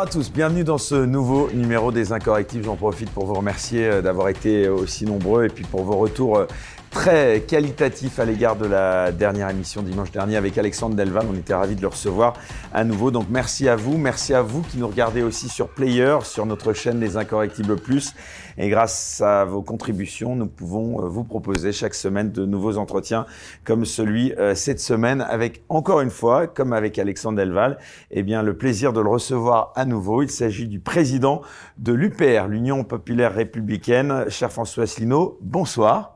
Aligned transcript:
à 0.00 0.06
tous, 0.06 0.32
bienvenue 0.32 0.64
dans 0.64 0.76
ce 0.76 0.96
nouveau 0.96 1.50
numéro 1.52 1.92
des 1.92 2.12
Incorrectibles. 2.12 2.64
J'en 2.64 2.74
profite 2.74 3.10
pour 3.10 3.26
vous 3.26 3.34
remercier 3.34 3.86
euh, 3.86 4.02
d'avoir 4.02 4.28
été 4.28 4.68
aussi 4.68 5.04
nombreux 5.04 5.44
et 5.44 5.48
puis 5.48 5.62
pour 5.62 5.84
vos 5.84 5.96
retours 5.96 6.36
euh, 6.36 6.46
très 6.94 7.40
qualitatifs 7.40 8.20
à 8.20 8.24
l'égard 8.24 8.54
de 8.54 8.66
la 8.66 9.10
dernière 9.10 9.50
émission 9.50 9.82
dimanche 9.82 10.12
dernier 10.12 10.36
avec 10.36 10.56
Alexandre 10.56 10.94
Delval. 10.94 11.26
On 11.28 11.34
était 11.34 11.52
ravis 11.52 11.74
de 11.74 11.82
le 11.82 11.88
recevoir 11.88 12.34
à 12.72 12.84
nouveau. 12.84 13.10
Donc 13.10 13.26
merci 13.28 13.68
à 13.68 13.74
vous, 13.74 13.98
merci 13.98 14.32
à 14.32 14.42
vous 14.42 14.62
qui 14.62 14.78
nous 14.78 14.86
regardez 14.86 15.24
aussi 15.24 15.48
sur 15.48 15.68
Player, 15.68 16.18
sur 16.22 16.46
notre 16.46 16.72
chaîne 16.72 17.00
Les 17.00 17.16
Incorrectibles 17.16 17.76
Plus. 17.76 18.14
Et 18.58 18.68
grâce 18.68 19.20
à 19.20 19.44
vos 19.44 19.60
contributions, 19.60 20.36
nous 20.36 20.46
pouvons 20.46 21.02
euh, 21.02 21.08
vous 21.08 21.24
proposer 21.24 21.72
chaque 21.72 21.94
semaine 21.94 22.30
de 22.30 22.46
nouveaux 22.46 22.78
entretiens 22.78 23.26
comme 23.64 23.84
celui 23.84 24.32
euh, 24.34 24.54
cette 24.54 24.80
semaine 24.80 25.20
avec 25.20 25.64
encore 25.68 26.00
une 26.00 26.10
fois, 26.10 26.46
comme 26.46 26.72
avec 26.72 27.00
Alexandre 27.00 27.38
Delval, 27.38 27.76
eh 28.12 28.22
bien 28.22 28.44
le 28.44 28.56
plaisir 28.56 28.92
de 28.92 29.00
le 29.00 29.08
recevoir 29.08 29.72
à 29.74 29.84
nouveau. 29.84 30.22
Il 30.22 30.30
s'agit 30.30 30.68
du 30.68 30.78
président 30.78 31.42
de 31.76 31.92
l'UPR, 31.92 32.46
l'Union 32.48 32.84
populaire 32.84 33.34
républicaine, 33.34 34.26
cher 34.28 34.52
François 34.52 34.84
Asselineau. 34.84 35.38
Bonsoir. 35.40 36.13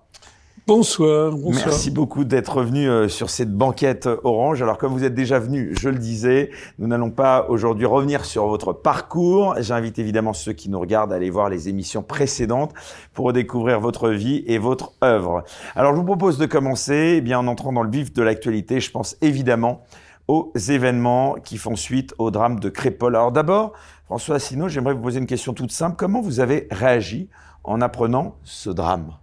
Bonsoir. 0.69 1.33
Merci 1.47 1.91
beaucoup 1.91 2.25
d'être 2.25 2.61
venu 2.61 2.91
euh, 2.91 3.09
sur 3.09 3.31
cette 3.31 3.51
banquette 3.51 4.07
orange. 4.23 4.61
Alors 4.61 4.77
comme 4.77 4.93
vous 4.93 5.03
êtes 5.03 5.15
déjà 5.15 5.39
venu, 5.39 5.75
je 5.81 5.89
le 5.89 5.97
disais, 5.97 6.51
nous 6.79 6.87
n'allons 6.87 7.11
pas 7.11 7.47
aujourd'hui 7.49 7.87
revenir 7.87 8.27
sur 8.27 8.47
votre 8.49 8.75
parcours. 8.75 9.55
J'invite 9.61 9.99
évidemment 9.99 10.35
ceux 10.35 10.53
qui 10.53 10.69
nous 10.69 10.79
regardent 10.79 11.15
à 11.15 11.17
aller 11.17 11.31
voir 11.31 11.49
les 11.49 11.71
émissions 11.71 12.03
précédentes 12.03 12.75
pour 13.15 13.33
découvrir 13.33 13.81
votre 13.81 14.11
vie 14.11 14.45
et 14.47 14.59
votre 14.59 14.93
œuvre. 15.03 15.43
Alors 15.75 15.95
je 15.95 16.01
vous 16.01 16.05
propose 16.05 16.37
de 16.37 16.45
commencer 16.45 17.15
eh 17.17 17.21
bien 17.23 17.39
en 17.39 17.47
entrant 17.47 17.73
dans 17.73 17.83
le 17.83 17.91
vif 17.91 18.13
de 18.13 18.23
l'actualité. 18.23 18.79
Je 18.79 18.91
pense 18.91 19.17
évidemment 19.23 19.85
aux 20.27 20.53
événements 20.55 21.37
qui 21.43 21.57
font 21.57 21.77
suite 21.77 22.15
au 22.19 22.31
drame 22.31 22.61
de 22.61 22.69
Crépol. 22.69 23.17
Alors 23.17 23.33
d'abord, 23.33 23.73
François 24.05 24.37
Asselineau, 24.37 24.69
j'aimerais 24.69 24.93
vous 24.93 25.01
poser 25.01 25.19
une 25.19 25.27
question 25.27 25.55
toute 25.55 25.73
simple. 25.73 25.97
Comment 25.97 26.21
vous 26.21 26.41
avez 26.41 26.69
réagi 26.71 27.31
en 27.65 27.81
apprenant 27.81 28.37
ce 28.45 28.69
drame? 28.69 29.15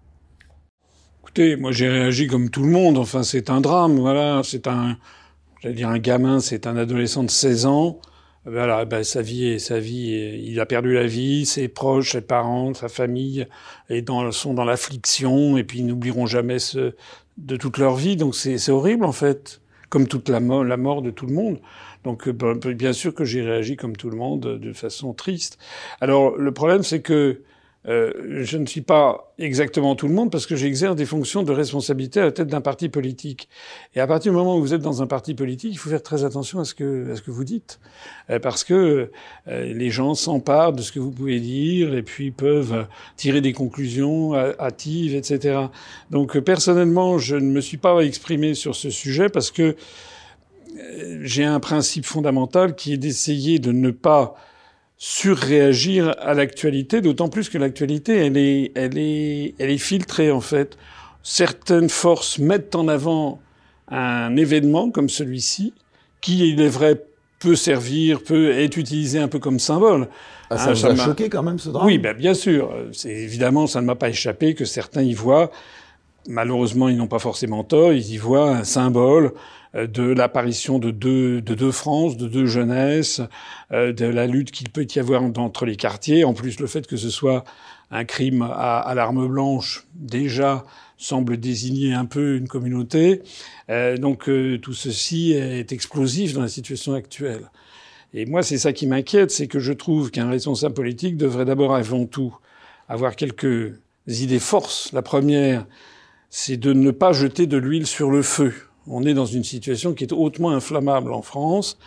Écoutez, 1.25 1.55
moi 1.55 1.71
j'ai 1.71 1.89
réagi 1.89 2.27
comme 2.27 2.51
tout 2.51 2.61
le 2.61 2.69
monde. 2.69 2.99
Enfin, 2.99 3.23
c'est 3.23 3.49
un 3.49 3.59
drame. 3.59 3.97
Voilà, 3.97 4.41
c'est 4.43 4.67
un, 4.67 4.95
j'allais 5.59 5.73
dire 5.73 5.89
un 5.89 5.97
gamin, 5.97 6.39
c'est 6.39 6.67
un 6.67 6.77
adolescent 6.77 7.23
de 7.23 7.31
16 7.31 7.65
ans. 7.65 7.99
Voilà, 8.45 8.85
ben, 8.85 9.03
sa 9.03 9.23
vie 9.23 9.47
et 9.47 9.57
sa 9.57 9.79
vie, 9.79 10.43
il 10.45 10.59
a 10.59 10.67
perdu 10.67 10.93
la 10.93 11.07
vie, 11.07 11.47
ses 11.47 11.67
proches, 11.67 12.11
ses 12.11 12.21
parents, 12.21 12.75
sa 12.75 12.89
famille 12.89 13.47
sont 14.31 14.53
dans 14.53 14.65
l'affliction 14.65 15.57
et 15.57 15.63
puis 15.63 15.79
ils 15.79 15.87
n'oublieront 15.87 16.27
jamais 16.27 16.59
ce, 16.59 16.93
de 17.37 17.55
toute 17.57 17.79
leur 17.79 17.95
vie. 17.95 18.17
Donc 18.17 18.35
c'est 18.35 18.69
horrible 18.69 19.03
en 19.03 19.11
fait, 19.11 19.61
comme 19.89 20.07
toute 20.07 20.29
la, 20.29 20.39
la 20.39 20.77
mort 20.77 21.01
de 21.01 21.09
tout 21.09 21.25
le 21.25 21.33
monde. 21.33 21.59
Donc 22.03 22.29
ben, 22.29 22.53
bien 22.53 22.93
sûr 22.93 23.15
que 23.15 23.25
j'ai 23.25 23.41
réagi 23.41 23.77
comme 23.77 23.97
tout 23.97 24.11
le 24.11 24.17
monde 24.17 24.59
de 24.59 24.73
façon 24.73 25.13
triste. 25.13 25.57
Alors 26.01 26.37
le 26.37 26.51
problème 26.51 26.83
c'est 26.83 27.01
que 27.01 27.41
euh, 27.87 28.43
je 28.43 28.57
ne 28.57 28.65
suis 28.65 28.81
pas 28.81 29.33
exactement 29.37 29.95
tout 29.95 30.07
le 30.07 30.13
monde 30.13 30.31
parce 30.31 30.45
que 30.45 30.55
j'exerce 30.55 30.95
des 30.95 31.05
fonctions 31.05 31.43
de 31.43 31.51
responsabilité 31.51 32.19
à 32.19 32.25
la 32.25 32.31
tête 32.31 32.47
d'un 32.47 32.61
parti 32.61 32.89
politique. 32.89 33.47
Et 33.93 33.99
à 33.99 34.07
partir 34.07 34.31
du 34.31 34.37
moment 34.37 34.57
où 34.57 34.61
vous 34.61 34.73
êtes 34.73 34.81
dans 34.81 35.03
un 35.03 35.07
parti 35.07 35.35
politique, 35.35 35.71
il 35.73 35.77
faut 35.77 35.89
faire 35.89 36.01
très 36.01 36.23
attention 36.23 36.59
à 36.59 36.65
ce 36.65 36.73
que, 36.73 37.11
à 37.11 37.15
ce 37.15 37.21
que 37.21 37.31
vous 37.31 37.43
dites. 37.43 37.79
Euh, 38.29 38.39
parce 38.39 38.63
que 38.63 39.11
euh, 39.47 39.73
les 39.73 39.91
gens 39.91 40.15
s'emparent 40.15 40.73
de 40.73 40.81
ce 40.81 40.91
que 40.91 40.99
vous 40.99 41.11
pouvez 41.11 41.39
dire 41.39 41.93
et 41.93 42.01
puis 42.01 42.31
peuvent 42.31 42.87
tirer 43.17 43.41
des 43.41 43.53
conclusions 43.53 44.33
hâtives, 44.33 45.15
etc. 45.15 45.59
Donc 46.09 46.39
personnellement, 46.39 47.17
je 47.17 47.35
ne 47.35 47.51
me 47.51 47.61
suis 47.61 47.77
pas 47.77 47.99
exprimé 48.01 48.55
sur 48.55 48.75
ce 48.75 48.89
sujet 48.89 49.29
parce 49.29 49.51
que 49.51 49.75
j'ai 51.21 51.45
un 51.45 51.59
principe 51.59 52.05
fondamental 52.05 52.75
qui 52.75 52.93
est 52.93 52.97
d'essayer 52.97 53.59
de 53.59 53.71
ne 53.71 53.91
pas 53.91 54.35
surréagir 55.07 56.15
à 56.19 56.33
l'actualité, 56.33 56.99
d'autant 56.99 57.29
plus 57.29 57.49
que 57.49 57.59
l'actualité, 57.59 58.25
elle 58.25 58.37
est, 58.37 58.71
elle 58.73 58.97
est, 58.97 59.53
elle 59.59 59.69
est 59.69 59.77
filtrée 59.77 60.31
en 60.31 60.41
fait. 60.41 60.79
Certaines 61.21 61.89
forces 61.89 62.39
mettent 62.39 62.73
en 62.73 62.87
avant 62.87 63.39
un 63.87 64.35
événement 64.35 64.89
comme 64.89 65.07
celui-ci, 65.07 65.73
qui, 66.21 66.49
il 66.49 66.59
est 66.59 66.69
vrai, 66.69 67.03
peut 67.37 67.55
servir, 67.55 68.23
peut 68.23 68.49
être 68.49 68.77
utilisé 68.77 69.19
un 69.19 69.27
peu 69.27 69.37
comme 69.37 69.59
symbole. 69.59 70.07
Ah, 70.49 70.57
ça 70.57 70.71
hein, 70.71 70.73
vous 70.73 70.85
a 70.87 70.95
choqué 70.95 71.29
quand 71.29 71.43
même 71.43 71.59
ce 71.59 71.69
drame? 71.69 71.85
Oui, 71.85 71.99
ben 71.99 72.17
bien 72.17 72.33
sûr. 72.33 72.73
C'est 72.91 73.13
évidemment, 73.13 73.67
ça 73.67 73.81
ne 73.81 73.85
m'a 73.85 73.95
pas 73.95 74.09
échappé 74.09 74.55
que 74.55 74.65
certains 74.65 75.03
y 75.03 75.13
voient. 75.13 75.51
Malheureusement, 76.27 76.89
ils 76.89 76.97
n'ont 76.97 77.05
pas 77.05 77.19
forcément 77.19 77.63
tort. 77.63 77.93
Ils 77.93 78.11
y 78.11 78.17
voient 78.17 78.49
un 78.49 78.63
symbole 78.63 79.33
de 79.75 80.03
l'apparition 80.03 80.79
de 80.79 80.91
deux, 80.91 81.41
de 81.41 81.53
deux 81.53 81.71
France, 81.71 82.17
de 82.17 82.27
deux 82.27 82.45
jeunesses, 82.45 83.21
euh, 83.71 83.91
de 83.93 84.05
la 84.05 84.27
lutte 84.27 84.51
qu'il 84.51 84.69
peut 84.69 84.87
y 84.95 84.99
avoir 84.99 85.23
entre 85.23 85.65
les 85.65 85.75
quartiers. 85.75 86.23
En 86.23 86.33
plus, 86.33 86.59
le 86.59 86.67
fait 86.67 86.87
que 86.87 86.97
ce 86.97 87.09
soit 87.09 87.43
un 87.91 88.05
crime 88.05 88.41
à, 88.41 88.79
à 88.79 88.95
l'arme 88.95 89.27
blanche, 89.27 89.85
déjà, 89.95 90.65
semble 90.97 91.37
désigner 91.37 91.93
un 91.93 92.05
peu 92.05 92.37
une 92.37 92.47
communauté. 92.47 93.21
Euh, 93.69 93.97
donc 93.97 94.29
tout 94.61 94.73
ceci 94.73 95.33
est 95.33 95.71
explosif 95.71 96.33
dans 96.33 96.41
la 96.41 96.47
situation 96.47 96.93
actuelle. 96.93 97.51
Et 98.13 98.25
moi, 98.25 98.43
c'est 98.43 98.57
ça 98.57 98.71
qui 98.71 98.87
m'inquiète, 98.87 99.29
c'est 99.29 99.47
que 99.47 99.59
je 99.59 99.73
trouve 99.73 100.09
qu'un 100.09 100.29
responsable 100.29 100.73
politique 100.73 101.17
devrait 101.17 101.43
d'abord 101.43 101.75
avant 101.75 102.05
tout 102.05 102.33
avoir 102.87 103.17
quelques 103.17 103.73
idées 104.07 104.39
forces. 104.39 104.91
La 104.93 105.01
première, 105.01 105.65
c'est 106.29 106.57
de 106.57 106.71
ne 106.71 106.91
pas 106.91 107.11
jeter 107.11 107.45
de 107.45 107.57
l'huile 107.57 107.87
sur 107.87 108.09
le 108.09 108.21
feu. 108.21 108.53
On 108.87 109.03
est 109.03 109.13
dans 109.13 109.25
une 109.25 109.43
situation 109.43 109.93
qui 109.93 110.03
est 110.03 110.13
hautement 110.13 110.51
inflammable 110.51 111.11
en 111.13 111.21
France, 111.21 111.77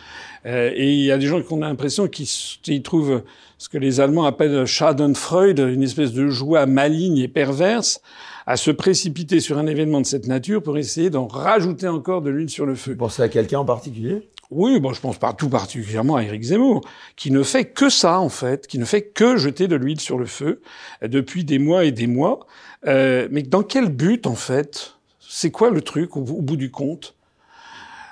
euh, 0.45 0.71
et 0.75 0.93
il 0.93 1.03
y 1.03 1.11
a 1.11 1.17
des 1.17 1.27
gens 1.27 1.41
qui 1.41 1.53
ont 1.53 1.59
l'impression 1.59 2.07
qu'ils 2.07 2.83
trouvent 2.83 3.23
ce 3.57 3.69
que 3.69 3.77
les 3.77 3.99
Allemands 3.99 4.25
appellent 4.25 4.65
Schadenfreude, 4.65 5.59
une 5.59 5.83
espèce 5.83 6.13
de 6.13 6.27
joie 6.27 6.65
maligne 6.65 7.17
et 7.17 7.27
perverse, 7.27 8.01
à 8.45 8.57
se 8.57 8.71
précipiter 8.71 9.39
sur 9.39 9.57
un 9.57 9.67
événement 9.67 10.01
de 10.01 10.05
cette 10.05 10.27
nature 10.27 10.63
pour 10.63 10.77
essayer 10.77 11.09
d'en 11.09 11.27
rajouter 11.27 11.87
encore 11.87 12.21
de 12.21 12.29
l'huile 12.29 12.49
sur 12.49 12.65
le 12.65 12.75
feu. 12.75 12.91
Vous 12.91 12.97
pensez 12.97 13.21
à 13.21 13.29
quelqu'un 13.29 13.59
en 13.59 13.65
particulier? 13.65 14.29
Oui, 14.49 14.79
bon, 14.79 14.93
je 14.93 14.99
pense 14.99 15.19
pas 15.19 15.33
tout 15.33 15.49
particulièrement 15.49 16.15
à 16.15 16.23
Éric 16.23 16.41
Zemmour, 16.41 16.81
qui 17.15 17.29
ne 17.29 17.43
fait 17.43 17.65
que 17.65 17.89
ça 17.89 18.19
en 18.19 18.29
fait, 18.29 18.65
qui 18.65 18.79
ne 18.79 18.85
fait 18.85 19.03
que 19.03 19.37
jeter 19.37 19.67
de 19.67 19.75
l'huile 19.75 19.99
sur 19.99 20.17
le 20.17 20.25
feu 20.25 20.61
euh, 21.03 21.07
depuis 21.07 21.43
des 21.43 21.59
mois 21.59 21.85
et 21.85 21.91
des 21.91 22.07
mois. 22.07 22.47
Euh, 22.87 23.27
mais 23.29 23.43
dans 23.43 23.61
quel 23.61 23.89
but 23.89 24.25
en 24.25 24.35
fait? 24.35 24.95
C'est 25.31 25.51
quoi 25.51 25.69
le 25.69 25.81
truc 25.81 26.17
au, 26.17 26.21
bout 26.21 26.57
du 26.57 26.71
compte? 26.71 27.13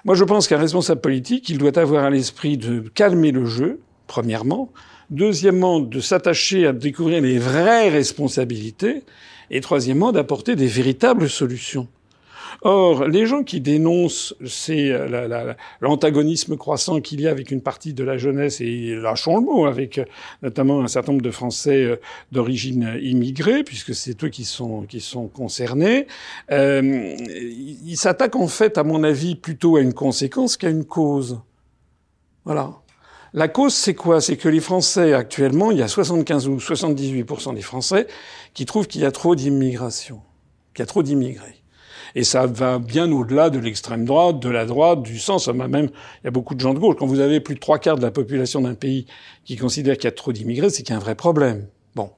Moi, 0.06 0.14
je 0.14 0.24
pense 0.24 0.48
qu'un 0.48 0.60
responsable 0.60 1.02
politique, 1.02 1.50
il 1.50 1.58
doit 1.58 1.78
avoir 1.80 2.04
à 2.04 2.12
l'esprit 2.12 2.58
de 2.58 2.80
calmer 2.80 3.32
le 3.32 3.46
jeu, 3.46 3.82
premièrement. 4.06 4.72
Deuxièmement, 5.10 5.80
de 5.80 6.00
s'attacher 6.00 6.68
à 6.68 6.74
découvrir 6.74 7.24
les 7.24 7.40
vraies 7.40 7.90
responsabilités. 7.90 9.02
Et 9.50 9.62
troisièmement, 9.62 10.12
d'apporter 10.12 10.56
des 10.56 10.68
véritables 10.68 11.28
solutions. 11.28 11.88
Or, 12.62 13.08
les 13.08 13.26
gens 13.26 13.44
qui 13.44 13.62
dénoncent 13.62 14.34
euh, 14.70 15.54
l'antagonisme 15.80 16.58
croissant 16.58 17.02
qu'il 17.02 17.22
y 17.22 17.28
a 17.28 17.32
avec 17.32 17.52
une 17.52 17.62
partie 17.62 17.94
de 17.94 18.04
la 18.04 18.18
jeunesse, 18.18 18.62
et 18.62 18.96
lâchons 18.96 19.38
le 19.38 19.42
mot, 19.44 19.66
avec 19.66 20.00
euh, 20.00 20.06
notamment 20.42 20.82
un 20.82 20.88
certain 20.88 21.12
nombre 21.12 21.24
de 21.24 21.32
Français 21.32 21.84
euh, 21.84 21.98
d'origine 22.32 22.98
immigrée, 23.02 23.64
puisque 23.64 23.94
c'est 23.94 24.24
eux 24.24 24.30
qui 24.30 24.46
sont, 24.46 24.88
concernés, 25.34 26.08
ils 26.50 27.96
s'attaquent 27.96 28.36
en 28.36 28.48
fait, 28.48 28.78
à 28.78 28.84
mon 28.84 29.04
avis, 29.04 29.36
plutôt 29.36 29.76
à 29.76 29.82
une 29.82 29.94
conséquence 29.94 30.58
qu'à 30.58 30.70
une 30.70 30.86
cause. 30.86 31.40
Voilà. 32.46 32.72
La 33.34 33.48
cause, 33.48 33.74
c'est 33.74 33.94
quoi? 33.94 34.22
C'est 34.22 34.38
que 34.38 34.50
les 34.50 34.62
Français, 34.62 35.14
actuellement, 35.14 35.72
il 35.72 35.78
y 35.78 35.82
a 35.82 35.88
75 35.88 36.48
ou 36.48 36.58
78% 36.58 37.54
des 37.54 37.62
Français 37.62 38.08
qui 38.54 38.66
trouvent 38.66 38.88
qu'il 38.88 39.02
y 39.02 39.06
a 39.06 39.12
trop 39.12 39.36
d'immigration, 39.36 40.22
qu'il 40.74 40.82
y 40.82 40.84
a 40.84 40.88
trop 40.88 41.04
d'immigrés. 41.04 41.57
Et 42.18 42.24
ça 42.24 42.48
va 42.48 42.80
bien 42.80 43.12
au-delà 43.12 43.52
de 43.52 43.60
l'extrême 43.60 44.04
droite, 44.04 44.40
de 44.40 44.50
la 44.50 44.66
droite, 44.66 45.04
du 45.04 45.20
sens. 45.20 45.48
Même, 45.50 45.90
il 46.24 46.26
y 46.26 46.28
a 46.28 46.32
beaucoup 46.32 46.56
de 46.56 46.60
gens 46.60 46.74
de 46.74 46.80
gauche. 46.80 46.96
Quand 46.98 47.06
vous 47.06 47.20
avez 47.20 47.40
plus 47.42 47.54
de 47.54 47.60
trois 47.60 47.78
quarts 47.78 47.96
de 47.96 48.02
la 48.02 48.10
population 48.10 48.60
d'un 48.60 48.74
pays 48.74 49.06
qui 49.46 49.56
considère 49.56 49.98
qu'il 49.98 50.06
y 50.06 50.08
a 50.08 50.14
trop 50.14 50.34
d'immigrés, 50.34 50.72
c'est 50.72 50.82
qu'il 50.82 50.94
y 50.94 50.96
a 50.96 50.98
un 50.98 51.00
vrai 51.00 51.14
problème. 51.14 51.68
Bon. 51.94 52.10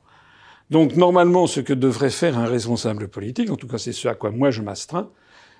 Donc, 0.69 0.95
normalement, 0.95 1.47
ce 1.47 1.59
que 1.59 1.73
devrait 1.73 2.11
faire 2.11 2.37
un 2.37 2.45
responsable 2.45 3.09
politique, 3.09 3.51
en 3.51 3.57
tout 3.57 3.67
cas, 3.67 3.77
c'est 3.77 3.91
ce 3.91 4.07
à 4.07 4.15
quoi 4.15 4.31
moi 4.31 4.51
je 4.51 4.61
m'astreins, 4.61 5.09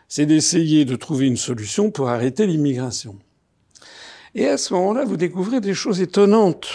c'est 0.08 0.26
d'essayer 0.26 0.86
de 0.86 0.96
trouver 0.96 1.28
une 1.28 1.36
solution 1.36 1.92
pour 1.92 2.08
arrêter 2.08 2.48
l'immigration. 2.48 3.18
Et 4.36 4.48
à 4.48 4.58
ce 4.58 4.74
moment-là, 4.74 5.04
vous 5.04 5.18
découvrez 5.18 5.60
des 5.60 5.74
choses 5.74 6.00
étonnantes. 6.00 6.70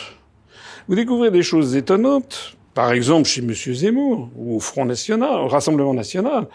Vous 0.87 0.97
découvrez 0.97 1.31
des 1.31 1.43
choses 1.43 1.77
étonnantes, 1.77 2.59
par 2.75 2.93
exemple 2.93 3.27
chez 3.27 3.41
M. 3.41 3.55
Zemmour, 3.55 4.29
ou 4.37 4.57
au 4.57 4.61
Front 4.61 4.85
National, 4.85 5.41
au 5.41 5.49
Rassemblement 5.49 5.95
National, 5.95 6.47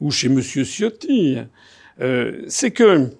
ou 0.00 0.10
chez 0.10 0.28
Monsieur 0.28 0.64
Ciotti, 0.64 1.38
euh, 2.00 2.42
c'est 2.48 2.70
que 2.70 3.10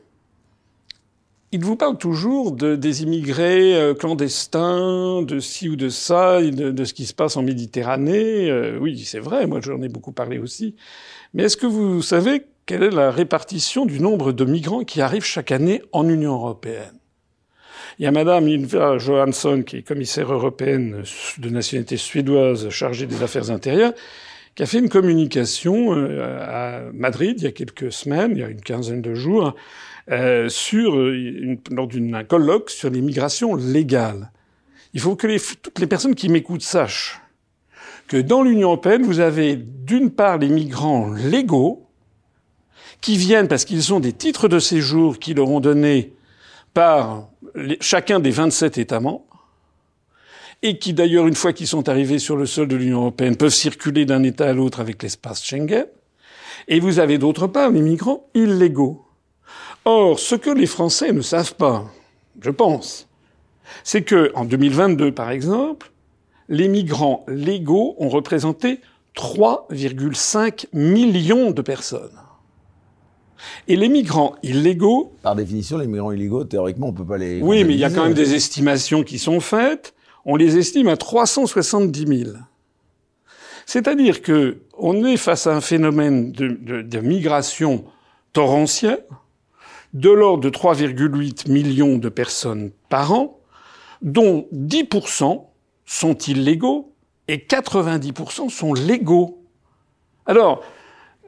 il 1.51 1.65
vous 1.65 1.77
parle 1.77 1.97
toujours 1.97 2.53
de, 2.53 2.77
des 2.77 3.03
immigrés 3.03 3.75
euh, 3.75 3.95
clandestins, 3.95 5.23
de 5.23 5.41
ci 5.41 5.71
ou 5.71 5.77
de 5.77 5.89
ça, 5.89 6.43
de, 6.43 6.71
de 6.71 6.85
ce 6.85 6.93
qui 6.93 7.07
se 7.07 7.15
passe 7.15 7.39
en 7.39 7.43
Méditerranée. 7.43 8.51
Euh, 8.51 8.79
oui, 8.79 9.03
c'est 9.05 9.19
vrai, 9.19 9.47
moi 9.47 9.61
j'en 9.63 9.81
ai 9.81 9.89
beaucoup 9.89 10.13
parlé 10.13 10.39
aussi. 10.39 10.75
Mais 11.33 11.45
est-ce 11.45 11.57
que 11.57 11.67
vous 11.67 12.03
savez 12.03 12.45
quelle 12.67 12.83
est 12.83 12.91
la 12.91 13.11
répartition 13.11 13.87
du 13.87 13.99
nombre 13.99 14.33
de 14.33 14.45
migrants 14.45 14.85
qui 14.85 15.01
arrivent 15.01 15.25
chaque 15.25 15.51
année 15.51 15.81
en 15.93 16.07
Union 16.07 16.35
européenne? 16.35 16.99
Il 17.99 18.05
y 18.05 18.07
a 18.07 18.13
Madame 18.13 18.47
Ylva 18.47 18.99
Johansson, 18.99 19.63
qui 19.67 19.79
est 19.79 19.83
commissaire 19.83 20.33
européenne 20.33 21.03
de 21.39 21.49
nationalité 21.49 21.97
suédoise 21.97 22.69
chargée 22.69 23.07
des 23.07 23.23
affaires 23.23 23.51
intérieures, 23.51 23.95
qui 24.59 24.65
a 24.65 24.67
fait 24.67 24.81
une 24.81 24.89
communication 24.89 25.95
euh, 25.95 26.41
à 26.43 26.91
Madrid 26.93 27.37
il 27.39 27.45
y 27.45 27.47
a 27.47 27.53
quelques 27.53 27.93
semaines, 27.93 28.33
il 28.33 28.39
y 28.39 28.43
a 28.43 28.49
une 28.49 28.61
quinzaine 28.61 29.01
de 29.01 29.15
jours, 29.15 29.55
euh, 30.11 30.49
une, 30.73 31.61
lors 31.71 31.87
d'un 31.87 32.25
colloque 32.25 32.69
sur 32.69 32.91
les 32.91 33.01
migrations 33.01 33.55
légales. 33.55 34.33
Il 34.95 35.01
faut 35.01 35.15
que 35.15 35.29
toutes 35.63 35.79
les 35.79 35.87
personnes 35.87 36.17
qui 36.17 36.29
m'écoutent 36.29 36.63
sachent 36.63 37.21
que 38.09 38.17
dans 38.17 38.43
l'Union 38.43 38.71
européenne, 38.71 39.05
vous 39.05 39.21
avez 39.21 39.55
d'une 39.55 40.11
part 40.11 40.39
les 40.39 40.49
migrants 40.49 41.09
légaux 41.09 41.87
qui 43.01 43.17
viennent 43.17 43.47
parce 43.47 43.65
qu'ils 43.65 43.95
ont 43.95 44.01
des 44.01 44.13
titres 44.13 44.49
de 44.49 44.59
séjour 44.59 45.21
qui 45.21 45.35
leur 45.35 45.49
ont 45.51 45.61
donné 45.61 46.15
par 46.75 47.29
chacun 47.81 48.19
des 48.19 48.33
27 48.33 48.77
États 48.79 48.99
membres, 48.99 49.25
et 50.63 50.79
qui 50.79 50.93
d'ailleurs, 50.93 51.27
une 51.27 51.35
fois 51.35 51.53
qu'ils 51.53 51.67
sont 51.67 51.89
arrivés 51.89 52.19
sur 52.19 52.37
le 52.37 52.47
sol 52.47 52.69
de 52.69 52.77
l'Union 52.77 53.01
européenne, 53.03 53.37
peuvent 53.37 53.55
circuler 53.55 54.05
d'un 54.05 54.23
État 54.23 54.49
à 54.49 54.53
l'autre 54.53 54.81
avec 54.81 55.03
l'espace 55.03 55.45
Schengen. 55.45 55.87
Et 56.67 56.81
vous 56.81 56.99
avez 56.99 57.19
d'autre 57.19 57.47
part 57.47 57.71
les 57.71 57.81
migrants 57.81 58.27
illégaux. 58.35 59.05
Or, 59.85 60.19
ce 60.19 60.35
que 60.35 60.51
les 60.51 60.67
Français 60.67 61.13
ne 61.13 61.21
savent 61.21 61.55
pas, 61.55 61.91
je 62.41 62.51
pense, 62.51 63.09
c'est 63.85 64.03
que, 64.03 64.33
en 64.35 64.45
2022, 64.45 65.13
par 65.13 65.31
exemple, 65.31 65.93
les 66.49 66.69
migrants 66.69 67.25
légaux 67.29 67.95
ont 67.99 68.09
représenté 68.09 68.81
3,5 69.17 70.67
millions 70.73 71.53
de 71.53 71.63
personnes. 71.63 72.19
Et 73.69 73.77
les 73.77 73.89
migrants 73.89 74.35
illégaux. 74.43 75.13
Par 75.23 75.37
définition, 75.37 75.79
les 75.79 75.87
migrants 75.87 76.13
illégaux, 76.13 76.45
théoriquement, 76.45 76.89
on 76.89 76.93
peut 76.93 77.05
pas 77.05 77.19
les. 77.19 77.41
Oui, 77.41 77.65
mais 77.65 77.75
il 77.75 77.79
y 77.79 77.85
a 77.85 77.91
quand 77.91 78.03
même 78.03 78.15
des 78.15 78.35
estimations 78.35 79.05
qui 79.05 79.19
sont 79.19 79.41
faites. 79.41 79.95
On 80.31 80.37
les 80.37 80.59
estime 80.59 80.89
à 80.89 80.99
370 80.99 82.07
000. 82.07 82.37
C'est-à-dire 83.65 84.21
que 84.21 84.59
on 84.77 85.03
est 85.07 85.17
face 85.17 85.47
à 85.47 85.57
un 85.57 85.63
phénomène 85.63 86.33
de, 86.33 87.01
migration 87.01 87.87
torrentielle 88.35 89.03
de 89.95 90.11
l'ordre 90.11 90.43
de 90.43 90.51
3,8 90.51 91.51
millions 91.51 91.97
de 91.97 92.11
personnes 92.11 92.73
par 92.91 93.13
an, 93.13 93.41
dont 94.03 94.47
10% 94.53 95.47
sont 95.87 96.15
illégaux 96.19 96.93
et 97.27 97.39
90% 97.39 98.51
sont 98.51 98.75
légaux. 98.75 99.43
Alors, 100.27 100.63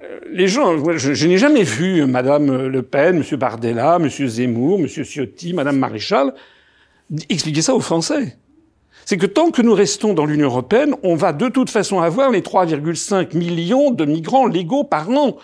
euh, 0.03 0.20
les 0.31 0.46
gens, 0.46 0.76
je, 0.99 1.26
n'ai 1.26 1.38
jamais 1.38 1.62
vu 1.62 2.05
Madame 2.05 2.67
Le 2.67 2.82
Pen, 2.82 3.17
Monsieur 3.17 3.38
Bardella, 3.38 3.99
Monsieur 3.99 4.26
Zemmour, 4.26 4.79
Monsieur 4.79 5.05
Ciotti, 5.05 5.55
Madame 5.55 5.79
Maréchal 5.79 6.35
expliquer 7.31 7.62
ça 7.62 7.75
aux 7.75 7.81
Français. 7.81 8.37
C'est 9.11 9.17
que 9.17 9.27
tant 9.27 9.51
que 9.51 9.61
nous 9.61 9.75
restons 9.75 10.15
dans 10.15 10.25
l'Union 10.25 10.47
européenne, 10.47 10.95
on 11.03 11.17
va 11.17 11.33
de 11.33 11.49
toute 11.49 11.69
façon 11.69 11.99
avoir 11.99 12.31
les 12.31 12.43
3,5 12.43 13.37
millions 13.37 13.91
de 13.91 14.05
migrants 14.05 14.47
légaux 14.47 14.85
par 14.85 15.11
an. 15.11 15.37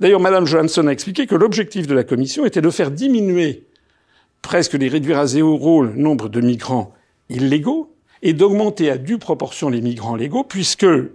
D'ailleurs, 0.00 0.20
Madame 0.20 0.46
Johansson 0.46 0.86
a 0.86 0.90
expliqué 0.90 1.26
que 1.26 1.34
l'objectif 1.34 1.86
de 1.86 1.92
la 1.92 2.02
Commission 2.02 2.46
était 2.46 2.62
de 2.62 2.70
faire 2.70 2.90
diminuer, 2.90 3.66
presque 4.40 4.72
les 4.72 4.88
réduire 4.88 5.18
à 5.18 5.26
zéro 5.26 5.82
le 5.82 5.92
nombre 5.96 6.30
de 6.30 6.40
migrants 6.40 6.94
illégaux 7.28 7.94
et 8.22 8.32
d'augmenter 8.32 8.88
à 8.88 8.96
due 8.96 9.18
proportion 9.18 9.68
les 9.68 9.82
migrants 9.82 10.16
légaux, 10.16 10.44
puisque 10.44 10.84
le 10.84 11.12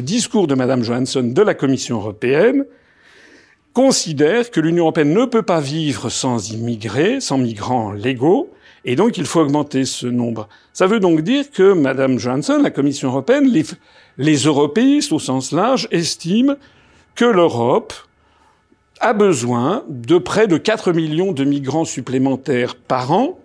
discours 0.00 0.46
de 0.46 0.54
Madame 0.54 0.82
Johansson 0.82 1.24
de 1.24 1.42
la 1.42 1.52
Commission 1.52 1.98
européenne 1.98 2.64
considère 3.74 4.50
que 4.50 4.60
l'Union 4.60 4.84
européenne 4.84 5.12
ne 5.12 5.26
peut 5.26 5.42
pas 5.42 5.60
vivre 5.60 6.08
sans 6.08 6.52
immigrés, 6.52 7.20
sans 7.20 7.36
migrants 7.36 7.92
légaux, 7.92 8.50
et 8.86 8.96
donc 8.96 9.18
il 9.18 9.26
faut 9.26 9.40
augmenter 9.40 9.84
ce 9.84 10.06
nombre. 10.06 10.48
Ça 10.76 10.86
veut 10.86 11.00
donc 11.00 11.22
dire 11.22 11.50
que 11.50 11.72
Madame 11.72 12.18
Johansson, 12.18 12.60
la 12.62 12.70
Commission 12.70 13.08
européenne, 13.08 13.50
les, 14.18 14.36
européistes 14.36 15.10
au 15.10 15.18
sens 15.18 15.52
large, 15.52 15.88
estiment 15.90 16.56
que 17.14 17.24
l'Europe 17.24 17.94
a 19.00 19.14
besoin 19.14 19.86
de 19.88 20.18
près 20.18 20.46
de 20.46 20.58
4 20.58 20.92
millions 20.92 21.32
de 21.32 21.44
migrants 21.44 21.86
supplémentaires 21.86 22.76
par 22.76 23.10
an 23.10 23.38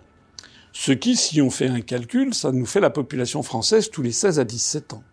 ce 0.73 0.91
qui, 0.91 1.15
si 1.15 1.41
on 1.41 1.49
fait 1.49 1.69
un 1.69 1.79
calcul, 1.79 2.33
ça 2.33 2.51
nous 2.51 2.65
fait 2.65 2.81
la 2.81 2.89
population 2.89 3.43
française 3.43 3.89
tous 3.89 4.01
les 4.01 4.11
16 4.11 4.37
à 4.41 4.43
17 4.43 4.91
ans. 4.91 5.03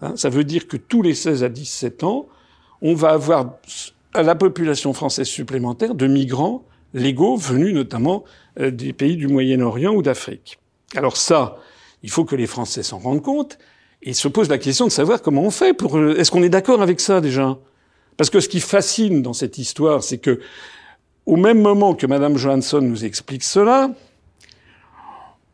Hein, 0.00 0.14
ça 0.16 0.30
veut 0.30 0.44
dire 0.44 0.66
que 0.66 0.78
tous 0.78 1.02
les 1.02 1.14
16 1.14 1.44
à 1.44 1.50
17 1.50 2.02
ans, 2.02 2.28
on 2.80 2.94
va 2.94 3.10
avoir 3.10 3.58
à 4.14 4.22
la 4.22 4.36
population 4.36 4.94
française 4.94 5.28
supplémentaire 5.28 5.94
de 5.94 6.06
migrants 6.06 6.64
légaux 6.94 7.36
venus 7.36 7.74
notamment 7.74 8.24
euh, 8.58 8.70
des 8.70 8.94
pays 8.94 9.18
du 9.18 9.28
Moyen-Orient 9.28 9.92
ou 9.92 10.00
d'Afrique. 10.00 10.58
Alors 10.96 11.16
ça, 11.16 11.56
il 12.02 12.10
faut 12.10 12.24
que 12.24 12.36
les 12.36 12.46
Français 12.46 12.82
s'en 12.82 12.98
rendent 12.98 13.22
compte 13.22 13.58
et 14.02 14.12
se 14.12 14.28
posent 14.28 14.48
la 14.48 14.58
question 14.58 14.86
de 14.86 14.90
savoir 14.90 15.22
comment 15.22 15.42
on 15.42 15.50
fait 15.50 15.74
pour. 15.74 15.96
Euh, 15.96 16.16
est-ce 16.18 16.30
qu'on 16.30 16.42
est 16.42 16.48
d'accord 16.48 16.82
avec 16.82 17.00
ça 17.00 17.20
déjà? 17.20 17.58
Parce 18.16 18.30
que 18.30 18.40
ce 18.40 18.48
qui 18.48 18.60
fascine 18.60 19.22
dans 19.22 19.32
cette 19.32 19.58
histoire, 19.58 20.02
c'est 20.02 20.18
que 20.18 20.40
au 21.24 21.36
même 21.36 21.60
moment 21.60 21.94
que 21.94 22.06
Madame 22.06 22.36
Johansson 22.36 22.80
nous 22.80 23.04
explique 23.04 23.44
cela, 23.44 23.90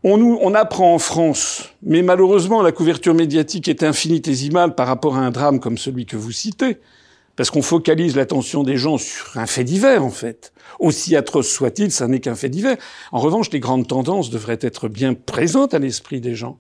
on, 0.02 0.16
nous, 0.16 0.38
on 0.40 0.54
apprend 0.54 0.94
en 0.94 0.98
France, 0.98 1.70
mais 1.82 2.02
malheureusement 2.02 2.62
la 2.62 2.72
couverture 2.72 3.14
médiatique 3.14 3.68
est 3.68 3.82
infinitésimale 3.82 4.74
par 4.74 4.86
rapport 4.86 5.16
à 5.16 5.20
un 5.20 5.30
drame 5.30 5.60
comme 5.60 5.76
celui 5.76 6.06
que 6.06 6.16
vous 6.16 6.32
citez, 6.32 6.78
parce 7.38 7.50
qu'on 7.50 7.62
focalise 7.62 8.16
l'attention 8.16 8.64
des 8.64 8.76
gens 8.76 8.98
sur 8.98 9.38
un 9.38 9.46
fait 9.46 9.62
divers 9.62 10.04
en 10.04 10.10
fait. 10.10 10.52
Aussi 10.80 11.14
atroce 11.14 11.46
soit-il, 11.46 11.92
ça 11.92 12.08
n'est 12.08 12.18
qu'un 12.18 12.34
fait 12.34 12.48
divers. 12.48 12.76
En 13.12 13.20
revanche, 13.20 13.48
les 13.52 13.60
grandes 13.60 13.86
tendances 13.86 14.28
devraient 14.28 14.58
être 14.60 14.88
bien 14.88 15.14
présentes 15.14 15.72
à 15.72 15.78
l'esprit 15.78 16.20
des 16.20 16.34
gens. 16.34 16.58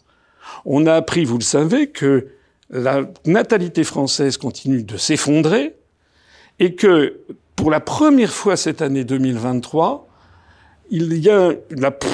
On 0.64 0.86
a 0.86 0.94
appris, 0.94 1.24
vous 1.24 1.36
le 1.36 1.42
savez, 1.42 1.88
que 1.88 2.28
la 2.70 3.10
natalité 3.26 3.82
française 3.82 4.36
continue 4.36 4.84
de 4.84 4.96
s'effondrer 4.96 5.74
et 6.60 6.76
que 6.76 7.22
pour 7.56 7.72
la 7.72 7.80
première 7.80 8.32
fois 8.32 8.56
cette 8.56 8.80
année 8.80 9.02
2023, 9.02 10.06
il, 10.90 11.12
y 11.18 11.28
a, 11.28 11.54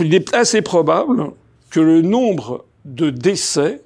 il 0.00 0.14
est 0.14 0.34
assez 0.34 0.62
probable 0.62 1.32
que 1.68 1.80
le 1.80 2.00
nombre 2.00 2.64
de 2.86 3.10
décès 3.10 3.82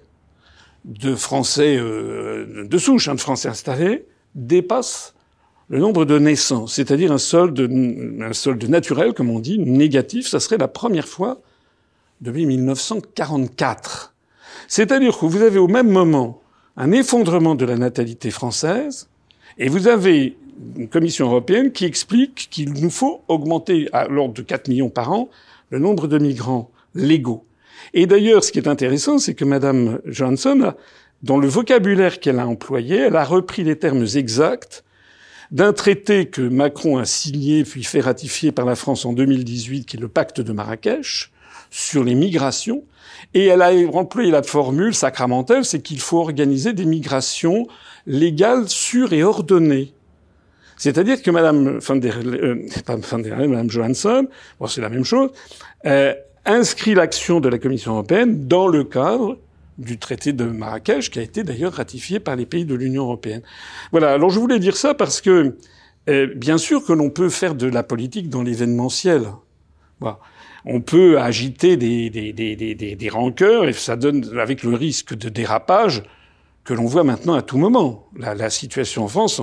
de 0.85 1.17
Français 1.17 1.77
euh, 1.77 2.65
de 2.65 2.79
souche, 2.79 3.09
hein, 3.09 3.17
de 3.17 3.21
Français 3.21 3.49
installés, 3.49 4.07
dépasse 4.35 5.15
le 5.69 5.79
nombre 5.79 6.05
de 6.05 6.19
naissances, 6.19 6.75
c'est-à-dire 6.75 7.13
un 7.13 7.19
solde, 7.19 7.61
un 8.21 8.33
solde 8.33 8.65
naturel, 8.65 9.13
comme 9.13 9.31
on 9.31 9.39
dit, 9.39 9.59
négatif. 9.59 10.27
Ça 10.27 10.41
serait 10.41 10.57
la 10.57 10.69
première 10.69 11.07
fois 11.07 11.41
depuis 12.21 12.47
1944. 12.47 14.15
C'est-à-dire 14.67 15.19
que 15.19 15.27
vous 15.27 15.43
avez 15.43 15.59
au 15.59 15.69
même 15.69 15.91
moment 15.91 16.41
un 16.77 16.93
effondrement 16.93 17.55
de 17.55 17.65
la 17.65 17.77
natalité 17.77 18.31
française 18.31 19.09
et 19.59 19.69
vous 19.69 19.89
avez 19.89 20.37
une 20.77 20.89
commission 20.89 21.27
européenne 21.27 21.73
qui 21.73 21.85
explique 21.85 22.49
qu'il 22.51 22.73
nous 22.73 22.91
faut 22.91 23.23
augmenter 23.29 23.89
à 23.93 24.09
l'ordre 24.09 24.35
de 24.35 24.43
4 24.43 24.69
millions 24.69 24.91
par 24.91 25.13
an 25.13 25.29
le 25.71 25.79
nombre 25.79 26.07
de 26.07 26.19
migrants 26.19 26.71
légaux. 26.95 27.45
Et 27.95 28.07
d'ailleurs, 28.07 28.43
ce 28.43 28.53
qui 28.53 28.59
est 28.59 28.69
intéressant, 28.69 29.19
c'est 29.19 29.35
que 29.35 29.45
Madame 29.45 30.01
Johansson, 30.05 30.75
dans 31.23 31.39
le 31.39 31.49
vocabulaire 31.49 32.21
qu'elle 32.21 32.39
a 32.39 32.47
employé, 32.47 32.97
elle 32.97 33.17
a 33.17 33.25
repris 33.25 33.65
les 33.65 33.77
termes 33.77 34.07
exacts 34.15 34.85
d'un 35.51 35.73
traité 35.73 36.27
que 36.27 36.43
Macron 36.43 36.99
a 36.99 37.05
signé 37.05 37.65
puis 37.65 37.83
fait 37.83 38.01
ratifier 38.01 38.53
par 38.53 38.67
la 38.67 38.77
France 38.77 39.05
en 39.07 39.13
2018, 39.13 39.87
qui 39.87 39.97
est 39.97 40.01
le 40.01 40.09
pacte 40.09 40.41
de 40.41 40.53
Marrakech, 40.53 41.33
sur 41.71 42.05
les 42.05 42.15
migrations, 42.15 42.85
et 43.35 43.47
elle 43.47 43.63
a 43.63 43.73
employé 43.93 44.31
la 44.31 44.43
formule 44.43 44.95
sacramentelle, 44.95 45.65
c'est 45.65 45.81
qu'il 45.81 46.01
faut 46.01 46.19
organiser 46.19 46.73
des 46.73 46.85
migrations 46.85 47.67
légales, 48.07 48.69
sûres 48.69 49.13
et 49.13 49.23
ordonnées. 49.23 49.93
C'est-à-dire 50.77 51.21
que 51.21 51.31
Madame 51.31 51.79
van 51.79 51.97
der, 51.97 52.19
euh, 52.25 52.67
pas 52.87 52.97
Madame 52.97 53.71
Johansson, 53.71 54.29
bon, 54.61 54.67
c'est 54.67 54.81
la 54.81 54.89
même 54.89 55.05
chose, 55.05 55.31
euh, 55.87 56.15
inscrit 56.45 56.95
l'action 56.95 57.41
de 57.41 57.49
la 57.49 57.59
Commission 57.59 57.93
européenne 57.93 58.47
dans 58.47 58.69
le 58.69 58.85
cadre 58.85 59.39
du 59.79 59.99
traité 59.99 60.33
de 60.33 60.45
Marrakech, 60.45 61.11
qui 61.11 61.19
a 61.19 61.23
été 61.23 61.45
d'ailleurs 61.45 61.73
ratifié 61.73 62.21
par 62.21 62.37
les 62.37 62.47
pays 62.47 62.65
de 62.65 62.75
l'Union 62.75 63.05
européenne. 63.05 63.43
Voilà. 63.93 64.13
Alors 64.13 64.31
je 64.31 64.39
voulais 64.39 64.59
dire 64.59 64.77
ça 64.77 64.95
parce 64.95 65.21
que, 65.21 65.57
euh, 66.09 66.27
bien 66.35 66.59
sûr 66.59 66.85
que 66.85 66.93
l'on 66.93 67.11
peut 67.11 67.29
faire 67.31 67.55
de 67.55 67.67
la 67.67 67.83
politique 67.83 68.29
dans 68.29 68.43
l'événementiel. 68.43 69.23
Voilà. 70.01 70.19
On 70.65 70.81
peut 70.81 71.19
agiter 71.21 71.77
des, 71.77 72.11
des, 72.11 72.33
des, 72.33 72.57
des, 72.57 72.75
des 72.75 73.09
rancœurs 73.09 73.69
et 73.69 73.73
ça 73.73 73.97
donne, 73.97 74.39
avec 74.39 74.63
le 74.63 74.75
risque 74.75 75.17
de 75.17 75.29
dérapage 75.29 76.03
que 76.65 76.75
l'on 76.75 76.87
voit 76.87 77.05
maintenant 77.05 77.35
à 77.35 77.43
tout 77.43 77.57
moment. 77.57 78.09
La, 78.17 78.35
la 78.35 78.51
situation 78.51 79.05
en 79.05 79.09
France, 79.09 79.41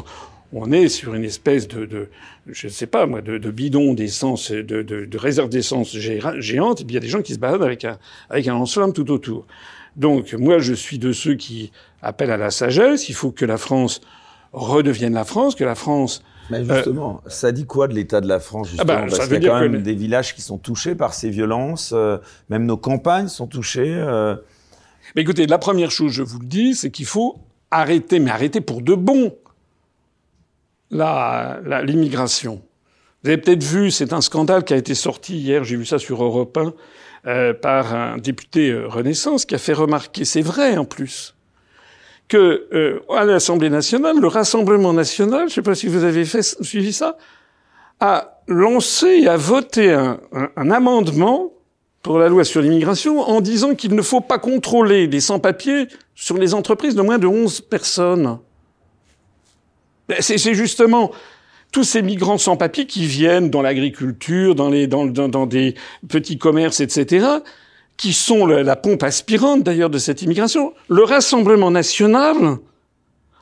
on 0.54 0.72
est 0.72 0.90
sur 0.90 1.16
une 1.16 1.24
espèce 1.24 1.68
de, 1.68 1.86
de 1.86 2.10
je 2.48 2.68
ne 2.68 2.72
sais 2.72 2.86
pas 2.88 3.08
moi, 3.08 3.22
de, 3.22 3.38
de 3.38 3.52
bidon 3.52 3.94
d'essence, 3.94 4.52
de, 4.52 4.62
de, 4.62 5.06
de, 5.06 5.18
réserve 5.18 5.50
d'essence 5.50 5.98
géante, 5.98 6.82
et 6.82 6.86
puis 6.86 6.94
il 6.94 6.96
y 6.96 6.98
a 6.98 7.02
des 7.02 7.08
gens 7.08 7.22
qui 7.22 7.34
se 7.34 7.40
baladent 7.40 7.64
avec 7.64 7.84
un, 7.86 7.98
avec 8.30 8.48
un 8.48 8.54
lance-flamme 8.54 8.94
tout 8.94 9.10
autour. 9.12 9.48
Donc 9.96 10.34
moi, 10.34 10.60
je 10.60 10.74
suis 10.74 11.00
de 11.00 11.12
ceux 11.12 11.36
qui 11.36 11.72
appellent 12.02 12.32
à 12.32 12.38
la 12.38 12.52
sagesse. 12.52 13.10
Il 13.10 13.16
faut 13.16 13.32
que 13.32 13.46
la 13.46 13.58
France 13.58 14.02
redevienne 14.52 15.14
la 15.14 15.26
France, 15.26 15.56
que 15.56 15.64
la 15.64 15.76
France 15.76 16.24
Mais 16.50 16.64
justement, 16.64 17.22
ça 17.28 17.52
dit 17.52 17.66
quoi 17.66 17.88
de 17.88 17.94
l'état 17.94 18.22
de 18.22 18.28
la 18.28 18.40
France 18.40 18.70
justement 18.70 18.94
ah 18.94 19.02
bah, 19.02 19.08
Parce 19.10 19.28
qu'il 19.28 19.44
y 19.44 19.48
a 19.48 19.50
quand 19.50 19.60
même 19.60 19.82
des 19.82 19.96
villages 19.96 20.36
qui 20.36 20.42
sont 20.42 20.58
touchés 20.58 20.96
par 20.96 21.14
ces 21.14 21.30
violences, 21.30 21.94
même 22.50 22.66
nos 22.66 22.78
campagnes 22.78 23.28
sont 23.28 23.48
touchées. 23.48 23.96
Mais 25.16 25.22
écoutez, 25.22 25.46
la 25.46 25.58
première 25.58 25.92
chose, 25.92 26.12
je 26.12 26.24
vous 26.24 26.40
le 26.40 26.46
dis, 26.46 26.76
c'est 26.76 26.90
qu'il 26.90 27.06
faut 27.06 27.40
arrêter, 27.72 28.20
mais 28.20 28.32
arrêter 28.32 28.62
pour 28.62 28.82
de 28.82 28.96
bon, 28.96 29.36
l'immigration. 30.92 32.62
Vous 33.24 33.30
avez 33.30 33.38
peut-être 33.38 33.64
vu, 33.64 33.92
c'est 33.92 34.14
un 34.14 34.22
scandale 34.22 34.64
qui 34.64 34.74
a 34.74 34.78
été 34.78 34.94
sorti 34.94 35.38
hier, 35.38 35.64
j'ai 35.64 35.76
vu 35.76 35.86
ça 35.86 36.00
sur 36.00 36.24
Europe 36.24 36.56
1, 36.58 36.74
euh, 37.28 37.54
par 37.54 37.96
un 37.96 38.18
député 38.18 38.70
euh, 38.70 38.88
Renaissance 38.88 39.46
qui 39.46 39.56
a 39.56 39.58
fait 39.58 39.74
remarquer, 39.74 40.26
c'est 40.26 40.44
vrai 40.44 40.78
en 40.78 40.86
plus, 40.86 41.36
que 42.28 42.68
euh, 42.72 43.00
à 43.10 43.26
l'Assemblée 43.26 43.72
nationale, 43.72 44.20
le 44.20 44.28
Rassemblement 44.28 44.94
national, 44.94 45.42
je 45.42 45.46
ne 45.46 45.50
sais 45.50 45.62
pas 45.64 45.74
si 45.74 45.88
vous 45.88 46.04
avez 46.04 46.24
suivi 46.26 46.94
ça, 46.94 47.18
a 48.00 48.42
lancé 48.48 49.08
et 49.08 49.28
a 49.28 49.38
voté 49.38 49.92
un, 49.92 50.20
un 50.56 50.70
amendement 50.70 51.52
pour 52.04 52.20
la 52.20 52.30
loi 52.30 52.44
sur 52.44 52.62
l'immigration 52.62 53.22
en 53.22 53.42
disant 53.42 53.74
qu'il 53.74 53.96
ne 53.96 54.02
faut 54.04 54.22
pas 54.22 54.38
contrôler 54.38 55.08
les 55.08 55.20
sans-papiers 55.20 55.88
sur 56.14 56.38
les 56.38 56.54
entreprises 56.54 56.94
de 56.94 57.02
moins 57.02 57.18
de 57.18 57.26
11 57.26 57.62
personnes. 57.62 58.38
C'est 60.20 60.54
justement 60.54 61.12
tous 61.76 61.84
ces 61.84 62.02
migrants 62.02 62.38
sans 62.38 62.56
papiers 62.56 62.86
qui 62.86 63.06
viennent 63.06 63.50
dans 63.50 63.62
l'agriculture, 63.62 64.56
dans, 64.56 64.70
dans, 64.70 65.28
dans, 65.28 65.46
des 65.46 65.76
petits 66.08 66.38
commerces, 66.38 66.80
etc., 66.80 67.28
qui 67.98 68.14
sont 68.14 68.46
la 68.46 68.78
pompe 68.78 69.04
aspirante 69.04 69.62
d'ailleurs 69.62 69.90
de 69.90 69.98
cette 69.98 70.22
immigration. 70.22 70.72
Le 70.88 71.04
Rassemblement 71.04 71.72
national 71.72 72.38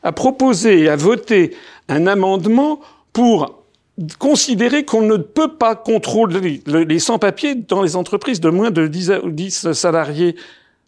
a 0.01 0.11
proposé 0.13 0.79
et 0.79 0.89
a 0.89 0.95
voté 0.95 1.55
un 1.89 2.07
amendement 2.07 2.79
pour 3.13 3.63
considérer 4.17 4.83
qu'on 4.83 5.03
ne 5.03 5.17
peut 5.17 5.53
pas 5.53 5.75
contrôler 5.75 6.63
les 6.65 6.99
sans-papiers 6.99 7.53
dans 7.53 7.83
les 7.83 7.95
entreprises 7.95 8.41
de 8.41 8.49
moins 8.49 8.71
de 8.71 8.87
10, 8.87 9.11
10 9.25 9.73
salariés. 9.73 10.35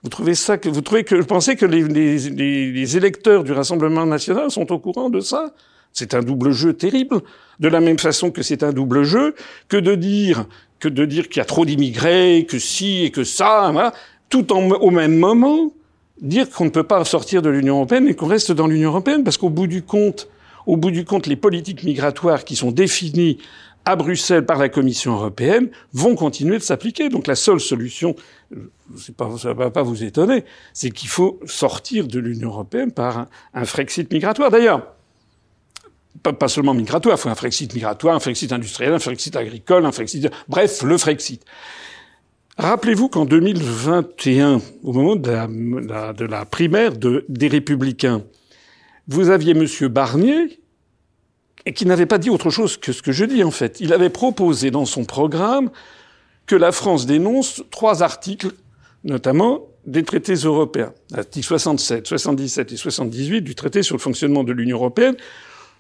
Vous 0.02 0.10
trouvez 0.10 0.34
ça 0.34 0.58
que 0.58 0.68
vous 0.68 0.82
trouvez 0.82 1.04
que 1.04 1.14
vous 1.14 1.28
pensez 1.28 1.56
que 1.56 1.68
les, 1.68 1.84
les, 1.84 2.72
les 2.72 2.98
électeurs 2.98 3.44
du 3.44 3.52
Rassemblement 3.52 4.08
national 4.08 4.50
sont 4.50 4.72
au 4.72 4.80
courant 4.80 5.12
de 5.12 5.20
ça? 5.20 5.54
C'est 5.96 6.14
un 6.14 6.22
double 6.22 6.52
jeu 6.52 6.74
terrible. 6.74 7.22
De 7.60 7.70
la 7.70 7.80
même 7.80 7.98
façon 7.98 8.30
que 8.30 8.44
c'est 8.44 8.62
un 8.64 8.74
double 8.74 9.04
jeu 9.04 9.34
que 9.70 9.78
de 9.78 9.96
dire 9.96 10.46
que 10.78 10.90
de 10.90 11.06
dire 11.06 11.30
qu'il 11.30 11.38
y 11.38 11.42
a 11.42 11.46
trop 11.46 11.66
d'immigrés, 11.66 12.46
que 12.48 12.60
si 12.60 13.06
et 13.06 13.10
que 13.10 13.24
ça, 13.24 13.70
voilà, 13.72 13.94
tout 14.30 14.52
en, 14.52 14.70
au 14.72 14.92
même 14.92 15.18
moment 15.18 15.72
dire 16.22 16.50
qu'on 16.50 16.66
ne 16.66 16.70
peut 16.70 16.84
pas 16.84 17.04
sortir 17.06 17.42
de 17.42 17.50
l'Union 17.50 17.78
européenne 17.78 18.10
et 18.10 18.14
qu'on 18.14 18.28
reste 18.28 18.52
dans 18.52 18.68
l'Union 18.68 18.90
européenne 18.90 19.24
parce 19.24 19.38
qu'au 19.38 19.50
bout 19.50 19.68
du 19.68 19.84
compte, 19.84 20.28
au 20.66 20.76
bout 20.76 20.92
du 20.92 21.06
compte, 21.06 21.28
les 21.28 21.38
politiques 21.38 21.84
migratoires 21.84 22.44
qui 22.44 22.58
sont 22.58 22.72
définies 22.72 23.38
à 23.86 23.96
Bruxelles 23.96 24.46
par 24.46 24.58
la 24.58 24.68
Commission 24.68 25.14
européenne 25.14 25.70
vont 25.94 26.16
continuer 26.16 26.58
de 26.58 26.64
s'appliquer. 26.64 27.08
Donc 27.08 27.28
la 27.28 27.36
seule 27.36 27.60
solution, 27.62 28.16
pas, 29.16 29.38
ça 29.38 29.50
ne 29.50 29.54
va 29.54 29.72
pas 29.72 29.84
vous 29.84 30.04
étonner, 30.04 30.44
c'est 30.74 30.90
qu'il 30.90 31.10
faut 31.10 31.40
sortir 31.46 32.08
de 32.08 32.20
l'Union 32.20 32.50
européenne 32.50 32.92
par 32.92 33.28
un 33.54 33.66
Frexit 33.66 34.12
migratoire. 34.12 34.52
D'ailleurs, 34.52 34.95
pas, 36.34 36.48
seulement 36.48 36.74
migratoire, 36.74 37.18
il 37.18 37.22
faut 37.22 37.30
un 37.30 37.36
Frexit 37.36 37.74
migratoire, 37.74 38.16
un 38.16 38.20
Frexit 38.20 38.52
industriel, 38.52 38.94
un 38.94 39.00
Frexit 39.00 39.36
agricole, 39.36 39.86
un 39.86 39.92
Frexit... 39.92 40.30
Bref, 40.48 40.82
le 40.84 40.98
Frexit. 40.98 41.44
Rappelez-vous 42.58 43.10
qu'en 43.10 43.26
2021, 43.26 44.62
au 44.84 44.94
moment 44.94 45.16
de 45.16 46.26
la, 46.26 46.46
primaire 46.46 46.98
de, 46.98 47.26
des 47.28 47.48
Républicains, 47.48 48.24
vous 49.08 49.30
aviez 49.30 49.52
M. 49.52 49.68
Barnier, 49.90 50.60
qui 51.74 51.86
n'avait 51.86 52.06
pas 52.06 52.18
dit 52.18 52.30
autre 52.30 52.50
chose 52.50 52.78
que 52.78 52.94
ce 52.94 53.02
que 53.02 53.12
je 53.12 53.26
dis 53.26 53.44
en 53.44 53.52
fait. 53.52 53.78
Il 53.80 53.92
avait 53.94 54.10
proposé 54.10 54.72
dans 54.72 54.86
son 54.86 55.04
programme 55.04 55.70
que 56.46 56.56
la 56.56 56.72
France 56.72 57.06
dénonce 57.06 57.64
trois 57.72 58.04
articles, 58.04 58.52
notamment 59.04 59.68
des 59.86 60.04
traités 60.04 60.34
européens, 60.34 60.94
articles 61.14 61.46
67, 61.46 62.08
77 62.08 62.72
et 62.72 62.78
78 62.78 63.42
du 63.42 63.56
traité 63.56 63.84
sur 63.84 63.96
le 63.96 64.02
fonctionnement 64.02 64.44
de 64.44 64.52
l'Union 64.52 64.78
européenne, 64.78 65.16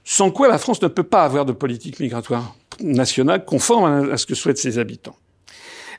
sans 0.05 0.31
quoi 0.31 0.47
la 0.47 0.59
France 0.59 0.81
ne 0.81 0.87
peut 0.87 1.03
pas 1.03 1.25
avoir 1.25 1.45
de 1.45 1.51
politique 1.51 1.99
migratoire 1.99 2.55
nationale 2.79 3.43
conforme 3.43 4.11
à 4.11 4.17
ce 4.17 4.25
que 4.25 4.35
souhaitent 4.35 4.59
ses 4.59 4.77
habitants. 4.77 5.17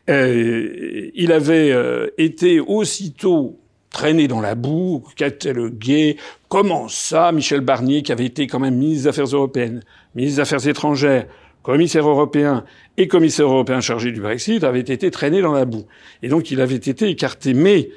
Euh, 0.08 1.10
il 1.14 1.32
avait 1.32 1.72
euh, 1.72 2.06
été 2.16 2.60
aussitôt 2.60 3.58
traîné 3.90 4.28
dans 4.28 4.40
la 4.40 4.54
boue, 4.54 5.02
gay, 5.18 6.16
comment 6.48 6.86
ça, 6.86 7.32
Michel 7.32 7.60
Barnier, 7.60 8.02
qui 8.02 8.12
avait 8.12 8.26
été 8.26 8.46
quand 8.46 8.60
même 8.60 8.76
ministre 8.76 9.04
des 9.04 9.08
Affaires 9.08 9.34
européennes, 9.34 9.82
ministre 10.14 10.36
des 10.36 10.42
Affaires 10.42 10.68
étrangères, 10.68 11.26
commissaire 11.62 12.08
européen 12.08 12.64
et 12.98 13.08
commissaire 13.08 13.46
européen 13.46 13.80
chargé 13.80 14.12
du 14.12 14.20
Brexit, 14.20 14.62
avait 14.62 14.80
été 14.80 15.10
traîné 15.10 15.40
dans 15.40 15.52
la 15.52 15.64
boue. 15.64 15.86
Et 16.22 16.28
donc 16.28 16.52
il 16.52 16.60
avait 16.60 16.76
été 16.76 17.08
écarté. 17.08 17.54
Mais 17.54 17.90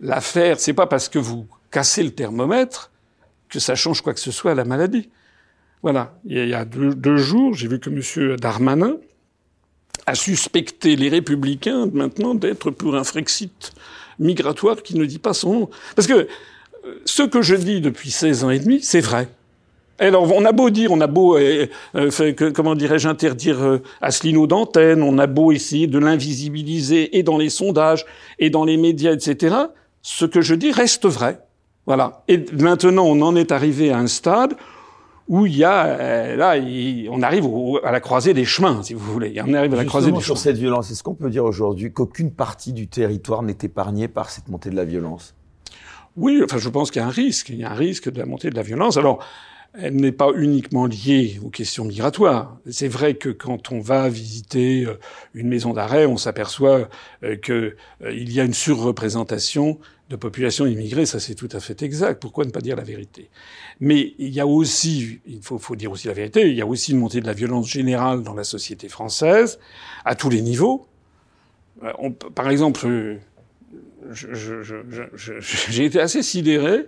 l'affaire, 0.00 0.60
c'est 0.60 0.74
pas 0.74 0.86
parce 0.86 1.08
que 1.08 1.18
vous 1.18 1.46
cassez 1.70 2.02
le 2.02 2.10
thermomètre 2.10 2.90
que 3.48 3.58
ça 3.58 3.74
change 3.74 4.02
quoi 4.02 4.12
que 4.12 4.20
ce 4.20 4.32
soit 4.32 4.50
à 4.50 4.54
la 4.54 4.64
maladie. 4.64 5.08
Voilà. 5.82 6.18
Il 6.24 6.48
y 6.48 6.54
a 6.54 6.64
deux, 6.64 7.16
jours, 7.16 7.54
j'ai 7.54 7.68
vu 7.68 7.78
que 7.78 7.90
M. 7.90 8.36
Darmanin 8.36 8.96
a 10.06 10.14
suspecté 10.14 10.96
les 10.96 11.08
républicains 11.08 11.86
maintenant 11.92 12.34
d'être 12.34 12.70
pour 12.70 12.94
un 12.96 13.04
Frexit 13.04 13.72
migratoire 14.18 14.82
qui 14.82 14.96
ne 14.96 15.04
dit 15.04 15.18
pas 15.18 15.34
son 15.34 15.52
nom. 15.52 15.70
Parce 15.94 16.06
que 16.08 16.14
euh, 16.14 16.26
ce 17.04 17.22
que 17.22 17.42
je 17.42 17.54
dis 17.54 17.80
depuis 17.80 18.10
16 18.10 18.44
ans 18.44 18.50
et 18.50 18.58
demi, 18.58 18.80
c'est 18.82 19.00
vrai. 19.00 19.28
Alors, 19.98 20.30
on 20.32 20.44
a 20.44 20.52
beau 20.52 20.68
dire, 20.70 20.92
on 20.92 21.00
a 21.00 21.06
beau, 21.06 21.38
euh, 21.38 21.66
euh, 21.94 22.32
comment 22.54 22.74
dirais-je, 22.74 23.08
interdire 23.08 23.80
Asselineau 24.02 24.46
d'antenne, 24.46 25.02
on 25.02 25.18
a 25.18 25.26
beau 25.26 25.52
essayer 25.52 25.86
de 25.86 25.98
l'invisibiliser 25.98 27.16
et 27.16 27.22
dans 27.22 27.38
les 27.38 27.48
sondages 27.48 28.04
et 28.38 28.50
dans 28.50 28.64
les 28.64 28.76
médias, 28.76 29.12
etc. 29.12 29.56
Ce 30.02 30.26
que 30.26 30.42
je 30.42 30.54
dis 30.54 30.70
reste 30.70 31.06
vrai. 31.06 31.40
Voilà. 31.86 32.22
Et 32.28 32.44
maintenant, 32.52 33.06
on 33.06 33.22
en 33.22 33.36
est 33.36 33.52
arrivé 33.52 33.90
à 33.90 33.98
un 33.98 34.06
stade 34.06 34.54
où 35.28 35.46
il 35.46 35.56
y 35.56 35.64
a 35.64 35.86
euh, 35.86 36.36
là, 36.36 36.54
on 37.10 37.22
arrive 37.22 37.46
à 37.82 37.90
la 37.90 38.00
croisée 38.00 38.34
des 38.34 38.44
chemins, 38.44 38.82
si 38.82 38.94
vous 38.94 39.12
voulez. 39.12 39.40
On 39.44 39.54
arrive 39.54 39.74
à 39.74 39.76
la 39.76 39.84
croisée 39.84 40.12
des 40.12 40.20
sur 40.20 40.38
cette 40.38 40.56
violence, 40.56 40.90
est-ce 40.90 41.02
qu'on 41.02 41.14
peut 41.14 41.30
dire 41.30 41.44
aujourd'hui 41.44 41.92
qu'aucune 41.92 42.30
partie 42.30 42.72
du 42.72 42.88
territoire 42.88 43.42
n'est 43.42 43.58
épargnée 43.62 44.08
par 44.08 44.30
cette 44.30 44.48
montée 44.48 44.70
de 44.70 44.76
la 44.76 44.84
violence? 44.84 45.34
Oui, 46.16 46.40
enfin, 46.42 46.58
je 46.58 46.68
pense 46.68 46.90
qu'il 46.90 47.02
y 47.02 47.04
a 47.04 47.08
un 47.08 47.10
risque. 47.10 47.50
Il 47.50 47.56
y 47.56 47.64
a 47.64 47.70
un 47.70 47.74
risque 47.74 48.10
de 48.10 48.18
la 48.18 48.26
montée 48.26 48.50
de 48.50 48.56
la 48.56 48.62
violence. 48.62 48.96
Alors, 48.96 49.22
elle 49.78 49.96
n'est 49.96 50.12
pas 50.12 50.30
uniquement 50.34 50.86
liée 50.86 51.38
aux 51.44 51.50
questions 51.50 51.84
migratoires. 51.84 52.56
C'est 52.70 52.88
vrai 52.88 53.14
que 53.14 53.28
quand 53.28 53.72
on 53.72 53.80
va 53.80 54.08
visiter 54.08 54.84
euh, 54.84 54.98
une 55.34 55.48
maison 55.48 55.72
d'arrêt, 55.74 56.06
on 56.06 56.16
s'aperçoit 56.16 56.88
euh, 57.22 57.36
qu'il 57.36 58.32
y 58.32 58.40
a 58.40 58.44
une 58.44 58.54
surreprésentation 58.54 59.78
de 60.08 60.16
population 60.16 60.66
immigrée, 60.66 61.04
ça 61.04 61.18
c'est 61.18 61.34
tout 61.34 61.48
à 61.52 61.60
fait 61.60 61.82
exact. 61.82 62.20
Pourquoi 62.20 62.44
ne 62.44 62.50
pas 62.50 62.60
dire 62.60 62.76
la 62.76 62.84
vérité? 62.84 63.28
Mais 63.80 64.14
il 64.18 64.28
y 64.28 64.40
a 64.40 64.46
aussi, 64.46 65.20
il 65.26 65.42
faut, 65.42 65.58
faut, 65.58 65.74
dire 65.74 65.90
aussi 65.90 66.06
la 66.06 66.14
vérité, 66.14 66.48
il 66.48 66.56
y 66.56 66.62
a 66.62 66.66
aussi 66.66 66.92
une 66.92 66.98
montée 66.98 67.20
de 67.20 67.26
la 67.26 67.32
violence 67.32 67.68
générale 67.68 68.22
dans 68.22 68.34
la 68.34 68.44
société 68.44 68.88
française, 68.88 69.58
à 70.04 70.14
tous 70.14 70.30
les 70.30 70.42
niveaux. 70.42 70.86
Euh, 71.82 72.10
par 72.34 72.48
exemple, 72.48 72.86
euh, 72.86 73.16
j'ai 75.70 75.84
été 75.84 76.00
assez 76.00 76.22
sidéré, 76.22 76.86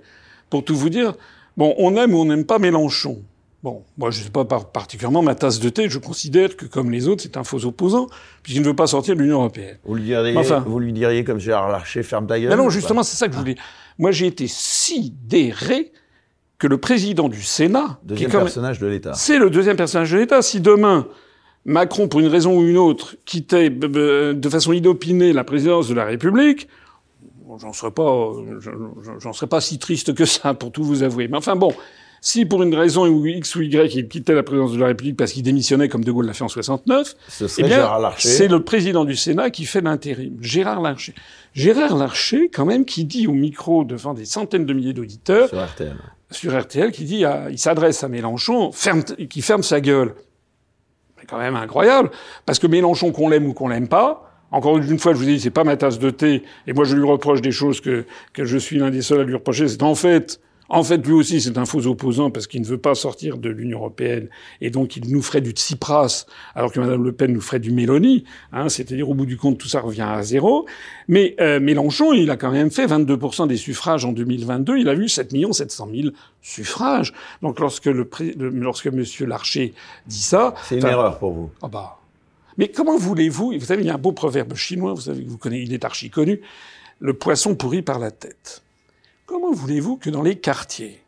pour 0.51 0.65
tout 0.65 0.77
vous 0.77 0.89
dire, 0.89 1.15
bon, 1.57 1.75
on 1.79 1.97
aime 1.97 2.15
ou 2.15 2.19
on 2.19 2.25
n'aime 2.25 2.45
pas 2.45 2.59
Mélenchon. 2.59 3.23
Bon, 3.65 3.85
moi, 3.97 4.11
je 4.11 4.23
sais 4.23 4.31
pas 4.31 4.45
particulièrement 4.45 5.21
ma 5.21 5.35
tasse 5.35 5.59
de 5.59 5.69
thé. 5.69 5.89
Je 5.89 5.99
considère 5.99 6.57
que, 6.57 6.65
comme 6.65 6.93
les 6.93 7.09
autres, 7.09 7.23
c'est 7.25 7.37
un 7.37 7.43
faux 7.43 7.65
opposant, 7.65 8.07
puisqu'il 8.43 8.63
ne 8.63 8.67
veut 8.67 8.77
pas 8.77 8.87
sortir 8.87 9.17
de 9.17 9.21
l'Union 9.21 9.39
européenne. 9.39 9.79
Vous 9.85 9.97
lui 9.97 10.05
diriez, 10.05 10.37
vous 10.65 10.79
lui 10.79 10.93
diriez 10.93 11.25
comme 11.25 11.41
Gérard 11.41 11.69
Larcher, 11.69 12.05
ferme 12.05 12.27
ta 12.27 12.39
gueule. 12.39 12.57
non, 12.57 12.71
justement, 12.71 13.03
c'est 13.03 13.17
ça 13.17 13.27
que 13.27 13.35
je 13.35 13.39
voulais. 13.39 13.57
Moi, 13.99 14.13
j'ai 14.13 14.29
été 14.29 14.47
sidéré 14.47 15.91
que 16.59 16.69
le 16.69 16.79
président 16.79 17.29
du 17.29 17.43
Sénat, 17.43 17.99
deuxième 18.05 18.31
personnage 18.31 18.79
de 18.79 18.87
l'État, 18.87 19.15
c'est 19.15 19.39
le 19.39 19.51
deuxième 19.51 19.77
personnage 19.77 20.13
de 20.13 20.19
l'État. 20.19 20.41
Si 20.43 20.61
demain 20.61 21.09
Macron, 21.65 22.07
pour 22.09 22.21
une 22.21 22.29
raison 22.29 22.57
ou 22.57 22.65
une 22.65 22.79
autre, 22.79 23.17
quittait 23.25 23.71
de 23.71 24.49
façon 24.49 24.73
inopinée 24.73 25.33
la 25.33 25.45
présidence 25.45 25.89
de 25.89 25.95
la 25.95 26.05
République, 26.05 26.69
j'en 27.61 27.73
serais 27.73 27.91
pas, 27.91 28.31
j'en 29.19 29.33
serais 29.33 29.47
pas 29.49 29.61
si 29.61 29.79
triste 29.79 30.15
que 30.15 30.25
ça, 30.25 30.55
pour 30.55 30.71
tout 30.71 30.85
vous 30.85 31.03
avouer. 31.03 31.29
Mais 31.29 31.37
enfin 31.37 31.57
bon, 31.57 31.73
si 32.21 32.45
pour 32.45 32.63
une 32.63 32.75
raison 32.75 33.07
X 33.25 33.55
ou 33.55 33.63
Y, 33.63 33.95
il 33.95 34.09
quittait 34.09 34.35
la 34.35 34.43
présidence 34.43 34.73
de 34.73 34.79
la 34.79 34.87
République 34.87 35.17
parce 35.17 35.33
qu'il 35.33 35.43
démissionnait 35.43 35.89
comme 35.89 36.05
De 36.05 36.13
Gaulle 36.13 36.27
l'a 36.27 36.33
fait 36.33 36.45
en 36.45 36.49
69, 36.49 37.15
eh 37.59 37.63
bien, 37.63 37.89
c'est 38.19 38.49
le 38.49 38.63
président 38.63 39.05
du 39.05 39.17
Sénat 39.17 39.51
qui 39.51 39.65
fait 39.65 39.81
l'intérim, 39.81 40.37
Gérard 40.41 40.81
Larcher. 40.81 41.15
Gérard 41.55 41.97
Larcher, 41.97 42.51
quand 42.53 42.65
même, 42.65 42.85
qui 42.85 43.05
dit 43.05 43.27
au 43.27 43.33
micro 43.33 43.85
devant 43.85 44.15
des 44.15 44.25
centaines 44.25 44.67
de 44.67 44.73
milliers 44.73 44.93
d'auditeurs, 44.93 45.49
sur 45.49 45.65
RTL, 45.65 45.97
sur 46.31 46.61
RTL, 46.61 46.93
qui 46.93 47.05
dit, 47.05 47.25
il 47.51 47.59
s'adresse 47.59 48.05
à 48.05 48.09
Mélenchon, 48.09 48.73
ferme, 48.73 49.03
qui 49.03 49.43
ferme 49.43 49.63
sa 49.63 49.81
gueule. 49.81 50.15
C'est 51.21 51.27
quand 51.27 51.39
même 51.39 51.57
incroyable, 51.57 52.11
parce 52.47 52.59
que 52.59 52.67
Mélenchon, 52.67 53.13
qu'on 53.13 53.29
l'aime 53.29 53.47
ou 53.47 53.53
qu'on 53.53 53.69
l'aime 53.69 53.89
pas, 53.89 54.25
encore 54.51 54.79
une 54.79 54.99
fois, 54.99 55.13
je 55.13 55.19
vous 55.19 55.25
dis, 55.25 55.41
c'est 55.41 55.51
pas 55.51 55.65
ma 55.65 55.77
tasse 55.77 55.99
de 55.99 56.11
thé, 56.11 56.43
et 56.67 56.73
moi 56.73 56.85
je 56.85 56.97
lui 56.97 57.05
reproche 57.05 57.43
des 57.43 57.53
choses 57.53 57.81
que, 57.81 58.05
que 58.33 58.45
je 58.45 58.57
suis 58.57 58.79
l'un 58.79 58.91
des 58.91 59.03
seuls 59.03 59.21
à 59.21 59.25
lui 59.25 59.35
reprocher, 59.35 59.69
c'est 59.69 59.83
en 59.83 59.95
fait, 59.95 60.41
En 60.69 60.83
fait, 60.83 60.99
lui 61.07 61.15
aussi, 61.15 61.41
c'est 61.41 61.57
un 61.57 61.65
faux 61.65 61.87
opposant 61.87 62.31
parce 62.31 62.47
qu'il 62.47 62.61
ne 62.61 62.67
veut 62.67 62.79
pas 62.79 62.95
sortir 62.95 63.39
de 63.39 63.49
l'Union 63.49 63.79
européenne 63.79 64.29
et 64.61 64.71
donc 64.71 64.97
il 64.97 65.11
nous 65.11 65.23
ferait 65.23 65.41
du 65.41 65.51
Tsipras 65.53 66.27
alors 66.55 66.73
que 66.73 66.79
Mme 66.79 67.03
Le 67.03 67.13
Pen 67.13 67.33
nous 67.33 67.41
ferait 67.41 67.61
du 67.61 67.71
Mélanie. 67.71 68.25
Hein, 68.53 68.69
C'est-à-dire, 68.69 69.09
au 69.09 69.15
bout 69.15 69.27
du 69.27 69.37
compte, 69.37 69.59
tout 69.59 69.69
ça 69.69 69.81
revient 69.81 70.03
à 70.03 70.23
zéro. 70.23 70.67
Mais 71.09 71.37
euh, 71.41 71.59
Mélenchon, 71.59 72.13
il 72.13 72.31
a 72.31 72.37
quand 72.37 72.51
même 72.51 72.71
fait 72.71 72.87
22% 72.87 73.49
des 73.49 73.57
suffrages 73.57 74.05
en 74.05 74.13
2022. 74.13 74.77
Il 74.79 74.89
a 74.89 74.95
eu 74.95 75.09
7 75.09 75.35
700 75.53 75.89
000 75.95 76.09
suffrages. 76.43 77.15
Donc 77.41 77.61
lorsque, 77.61 77.87
le, 77.87 78.09
lorsque 78.39 78.87
M. 78.87 79.05
Larcher 79.21 79.73
dit 80.07 80.23
ça... 80.23 80.55
C'est 80.65 80.79
une 80.79 80.87
erreur 80.87 81.19
pour 81.19 81.33
vous. 81.33 81.51
Ah 81.63 81.69
bah... 81.69 81.99
Mais 82.59 82.69
comment 82.69 82.99
voulez-vous 82.99 83.55
Vous 83.59 83.65
savez, 83.65 83.83
il 83.83 83.87
y 83.87 83.91
a 83.91 83.95
un 83.95 83.99
beau 83.99 84.13
proverbe 84.13 84.55
chinois, 84.55 84.93
vous 84.93 85.03
savez, 85.03 85.25
vous 85.25 85.39
connaissez, 85.39 85.63
il 85.63 85.73
est 85.73 85.85
archi 85.85 86.11
connu. 86.11 86.41
Le 86.99 87.15
poisson 87.15 87.55
pourri 87.55 87.83
par 87.83 88.01
la 88.01 88.11
tête. 88.11 88.63
Comment 89.29 89.53
voulez-vous 89.53 89.99
que 89.99 90.09
dans 90.09 90.23
les 90.23 90.37
quartiers, 90.37 91.03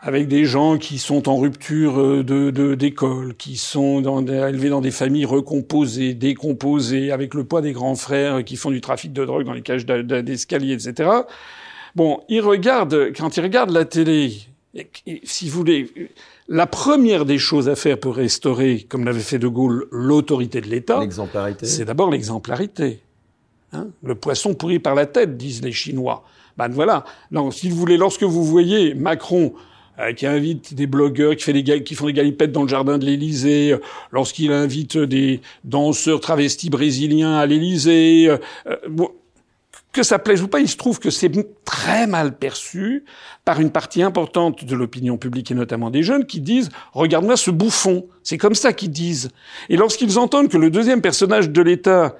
avec 0.00 0.26
des 0.26 0.44
gens 0.44 0.76
qui 0.76 0.98
sont 0.98 1.28
en 1.28 1.36
rupture 1.36 2.00
euh, 2.00 2.24
de 2.24 2.74
d'école, 2.74 3.36
qui 3.36 3.56
sont 3.56 4.02
élevés 4.26 4.68
dans 4.68 4.80
des 4.80 4.90
familles 4.90 5.24
recomposées, 5.24 6.14
décomposées, 6.14 7.12
avec 7.12 7.34
le 7.34 7.44
poids 7.44 7.62
des 7.62 7.70
grands 7.70 7.94
frères 7.94 8.42
qui 8.42 8.56
font 8.56 8.72
du 8.72 8.80
trafic 8.80 9.12
de 9.12 9.24
drogue 9.24 9.44
dans 9.44 9.52
les 9.52 9.62
cages 9.62 9.86
d'escalier, 9.86 10.72
etc. 10.72 11.08
Bon, 11.94 12.24
ils 12.28 12.40
regardent, 12.40 13.12
quand 13.16 13.36
ils 13.36 13.42
regardent 13.42 13.70
la 13.70 13.84
télé, 13.84 14.32
si 15.22 15.48
vous 15.48 15.58
voulez, 15.58 15.92
la 16.48 16.66
première 16.66 17.24
des 17.24 17.38
choses 17.38 17.68
à 17.68 17.76
faire 17.76 18.00
pour 18.00 18.16
restaurer, 18.16 18.84
comme 18.88 19.04
l'avait 19.04 19.20
fait 19.20 19.38
De 19.38 19.46
Gaulle, 19.46 19.86
l'autorité 19.92 20.60
de 20.60 20.66
l'État, 20.66 21.00
c'est 21.62 21.84
d'abord 21.84 22.10
l'exemplarité. 22.10 22.98
Hein 23.72 23.88
le 24.02 24.14
poisson 24.14 24.54
pourri 24.54 24.78
par 24.78 24.94
la 24.94 25.06
tête, 25.06 25.36
disent 25.36 25.62
les 25.62 25.72
Chinois. 25.72 26.24
Ben 26.56 26.68
voilà. 26.68 27.04
Non, 27.30 27.50
si 27.50 27.70
vous 27.70 27.76
voulez, 27.76 27.96
lorsque 27.96 28.22
vous 28.22 28.44
voyez 28.44 28.94
Macron 28.94 29.54
euh, 29.98 30.12
qui 30.12 30.26
invite 30.26 30.74
des 30.74 30.86
blogueurs 30.86 31.36
qui, 31.36 31.44
fait 31.44 31.52
des, 31.52 31.84
qui 31.84 31.94
font 31.94 32.06
des 32.06 32.12
galipettes 32.12 32.52
dans 32.52 32.62
le 32.62 32.68
jardin 32.68 32.98
de 32.98 33.04
l'Élysée, 33.04 33.72
euh, 33.72 33.78
lorsqu'il 34.10 34.52
invite 34.52 34.96
des 34.96 35.40
danseurs 35.64 36.20
travestis 36.20 36.70
brésiliens 36.70 37.36
à 37.36 37.46
l'Élysée, 37.46 38.28
euh, 38.28 38.86
que 39.92 40.02
ça 40.02 40.18
plaise 40.18 40.42
ou 40.42 40.48
pas, 40.48 40.60
il 40.60 40.68
se 40.68 40.78
trouve 40.78 40.98
que 40.98 41.10
c'est 41.10 41.30
très 41.66 42.06
mal 42.06 42.38
perçu 42.38 43.04
par 43.44 43.60
une 43.60 43.70
partie 43.70 44.02
importante 44.02 44.64
de 44.64 44.74
l'opinion 44.74 45.18
publique 45.18 45.50
et 45.50 45.54
notamment 45.54 45.90
des 45.90 46.02
jeunes 46.02 46.24
qui 46.24 46.40
disent 46.40 46.70
regarde-moi 46.94 47.36
ce 47.36 47.50
bouffon. 47.50 48.06
C'est 48.22 48.38
comme 48.38 48.54
ça 48.54 48.72
qu'ils 48.72 48.90
disent. 48.90 49.28
Et 49.68 49.76
lorsqu'ils 49.76 50.18
entendent 50.18 50.48
que 50.48 50.56
le 50.56 50.70
deuxième 50.70 51.02
personnage 51.02 51.50
de 51.50 51.60
l'État 51.60 52.16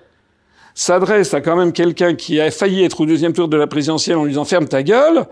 s'adresse 0.75 1.35
à 1.35 1.41
quand 1.41 1.57
même 1.57 1.73
quelqu'un 1.73 2.15
qui 2.15 2.41
a 2.41 2.51
failli 2.51 2.83
être 2.83 3.01
au 3.01 3.07
deuxième 3.07 3.33
tour 3.33 3.49
de 3.49 3.57
la 3.57 3.67
présidentielle 3.67 4.17
en 4.17 4.25
lui 4.25 4.31
disant 4.31 4.45
ferme 4.45 4.67
ta 4.67 4.83
gueule, 4.83 5.27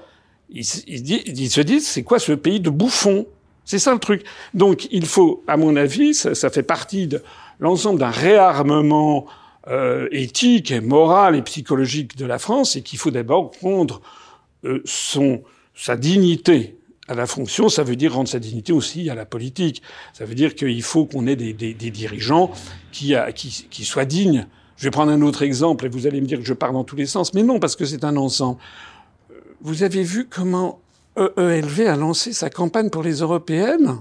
il, 0.50 0.64
se 0.64 1.60
dit 1.60 1.80
c'est 1.80 2.02
quoi 2.02 2.18
ce 2.18 2.32
pays 2.32 2.60
de 2.60 2.70
bouffons? 2.70 3.26
C'est 3.64 3.78
ça 3.78 3.92
le 3.92 4.00
truc. 4.00 4.24
Donc 4.52 4.88
il 4.90 5.06
faut, 5.06 5.44
à 5.46 5.56
mon 5.56 5.76
avis, 5.76 6.14
ça, 6.14 6.50
fait 6.50 6.62
partie 6.62 7.06
de 7.06 7.22
l'ensemble 7.60 8.00
d'un 8.00 8.10
réarmement 8.10 9.26
euh, 9.68 10.08
éthique, 10.10 10.70
et 10.70 10.80
moral 10.80 11.36
et 11.36 11.42
psychologique 11.42 12.16
de 12.16 12.26
la 12.26 12.38
France, 12.38 12.76
et 12.76 12.82
qu'il 12.82 12.98
faut 12.98 13.10
d'abord 13.10 13.52
rendre 13.62 14.00
euh, 14.64 14.82
son 14.84 15.42
sa 15.74 15.96
dignité 15.96 16.76
à 17.08 17.14
la 17.14 17.26
fonction, 17.26 17.68
ça 17.68 17.82
veut 17.82 17.96
dire 17.96 18.14
rendre 18.14 18.28
sa 18.28 18.38
dignité 18.38 18.72
aussi 18.72 19.08
à 19.08 19.14
la 19.14 19.24
politique. 19.24 19.82
Ça 20.12 20.24
veut 20.24 20.34
dire 20.34 20.54
qu'il 20.54 20.82
faut 20.82 21.06
qu'on 21.06 21.26
ait 21.26 21.36
des, 21.36 21.52
des, 21.52 21.74
des, 21.74 21.90
dirigeants 21.90 22.52
qui, 22.92 23.14
qui, 23.34 23.66
qui 23.68 23.84
soient 23.84 24.04
dignes 24.04 24.46
je 24.80 24.86
vais 24.86 24.90
prendre 24.90 25.12
un 25.12 25.20
autre 25.20 25.42
exemple 25.42 25.84
et 25.84 25.88
vous 25.90 26.06
allez 26.06 26.22
me 26.22 26.26
dire 26.26 26.38
que 26.38 26.44
je 26.46 26.54
pars 26.54 26.72
dans 26.72 26.84
tous 26.84 26.96
les 26.96 27.04
sens, 27.04 27.34
mais 27.34 27.42
non, 27.42 27.60
parce 27.60 27.76
que 27.76 27.84
c'est 27.84 28.02
un 28.02 28.16
ensemble. 28.16 28.58
Euh, 29.30 29.34
vous 29.60 29.82
avez 29.82 30.02
vu 30.02 30.26
comment 30.26 30.80
EELV 31.18 31.86
a 31.86 31.96
lancé 31.96 32.32
sa 32.32 32.48
campagne 32.48 32.88
pour 32.88 33.02
les 33.02 33.16
européennes? 33.16 33.98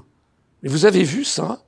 Et 0.64 0.70
vous 0.70 0.86
avez 0.86 1.04
vu 1.04 1.26
ça? 1.26 1.62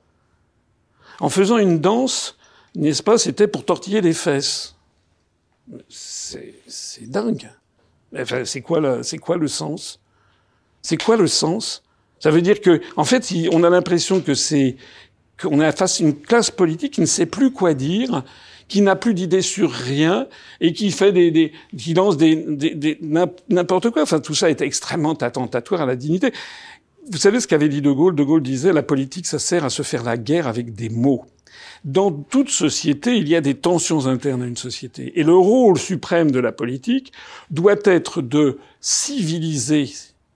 En 1.20 1.28
faisant 1.28 1.58
une 1.58 1.78
danse, 1.78 2.38
n'est-ce 2.74 3.02
pas, 3.02 3.18
c'était 3.18 3.48
pour 3.48 3.66
tortiller 3.66 4.00
les 4.00 4.14
fesses. 4.14 4.76
C'est 5.90 7.10
dingue. 7.10 7.50
Enfin, 8.18 8.46
c'est 8.46 8.62
quoi, 8.62 9.02
c'est 9.02 9.18
quoi 9.18 9.36
le 9.36 9.46
sens? 9.46 10.00
C'est 10.80 10.96
quoi 10.96 11.18
le 11.18 11.26
sens? 11.26 11.82
Ça 12.18 12.30
veut 12.30 12.40
dire 12.40 12.62
que, 12.62 12.80
en 12.96 13.04
fait, 13.04 13.30
on 13.52 13.62
a 13.62 13.68
l'impression 13.68 14.22
que 14.22 14.32
c'est 14.32 14.76
qu'on 15.38 15.60
est 15.60 15.76
face 15.76 16.00
à 16.00 16.04
une 16.04 16.18
classe 16.18 16.50
politique 16.50 16.94
qui 16.94 17.02
ne 17.02 17.06
sait 17.06 17.26
plus 17.26 17.52
quoi 17.52 17.74
dire 17.74 18.24
qui 18.68 18.80
n'a 18.80 18.96
plus 18.96 19.14
d'idées 19.14 19.42
sur 19.42 19.70
rien 19.70 20.26
et 20.60 20.72
qui 20.72 20.90
fait 20.90 21.12
des, 21.12 21.30
des 21.30 21.52
qui 21.76 21.94
lance 21.94 22.16
des, 22.16 22.36
des, 22.36 22.98
n'importe 23.48 23.90
quoi. 23.90 24.02
Enfin, 24.02 24.20
tout 24.20 24.34
ça 24.34 24.50
est 24.50 24.60
extrêmement 24.60 25.14
attentatoire 25.14 25.82
à 25.82 25.86
la 25.86 25.96
dignité. 25.96 26.32
Vous 27.10 27.18
savez 27.18 27.40
ce 27.40 27.48
qu'avait 27.48 27.68
dit 27.68 27.82
De 27.82 27.90
Gaulle? 27.90 28.14
De 28.14 28.22
Gaulle 28.22 28.42
disait 28.42 28.72
la 28.72 28.82
politique, 28.82 29.26
ça 29.26 29.38
sert 29.38 29.64
à 29.64 29.70
se 29.70 29.82
faire 29.82 30.04
la 30.04 30.16
guerre 30.16 30.46
avec 30.46 30.74
des 30.74 30.88
mots. 30.88 31.24
Dans 31.84 32.12
toute 32.12 32.48
société, 32.48 33.16
il 33.16 33.28
y 33.28 33.34
a 33.34 33.40
des 33.40 33.54
tensions 33.54 34.06
internes 34.06 34.42
à 34.42 34.46
une 34.46 34.56
société. 34.56 35.18
Et 35.18 35.24
le 35.24 35.34
rôle 35.34 35.78
suprême 35.78 36.30
de 36.30 36.38
la 36.38 36.52
politique 36.52 37.12
doit 37.50 37.76
être 37.84 38.22
de 38.22 38.58
civiliser 38.80 39.90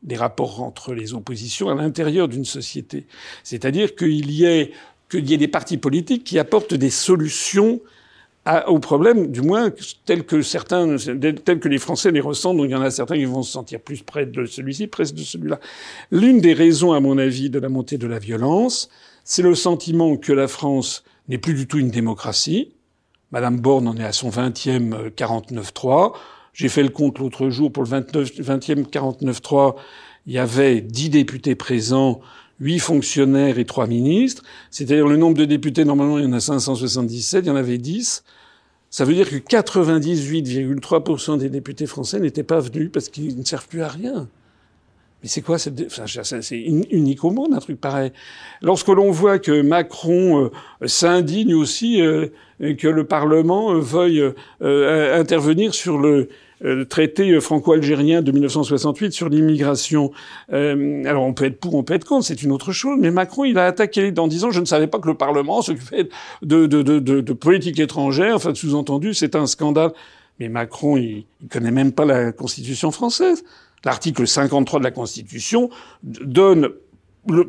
les 0.06 0.16
rapports 0.16 0.62
entre 0.62 0.92
les 0.92 1.14
oppositions 1.14 1.68
à 1.68 1.74
l'intérieur 1.74 2.28
d'une 2.28 2.44
société. 2.44 3.06
C'est-à-dire 3.44 3.94
qu'il 3.94 4.30
y 4.30 4.44
ait 4.44 4.72
qu'il 5.08 5.28
y 5.30 5.34
ait 5.34 5.38
des 5.38 5.48
partis 5.48 5.76
politiques 5.76 6.24
qui 6.24 6.38
apportent 6.38 6.74
des 6.74 6.90
solutions 6.90 7.80
au 8.66 8.78
problème, 8.78 9.28
du 9.28 9.42
moins 9.42 9.72
tel 10.04 10.24
que 10.24 10.42
certains, 10.42 10.96
tel 10.96 11.58
que 11.58 11.68
les 11.68 11.78
Français 11.78 12.10
les 12.12 12.20
ressentent. 12.20 12.58
Donc 12.58 12.66
il 12.66 12.72
y 12.72 12.76
en 12.76 12.82
a 12.82 12.90
certains 12.90 13.16
qui 13.16 13.24
vont 13.24 13.42
se 13.42 13.52
sentir 13.52 13.80
plus 13.80 14.02
près 14.02 14.26
de 14.26 14.46
celui-ci, 14.46 14.86
près 14.86 15.04
de 15.04 15.18
celui-là. 15.18 15.58
L'une 16.10 16.40
des 16.40 16.52
raisons, 16.52 16.92
à 16.92 17.00
mon 17.00 17.18
avis, 17.18 17.50
de 17.50 17.58
la 17.58 17.68
montée 17.68 17.98
de 17.98 18.06
la 18.06 18.18
violence, 18.18 18.88
c'est 19.24 19.42
le 19.42 19.54
sentiment 19.54 20.16
que 20.16 20.32
la 20.32 20.46
France 20.46 21.02
n'est 21.28 21.38
plus 21.38 21.54
du 21.54 21.66
tout 21.66 21.78
une 21.78 21.90
démocratie. 21.90 22.72
Madame 23.32 23.58
Borne 23.58 23.88
en 23.88 23.96
est 23.96 24.04
à 24.04 24.12
son 24.12 24.30
20e 24.30 25.10
49-3. 25.10 26.12
J'ai 26.52 26.68
fait 26.68 26.84
le 26.84 26.88
compte 26.90 27.18
l'autre 27.18 27.50
jour 27.50 27.72
pour 27.72 27.82
le 27.82 27.88
29, 27.88 28.40
20e 28.40 28.84
49-3. 28.88 29.74
Il 30.26 30.34
y 30.34 30.38
avait 30.38 30.80
10 30.80 31.10
députés 31.10 31.56
présents, 31.56 32.20
8 32.60 32.78
fonctionnaires 32.78 33.58
et 33.58 33.64
3 33.64 33.88
ministres. 33.88 34.44
C'est-à-dire 34.70 35.08
le 35.08 35.16
nombre 35.16 35.36
de 35.36 35.44
députés, 35.44 35.84
normalement, 35.84 36.18
il 36.18 36.24
y 36.24 36.28
en 36.28 36.32
a 36.32 36.40
577, 36.40 37.44
il 37.44 37.48
y 37.48 37.50
en 37.50 37.56
avait 37.56 37.78
10. 37.78 38.22
Ça 38.96 39.04
veut 39.04 39.12
dire 39.12 39.28
que 39.28 39.36
98,3% 39.36 41.36
des 41.36 41.50
députés 41.50 41.84
français 41.84 42.18
n'étaient 42.18 42.42
pas 42.42 42.60
venus 42.60 42.88
parce 42.90 43.10
qu'ils 43.10 43.38
ne 43.38 43.44
servent 43.44 43.68
plus 43.68 43.82
à 43.82 43.88
rien. 43.88 44.26
Mais 45.22 45.28
c'est 45.28 45.42
quoi 45.42 45.58
cette... 45.58 45.78
Enfin, 45.84 46.06
c'est 46.06 46.58
unique 46.58 47.22
au 47.22 47.30
monde, 47.30 47.52
un 47.52 47.58
truc 47.58 47.78
pareil. 47.78 48.10
Lorsque 48.62 48.88
l'on 48.88 49.10
voit 49.10 49.38
que 49.38 49.60
Macron 49.60 50.44
euh, 50.44 50.88
s'indigne 50.88 51.54
aussi 51.54 52.00
euh, 52.00 52.28
que 52.58 52.88
le 52.88 53.04
Parlement 53.04 53.74
euh, 53.74 53.80
veuille 53.80 54.32
intervenir 54.62 55.74
sur 55.74 55.98
le, 55.98 56.30
le 56.60 56.86
traité 56.86 57.38
franco-algérien 57.40 58.22
de 58.22 58.32
1968 58.32 59.12
sur 59.12 59.28
l'immigration. 59.28 60.10
Euh, 60.52 61.04
alors 61.04 61.24
on 61.24 61.34
peut 61.34 61.44
être 61.44 61.60
pour, 61.60 61.74
on 61.74 61.82
peut 61.82 61.94
être 61.94 62.04
contre, 62.04 62.26
c'est 62.26 62.42
une 62.42 62.52
autre 62.52 62.72
chose. 62.72 62.98
Mais 63.00 63.10
Macron, 63.10 63.44
il 63.44 63.58
a 63.58 63.66
attaqué 63.66 64.12
en 64.18 64.26
disant 64.26 64.50
je 64.50 64.60
ne 64.60 64.64
savais 64.64 64.86
pas 64.86 64.98
que 64.98 65.08
le 65.08 65.14
Parlement 65.14 65.62
s'occupait 65.62 66.08
de, 66.42 66.66
de, 66.66 66.82
de, 66.82 66.98
de, 66.98 67.32
politique 67.32 67.78
étrangère. 67.78 68.36
Enfin, 68.36 68.54
sous-entendu, 68.54 69.14
c'est 69.14 69.36
un 69.36 69.46
scandale. 69.46 69.92
Mais 70.40 70.48
Macron, 70.48 70.96
il, 70.96 71.24
il 71.42 71.48
connaît 71.48 71.70
même 71.70 71.92
pas 71.92 72.04
la 72.04 72.32
Constitution 72.32 72.90
française. 72.90 73.44
L'article 73.84 74.26
53 74.26 74.80
de 74.80 74.84
la 74.84 74.90
Constitution 74.90 75.70
donne 76.02 76.70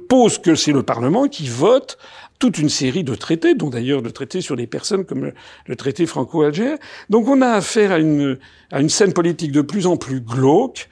pose 0.10 0.38
que 0.40 0.56
c'est 0.56 0.72
le 0.72 0.84
Parlement 0.84 1.28
qui 1.28 1.48
vote 1.48 1.98
toute 2.40 2.58
une 2.58 2.70
série 2.70 3.04
de 3.04 3.16
traités, 3.16 3.56
dont 3.56 3.70
d'ailleurs 3.70 4.02
le 4.02 4.12
traité 4.12 4.42
sur 4.42 4.56
les 4.56 4.68
personnes 4.68 5.06
comme 5.06 5.32
le, 5.66 5.76
traité 5.76 6.06
franco-algérien. 6.06 6.78
Donc 7.10 7.28
on 7.28 7.42
a 7.42 7.50
affaire 7.50 7.92
à 7.92 8.00
une, 8.00 8.38
à 8.72 8.82
une 8.82 8.90
scène 8.90 9.14
politique 9.14 9.52
de 9.52 9.62
plus 9.62 9.88
en 9.88 9.98
plus 9.98 10.22
glauque, 10.22 10.90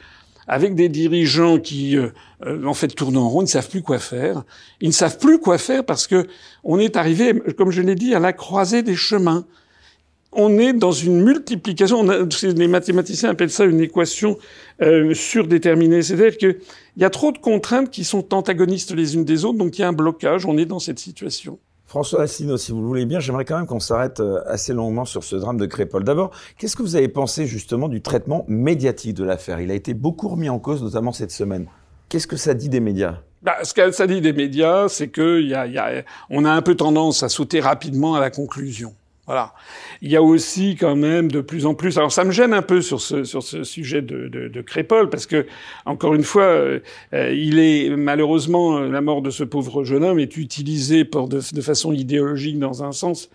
avec 0.48 0.76
des 0.76 0.90
dirigeants 0.90 1.60
qui 1.60 1.98
euh, 1.98 2.10
euh, 2.46 2.66
en 2.66 2.74
fait 2.74 2.90
tournent 2.90 3.18
en 3.18 3.30
rond, 3.30 3.42
ne 3.42 3.48
savent 3.48 3.70
plus 3.70 3.82
quoi 3.82 4.00
faire. 4.00 4.44
Ils 4.80 4.90
ne 4.90 4.94
savent 4.94 5.18
plus 5.18 5.40
quoi 5.40 5.58
faire 5.58 5.86
parce 5.86 6.08
que 6.08 6.28
on 6.64 6.80
est 6.80 6.98
arrivé, 6.98 7.34
comme 7.58 7.72
je 7.72 7.82
l'ai 7.82 7.96
dit, 7.96 8.14
à 8.14 8.20
la 8.20 8.34
croisée 8.34 8.84
des 8.84 8.96
chemins 8.96 9.46
on 10.36 10.58
est 10.58 10.74
dans 10.74 10.92
une 10.92 11.22
multiplication. 11.22 12.04
les 12.04 12.68
mathématiciens 12.68 13.30
appellent 13.30 13.50
ça 13.50 13.66
une 13.66 13.82
équation 13.82 14.38
euh, 14.82 15.14
surdéterminée. 15.14 16.02
C'est-à-dire 16.02 16.38
qu'il 16.38 16.58
y 16.98 17.04
a 17.04 17.10
trop 17.10 17.32
de 17.32 17.38
contraintes 17.38 17.90
qui 17.90 18.04
sont 18.04 18.34
antagonistes 18.34 18.94
les 18.94 19.16
unes 19.16 19.26
des 19.26 19.46
autres, 19.46 19.58
donc 19.58 19.78
il 19.78 19.82
y 19.82 19.86
a 19.86 19.88
un 19.88 19.94
blocage. 19.94 20.46
On 20.46 20.58
est 20.58 20.66
dans 20.66 20.80
cette 20.80 21.00
situation. 21.00 21.60
François 21.86 22.24
Asselineau, 22.24 22.58
si 22.58 22.72
vous 22.72 22.82
le 22.82 22.88
voulez 22.88 23.06
bien, 23.06 23.20
j'aimerais 23.20 23.46
quand 23.46 23.58
même 23.58 23.68
qu'on 23.68 23.80
s'arrête 23.80 24.20
euh, 24.20 24.42
assez 24.48 24.74
longuement 24.74 25.06
sur 25.06 25.24
ce 25.24 25.36
drame 25.36 25.58
de 25.58 25.66
Crépol. 25.66 26.04
D'abord, 26.04 26.32
qu'est-ce 26.58 26.76
que 26.76 26.82
vous 26.82 26.96
avez 26.96 27.08
pensé 27.08 27.46
justement 27.46 27.88
du 27.88 28.02
traitement 28.02 28.44
médiatique 28.48 29.14
de 29.14 29.24
l'affaire? 29.24 29.62
Il 29.62 29.72
a 29.72 29.76
été 29.76 29.94
beaucoup 29.94 30.28
remis 30.28 30.50
en 30.50 30.60
cause, 30.60 30.84
notamment 30.84 31.12
cette 31.12 31.32
semaine. 31.32 31.68
Qu'est-ce 32.10 32.28
que 32.28 32.38
ça 32.38 32.54
dit 32.54 32.70
des 32.70 32.80
médias? 32.80 33.20
Bah, 33.44 33.58
ce 33.64 33.74
que 33.74 33.92
ça 33.92 34.08
dit 34.08 34.22
des 34.22 34.34
médias, 34.34 34.90
c'est 34.90 35.08
que 35.08 35.40
y 35.42 35.54
a, 35.54 35.68
y 35.68 35.78
a, 35.78 36.04
on 36.32 36.46
a 36.46 36.52
un 36.52 36.62
peu 36.64 36.76
tendance 36.76 37.22
à 37.22 37.30
sauter 37.30 37.60
rapidement 37.60 38.16
à 38.16 38.20
la 38.20 38.32
conclusion. 38.32 38.94
Voilà. 39.28 39.54
Il 40.02 40.12
y 40.12 40.16
a 40.16 40.22
aussi 40.22 40.76
quand 40.76 40.96
même 40.96 41.32
de 41.32 41.42
plus 41.42 41.66
en 41.66 41.74
plus. 41.74 41.98
Alors 41.98 42.12
ça 42.12 42.24
me 42.24 42.32
gêne 42.32 42.54
un 42.54 42.62
peu 42.62 42.82
sur 42.82 43.02
ce 43.02 43.24
sur 43.24 43.42
ce 43.42 43.64
sujet 43.64 44.04
de, 44.04 44.28
de, 44.28 44.48
de 44.48 44.62
Crépol 44.62 45.10
parce 45.10 45.26
que 45.26 45.48
encore 45.86 46.14
une 46.14 46.24
fois, 46.24 46.44
euh, 46.44 46.80
il 47.12 47.58
est 47.58 47.90
malheureusement 47.90 48.80
la 48.80 49.02
mort 49.02 49.24
de 49.24 49.32
ce 49.32 49.44
pauvre 49.44 49.84
jeune 49.84 50.04
homme 50.04 50.20
est 50.20 50.38
utilisée 50.38 51.06
pour 51.06 51.28
de, 51.28 51.40
de 51.54 51.62
façon 51.62 51.92
idéologique 51.92 52.60
dans 52.60 52.84
un 52.84 52.92
sens 52.92 53.30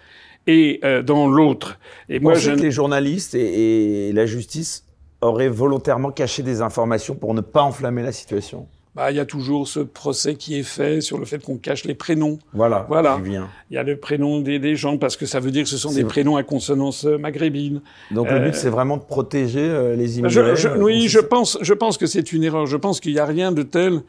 et 0.46 0.78
euh, 0.84 1.02
dans 1.02 1.28
l'autre. 1.28 1.78
Et 2.08 2.20
moi, 2.20 2.34
je... 2.34 2.52
que 2.52 2.60
les 2.60 2.70
journalistes 2.70 3.34
et, 3.34 4.08
et 4.08 4.12
la 4.12 4.26
justice 4.26 4.84
auraient 5.20 5.48
volontairement 5.48 6.12
caché 6.12 6.42
des 6.42 6.62
informations 6.62 7.14
pour 7.14 7.34
ne 7.34 7.40
pas 7.40 7.62
enflammer 7.62 8.02
la 8.02 8.12
situation? 8.12 8.68
Bah, 8.96 9.12
il 9.12 9.16
y 9.16 9.20
a 9.20 9.24
toujours 9.24 9.68
ce 9.68 9.80
procès 9.80 10.34
qui 10.34 10.58
est 10.58 10.64
fait 10.64 11.00
sur 11.00 11.18
le 11.18 11.24
fait 11.24 11.38
qu'on 11.38 11.58
cache 11.58 11.84
les 11.84 11.94
prénoms. 11.94 12.38
Voilà. 12.52 12.86
Voilà. 12.88 13.20
Il 13.24 13.74
y 13.74 13.78
a 13.78 13.82
le 13.84 13.96
prénom 13.96 14.40
des, 14.40 14.58
des, 14.58 14.74
gens 14.74 14.98
parce 14.98 15.16
que 15.16 15.26
ça 15.26 15.38
veut 15.38 15.52
dire 15.52 15.62
que 15.62 15.68
ce 15.68 15.78
sont 15.78 15.92
des 15.92 16.04
prénoms 16.04 16.36
à 16.36 16.42
consonance 16.42 17.04
euh, 17.04 17.16
maghrébine. 17.16 17.82
Donc 18.10 18.30
le 18.30 18.40
but 18.40 18.48
euh, 18.48 18.52
c'est 18.52 18.68
vraiment 18.68 18.96
de 18.96 19.02
protéger 19.02 19.60
euh, 19.60 19.94
les 19.94 20.18
immigrés. 20.18 20.54
oui, 20.78 21.08
je 21.08 21.20
pense, 21.20 21.56
je 21.60 21.72
pense 21.72 21.98
que 21.98 22.06
c'est 22.06 22.32
une 22.32 22.42
erreur. 22.42 22.66
Je 22.66 22.76
pense 22.76 22.98
qu'il 22.98 23.12
n'y 23.12 23.20
a 23.20 23.26
rien 23.26 23.52
de 23.52 23.62
tel 23.62 24.00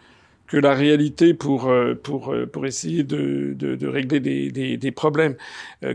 que 0.48 0.58
la 0.58 0.74
réalité 0.74 1.34
pour 1.34 1.72
pour 2.04 2.36
pour 2.52 2.66
essayer 2.66 3.04
de 3.04 3.54
de, 3.56 3.76
de 3.76 3.88
régler 3.88 4.20
des, 4.20 4.52
des, 4.52 4.78
des 4.78 4.92
problèmes. 4.92 5.36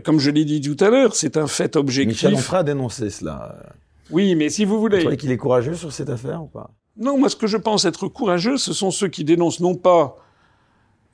Comme 0.03 0.19
je 0.19 0.31
l'ai 0.31 0.45
dit 0.45 0.61
tout 0.61 0.83
à 0.83 0.89
l'heure, 0.89 1.13
c'est 1.13 1.37
un 1.37 1.47
fait 1.47 1.75
objectif. 1.75 2.23
Michel 2.23 2.33
Onfray 2.33 2.61
a 2.61 2.63
dénoncé 2.63 3.09
cela. 3.09 3.55
Oui, 4.09 4.35
mais 4.35 4.49
si 4.49 4.65
vous 4.65 4.79
voulez. 4.79 4.97
Vous 4.97 5.03
trouvez 5.03 5.17
qu'il 5.17 5.31
est 5.31 5.37
courageux 5.37 5.75
sur 5.75 5.91
cette 5.91 6.09
affaire 6.09 6.41
ou 6.41 6.47
pas? 6.47 6.71
Non, 6.99 7.17
moi, 7.17 7.29
ce 7.29 7.35
que 7.35 7.47
je 7.47 7.57
pense 7.57 7.85
être 7.85 8.07
courageux, 8.07 8.57
ce 8.57 8.73
sont 8.73 8.91
ceux 8.91 9.07
qui 9.07 9.23
dénoncent 9.23 9.59
non 9.59 9.75
pas 9.75 10.17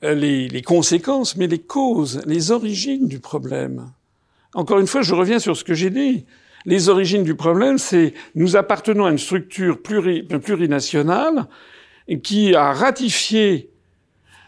euh, 0.02 0.14
les, 0.14 0.62
conséquences, 0.62 1.36
mais 1.36 1.46
les 1.46 1.58
causes, 1.58 2.22
les 2.26 2.50
origines 2.50 3.06
du 3.06 3.20
problème. 3.20 3.90
Encore 4.54 4.78
une 4.78 4.86
fois, 4.86 5.02
je 5.02 5.14
reviens 5.14 5.38
sur 5.38 5.56
ce 5.56 5.64
que 5.64 5.74
j'ai 5.74 5.90
dit. 5.90 6.24
Les 6.66 6.88
origines 6.88 7.24
du 7.24 7.34
problème, 7.34 7.78
c'est 7.78 8.14
nous 8.34 8.56
appartenons 8.56 9.04
à 9.04 9.10
une 9.10 9.18
structure 9.18 9.82
plurinationale 9.82 11.46
qui 12.22 12.54
a 12.54 12.72
ratifié 12.72 13.70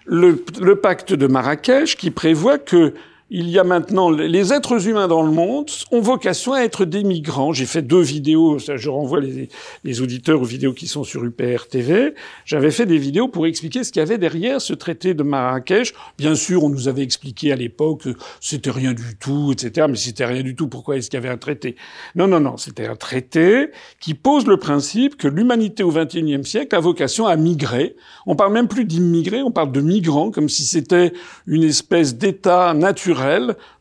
le, 0.07 0.37
pacte 0.75 1.12
de 1.12 1.27
Marrakech 1.27 1.96
qui 1.96 2.11
prévoit 2.11 2.59
que 2.59 2.94
il 3.29 3.49
y 3.51 3.59
a 3.59 3.65
maintenant 3.65 4.09
les 4.09 4.53
êtres 4.53 4.87
humains 4.87 5.09
dans 5.09 5.23
le 5.23 5.33
monde 5.33 5.69
ont 5.91 6.01
vocation 6.01 6.53
à 6.53 6.61
être 6.61 6.85
des 6.85 7.03
migrants. 7.03 7.53
J'ai 7.53 7.67
fait 7.67 7.83
deux 7.83 8.01
vidéos, 8.01 8.59
je 8.59 8.89
renvoie 8.89 9.19
les, 9.21 10.01
auditeurs 10.01 10.41
aux 10.41 10.45
vidéos 10.45 10.73
qui 10.73 10.87
sont 10.87 11.03
sur 11.03 11.25
UPR 11.25 11.67
TV. 11.69 12.15
J'avais 12.45 12.71
fait 12.71 12.87
des 12.87 12.99
vidéos 12.99 13.27
pour 13.27 13.47
expliquer 13.47 13.83
ce 13.83 13.91
qu'il 13.91 14.01
y 14.01 14.03
avait 14.03 14.19
derrière 14.19 14.61
ce 14.61 14.75
traité 14.75 15.15
de 15.15 15.25
Marrakech. 15.25 15.93
Bien 16.19 16.37
sûr, 16.37 16.62
on 16.62 16.69
nous 16.69 16.87
avait 16.87 17.03
expliqué 17.03 17.51
à 17.51 17.57
l'époque 17.57 18.03
que 18.03 18.11
c'était 18.41 18.71
rien 18.71 18.93
du 18.93 19.17
tout, 19.19 19.53
etc. 19.53 19.87
Mais 19.91 19.97
c'était 19.97 20.27
rien 20.27 20.43
du 20.43 20.55
tout. 20.55 20.69
Pourquoi 20.69 20.97
est-ce 20.97 21.11
qu'il 21.11 21.19
y 21.19 21.23
avait 21.23 21.33
un 21.33 21.39
traité? 21.39 21.75
Non, 22.15 22.29
non, 22.29 22.39
non. 22.39 22.57
C'était 22.57 22.87
un 22.87 22.97
traité 22.97 23.71
qui 24.01 24.15
pose 24.15 24.47
le 24.47 24.59
principe 24.59 25.17
que 25.17 25.27
l'humanité 25.27 25.83
au 25.83 25.91
XXIe 25.91 26.45
siècle 26.45 26.77
a 26.77 26.81
vocation 26.81 27.27
à 27.27 27.35
migrer. 27.35 27.97
On 28.27 28.37
parle 28.37 28.53
même 28.53 28.69
plus 28.69 28.85
d'immigrés, 28.85 29.43
on 29.43 29.51
parle 29.51 29.73
de 29.73 29.81
migrants, 29.81 30.31
comme 30.31 30.49
si 30.49 30.65
c'était 30.65 31.12
une 31.47 31.65
espèce 31.65 32.17
d'état 32.17 32.73
naturel 32.75 33.15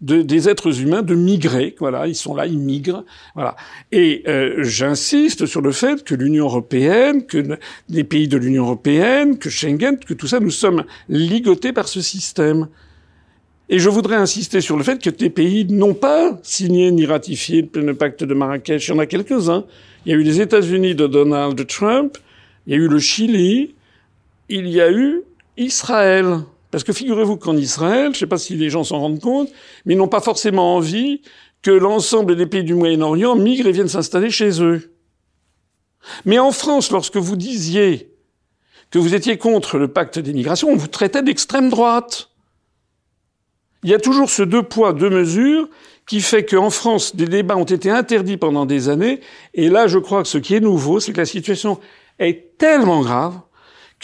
de, 0.01 0.21
des 0.21 0.49
êtres 0.49 0.81
humains 0.81 1.01
de 1.01 1.15
migrer. 1.15 1.75
Voilà, 1.79 2.07
ils 2.07 2.15
sont 2.15 2.35
là, 2.35 2.45
ils 2.45 2.57
migrent. 2.57 3.03
Voilà. 3.35 3.55
Et 3.91 4.23
euh, 4.27 4.63
j'insiste 4.63 5.45
sur 5.45 5.61
le 5.61 5.71
fait 5.71 6.03
que 6.03 6.15
l'Union 6.15 6.45
européenne, 6.45 7.25
que 7.25 7.57
les 7.89 8.03
pays 8.03 8.27
de 8.27 8.37
l'Union 8.37 8.63
européenne, 8.63 9.37
que 9.37 9.49
Schengen, 9.49 9.97
que 9.97 10.13
tout 10.13 10.27
ça, 10.27 10.39
nous 10.39 10.51
sommes 10.51 10.83
ligotés 11.09 11.73
par 11.73 11.87
ce 11.87 12.01
système. 12.01 12.67
Et 13.67 13.79
je 13.79 13.89
voudrais 13.89 14.15
insister 14.15 14.61
sur 14.61 14.77
le 14.77 14.83
fait 14.83 15.01
que 15.01 15.09
les 15.19 15.29
pays 15.29 15.65
n'ont 15.65 15.95
pas 15.95 16.39
signé 16.43 16.91
ni 16.91 17.05
ratifié 17.05 17.67
le 17.73 17.95
pacte 17.95 18.23
de 18.23 18.33
Marrakech. 18.33 18.87
Il 18.87 18.91
y 18.91 18.93
en 18.93 18.99
a 18.99 19.07
quelques-uns. 19.07 19.65
Il 20.05 20.11
y 20.11 20.15
a 20.15 20.17
eu 20.17 20.23
les 20.23 20.39
États-Unis 20.39 20.93
de 20.93 21.07
Donald 21.07 21.65
Trump, 21.65 22.17
il 22.67 22.73
y 22.73 22.75
a 22.75 22.79
eu 22.79 22.87
le 22.87 22.99
Chili, 22.99 23.73
il 24.49 24.67
y 24.67 24.79
a 24.79 24.91
eu 24.91 25.23
Israël. 25.57 26.41
Parce 26.75 26.83
que 26.83 26.91
figurez-vous 26.91 27.37
qu'en 27.37 27.55
Israël, 27.55 28.07
je 28.07 28.09
ne 28.09 28.15
sais 28.15 28.27
pas 28.27 28.37
si 28.37 28.57
les 28.57 28.69
gens 28.69 28.83
s'en 28.83 28.99
rendent 28.99 29.21
compte, 29.21 29.47
mais 29.85 29.93
ils 29.93 29.97
n'ont 29.97 30.09
pas 30.09 30.19
forcément 30.19 30.75
envie 30.75 31.21
que 31.61 31.71
l'ensemble 31.71 32.35
des 32.35 32.47
pays 32.47 32.65
du 32.65 32.73
Moyen-Orient 32.73 33.37
migrent 33.37 33.69
et 33.69 33.71
viennent 33.71 33.87
s'installer 33.87 34.29
chez 34.29 34.61
eux. 34.61 34.93
Mais 36.25 36.37
en 36.37 36.51
France, 36.51 36.91
lorsque 36.91 37.15
vous 37.15 37.37
disiez 37.37 38.11
que 38.91 38.99
vous 38.99 39.15
étiez 39.15 39.37
contre 39.37 39.77
le 39.77 39.87
pacte 39.87 40.19
d'immigration, 40.19 40.67
on 40.67 40.75
vous 40.75 40.89
traitait 40.89 41.23
d'extrême 41.23 41.69
droite. 41.69 42.31
Il 43.83 43.89
y 43.89 43.93
a 43.93 43.99
toujours 43.99 44.29
ce 44.29 44.43
deux 44.43 44.63
poids, 44.63 44.91
deux 44.91 45.09
mesures 45.09 45.69
qui 46.09 46.19
fait 46.19 46.43
qu'en 46.43 46.71
France, 46.71 47.15
des 47.15 47.29
débats 47.29 47.55
ont 47.55 47.63
été 47.63 47.89
interdits 47.89 48.35
pendant 48.35 48.65
des 48.65 48.89
années. 48.89 49.21
Et 49.53 49.69
là, 49.69 49.87
je 49.87 49.97
crois 49.97 50.23
que 50.23 50.27
ce 50.27 50.39
qui 50.39 50.55
est 50.55 50.59
nouveau, 50.59 50.99
c'est 50.99 51.13
que 51.13 51.21
la 51.21 51.25
situation 51.25 51.79
est 52.19 52.57
tellement 52.57 52.99
grave 52.99 53.39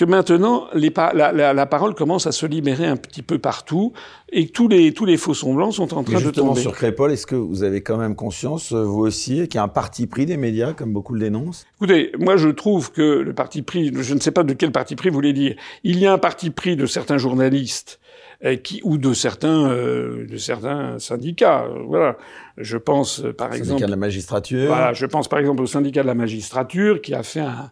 que 0.01 0.05
maintenant 0.05 0.67
la, 0.73 1.65
parole 1.67 1.93
commence 1.93 2.25
à 2.25 2.31
se 2.31 2.47
libérer 2.47 2.87
un 2.87 2.97
petit 2.97 3.21
peu 3.21 3.37
partout 3.37 3.93
et 4.31 4.47
tous 4.47 4.67
les 4.67 4.93
tous 4.93 5.05
les 5.05 5.15
faux 5.15 5.35
semblants 5.35 5.69
sont 5.69 5.93
en 5.93 6.03
train 6.03 6.19
de 6.19 6.31
tomber. 6.31 6.59
sur 6.59 6.73
Crépol, 6.73 7.11
est-ce 7.11 7.27
que 7.27 7.35
vous 7.35 7.61
avez 7.61 7.81
quand 7.81 7.97
même 7.97 8.15
conscience, 8.15 8.71
euh, 8.71 8.83
vous 8.83 9.01
aussi, 9.01 9.47
qu'il 9.47 9.55
y 9.55 9.57
a 9.59 9.63
un 9.63 9.67
parti 9.67 10.07
pris 10.07 10.25
des 10.25 10.37
médias, 10.37 10.73
comme 10.73 10.91
beaucoup 10.91 11.13
le 11.13 11.19
dénoncent? 11.19 11.67
Écoutez, 11.75 12.11
moi 12.17 12.35
je 12.35 12.49
trouve 12.49 12.91
que 12.91 13.19
le 13.19 13.33
parti 13.33 13.61
pris, 13.61 13.91
je 13.93 14.13
ne 14.15 14.19
sais 14.19 14.31
pas 14.31 14.41
de 14.41 14.53
quel 14.53 14.71
parti 14.71 14.95
pris 14.95 15.09
vous 15.09 15.15
voulez 15.15 15.33
dire, 15.33 15.55
il 15.83 15.99
y 15.99 16.07
a 16.07 16.13
un 16.13 16.17
parti 16.17 16.49
pris 16.49 16.75
de 16.75 16.87
certains 16.87 17.19
journalistes 17.19 17.99
euh, 18.43 18.55
qui 18.55 18.81
ou 18.83 18.97
de 18.97 19.13
certains 19.13 19.69
euh, 19.69 20.25
de 20.25 20.37
certains 20.37 20.97
syndicats. 20.97 21.67
Voilà, 21.85 22.17
je 22.57 22.77
pense 22.77 23.23
par 23.37 23.53
exemple. 23.53 23.67
Syndicat 23.67 23.85
de 23.85 23.91
la 23.91 23.97
magistrature. 23.97 24.67
Voilà, 24.67 24.93
je 24.93 25.05
pense 25.05 25.27
par 25.27 25.37
exemple 25.37 25.61
au 25.61 25.67
syndicat 25.67 26.01
de 26.01 26.07
la 26.07 26.15
magistrature 26.15 27.01
qui 27.03 27.13
a 27.13 27.21
fait 27.21 27.41
un 27.41 27.69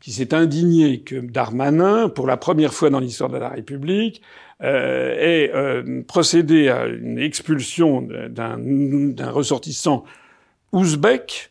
qui 0.00 0.12
s'est 0.12 0.34
indigné 0.34 1.00
que 1.00 1.16
Darmanin, 1.16 2.08
pour 2.08 2.26
la 2.26 2.36
première 2.36 2.74
fois 2.74 2.90
dans 2.90 3.00
l'histoire 3.00 3.30
de 3.30 3.38
la 3.38 3.48
République, 3.48 4.22
euh, 4.62 5.14
ait 5.18 5.50
euh, 5.54 6.02
procédé 6.06 6.68
à 6.68 6.86
une 6.86 7.18
expulsion 7.18 8.02
d'un 8.02 9.30
ressortissant 9.30 10.04
ouzbek, 10.72 11.50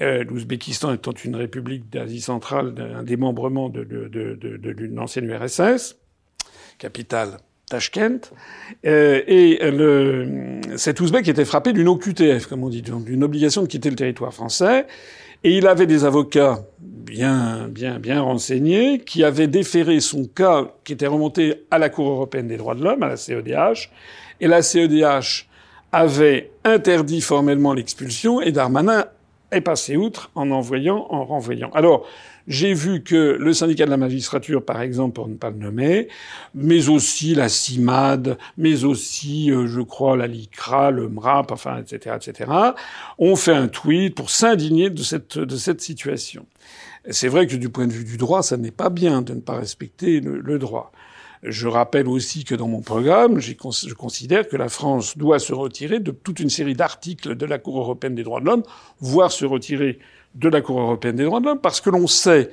euh, 0.00 0.24
l'Ouzbékistan 0.24 0.92
étant 0.94 1.12
une 1.12 1.36
république 1.36 1.88
d'Asie 1.90 2.20
centrale, 2.20 2.74
un 2.96 3.02
démembrement 3.02 3.68
de, 3.68 3.84
de, 3.84 4.08
de, 4.08 4.56
de 4.56 4.86
l'ancienne 4.86 5.26
URSS, 5.26 5.96
capitale 6.78 7.38
Tashkent, 7.70 8.32
euh, 8.84 9.22
et 9.26 9.58
le, 9.70 10.60
cet 10.76 11.00
Ouzbek 11.00 11.28
était 11.28 11.44
frappé 11.44 11.72
d'une 11.72 11.88
OQTF, 11.88 12.46
comme 12.46 12.64
on 12.64 12.68
dit, 12.68 12.82
d'une 12.82 13.24
obligation 13.24 13.62
de 13.62 13.66
quitter 13.66 13.90
le 13.90 13.96
territoire 13.96 14.34
français, 14.34 14.86
et 15.44 15.56
il 15.56 15.66
avait 15.66 15.86
des 15.86 16.04
avocats 16.04 16.60
bien, 16.78 17.68
bien, 17.68 17.98
bien 17.98 18.22
renseignés 18.22 19.00
qui 19.00 19.24
avaient 19.24 19.48
déféré 19.48 20.00
son 20.00 20.24
cas 20.24 20.68
qui 20.84 20.92
était 20.92 21.06
remonté 21.06 21.64
à 21.70 21.78
la 21.78 21.88
Cour 21.88 22.08
européenne 22.08 22.48
des 22.48 22.56
droits 22.56 22.74
de 22.74 22.82
l'homme, 22.82 23.02
à 23.02 23.08
la 23.08 23.16
CEDH. 23.16 23.90
Et 24.40 24.46
la 24.46 24.62
CEDH 24.62 25.46
avait 25.92 26.50
interdit 26.64 27.20
formellement 27.20 27.74
l'expulsion 27.74 28.40
et 28.40 28.52
Darmanin 28.52 29.04
est 29.50 29.60
passé 29.60 29.96
outre 29.96 30.30
en 30.34 30.50
envoyant, 30.50 31.06
en 31.10 31.24
renvoyant. 31.24 31.70
Alors, 31.74 32.06
j'ai 32.46 32.74
vu 32.74 33.02
que 33.02 33.36
le 33.38 33.52
syndicat 33.54 33.84
de 33.84 33.90
la 33.90 33.96
magistrature, 33.96 34.64
par 34.64 34.80
exemple, 34.80 35.14
pour 35.14 35.28
ne 35.28 35.34
pas 35.34 35.50
le 35.50 35.56
nommer, 35.56 36.08
mais 36.54 36.88
aussi 36.88 37.34
la 37.34 37.48
CIMAD, 37.48 38.38
mais 38.56 38.84
aussi, 38.84 39.50
euh, 39.50 39.66
je 39.66 39.80
crois, 39.80 40.16
la 40.16 40.26
LICRA, 40.26 40.90
le 40.90 41.08
MRAP, 41.08 41.52
enfin, 41.52 41.78
etc., 41.78 42.16
etc., 42.16 42.50
ont 43.18 43.36
fait 43.36 43.54
un 43.54 43.68
tweet 43.68 44.14
pour 44.14 44.30
s'indigner 44.30 44.90
de 44.90 45.02
cette, 45.02 45.38
de 45.38 45.56
cette 45.56 45.80
situation. 45.80 46.46
C'est 47.10 47.28
vrai 47.28 47.46
que 47.46 47.56
du 47.56 47.68
point 47.68 47.86
de 47.86 47.92
vue 47.92 48.04
du 48.04 48.16
droit, 48.16 48.42
ça 48.42 48.56
n'est 48.56 48.70
pas 48.70 48.90
bien 48.90 49.22
de 49.22 49.34
ne 49.34 49.40
pas 49.40 49.56
respecter 49.56 50.20
le, 50.20 50.58
droit. 50.58 50.92
Je 51.42 51.66
rappelle 51.66 52.06
aussi 52.06 52.44
que 52.44 52.54
dans 52.54 52.68
mon 52.68 52.80
programme, 52.80 53.40
je 53.40 53.54
considère 53.94 54.46
que 54.46 54.56
la 54.56 54.68
France 54.68 55.18
doit 55.18 55.40
se 55.40 55.52
retirer 55.52 55.98
de 55.98 56.12
toute 56.12 56.38
une 56.38 56.50
série 56.50 56.74
d'articles 56.74 57.34
de 57.34 57.46
la 57.46 57.58
Cour 57.58 57.80
européenne 57.80 58.14
des 58.14 58.22
droits 58.22 58.40
de 58.40 58.46
l'homme, 58.46 58.62
voire 59.00 59.32
se 59.32 59.44
retirer 59.44 59.98
de 60.34 60.48
la 60.48 60.60
Cour 60.60 60.80
européenne 60.80 61.16
des 61.16 61.24
droits 61.24 61.40
de 61.40 61.46
l'homme, 61.46 61.60
parce 61.60 61.80
que 61.80 61.90
l'on 61.90 62.06
sait, 62.06 62.50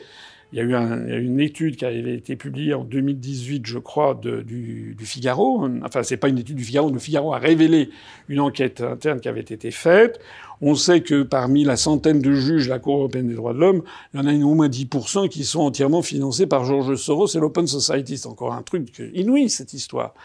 il 0.52 0.58
y, 0.58 0.62
a 0.62 0.64
eu 0.64 1.24
une 1.24 1.40
étude 1.40 1.76
qui 1.76 1.86
avait 1.86 2.16
été 2.16 2.36
publiée 2.36 2.74
en 2.74 2.84
2018, 2.84 3.68
je 3.68 3.78
crois, 3.78 4.20
du, 4.20 4.96
Figaro. 5.00 5.68
Enfin, 5.86 6.02
c'est 6.02 6.18
pas 6.18 6.28
une 6.28 6.40
étude 6.40 6.56
du 6.56 6.64
Figaro. 6.64 6.90
Le 6.90 6.98
Figaro 6.98 7.36
a 7.36 7.38
révélé 7.38 7.92
une 8.30 8.40
enquête 8.40 8.82
interne 8.82 9.20
qui 9.20 9.30
avait 9.30 9.42
été 9.42 9.70
faite. 9.70 10.20
On 10.62 10.74
sait 10.74 11.02
que 11.02 11.22
parmi 11.22 11.66
la 11.66 11.78
centaine 11.78 12.20
de 12.20 12.34
juges 12.34 12.66
de 12.66 12.72
la 12.72 12.80
Cour 12.80 12.98
européenne 12.98 13.28
des 13.28 13.36
droits 13.36 13.54
de 13.54 13.60
l'homme, 13.60 13.84
il 14.14 14.20
y 14.20 14.24
en 14.24 14.28
a 14.28 14.34
au 14.34 14.56
moins 14.56 14.70
10% 14.70 15.30
qui 15.30 15.44
sont 15.44 15.62
entièrement 15.62 16.02
financés 16.02 16.48
par 16.48 16.66
Georges 16.66 16.96
Soros 16.96 17.28
et 17.28 17.40
l'Open 17.40 17.68
Society. 17.68 18.18
C'est 18.18 18.28
encore 18.28 18.54
un 18.54 18.64
truc 18.64 19.04
inouï, 19.14 19.50
cette 19.50 19.74
histoire. 19.74 20.16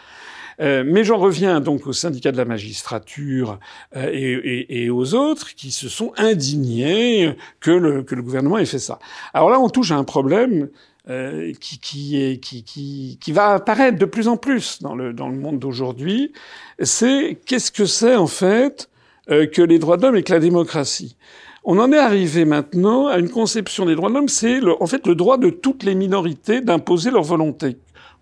Euh, 0.61 0.83
mais 0.85 1.03
j'en 1.03 1.17
reviens 1.17 1.59
donc 1.59 1.87
au 1.87 1.93
syndicat 1.93 2.31
de 2.31 2.37
la 2.37 2.45
magistrature 2.45 3.59
euh, 3.95 4.09
et, 4.11 4.83
et, 4.83 4.89
aux 4.89 5.13
autres 5.13 5.53
qui 5.55 5.71
se 5.71 5.89
sont 5.89 6.13
indignés 6.17 7.35
que 7.59 7.71
le, 7.71 8.03
que 8.03 8.15
le 8.15 8.21
gouvernement 8.21 8.57
ait 8.57 8.65
fait 8.65 8.79
ça. 8.79 8.99
Alors 9.33 9.49
là, 9.49 9.59
on 9.59 9.69
touche 9.69 9.91
à 9.91 9.95
un 9.97 10.03
problème 10.03 10.69
euh, 11.07 11.53
qui, 11.59 11.77
qui, 11.77 12.19
est, 12.19 12.39
qui, 12.39 12.63
qui, 12.63 13.19
qui, 13.21 13.31
va 13.31 13.53
apparaître 13.53 13.99
de 13.99 14.05
plus 14.05 14.27
en 14.27 14.37
plus 14.37 14.81
dans 14.81 14.95
le, 14.95 15.13
dans 15.13 15.29
le 15.29 15.35
monde 15.35 15.59
d'aujourd'hui. 15.59 16.33
C'est 16.81 17.37
qu'est-ce 17.45 17.71
que 17.71 17.85
c'est 17.85 18.15
en 18.15 18.25
fait 18.25 18.89
euh, 19.29 19.45
que 19.45 19.61
les 19.61 19.77
droits 19.77 19.97
de 19.97 20.01
l'homme 20.01 20.15
et 20.15 20.23
que 20.23 20.33
la 20.33 20.39
démocratie? 20.39 21.15
On 21.63 21.77
en 21.77 21.91
est 21.91 21.99
arrivé 21.99 22.43
maintenant 22.45 23.05
à 23.05 23.19
une 23.19 23.29
conception 23.29 23.85
des 23.85 23.93
droits 23.93 24.09
de 24.09 24.15
l'homme, 24.15 24.29
c'est 24.29 24.59
en 24.79 24.87
fait 24.87 25.05
le 25.05 25.13
droit 25.13 25.37
de 25.37 25.51
toutes 25.51 25.83
les 25.83 25.93
minorités 25.93 26.61
d'imposer 26.61 27.11
leur 27.11 27.23
volonté 27.23 27.77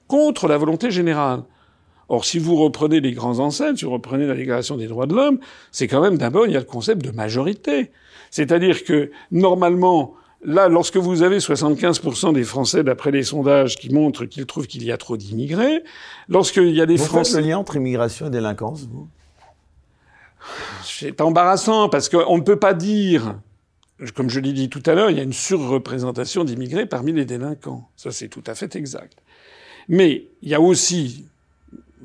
contre 0.08 0.50
la 0.50 0.58
volonté 0.58 0.92
générale. 0.92 1.44
Or, 2.10 2.26
si 2.26 2.40
vous 2.40 2.56
reprenez 2.56 3.00
les 3.00 3.14
grands 3.14 3.40
ancêtres, 3.40 3.80
si 3.80 3.86
vous 3.86 3.92
reprenez 3.92 4.28
la 4.28 4.36
Déclaration 4.36 4.78
des 4.78 4.88
droits 4.88 5.06
de 5.06 5.16
l'homme, 5.16 5.40
c'est 5.72 5.88
quand 5.88 6.02
même 6.02 6.18
d'abord, 6.18 6.46
il 6.46 6.54
y 6.54 6.56
a 6.56 6.60
le 6.60 6.66
concept 6.66 7.04
de 7.04 7.12
majorité. 7.12 7.92
C'est-à-dire 8.30 8.84
que, 8.84 9.12
normalement, 9.32 10.16
là, 10.44 10.68
lorsque 10.68 10.98
vous 10.98 11.22
avez 11.22 11.38
75% 11.38 12.34
des 12.34 12.44
Français, 12.44 12.84
d'après 12.84 13.12
les 13.12 13.24
sondages, 13.24 13.78
qui 13.78 13.90
montrent 13.90 14.26
qu'ils 14.26 14.46
trouvent 14.46 14.68
qu'il 14.68 14.84
y 14.84 14.92
a 14.92 14.98
trop 14.98 15.18
d'immigrés, 15.18 15.84
lorsqu'il 16.30 16.72
y 16.72 16.82
a 16.82 16.86
des 16.86 16.98
vous 16.98 17.06
Français... 17.06 17.34
Faites 17.34 17.42
le 17.42 17.50
lien 17.50 17.58
entre 17.58 17.76
immigration 17.76 18.28
et 18.28 18.30
délinquance, 18.30 18.88
vous? 18.92 19.08
C'est 20.84 21.22
embarrassant, 21.22 21.88
parce 21.88 22.10
qu'on 22.10 22.38
ne 22.38 22.44
peut 22.44 22.60
pas 22.60 22.74
dire 22.74 23.36
comme 24.12 24.30
je 24.30 24.40
l'ai 24.40 24.54
dit 24.54 24.70
tout 24.70 24.84
à 24.86 24.94
l'heure, 24.94 25.10
il 25.10 25.18
y 25.18 25.20
a 25.20 25.24
une 25.24 25.34
surreprésentation 25.34 26.44
d'immigrés 26.44 26.86
parmi 26.86 27.14
les 27.14 27.26
délinquants. 27.26 27.88
Ça, 27.96 28.12
c'est 28.12 28.28
tout 28.28 28.44
à 28.48 28.56
fait 28.56 28.76
exact. 28.76 29.18
Mais 29.88 30.28
il 30.42 30.50
y 30.50 30.56
a 30.56 30.62
aussi 30.62 31.26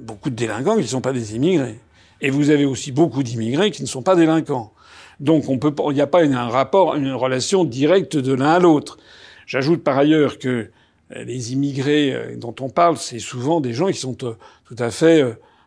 beaucoup 0.01 0.31
de 0.31 0.35
délinquants 0.35 0.77
qui 0.77 0.83
ne 0.83 0.87
sont 0.87 1.01
pas 1.01 1.13
des 1.13 1.35
immigrés. 1.37 1.79
Et 2.21 2.31
vous 2.31 2.51
avez 2.51 2.65
aussi 2.65 2.93
beaucoup 2.93 3.23
d'immigrés 3.23 3.71
qui 3.71 3.83
ne 3.83 3.89
sont 3.89 4.03
pas 4.03 4.17
délinquants. 4.17 4.73
Donc 5.21 5.49
on 5.49 5.59
peut, 5.59 5.75
il 5.91 5.95
n'y 5.95 6.01
a 6.01 6.07
pas 6.07 6.23
un 6.23 6.49
rapport, 6.49 6.95
une 6.95 7.13
relation 7.13 7.65
directe 7.65 8.17
de 8.17 8.33
l'un 8.33 8.51
à 8.51 8.59
l'autre. 8.59 8.99
J'ajoute 9.47 9.83
par 9.83 9.99
ailleurs 9.99 10.39
que 10.39 10.71
euh, 11.17 11.25
les 11.25 11.53
immigrés 11.53 12.13
euh, 12.13 12.37
dont 12.37 12.55
on 12.61 12.69
parle, 12.69 12.99
c'est 12.99 13.19
souvent 13.19 13.61
des 13.61 13.73
gens 13.73 13.87
qui 13.89 13.99
sont 13.99 14.17
euh, 14.23 14.35
tout 14.67 14.77
à 14.79 14.91
fait, 14.91 15.25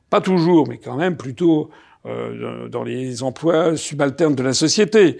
pas 0.09 0.21
toujours, 0.21 0.67
mais 0.67 0.77
quand 0.77 0.95
même 0.95 1.17
plutôt 1.17 1.69
dans 2.03 2.83
les 2.83 3.21
emplois 3.21 3.77
subalternes 3.77 4.33
de 4.33 4.41
la 4.41 4.53
société. 4.53 5.19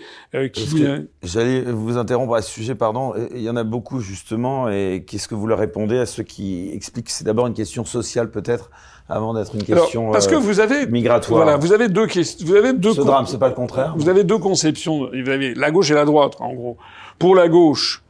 qui... 0.51 0.83
J'allais 1.21 1.61
vous 1.61 1.97
interrompre 1.97 2.33
à 2.33 2.41
ce 2.41 2.49
sujet, 2.49 2.73
pardon. 2.73 3.13
Il 3.35 3.41
y 3.41 3.51
en 3.51 3.55
a 3.55 3.63
beaucoup 3.63 3.99
justement, 3.99 4.67
et 4.67 5.03
qu'est-ce 5.05 5.27
que 5.27 5.35
vous 5.35 5.45
leur 5.45 5.59
répondez 5.59 5.99
à 5.99 6.07
ceux 6.07 6.23
qui 6.23 6.71
expliquent 6.73 7.05
que 7.05 7.11
c'est 7.11 7.23
d'abord 7.23 7.45
une 7.45 7.53
question 7.53 7.85
sociale 7.85 8.31
peut-être 8.31 8.71
avant 9.11 9.33
d'être 9.33 9.53
une 9.53 9.63
question 9.63 10.01
Alors, 10.01 10.13
parce 10.13 10.27
que 10.27 10.35
vous 10.35 10.59
avez 10.59 10.87
migratoire. 10.87 11.43
Voilà, 11.43 11.57
vous 11.57 11.73
avez 11.73 11.89
deux 11.89 12.07
questions. 12.07 12.47
Vous 12.47 12.55
avez 12.55 12.73
deux. 12.73 12.93
Ce 12.93 13.01
drame, 13.01 13.25
c'est 13.27 13.37
pas 13.37 13.49
le 13.49 13.55
contraire. 13.55 13.93
Vous 13.97 14.09
avez 14.09 14.23
deux 14.23 14.37
conceptions. 14.37 15.09
Vous 15.11 15.29
avez 15.29 15.53
la 15.53 15.69
gauche 15.71 15.91
et 15.91 15.93
la 15.93 16.05
droite, 16.05 16.35
en 16.39 16.53
gros. 16.53 16.77
Pour 17.19 17.35
la 17.35 17.49
gauche, 17.49 18.03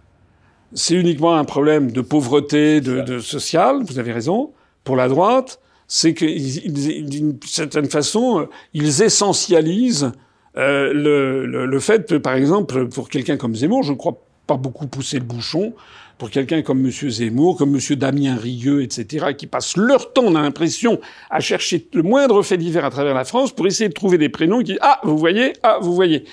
c'est 0.73 0.95
uniquement 0.95 1.35
un 1.35 1.43
problème 1.43 1.91
de 1.91 2.01
pauvreté, 2.01 2.81
de, 2.81 3.01
de 3.01 3.19
social. 3.19 3.81
Vous 3.83 3.99
avez 3.99 4.11
raison. 4.11 4.51
Pour 4.83 4.95
la 4.95 5.07
droite, 5.07 5.59
c'est 5.87 6.13
que 6.13 6.25
d'une 6.25 7.37
certaine 7.45 7.89
façon, 7.89 8.47
ils 8.73 9.01
essentialisent 9.01 10.11
euh, 10.57 10.93
le, 10.93 11.45
le, 11.45 11.65
le, 11.65 11.79
fait, 11.79 12.17
par 12.19 12.33
exemple, 12.33 12.87
pour 12.87 13.09
quelqu'un 13.09 13.37
comme 13.37 13.55
Zemmour, 13.55 13.83
je 13.83 13.91
ne 13.91 13.97
crois 13.97 14.17
pas 14.47 14.57
beaucoup 14.57 14.87
pousser 14.87 15.17
le 15.17 15.25
bouchon 15.25 15.73
pour 16.21 16.29
quelqu'un 16.29 16.61
comme 16.61 16.85
M. 16.85 16.91
Zemmour, 16.91 17.57
comme 17.57 17.75
M. 17.75 17.95
Damien 17.95 18.35
Rieu, 18.35 18.83
etc., 18.83 19.33
qui 19.35 19.47
passent 19.47 19.75
leur 19.75 20.13
temps, 20.13 20.21
on 20.25 20.35
a 20.35 20.41
l'impression, 20.43 21.01
à 21.31 21.39
chercher 21.39 21.87
le 21.95 22.03
moindre 22.03 22.43
fait 22.43 22.57
divers 22.57 22.85
à 22.85 22.91
travers 22.91 23.15
la 23.15 23.25
France 23.25 23.51
pour 23.51 23.65
essayer 23.65 23.89
de 23.89 23.93
trouver 23.95 24.19
des 24.19 24.29
prénoms 24.29 24.61
qui 24.61 24.77
ah 24.81 24.99
vous 25.03 25.17
voyez 25.17 25.53
ah 25.63 25.79
vous 25.81 25.95
voyez. 25.95 26.25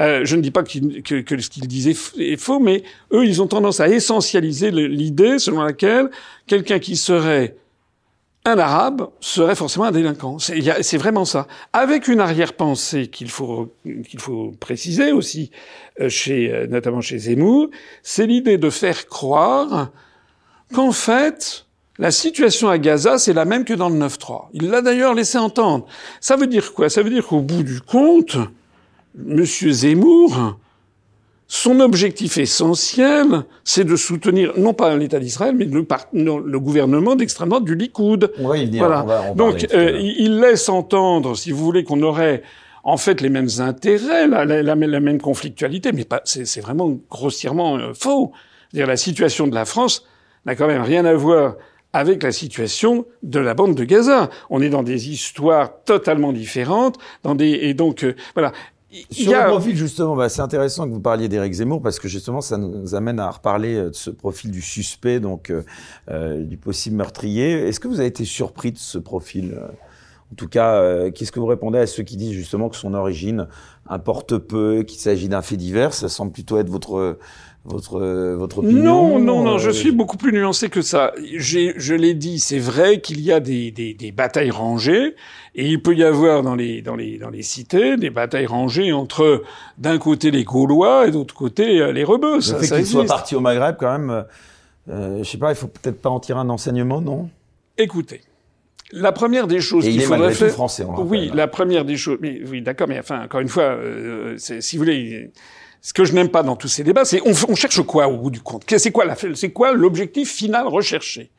Euh, 0.00 0.24
je 0.24 0.36
ne 0.36 0.40
dis 0.40 0.50
pas 0.50 0.62
que, 0.62 1.20
que 1.20 1.38
ce 1.38 1.50
qu'ils 1.50 1.68
disaient 1.68 1.94
est 2.18 2.40
faux, 2.40 2.58
mais 2.58 2.84
eux 3.12 3.26
ils 3.26 3.42
ont 3.42 3.46
tendance 3.46 3.80
à 3.80 3.88
essentialiser 3.90 4.70
l'idée 4.70 5.38
selon 5.38 5.60
laquelle 5.60 6.08
quelqu'un 6.46 6.78
qui 6.78 6.96
serait 6.96 7.54
un 8.44 8.58
arabe 8.58 9.08
serait 9.20 9.54
forcément 9.54 9.86
un 9.86 9.90
délinquant. 9.90 10.38
C'est 10.38 10.98
vraiment 10.98 11.24
ça. 11.24 11.46
Avec 11.72 12.08
une 12.08 12.20
arrière-pensée 12.20 13.06
qu'il 13.06 13.30
faut, 13.30 13.74
qu'il 13.84 14.20
faut 14.20 14.52
préciser 14.60 15.12
aussi, 15.12 15.50
euh, 16.00 16.08
chez, 16.08 16.52
euh, 16.52 16.66
notamment 16.66 17.00
chez 17.00 17.18
Zemmour, 17.18 17.68
c'est 18.02 18.26
l'idée 18.26 18.58
de 18.58 18.68
faire 18.68 19.06
croire 19.06 19.90
qu'en 20.74 20.92
fait, 20.92 21.64
la 21.98 22.10
situation 22.10 22.68
à 22.68 22.76
Gaza, 22.76 23.18
c'est 23.18 23.32
la 23.32 23.46
même 23.46 23.64
que 23.64 23.72
dans 23.72 23.88
le 23.88 23.96
9-3. 23.96 24.48
Il 24.52 24.68
l'a 24.68 24.82
d'ailleurs 24.82 25.14
laissé 25.14 25.38
entendre. 25.38 25.86
Ça 26.20 26.36
veut 26.36 26.46
dire 26.46 26.74
quoi? 26.74 26.90
Ça 26.90 27.02
veut 27.02 27.10
dire 27.10 27.26
qu'au 27.26 27.40
bout 27.40 27.62
du 27.62 27.80
compte, 27.80 28.36
Monsieur 29.14 29.70
Zemmour 29.70 30.58
son 31.46 31.80
objectif 31.80 32.38
essentiel, 32.38 33.44
c'est 33.64 33.84
de 33.84 33.96
soutenir 33.96 34.52
non 34.56 34.72
pas 34.72 34.96
l'État 34.96 35.18
d'Israël, 35.18 35.54
mais 35.54 35.66
le, 35.66 35.86
le 36.12 36.60
gouvernement 36.60 37.16
d'extrême 37.16 37.50
droite 37.50 37.64
du 37.64 37.74
Likoud. 37.74 38.32
Oui, 38.40 38.70
voilà. 38.78 39.32
Donc, 39.36 39.66
euh, 39.74 39.98
il 40.00 40.40
laisse 40.40 40.68
entendre, 40.68 41.36
si 41.36 41.50
vous 41.52 41.62
voulez, 41.64 41.84
qu'on 41.84 42.02
aurait 42.02 42.42
en 42.82 42.96
fait 42.96 43.20
les 43.20 43.30
mêmes 43.30 43.48
intérêts, 43.58 44.26
la, 44.26 44.44
la, 44.44 44.62
la, 44.62 44.74
même 45.00 45.20
conflictualité, 45.20 45.92
mais 45.92 46.06
c'est 46.24 46.60
vraiment 46.60 46.98
grossièrement 47.10 47.76
euh, 47.76 47.92
faux. 47.94 48.32
Dire 48.72 48.86
la 48.86 48.96
situation 48.96 49.46
de 49.46 49.54
la 49.54 49.64
France 49.64 50.04
n'a 50.46 50.54
quand 50.54 50.66
même 50.66 50.82
rien 50.82 51.04
à 51.04 51.14
voir 51.14 51.56
avec 51.94 52.24
la 52.24 52.32
situation 52.32 53.06
de 53.22 53.38
la 53.38 53.54
bande 53.54 53.74
de 53.76 53.84
Gaza. 53.84 54.28
On 54.50 54.60
est 54.60 54.68
dans 54.68 54.82
des 54.82 55.10
histoires 55.10 55.70
totalement 55.84 56.32
différentes, 56.32 56.98
dans 57.22 57.34
des 57.34 57.50
et 57.50 57.72
donc 57.72 58.04
euh, 58.04 58.14
voilà. 58.34 58.52
Sur 59.10 59.32
le 59.32 59.46
profil, 59.48 59.76
justement, 59.76 60.14
bah, 60.14 60.28
c'est 60.28 60.42
intéressant 60.42 60.86
que 60.86 60.92
vous 60.92 61.00
parliez 61.00 61.28
d'Éric 61.28 61.52
Zemmour 61.52 61.82
parce 61.82 61.98
que 61.98 62.08
justement, 62.08 62.40
ça 62.40 62.56
nous 62.58 62.94
amène 62.94 63.18
à 63.18 63.30
reparler 63.30 63.74
euh, 63.74 63.90
de 63.90 63.94
ce 63.94 64.10
profil 64.10 64.50
du 64.50 64.62
suspect, 64.62 65.20
donc 65.20 65.50
euh, 65.50 65.62
euh, 66.10 66.44
du 66.44 66.56
possible 66.56 66.96
meurtrier. 66.96 67.66
Est-ce 67.66 67.80
que 67.80 67.88
vous 67.88 67.98
avez 67.98 68.08
été 68.08 68.24
surpris 68.24 68.72
de 68.72 68.78
ce 68.78 68.98
profil 68.98 69.58
En 70.32 70.34
tout 70.36 70.48
cas, 70.48 71.10
qu'est-ce 71.10 71.32
que 71.32 71.40
vous 71.40 71.46
répondez 71.46 71.78
à 71.78 71.86
ceux 71.86 72.02
qui 72.02 72.16
disent 72.16 72.32
justement 72.32 72.68
que 72.68 72.76
son 72.76 72.94
origine 72.94 73.48
importe 73.88 74.38
peu, 74.38 74.82
qu'il 74.82 75.00
s'agit 75.00 75.28
d'un 75.28 75.42
fait 75.42 75.56
divers? 75.56 75.92
Ça 75.94 76.08
semble 76.08 76.32
plutôt 76.32 76.58
être 76.58 76.70
votre 76.70 77.18
votre 77.64 78.00
votre 78.34 78.58
opinion 78.58 78.82
Non, 78.82 79.18
non, 79.18 79.42
non. 79.42 79.58
Je 79.58 79.70
suis 79.70 79.90
beaucoup 79.90 80.16
plus 80.16 80.32
nuancé 80.32 80.68
que 80.68 80.82
ça. 80.82 81.12
Je 81.36 81.94
l'ai 81.94 82.14
dit, 82.14 82.38
c'est 82.38 82.58
vrai 82.58 83.00
qu'il 83.00 83.20
y 83.20 83.32
a 83.32 83.40
des, 83.40 83.70
des, 83.70 83.94
des 83.94 84.12
batailles 84.12 84.50
rangées. 84.50 85.14
Et 85.54 85.68
il 85.68 85.80
peut 85.80 85.94
y 85.94 86.02
avoir 86.02 86.42
dans 86.42 86.56
les, 86.56 86.82
dans 86.82 86.96
les, 86.96 87.16
dans 87.16 87.30
les 87.30 87.42
cités 87.42 87.96
des 87.96 88.10
batailles 88.10 88.46
rangées 88.46 88.92
entre 88.92 89.42
d'un 89.78 89.98
côté 89.98 90.30
les 90.30 90.44
Gaulois 90.44 91.06
et 91.06 91.12
d'autre 91.12 91.34
côté 91.34 91.80
euh, 91.80 91.92
les 91.92 92.02
rebeux. 92.04 92.36
Le 92.36 92.40
ça, 92.40 92.58
fait 92.58 92.68
qu'ils 92.68 92.86
soient 92.86 93.04
partis 93.04 93.36
au 93.36 93.40
Maghreb, 93.40 93.76
quand 93.78 93.92
même, 93.92 94.10
euh, 94.10 94.22
euh, 94.90 95.18
je 95.22 95.30
sais 95.30 95.38
pas, 95.38 95.50
il 95.50 95.56
faut 95.56 95.68
peut-être 95.68 96.02
pas 96.02 96.10
en 96.10 96.18
tirer 96.18 96.40
un 96.40 96.48
enseignement, 96.48 97.00
non? 97.00 97.30
Écoutez, 97.78 98.22
la 98.92 99.12
première 99.12 99.46
des 99.46 99.60
choses 99.60 99.84
qu'il 99.84 100.00
faudrait 100.02 100.34
faire. 100.34 100.50
français, 100.50 100.84
on 100.84 101.00
Oui, 101.02 101.28
hein. 101.30 101.36
la 101.36 101.46
première 101.46 101.84
des 101.84 101.96
choses. 101.96 102.18
Mais 102.20 102.40
oui, 102.48 102.60
d'accord, 102.60 102.88
mais 102.88 102.98
enfin, 102.98 103.24
encore 103.24 103.40
une 103.40 103.48
fois, 103.48 103.62
euh, 103.62 104.34
si 104.36 104.76
vous 104.76 104.82
voulez. 104.82 105.30
Ce 105.84 105.92
que 105.92 106.06
je 106.06 106.14
n'aime 106.14 106.30
pas 106.30 106.42
dans 106.42 106.56
tous 106.56 106.68
ces 106.68 106.82
débats, 106.82 107.04
c'est 107.04 107.20
on, 107.26 107.32
on 107.46 107.54
cherche 107.54 107.82
quoi 107.82 108.08
au 108.08 108.16
bout 108.16 108.30
du 108.30 108.40
compte? 108.40 108.64
C'est 108.66 108.90
quoi 108.90 109.04
la, 109.04 109.16
c'est 109.34 109.50
quoi 109.50 109.72
l'objectif 109.72 110.32
final 110.32 110.66
recherché? 110.66 111.30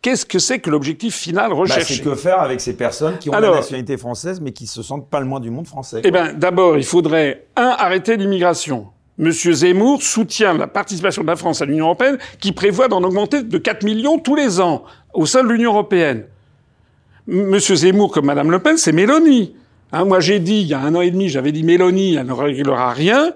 Qu'est-ce 0.00 0.24
que 0.24 0.38
c'est 0.38 0.60
que 0.60 0.70
l'objectif 0.70 1.16
final 1.16 1.50
bah, 1.50 1.56
recherché? 1.56 1.94
C'est 1.94 2.02
que 2.04 2.14
faire 2.14 2.40
avec 2.40 2.60
ces 2.60 2.76
personnes 2.76 3.18
qui 3.18 3.28
ont 3.28 3.32
la 3.32 3.50
nationalité 3.50 3.96
française 3.96 4.40
mais 4.40 4.52
qui 4.52 4.68
se 4.68 4.84
sentent 4.84 5.10
pas 5.10 5.18
le 5.18 5.26
moins 5.26 5.40
du 5.40 5.50
monde 5.50 5.66
français 5.66 6.00
Eh 6.04 6.12
bien, 6.12 6.32
d'abord, 6.32 6.78
il 6.78 6.84
faudrait 6.84 7.46
un 7.56 7.74
arrêter 7.76 8.16
l'immigration. 8.16 8.86
Monsieur 9.18 9.52
Zemmour 9.52 10.00
soutient 10.00 10.56
la 10.56 10.68
participation 10.68 11.22
de 11.22 11.26
la 11.26 11.34
France 11.34 11.60
à 11.60 11.64
l'Union 11.64 11.86
européenne, 11.86 12.18
qui 12.38 12.52
prévoit 12.52 12.86
d'en 12.86 13.02
augmenter 13.02 13.42
de 13.42 13.58
4 13.58 13.82
millions 13.82 14.20
tous 14.20 14.36
les 14.36 14.60
ans 14.60 14.84
au 15.12 15.26
sein 15.26 15.42
de 15.42 15.48
l'Union 15.48 15.72
européenne. 15.72 16.22
Monsieur 17.26 17.74
Zemmour, 17.74 18.12
comme 18.12 18.26
Madame 18.26 18.52
Le 18.52 18.60
Pen, 18.60 18.76
c'est 18.76 18.92
Mélanie. 18.92 19.56
Hein, 19.90 20.04
moi, 20.04 20.20
j'ai 20.20 20.38
dit, 20.38 20.60
il 20.60 20.68
y 20.68 20.74
a 20.74 20.78
un 20.78 20.94
an 20.94 21.00
et 21.00 21.10
demi, 21.10 21.28
j'avais 21.28 21.50
dit 21.50 21.64
Mélanie, 21.64 22.14
elle 22.14 22.26
ne 22.26 22.32
réglera 22.32 22.92
rien. 22.92 23.32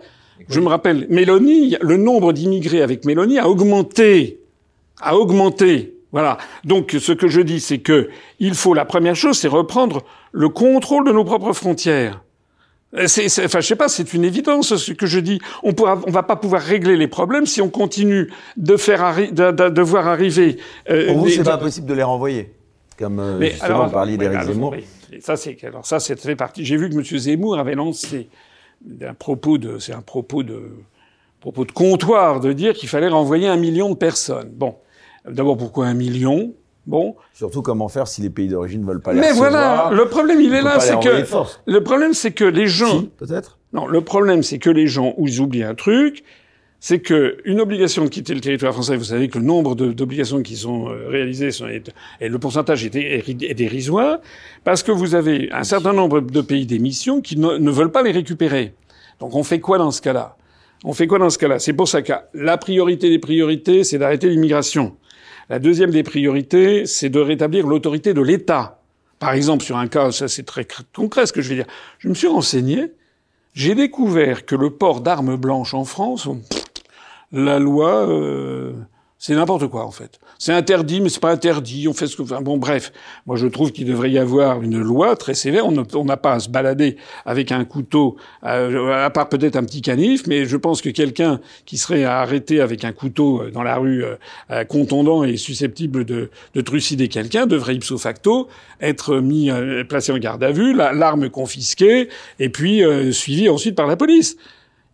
Je 0.48 0.60
me 0.60 0.68
rappelle, 0.68 1.06
Mélanie, 1.08 1.76
le 1.80 1.96
nombre 1.96 2.32
d'immigrés 2.32 2.82
avec 2.82 3.04
Mélanie 3.04 3.38
a 3.38 3.48
augmenté. 3.48 4.40
A 5.00 5.16
augmenté. 5.16 5.94
Voilà. 6.12 6.38
Donc, 6.64 6.96
ce 6.98 7.12
que 7.12 7.28
je 7.28 7.40
dis, 7.40 7.60
c'est 7.60 7.78
que 7.78 8.10
il 8.38 8.54
faut 8.54 8.74
la 8.74 8.84
première 8.84 9.16
chose, 9.16 9.38
c'est 9.38 9.48
reprendre 9.48 10.02
le 10.30 10.48
contrôle 10.48 11.06
de 11.06 11.12
nos 11.12 11.24
propres 11.24 11.52
frontières. 11.52 12.22
C'est, 13.06 13.26
enfin, 13.42 13.60
je 13.60 13.66
sais 13.68 13.76
pas, 13.76 13.88
c'est 13.88 14.12
une 14.12 14.22
évidence 14.24 14.76
ce 14.76 14.92
que 14.92 15.06
je 15.06 15.18
dis. 15.18 15.40
On 15.62 15.72
pourra, 15.72 15.98
on 16.06 16.10
va 16.10 16.22
pas 16.22 16.36
pouvoir 16.36 16.60
régler 16.60 16.98
les 16.98 17.08
problèmes 17.08 17.46
si 17.46 17.62
on 17.62 17.70
continue 17.70 18.30
de 18.58 18.76
faire 18.76 19.16
de, 19.16 19.50
de, 19.50 19.68
de, 19.70 19.82
voir 19.82 20.06
arriver. 20.06 20.58
Euh, 20.90 21.06
Pour 21.06 21.18
vous, 21.20 21.28
c'est 21.30 21.42
pas 21.42 21.56
possible 21.56 21.86
de 21.86 21.94
les 21.94 22.02
renvoyer, 22.02 22.52
comme 22.98 23.18
euh, 23.18 23.38
Mais 23.38 23.52
justement 23.52 23.84
alors, 23.84 23.90
parliez 23.90 24.18
d'Éric 24.18 24.42
Zemmour. 24.42 24.76
Ça, 25.20 25.36
c'est 25.36 25.56
alors 25.64 25.86
ça, 25.86 26.00
c'est 26.00 26.20
fait 26.20 26.36
partie. 26.36 26.66
J'ai 26.66 26.76
vu 26.76 26.90
que 26.90 26.94
M. 26.94 27.02
Zemmour 27.02 27.58
avait 27.58 27.74
lancé 27.74 28.28
un 29.02 29.14
propos 29.14 29.58
de, 29.58 29.78
c'est 29.78 29.92
un 29.92 30.02
propos 30.02 30.42
de, 30.42 30.70
propos 31.40 31.64
de 31.64 31.72
comptoir 31.72 32.40
de 32.40 32.52
dire 32.52 32.74
qu'il 32.74 32.88
fallait 32.88 33.08
renvoyer 33.08 33.48
un 33.48 33.56
million 33.56 33.90
de 33.90 33.96
personnes. 33.96 34.50
Bon. 34.52 34.76
D'abord, 35.28 35.56
pourquoi 35.56 35.86
un 35.86 35.94
million? 35.94 36.54
Bon. 36.86 37.14
Surtout 37.32 37.62
comment 37.62 37.88
faire 37.88 38.08
si 38.08 38.22
les 38.22 38.30
pays 38.30 38.48
d'origine 38.48 38.84
veulent 38.84 39.00
pas 39.00 39.12
les 39.12 39.20
Mais 39.20 39.30
recevoir, 39.30 39.50
voilà, 39.50 39.90
le 39.92 40.08
problème 40.08 40.40
il 40.40 40.52
est 40.52 40.62
là, 40.62 40.80
c'est 40.80 40.98
que 40.98 41.24
le 41.66 41.82
problème 41.84 42.12
c'est 42.12 42.32
que 42.32 42.44
les 42.44 42.66
gens 42.66 43.04
peut-être. 43.18 43.58
Non, 43.72 43.86
le 43.86 44.00
problème 44.00 44.42
c'est 44.42 44.58
que 44.58 44.70
les 44.70 44.88
gens 44.88 45.14
ils 45.18 45.40
oublient 45.40 45.62
un 45.62 45.76
truc, 45.76 46.24
c'est 46.84 46.98
que 46.98 47.38
une 47.44 47.60
obligation 47.60 48.04
de 48.04 48.08
quitter 48.08 48.34
le 48.34 48.40
territoire 48.40 48.72
français, 48.72 48.96
vous 48.96 49.04
savez 49.04 49.28
que 49.28 49.38
le 49.38 49.44
nombre 49.44 49.76
d'obligations 49.76 50.42
qui 50.42 50.56
sont 50.56 50.88
euh, 50.88 51.06
réalisées 51.08 51.52
sont, 51.52 51.68
et 51.68 52.28
le 52.28 52.38
pourcentage 52.40 52.84
est, 52.84 52.96
est, 52.96 53.54
dérisoire, 53.54 54.18
parce 54.64 54.82
que 54.82 54.90
vous 54.90 55.14
avez 55.14 55.48
un 55.52 55.62
certain 55.62 55.92
nombre 55.92 56.20
de 56.20 56.40
pays 56.40 56.66
d'émission 56.66 57.20
qui 57.20 57.38
ne, 57.38 57.56
ne, 57.56 57.70
veulent 57.70 57.92
pas 57.92 58.02
les 58.02 58.10
récupérer. 58.10 58.74
Donc 59.20 59.36
on 59.36 59.44
fait 59.44 59.60
quoi 59.60 59.78
dans 59.78 59.92
ce 59.92 60.02
cas-là? 60.02 60.36
On 60.82 60.92
fait 60.92 61.06
quoi 61.06 61.20
dans 61.20 61.30
ce 61.30 61.38
cas-là? 61.38 61.60
C'est 61.60 61.72
pour 61.72 61.86
ça 61.86 62.02
que 62.02 62.14
la 62.34 62.58
priorité 62.58 63.08
des 63.08 63.20
priorités, 63.20 63.84
c'est 63.84 63.98
d'arrêter 63.98 64.28
l'immigration. 64.28 64.96
La 65.50 65.60
deuxième 65.60 65.92
des 65.92 66.02
priorités, 66.02 66.84
c'est 66.86 67.10
de 67.10 67.20
rétablir 67.20 67.68
l'autorité 67.68 68.12
de 68.12 68.22
l'État. 68.22 68.80
Par 69.20 69.34
exemple, 69.34 69.62
sur 69.62 69.76
un 69.76 69.86
cas, 69.86 70.10
ça 70.10 70.26
c'est 70.26 70.42
très 70.42 70.66
concret 70.92 71.26
ce 71.26 71.32
que 71.32 71.42
je 71.42 71.48
vais 71.48 71.54
dire. 71.54 71.66
Je 72.00 72.08
me 72.08 72.14
suis 72.14 72.26
renseigné, 72.26 72.90
j'ai 73.54 73.76
découvert 73.76 74.46
que 74.46 74.56
le 74.56 74.70
port 74.70 75.00
d'armes 75.00 75.36
blanches 75.36 75.74
en 75.74 75.84
France, 75.84 76.26
la 77.32 77.58
loi, 77.58 78.08
euh, 78.08 78.72
c'est 79.18 79.34
n'importe 79.34 79.66
quoi 79.68 79.86
en 79.86 79.90
fait. 79.90 80.20
C'est 80.38 80.52
interdit, 80.52 81.00
mais 81.00 81.08
c'est 81.08 81.20
pas 81.20 81.30
interdit. 81.30 81.88
On 81.88 81.94
fait 81.94 82.06
ce 82.06 82.16
que. 82.16 82.22
Enfin, 82.22 82.40
bon, 82.42 82.58
bref. 82.58 82.92
Moi, 83.26 83.36
je 83.36 83.46
trouve 83.46 83.72
qu'il 83.72 83.86
devrait 83.86 84.10
y 84.10 84.18
avoir 84.18 84.60
une 84.60 84.78
loi 84.78 85.16
très 85.16 85.34
sévère. 85.34 85.64
On 85.66 86.04
n'a 86.04 86.16
pas 86.16 86.32
à 86.32 86.40
se 86.40 86.48
balader 86.48 86.96
avec 87.24 87.52
un 87.52 87.64
couteau, 87.64 88.16
euh, 88.44 89.04
à 89.04 89.08
part 89.10 89.28
peut-être 89.28 89.56
un 89.56 89.64
petit 89.64 89.80
canif, 89.80 90.26
mais 90.26 90.44
je 90.44 90.56
pense 90.56 90.82
que 90.82 90.90
quelqu'un 90.90 91.40
qui 91.64 91.78
serait 91.78 92.04
arrêté 92.04 92.60
avec 92.60 92.84
un 92.84 92.92
couteau 92.92 93.42
euh, 93.42 93.50
dans 93.50 93.62
la 93.62 93.76
rue, 93.76 94.04
contondant 94.68 95.24
et 95.24 95.36
susceptible 95.36 96.04
de, 96.04 96.30
de 96.54 96.60
trucider 96.60 97.08
quelqu'un, 97.08 97.46
devrait 97.46 97.76
ipso 97.76 97.96
facto 97.96 98.48
être 98.80 99.18
mis, 99.18 99.50
placé 99.88 100.12
en 100.12 100.18
garde 100.18 100.42
à 100.42 100.50
vue, 100.50 100.74
l'arme 100.74 101.30
confisquée, 101.30 102.08
et 102.40 102.48
puis 102.48 102.82
suivi 103.12 103.48
ensuite 103.48 103.76
par 103.76 103.86
la 103.86 103.96
police 103.96 104.36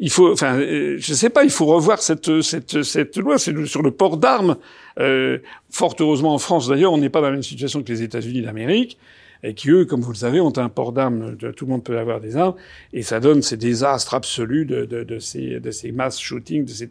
il 0.00 0.10
faut, 0.10 0.32
enfin, 0.32 0.58
euh, 0.58 0.96
je 0.98 1.14
sais 1.14 1.30
pas, 1.30 1.44
il 1.44 1.50
faut 1.50 1.66
revoir 1.66 2.00
cette 2.00 2.40
cette 2.42 2.82
cette 2.82 3.16
loi. 3.16 3.38
Sur 3.38 3.82
le 3.82 3.90
port 3.90 4.16
d'armes. 4.16 4.56
Euh, 4.98 5.38
fort 5.70 5.94
heureusement 6.00 6.34
en 6.34 6.38
France, 6.38 6.68
d'ailleurs, 6.68 6.92
on 6.92 6.98
n'est 6.98 7.08
pas 7.08 7.20
dans 7.20 7.28
la 7.28 7.32
même 7.34 7.42
situation 7.42 7.82
que 7.82 7.92
les 7.92 8.02
États-Unis 8.02 8.42
d'Amérique, 8.42 8.98
et 9.44 9.54
qui 9.54 9.70
eux, 9.70 9.84
comme 9.84 10.00
vous 10.00 10.10
le 10.10 10.16
savez, 10.16 10.40
ont 10.40 10.56
un 10.56 10.68
port 10.68 10.92
d'armes. 10.92 11.36
Tout 11.36 11.66
le 11.66 11.70
monde 11.70 11.84
peut 11.84 11.98
avoir 11.98 12.20
des 12.20 12.36
armes, 12.36 12.54
et 12.92 13.02
ça 13.02 13.20
donne 13.20 13.42
ces 13.42 13.56
désastres 13.56 14.14
absolus 14.14 14.64
de 14.66 14.84
de, 14.84 15.04
de 15.04 15.18
ces 15.18 15.60
de 15.60 15.70
ces 15.70 15.92
mass 15.92 16.18
shootings, 16.18 16.64
de 16.64 16.70
ces 16.70 16.88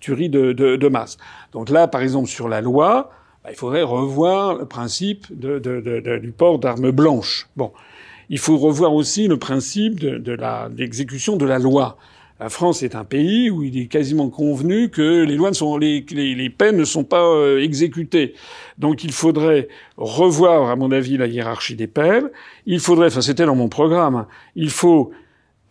tueries 0.00 0.28
de, 0.28 0.52
de, 0.52 0.76
de 0.76 0.88
masse. 0.88 1.16
Donc 1.52 1.70
là, 1.70 1.88
par 1.88 2.02
exemple, 2.02 2.28
sur 2.28 2.48
la 2.48 2.60
loi, 2.60 3.10
bah, 3.44 3.50
il 3.50 3.56
faudrait 3.56 3.82
revoir 3.82 4.54
le 4.54 4.66
principe 4.66 5.26
de, 5.30 5.58
de 5.58 6.18
du 6.18 6.32
port 6.32 6.58
d'armes 6.58 6.90
blanches. 6.90 7.48
Bon, 7.56 7.72
il 8.28 8.38
faut 8.38 8.58
revoir 8.58 8.92
aussi 8.92 9.26
le 9.26 9.38
principe 9.38 10.00
de, 10.00 10.32
la 10.32 10.68
l'exécution 10.76 11.36
de 11.36 11.46
la 11.46 11.58
loi. 11.58 11.96
La 12.40 12.50
France 12.50 12.84
est 12.84 12.94
un 12.94 13.04
pays 13.04 13.50
où 13.50 13.64
il 13.64 13.76
est 13.78 13.86
quasiment 13.86 14.30
convenu 14.30 14.90
que 14.90 15.24
les 15.24 15.34
lois 15.34 15.50
ne 15.50 15.54
sont, 15.54 15.78
peines 15.78 16.76
ne 16.76 16.84
sont 16.84 17.02
pas 17.02 17.24
euh, 17.24 17.60
exécutées. 17.60 18.34
Donc 18.78 19.02
il 19.02 19.10
faudrait 19.10 19.66
revoir, 19.96 20.70
à 20.70 20.76
mon 20.76 20.92
avis, 20.92 21.16
la 21.16 21.26
hiérarchie 21.26 21.74
des 21.74 21.88
peines. 21.88 22.30
Il 22.64 22.78
faudrait, 22.78 23.08
enfin 23.08 23.22
c'était 23.22 23.44
dans 23.44 23.56
mon 23.56 23.68
programme, 23.68 24.26
il 24.54 24.70
faut 24.70 25.10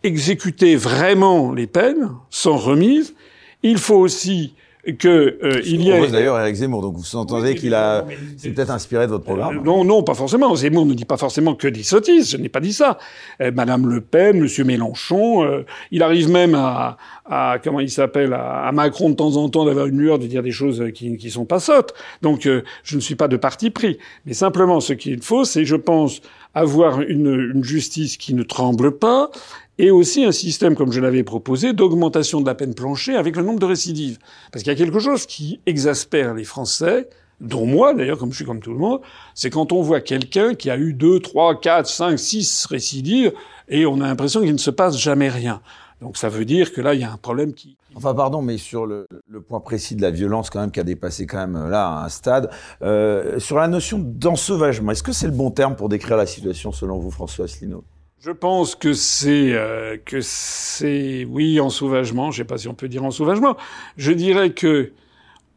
exécuter 0.02 0.76
vraiment 0.76 1.52
les 1.52 1.66
peines 1.66 2.10
sans 2.28 2.56
remise. 2.56 3.14
Il 3.62 3.78
faut 3.78 3.96
aussi 3.96 4.54
que 4.96 5.38
euh, 5.42 5.60
il 5.64 5.82
y 5.82 5.92
a 5.92 6.06
d'ailleurs 6.06 6.38
Eric 6.38 6.54
Zemmour. 6.54 6.82
Donc 6.82 6.96
vous 6.96 7.16
entendez 7.16 7.54
qu'il 7.54 7.74
a, 7.74 8.04
c'est 8.36 8.50
peut-être 8.50 8.70
inspiré 8.70 9.06
de 9.06 9.10
votre 9.10 9.24
programme. 9.24 9.58
Euh, 9.58 9.62
non, 9.62 9.84
non, 9.84 10.02
pas 10.02 10.14
forcément. 10.14 10.54
Zemmour 10.54 10.86
ne 10.86 10.94
dit 10.94 11.04
pas 11.04 11.16
forcément 11.16 11.54
que 11.54 11.68
des 11.68 11.82
sottises. 11.82 12.30
Je 12.30 12.36
n'ai 12.36 12.48
pas 12.48 12.60
dit 12.60 12.72
ça. 12.72 12.98
Euh, 13.40 13.50
Madame 13.54 13.88
Le 13.88 14.00
Pen, 14.00 14.40
Monsieur 14.40 14.64
Mélenchon, 14.64 15.44
euh, 15.44 15.64
il 15.90 16.02
arrive 16.02 16.30
même 16.30 16.54
à, 16.54 16.96
à 17.26 17.58
comment 17.62 17.80
il 17.80 17.90
s'appelle, 17.90 18.32
à, 18.32 18.70
Macron 18.72 19.10
de 19.10 19.14
temps 19.14 19.36
en 19.36 19.48
temps 19.48 19.64
d'avoir 19.64 19.86
une 19.86 19.98
lueur 19.98 20.18
de 20.18 20.26
dire 20.26 20.42
des 20.42 20.52
choses 20.52 20.84
qui 20.94 21.16
qui 21.16 21.30
sont 21.30 21.44
pas 21.44 21.60
sottes. 21.60 21.94
Donc 22.22 22.48
je 22.82 22.96
ne 22.96 23.00
suis 23.00 23.16
pas 23.16 23.28
de 23.28 23.36
parti 23.36 23.70
pris. 23.70 23.98
Mais 24.26 24.32
simplement, 24.32 24.80
ce 24.80 24.92
qu'il 24.92 25.22
faut, 25.22 25.44
c'est, 25.44 25.64
je 25.64 25.76
pense, 25.76 26.20
avoir 26.54 27.00
une, 27.00 27.52
une 27.54 27.64
justice 27.64 28.16
qui 28.16 28.34
ne 28.34 28.42
tremble 28.42 28.98
pas 28.98 29.30
et 29.78 29.90
aussi 29.90 30.24
un 30.24 30.32
système, 30.32 30.74
comme 30.74 30.92
je 30.92 31.00
l'avais 31.00 31.22
proposé, 31.22 31.72
d'augmentation 31.72 32.40
de 32.40 32.46
la 32.46 32.54
peine 32.54 32.74
plancher 32.74 33.14
avec 33.14 33.36
le 33.36 33.42
nombre 33.42 33.60
de 33.60 33.66
récidives. 33.66 34.18
Parce 34.52 34.62
qu'il 34.62 34.72
y 34.72 34.76
a 34.76 34.78
quelque 34.78 34.98
chose 34.98 35.26
qui 35.26 35.60
exaspère 35.66 36.34
les 36.34 36.44
Français, 36.44 37.08
dont 37.40 37.66
moi 37.66 37.94
d'ailleurs, 37.94 38.18
comme 38.18 38.32
je 38.32 38.36
suis 38.36 38.44
comme 38.44 38.60
tout 38.60 38.72
le 38.72 38.78
monde, 38.78 39.00
c'est 39.34 39.50
quand 39.50 39.72
on 39.72 39.82
voit 39.82 40.00
quelqu'un 40.00 40.54
qui 40.54 40.70
a 40.70 40.76
eu 40.76 40.92
deux, 40.92 41.20
trois, 41.20 41.58
quatre, 41.60 41.88
cinq, 41.88 42.18
six 42.18 42.66
récidives, 42.66 43.32
et 43.68 43.86
on 43.86 44.00
a 44.00 44.06
l'impression 44.06 44.40
qu'il 44.40 44.52
ne 44.52 44.58
se 44.58 44.70
passe 44.70 44.98
jamais 44.98 45.28
rien. 45.28 45.60
Donc 46.00 46.16
ça 46.16 46.28
veut 46.28 46.44
dire 46.44 46.72
que 46.72 46.80
là, 46.80 46.94
il 46.94 47.00
y 47.00 47.04
a 47.04 47.12
un 47.12 47.16
problème 47.16 47.54
qui... 47.54 47.76
Enfin, 47.94 48.14
pardon, 48.14 48.40
mais 48.40 48.56
sur 48.56 48.86
le, 48.86 49.06
point 49.48 49.60
précis 49.60 49.96
de 49.96 50.02
la 50.02 50.10
violence, 50.10 50.50
quand 50.50 50.60
même, 50.60 50.70
qui 50.70 50.78
a 50.78 50.84
dépassé 50.84 51.26
quand 51.26 51.38
même 51.38 51.68
là 51.68 52.04
un 52.04 52.08
stade, 52.08 52.50
euh, 52.82 53.38
sur 53.40 53.56
la 53.56 53.66
notion 53.66 53.98
d'ensauvagement, 53.98 54.92
est-ce 54.92 55.02
que 55.02 55.12
c'est 55.12 55.26
le 55.26 55.32
bon 55.32 55.50
terme 55.50 55.74
pour 55.74 55.88
décrire 55.88 56.16
la 56.16 56.26
situation 56.26 56.70
selon 56.70 56.98
vous, 56.98 57.10
François 57.10 57.46
Asselineau? 57.46 57.84
Je 58.20 58.32
pense 58.32 58.74
que 58.74 58.94
c'est 58.94 59.52
euh, 59.52 59.96
que 60.04 60.20
c'est 60.20 61.24
oui 61.24 61.60
en 61.60 61.70
sauvagement. 61.70 62.30
Je 62.30 62.38
sais 62.38 62.44
pas 62.44 62.58
si 62.58 62.68
on 62.68 62.74
peut 62.74 62.88
dire 62.88 63.04
en 63.04 63.10
sauvagement. 63.10 63.56
Je 63.96 64.12
dirais 64.12 64.50
que 64.50 64.92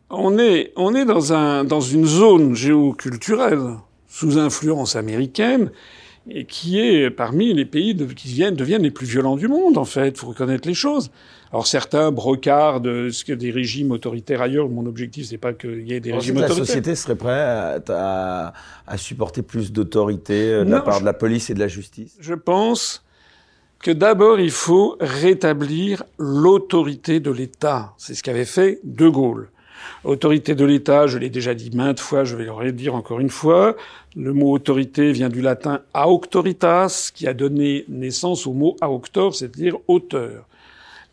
on 0.10 0.38
est 0.38 0.72
on 0.76 0.94
est 0.94 1.06
dans 1.06 1.34
un 1.34 1.64
dans 1.64 1.82
une 1.82 2.06
zone 2.06 2.56
géoculturelle 2.56 3.78
sous 4.08 4.38
influence 4.38 4.96
américaine 4.96 5.72
et 6.30 6.46
qui 6.46 6.80
est 6.80 7.10
parmi 7.10 7.54
les 7.54 7.66
pays 7.66 7.96
qui 8.16 8.28
viennent, 8.28 8.56
deviennent 8.56 8.84
les 8.84 8.92
plus 8.92 9.08
violents 9.08 9.38
du 9.38 9.48
monde, 9.48 9.78
en 9.78 9.86
fait. 9.86 10.18
faut 10.18 10.28
reconnaître 10.28 10.68
les 10.68 10.76
choses. 10.76 11.10
Alors 11.52 11.68
certains 11.68 12.12
brocardent 12.12 13.12
ce 13.12 13.26
que 13.26 13.34
des 13.34 13.52
régimes 13.52 13.92
autoritaires 13.92 14.42
ailleurs. 14.42 14.70
Mon 14.70 14.86
objectif, 14.86 15.28
c'est 15.28 15.38
pas 15.38 15.52
qu'il 15.52 15.88
y 15.88 15.94
ait 15.94 16.00
des 16.00 16.14
régimes 16.14 16.38
autoritaires. 16.38 16.60
La 16.60 16.66
société 16.66 16.96
serait 16.96 17.16
prête 17.16 17.90
à, 17.90 18.54
à, 18.88 18.98
supporter 18.98 19.42
plus 19.42 19.74
d'autorité 19.74 20.54
euh, 20.54 20.64
de 20.64 20.72
la 20.72 20.80
part 20.80 21.02
de 21.02 21.06
la 21.06 21.14
police 21.14 21.50
et 21.50 21.54
de 21.54 21.60
la 21.60 21.68
justice? 21.68 22.16
Je 22.22 22.34
pense 22.34 23.04
que 23.80 23.92
d'abord, 23.92 24.40
il 24.40 24.52
faut 24.52 24.96
rétablir 25.02 26.04
l'autorité 26.18 27.20
de 27.20 27.32
l'État. 27.32 27.94
C'est 27.98 28.14
ce 28.14 28.24
qu'avait 28.24 28.46
fait 28.46 28.80
De 28.84 29.10
Gaulle. 29.10 29.50
Autorité 30.04 30.56
de 30.56 30.64
l'État, 30.64 31.08
je 31.08 31.18
l'ai 31.18 31.30
déjà 31.30 31.54
dit 31.54 31.72
maintes 31.76 32.00
fois, 32.00 32.24
je 32.24 32.36
vais 32.36 32.46
le 32.46 32.52
redire 32.52 32.96
encore 32.96 33.20
une 33.20 33.30
fois. 33.30 33.76
Le 34.16 34.32
mot 34.32 34.52
autorité 34.52 35.12
vient 35.12 35.30
du 35.30 35.42
latin 35.42 35.82
auctoritas, 35.94 37.12
qui 37.14 37.28
a 37.28 37.34
donné 37.34 37.86
naissance 37.90 38.48
au 38.48 38.54
mot 38.54 38.78
auctor, 38.82 39.36
c'est-à-dire 39.36 39.78
auteur. 39.88 40.46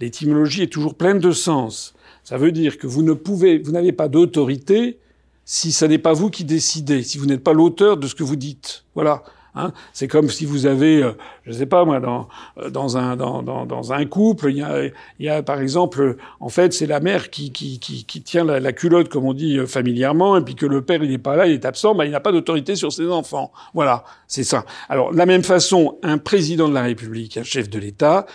L'étymologie 0.00 0.62
est 0.62 0.72
toujours 0.72 0.94
pleine 0.94 1.18
de 1.18 1.32
sens. 1.32 1.94
Ça 2.24 2.36
veut 2.36 2.52
dire 2.52 2.78
que 2.78 2.86
vous 2.86 3.02
ne 3.02 3.14
pouvez, 3.14 3.58
vous 3.58 3.72
n'avez 3.72 3.92
pas 3.92 4.08
d'autorité 4.08 4.98
si 5.44 5.72
ce 5.72 5.86
n'est 5.86 5.98
pas 5.98 6.12
vous 6.12 6.28
qui 6.28 6.44
décidez, 6.44 7.02
si 7.02 7.16
vous 7.16 7.26
n'êtes 7.26 7.42
pas 7.42 7.54
l'auteur 7.54 7.96
de 7.96 8.06
ce 8.06 8.14
que 8.14 8.22
vous 8.22 8.36
dites. 8.36 8.84
Voilà. 8.94 9.22
Hein 9.54 9.72
c'est 9.92 10.08
comme 10.08 10.28
si 10.28 10.44
vous 10.44 10.66
avez, 10.66 11.02
euh, 11.02 11.12
je 11.44 11.50
ne 11.50 11.56
sais 11.56 11.66
pas 11.66 11.84
moi, 11.84 12.00
dans, 12.00 12.28
euh, 12.58 12.70
dans, 12.70 12.96
un, 12.96 13.16
dans, 13.16 13.42
dans, 13.42 13.66
dans, 13.66 13.92
un 13.92 14.04
couple, 14.04 14.50
il 14.50 14.58
y 14.58 14.62
a, 14.62 14.90
y 15.18 15.28
a 15.28 15.42
par 15.42 15.60
exemple, 15.60 16.16
en 16.38 16.48
fait, 16.48 16.72
c'est 16.72 16.86
la 16.86 17.00
mère 17.00 17.30
qui, 17.30 17.50
qui, 17.50 17.80
qui, 17.80 18.04
qui 18.04 18.22
tient 18.22 18.44
la, 18.44 18.60
la, 18.60 18.72
culotte, 18.72 19.08
comme 19.08 19.24
on 19.24 19.32
dit 19.32 19.58
euh, 19.58 19.66
familièrement, 19.66 20.36
et 20.36 20.42
puis 20.42 20.54
que 20.54 20.66
le 20.66 20.82
père 20.82 21.02
il 21.02 21.10
n'est 21.10 21.18
pas 21.18 21.34
là, 21.34 21.46
il 21.46 21.54
est 21.54 21.64
absent, 21.64 21.94
bah, 21.94 22.04
il 22.04 22.12
n'a 22.12 22.20
pas 22.20 22.30
d'autorité 22.30 22.76
sur 22.76 22.92
ses 22.92 23.08
enfants. 23.08 23.52
Voilà, 23.74 24.04
c'est 24.26 24.44
ça. 24.44 24.64
Alors, 24.88 25.12
de 25.12 25.16
la 25.16 25.26
même 25.26 25.42
façon, 25.42 25.98
un 26.02 26.18
président 26.18 26.68
de 26.68 26.74
la 26.74 26.82
République, 26.82 27.36
un 27.38 27.42
chef 27.42 27.70
de 27.70 27.78
l'État, 27.78 28.26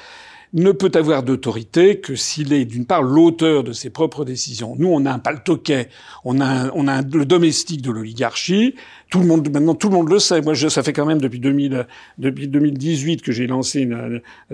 ne 0.54 0.72
peut 0.72 0.92
avoir 0.94 1.24
d'autorité 1.24 2.00
que 2.00 2.16
s'il 2.16 2.54
est 2.54 2.66
d'une 2.66 2.86
part 2.86 3.02
l'auteur 3.02 3.63
de 3.63 3.74
ses 3.74 3.89
propres 3.89 4.24
décisions. 4.24 4.76
Nous, 4.78 4.88
on 4.88 5.06
a 5.06 5.12
un 5.12 5.20
paltoquet, 5.20 5.89
on 6.24 6.39
a, 6.39 6.72
on 6.76 6.88
a 6.88 7.02
le 7.02 7.26
domestique 7.26 7.82
de 7.82 7.92
l'oligarchie. 7.92 8.76
Tout 9.10 9.20
le 9.20 9.26
monde, 9.26 9.50
maintenant, 9.52 9.74
tout 9.74 9.89
le 9.89 9.96
monde 9.96 10.10
le 10.10 10.20
sait. 10.20 10.42
Moi, 10.42 10.54
je, 10.54 10.68
ça 10.68 10.84
fait 10.84 10.94
quand 10.94 11.08
même 11.08 11.20
depuis, 11.20 11.39
2000, 11.39 11.88
depuis 12.20 12.48
2018 12.48 13.24
que 13.24 13.32
j'ai 13.32 13.48
lancé 13.48 13.89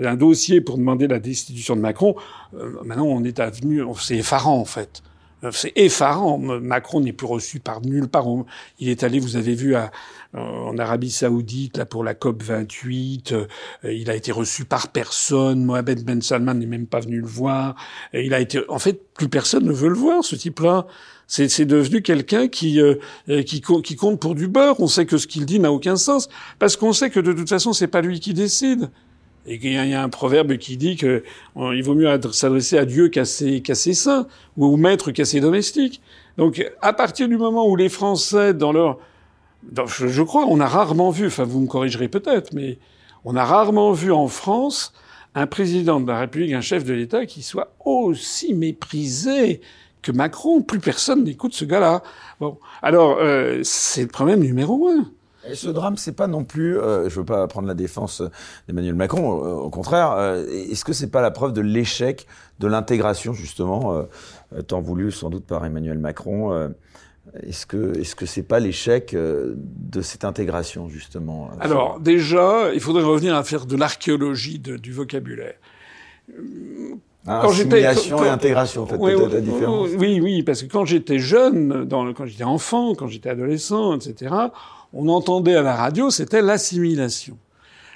un 0.02 0.16
dossier 0.16 0.62
pour 0.62 0.78
demander 0.78 1.06
la 1.06 1.18
destitution 1.18 1.76
de 1.76 1.82
Macron. 1.82 2.16
Euh, 2.54 2.72
maintenant, 2.84 3.06
on 3.06 3.22
est 3.22 3.38
avenu, 3.38 3.82
c'est 3.98 4.16
effarant 4.16 4.58
en 4.58 4.64
fait. 4.64 5.02
Euh, 5.44 5.50
c'est 5.52 5.72
effarant. 5.76 6.38
Macron 6.38 7.00
n'est 7.00 7.12
plus 7.12 7.26
reçu 7.26 7.60
par 7.60 7.80
nulle 7.82 8.08
part. 8.08 8.26
Il 8.78 8.88
est 8.88 9.02
allé, 9.02 9.18
vous 9.18 9.36
avez 9.36 9.54
vu, 9.54 9.74
à, 9.74 9.90
en 10.34 10.78
Arabie 10.78 11.10
Saoudite 11.10 11.76
là 11.76 11.86
pour 11.86 12.04
la 12.04 12.14
COP 12.14 12.42
28. 12.42 13.32
Euh, 13.32 13.46
il 13.84 14.10
a 14.10 14.14
été 14.14 14.30
reçu 14.32 14.64
par 14.64 14.88
personne. 14.88 15.64
Mohamed 15.64 16.04
Ben 16.04 16.22
Salman 16.22 16.54
n'est 16.54 16.66
même 16.66 16.86
pas 16.86 17.00
venu 17.00 17.20
le 17.20 17.26
voir. 17.26 17.74
il 18.14 18.32
a 18.34 18.40
été, 18.40 18.60
en 18.68 18.78
fait, 18.78 19.02
plus 19.14 19.28
personne 19.28 19.64
ne 19.64 19.72
veut 19.72 19.88
le 19.88 19.94
voir. 19.94 20.24
Ce 20.24 20.36
type-là, 20.36 20.86
c'est 21.26 21.64
devenu 21.64 22.02
quelqu'un 22.02 22.48
qui, 22.48 22.80
euh, 22.80 22.96
qui 23.42 23.60
qui 23.60 23.96
compte 23.96 24.20
pour 24.20 24.34
du 24.34 24.48
beurre. 24.48 24.80
On 24.80 24.88
sait 24.88 25.06
que 25.06 25.16
ce 25.16 25.26
qu'il 25.26 25.46
dit 25.46 25.60
n'a 25.60 25.72
aucun 25.72 25.96
sens 25.96 26.28
parce 26.58 26.76
qu'on 26.76 26.92
sait 26.92 27.10
que 27.10 27.20
de 27.20 27.32
toute 27.32 27.48
façon 27.48 27.72
c'est 27.72 27.86
pas 27.86 28.00
lui 28.00 28.20
qui 28.20 28.34
décide. 28.34 28.90
Et 29.46 29.58
qu'il 29.58 29.72
y 29.72 29.94
a 29.94 30.02
un 30.02 30.08
proverbe 30.10 30.58
qui 30.58 30.76
dit 30.76 30.96
que 30.96 31.24
il 31.56 31.82
vaut 31.82 31.94
mieux 31.94 32.20
s'adresser 32.32 32.76
à 32.78 32.84
Dieu 32.84 33.08
qu'à 33.08 33.24
ses, 33.24 33.62
qu'à 33.62 33.74
ses 33.74 33.94
saints, 33.94 34.26
ou 34.56 34.66
au 34.66 34.76
maître 34.76 35.12
qu'à 35.12 35.24
ses 35.24 35.40
domestiques. 35.40 36.02
Donc, 36.36 36.64
à 36.82 36.92
partir 36.92 37.26
du 37.26 37.38
moment 37.38 37.66
où 37.66 37.74
les 37.74 37.88
Français, 37.88 38.52
dans 38.52 38.70
leur, 38.70 38.98
je, 39.86 40.22
crois, 40.22 40.46
on 40.46 40.60
a 40.60 40.66
rarement 40.66 41.10
vu, 41.10 41.26
enfin, 41.26 41.44
vous 41.44 41.60
me 41.60 41.66
corrigerez 41.66 42.08
peut-être, 42.08 42.52
mais 42.52 42.78
on 43.24 43.36
a 43.36 43.44
rarement 43.44 43.92
vu 43.92 44.12
en 44.12 44.28
France 44.28 44.92
un 45.34 45.46
président 45.46 46.00
de 46.00 46.08
la 46.08 46.20
République, 46.20 46.52
un 46.52 46.60
chef 46.60 46.84
de 46.84 46.92
l'État 46.92 47.26
qui 47.26 47.42
soit 47.42 47.74
aussi 47.84 48.54
méprisé 48.54 49.60
que 50.02 50.12
Macron. 50.12 50.62
Plus 50.62 50.80
personne 50.80 51.24
n'écoute 51.24 51.54
ce 51.54 51.64
gars-là. 51.64 52.02
Bon, 52.40 52.58
alors 52.82 53.18
euh, 53.20 53.60
c'est 53.62 54.02
le 54.02 54.08
problème 54.08 54.40
numéro 54.40 54.88
un. 54.88 55.10
Et 55.48 55.54
ce 55.54 55.68
drame, 55.68 55.96
c'est 55.96 56.12
pas 56.12 56.26
non 56.26 56.44
plus, 56.44 56.78
euh, 56.78 57.08
je 57.08 57.18
veux 57.18 57.24
pas 57.24 57.46
prendre 57.48 57.66
la 57.66 57.74
défense 57.74 58.22
d'Emmanuel 58.68 58.94
Macron, 58.94 59.42
euh, 59.42 59.54
au 59.54 59.70
contraire, 59.70 60.12
euh, 60.12 60.44
est-ce 60.46 60.84
que 60.84 60.92
c'est 60.92 61.10
pas 61.10 61.22
la 61.22 61.30
preuve 61.30 61.52
de 61.54 61.62
l'échec 61.62 62.26
de 62.58 62.66
l'intégration 62.66 63.32
justement, 63.32 64.04
tant 64.66 64.82
voulu 64.82 65.10
sans 65.10 65.30
doute 65.30 65.46
par 65.46 65.64
Emmanuel 65.64 65.98
Macron 65.98 66.70
est-ce 67.42 67.66
que 67.66 67.98
est-ce 67.98 68.14
que 68.16 68.26
c'est 68.26 68.42
pas 68.42 68.60
l'échec 68.60 69.14
de 69.14 70.02
cette 70.02 70.24
intégration 70.24 70.88
justement 70.88 71.50
Alors 71.60 72.00
déjà, 72.00 72.72
il 72.74 72.80
faudrait 72.80 73.02
revenir 73.02 73.34
à 73.34 73.44
faire 73.44 73.66
de 73.66 73.76
l'archéologie 73.76 74.58
du 74.58 74.92
vocabulaire. 74.92 75.54
Ah, 77.26 77.42
assimilation 77.42 78.24
et 78.24 78.28
intégration, 78.28 78.82
en 78.82 78.86
fait, 78.86 78.96
peut-être 78.96 79.32
la 79.32 79.40
différence. 79.40 79.88
Oui, 79.98 80.20
oui, 80.20 80.42
parce 80.42 80.62
que 80.62 80.72
quand 80.72 80.86
j'étais 80.86 81.18
jeune, 81.18 81.84
dans, 81.84 82.12
quand 82.14 82.24
j'étais 82.24 82.44
enfant, 82.44 82.94
quand 82.94 83.08
j'étais 83.08 83.28
adolescent, 83.28 83.94
etc., 83.94 84.34
on 84.94 85.08
entendait 85.08 85.54
à 85.54 85.62
la 85.62 85.74
radio, 85.74 86.10
c'était 86.10 86.40
l'assimilation. 86.40 87.36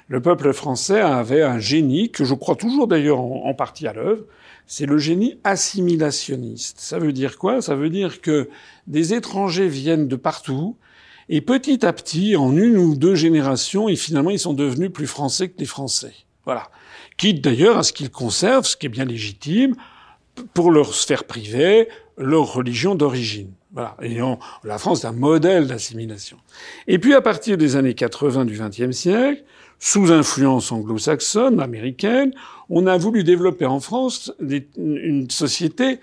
Le 0.07 0.21
peuple 0.21 0.53
français 0.53 1.01
avait 1.01 1.41
un 1.41 1.57
génie, 1.57 2.11
que 2.11 2.23
je 2.23 2.35
crois 2.35 2.55
toujours 2.55 2.87
d'ailleurs 2.87 3.19
en, 3.19 3.53
partie 3.55 3.87
à 3.87 3.93
l'œuvre, 3.93 4.23
c'est 4.67 4.85
le 4.85 4.97
génie 4.97 5.39
assimilationniste. 5.43 6.79
Ça 6.79 6.99
veut 6.99 7.13
dire 7.13 7.37
quoi? 7.37 7.61
Ça 7.61 7.75
veut 7.75 7.89
dire 7.89 8.21
que 8.21 8.49
des 8.87 9.13
étrangers 9.13 9.67
viennent 9.67 10.07
de 10.07 10.15
partout, 10.15 10.77
et 11.29 11.41
petit 11.41 11.85
à 11.85 11.93
petit, 11.93 12.35
en 12.35 12.55
une 12.55 12.77
ou 12.77 12.95
deux 12.95 13.15
générations, 13.15 13.89
et 13.89 13.95
finalement, 13.95 14.29
ils 14.29 14.39
sont 14.39 14.53
devenus 14.53 14.91
plus 14.91 15.07
français 15.07 15.49
que 15.49 15.59
les 15.59 15.65
Français. 15.65 16.13
Voilà. 16.45 16.69
Quitte 17.17 17.41
d'ailleurs 17.41 17.77
à 17.77 17.83
ce 17.83 17.93
qu'ils 17.93 18.11
conservent, 18.11 18.65
ce 18.65 18.77
qui 18.77 18.85
est 18.85 18.89
bien 18.89 19.05
légitime, 19.05 19.75
pour 20.53 20.69
leur 20.69 20.93
sphère 20.93 21.23
privée, 21.23 21.87
leur 22.17 22.53
religion 22.53 22.95
d'origine. 22.95 23.51
Voilà. 23.73 23.97
Et 24.01 24.19
la 24.63 24.77
France 24.77 25.03
est 25.03 25.07
un 25.07 25.11
modèle 25.11 25.67
d'assimilation. 25.67 26.37
Et 26.87 26.99
puis 26.99 27.13
à 27.13 27.21
partir 27.21 27.57
des 27.57 27.75
années 27.75 27.93
80 27.93 28.45
du 28.45 28.57
XXe 28.59 28.95
siècle, 28.95 29.43
sous 29.79 30.11
influence 30.11 30.71
anglo-saxonne, 30.71 31.59
américaine, 31.59 32.31
on 32.69 32.87
a 32.87 32.97
voulu 32.97 33.23
développer 33.23 33.65
en 33.65 33.79
France 33.79 34.33
une 34.77 35.29
société, 35.29 35.99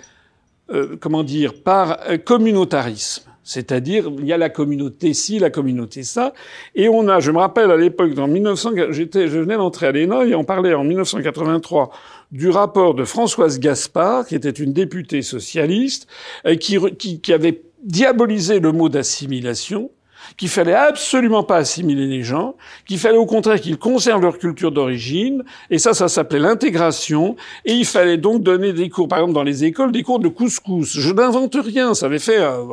euh, 0.70 0.96
comment 1.00 1.24
dire, 1.24 1.62
par 1.62 1.98
euh, 2.08 2.18
communautarisme. 2.18 3.24
C'est-à-dire, 3.44 4.08
il 4.18 4.26
y 4.26 4.32
a 4.32 4.38
la 4.38 4.50
communauté 4.50 5.14
ci, 5.14 5.40
la 5.40 5.50
communauté 5.50 6.04
ça. 6.04 6.32
Et 6.76 6.88
on 6.88 7.08
a, 7.08 7.18
je 7.18 7.32
me 7.32 7.38
rappelle 7.38 7.72
à 7.72 7.76
l'époque, 7.76 8.14
dans 8.14 8.28
1900, 8.28 8.70
j'étais, 8.90 9.26
je 9.26 9.40
venais 9.40 9.56
d'entrer 9.56 9.86
à 9.88 9.92
l'ENA 9.92 10.24
et 10.26 10.34
on 10.36 10.44
parlait 10.44 10.74
en 10.74 10.84
1983 10.84 11.90
du 12.30 12.50
rapport 12.50 12.94
de 12.94 13.04
Françoise 13.04 13.58
Gaspard, 13.58 14.26
qui 14.26 14.36
était 14.36 14.50
une 14.50 14.72
députée 14.72 15.22
socialiste, 15.22 16.06
euh, 16.46 16.54
qui, 16.54 16.78
qui, 16.96 17.20
qui 17.20 17.32
avait 17.32 17.62
diabolisé 17.82 18.60
le 18.60 18.70
mot 18.70 18.88
d'assimilation, 18.88 19.90
qu'il 20.36 20.48
fallait 20.48 20.74
absolument 20.74 21.42
pas 21.42 21.56
assimiler 21.56 22.06
les 22.06 22.22
gens, 22.22 22.54
qu'il 22.86 22.98
fallait 22.98 23.18
au 23.18 23.26
contraire 23.26 23.60
qu'ils 23.60 23.78
conservent 23.78 24.22
leur 24.22 24.38
culture 24.38 24.72
d'origine, 24.72 25.44
et 25.70 25.78
ça, 25.78 25.94
ça 25.94 26.08
s'appelait 26.08 26.38
l'intégration, 26.38 27.36
et 27.64 27.72
il 27.72 27.84
fallait 27.84 28.16
donc 28.16 28.42
donner 28.42 28.72
des 28.72 28.88
cours, 28.88 29.08
par 29.08 29.18
exemple 29.18 29.34
dans 29.34 29.42
les 29.42 29.64
écoles, 29.64 29.92
des 29.92 30.02
cours 30.02 30.18
de 30.18 30.28
couscous. 30.28 30.98
Je 30.98 31.12
n'invente 31.12 31.56
rien, 31.56 31.94
ça 31.94 32.06
avait 32.06 32.18
fait, 32.18 32.38
euh, 32.38 32.64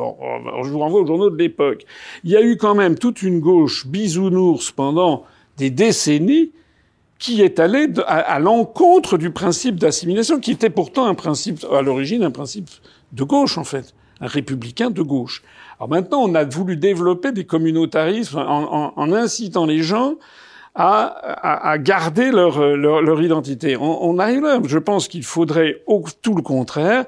je 0.64 0.70
vous 0.70 0.78
renvoie 0.78 1.00
aux 1.00 1.06
journaux 1.06 1.30
de 1.30 1.36
l'époque. 1.36 1.84
Il 2.24 2.30
y 2.30 2.36
a 2.36 2.42
eu 2.42 2.56
quand 2.56 2.74
même 2.74 2.96
toute 2.96 3.22
une 3.22 3.40
gauche 3.40 3.86
bisounours 3.86 4.70
pendant 4.70 5.24
des 5.56 5.70
décennies 5.70 6.52
qui 7.18 7.42
est 7.42 7.60
allée 7.60 7.88
à 8.06 8.38
l'encontre 8.38 9.18
du 9.18 9.30
principe 9.30 9.76
d'assimilation, 9.76 10.40
qui 10.40 10.52
était 10.52 10.70
pourtant 10.70 11.04
un 11.04 11.14
principe, 11.14 11.66
à 11.70 11.82
l'origine, 11.82 12.22
un 12.22 12.30
principe 12.30 12.70
de 13.12 13.24
gauche, 13.24 13.58
en 13.58 13.64
fait 13.64 13.94
un 14.20 14.26
républicain 14.26 14.90
de 14.90 15.02
gauche. 15.02 15.42
Alors 15.80 15.88
maintenant, 15.88 16.18
on 16.20 16.34
a 16.34 16.44
voulu 16.44 16.76
développer 16.76 17.32
des 17.32 17.46
communautarismes 17.46 18.38
en, 18.38 19.12
incitant 19.14 19.64
les 19.64 19.82
gens 19.82 20.16
à, 20.74 21.76
garder 21.78 22.30
leur 22.30 23.22
identité. 23.22 23.78
On, 23.78 24.04
on, 24.04 24.18
arrive 24.18 24.42
là. 24.42 24.60
Je 24.62 24.78
pense 24.78 25.08
qu'il 25.08 25.24
faudrait, 25.24 25.82
au, 25.86 26.04
tout 26.20 26.34
le 26.34 26.42
contraire, 26.42 27.06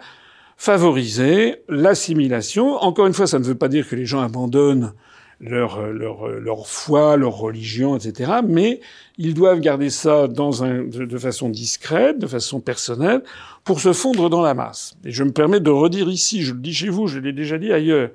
favoriser 0.57 1.57
l'assimilation. 1.69 2.77
Encore 2.77 3.07
une 3.07 3.13
fois, 3.13 3.27
ça 3.27 3.39
ne 3.39 3.45
veut 3.45 3.57
pas 3.57 3.69
dire 3.69 3.87
que 3.87 3.95
les 3.95 4.07
gens 4.07 4.23
abandonnent 4.23 4.95
leur, 5.43 5.89
leur, 5.89 6.29
leur 6.29 6.67
foi, 6.69 7.17
leur 7.17 7.37
religion, 7.37 7.97
etc. 7.97 8.33
Mais 8.47 8.81
ils 9.19 9.35
doivent 9.35 9.61
garder 9.61 9.91
ça 9.91 10.29
dans 10.29 10.63
un, 10.63 10.85
de, 10.85 11.19
façon 11.19 11.49
discrète, 11.49 12.19
de 12.19 12.27
façon 12.27 12.61
personnelle, 12.61 13.23
pour 13.65 13.81
se 13.81 13.93
fondre 13.93 14.31
dans 14.31 14.41
la 14.41 14.55
masse. 14.55 14.95
Et 15.05 15.11
je 15.11 15.25
me 15.25 15.33
permets 15.33 15.61
de 15.61 15.71
redire 15.71 16.09
ici, 16.09 16.43
je 16.43 16.53
le 16.53 16.61
dis 16.61 16.73
chez 16.73 16.89
vous, 16.89 17.09
je 17.09 17.19
l'ai 17.19 17.33
déjà 17.33 17.59
dit 17.59 17.73
ailleurs, 17.73 18.11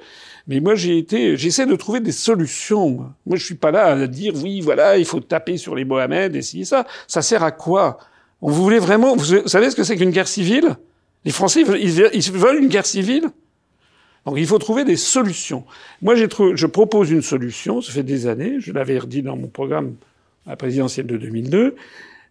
mais 0.47 0.61
moi 0.61 0.75
j'ai 0.75 0.97
été, 0.97 1.35
j'essaie 1.35 1.65
de 1.65 1.75
trouver 1.75 1.99
des 1.99 2.13
solutions. 2.13 3.11
Moi. 3.25 3.35
je 3.37 3.43
suis 3.43 3.55
pas 3.55 3.71
là 3.71 3.87
à 3.87 4.07
dire 4.07 4.33
oui, 4.41 4.61
voilà, 4.61 4.97
il 4.97 5.05
faut 5.05 5.19
taper 5.19 5.57
sur 5.57 5.75
les 5.75 5.83
Mohamed 5.85 6.41
si 6.41 6.65
ça. 6.65 6.87
Ça 7.07 7.21
sert 7.21 7.43
à 7.43 7.51
quoi? 7.51 7.97
On 8.41 8.49
voulait 8.49 8.79
vraiment, 8.79 9.15
vous 9.15 9.47
savez 9.47 9.69
ce 9.69 9.75
que 9.75 9.83
c'est 9.83 9.97
qu'une 9.97 10.11
guerre 10.11 10.27
civile? 10.27 10.77
Les 11.25 11.31
Français, 11.31 11.61
ils 11.61 12.31
veulent 12.31 12.63
une 12.63 12.69
guerre 12.69 12.85
civile? 12.85 13.31
Donc 14.27 14.35
il 14.37 14.45
faut 14.45 14.59
trouver 14.59 14.83
des 14.83 14.97
solutions. 14.97 15.63
Moi, 16.01 16.15
je 16.15 16.65
propose 16.65 17.11
une 17.11 17.21
solution, 17.21 17.81
ça 17.81 17.93
fait 17.93 18.03
des 18.03 18.27
années, 18.27 18.57
je 18.59 18.73
l'avais 18.73 18.99
redit 18.99 19.21
dans 19.21 19.37
mon 19.37 19.47
programme 19.47 19.95
à 20.45 20.49
la 20.49 20.55
présidentielle 20.57 21.07
de 21.07 21.15
2002. 21.15 21.77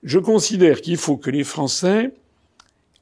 Je 0.02 0.18
considère 0.18 0.82
qu'il 0.82 0.98
faut 0.98 1.16
que 1.16 1.30
les 1.30 1.42
Français, 1.42 2.12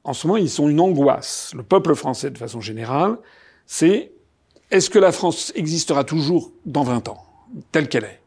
en 0.04 0.12
ce 0.12 0.28
moment, 0.28 0.36
ils 0.36 0.48
sont 0.48 0.68
une 0.68 0.78
angoisse. 0.78 1.50
Le 1.56 1.64
peuple 1.64 1.96
français, 1.96 2.30
de 2.30 2.38
façon 2.38 2.60
générale, 2.60 3.16
c'est 3.66 4.12
est-ce 4.70 4.90
que 4.90 5.00
la 5.00 5.10
France 5.10 5.52
existera 5.56 6.04
toujours 6.04 6.52
dans 6.64 6.84
20 6.84 7.08
ans, 7.08 7.26
telle 7.72 7.88
qu'elle 7.88 8.04
est? 8.04 8.20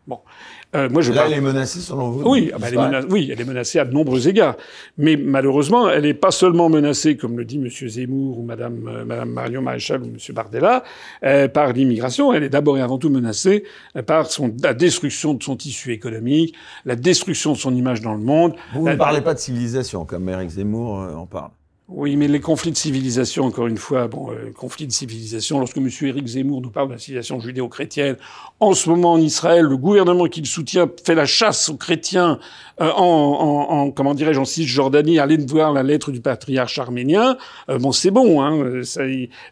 Euh, 0.76 0.90
moi, 0.90 1.02
je 1.02 1.14
Là, 1.14 1.24
elle 1.28 1.34
est 1.34 1.42
menacée 1.42 1.80
selon 1.80 2.10
vous 2.10 2.30
Oui, 2.30 2.52
ah 2.54 2.58
bah, 2.60 2.68
elle 2.68 2.74
est 2.74 2.78
menacée, 2.78 3.08
oui, 3.10 3.30
elle 3.32 3.40
est 3.40 3.46
menacée 3.46 3.80
à 3.80 3.86
de 3.86 3.94
nombreux 3.94 4.28
égards. 4.28 4.56
Mais 4.98 5.16
malheureusement, 5.16 5.90
elle 5.90 6.04
n'est 6.04 6.14
pas 6.14 6.32
seulement 6.32 6.70
menacée, 6.70 7.16
comme 7.16 7.38
le 7.38 7.46
dit 7.46 7.58
M. 7.58 7.70
Zemmour 7.70 8.40
ou 8.40 8.44
Mme, 8.44 8.88
euh, 8.88 9.06
Madame 9.06 9.30
Marion 9.30 9.62
Maréchal 9.62 10.04
ou 10.04 10.08
M. 10.08 10.18
Bardella, 10.32 10.84
euh, 11.24 11.48
par 11.48 11.72
l'immigration. 11.72 12.34
Elle 12.34 12.44
est 12.44 12.50
d'abord 12.50 12.78
et 12.78 12.82
avant 12.82 12.98
tout 12.98 13.10
menacée 13.10 13.64
euh, 13.96 14.02
par 14.02 14.28
son, 14.28 14.54
la 14.62 14.74
destruction 14.74 15.34
de 15.34 15.42
son 15.42 15.56
tissu 15.56 15.94
économique, 15.94 16.54
la 16.86 16.98
destruction 16.98 17.54
de 17.54 17.58
son 17.58 17.74
image 17.74 18.02
dans 18.02 18.14
le 18.14 18.22
monde. 18.22 18.54
Vous 18.74 18.88
ne 18.88 18.96
parlez 18.96 19.22
pas 19.22 19.34
de 19.34 19.40
civilisation, 19.40 20.06
comme 20.06 20.28
Eric 20.28 20.50
Zemmour 20.50 21.00
en 21.16 21.26
parle. 21.26 21.52
Oui, 21.90 22.18
mais 22.18 22.28
les 22.28 22.42
conflits 22.42 22.72
de 22.72 22.76
civilisation, 22.76 23.46
encore 23.46 23.68
une 23.68 23.78
fois, 23.78 24.10
bon, 24.10 24.30
euh, 24.32 24.52
conflits 24.52 24.88
de 24.88 24.92
civilisation, 24.92 25.58
lorsque 25.60 25.78
M. 25.78 25.88
Éric 26.02 26.28
Zemmour 26.28 26.62
nous 26.62 26.70
parle 26.70 26.90
de 26.90 26.94
la 26.94 27.00
civilisation 27.00 27.40
judéo-chrétienne, 27.40 28.18
en 28.60 28.74
ce 28.74 28.90
moment 28.90 29.14
en 29.14 29.18
Israël, 29.22 29.64
le 29.64 29.78
gouvernement 29.78 30.26
qu'il 30.26 30.46
soutient 30.46 30.90
fait 31.06 31.16
la 31.16 31.26
chasse 31.26 31.70
aux 31.70 31.78
chrétiens 31.78 32.40
euh, 32.82 32.92
en, 32.92 33.04
en, 33.04 33.74
en, 33.74 33.92
comment 33.92 34.16
dirais-je, 34.16 34.40
en 34.40 34.44
Cisjordanie, 34.44 35.18
allez 35.18 35.38
voir 35.38 35.72
la 35.72 35.82
lettre 35.82 36.12
du 36.12 36.20
patriarche 36.20 36.78
arménien, 36.78 37.38
euh, 37.70 37.80
bon, 37.80 37.94
c'est 37.94 38.12
bon, 38.12 38.42
hein, 38.42 38.84
ça, 38.84 39.04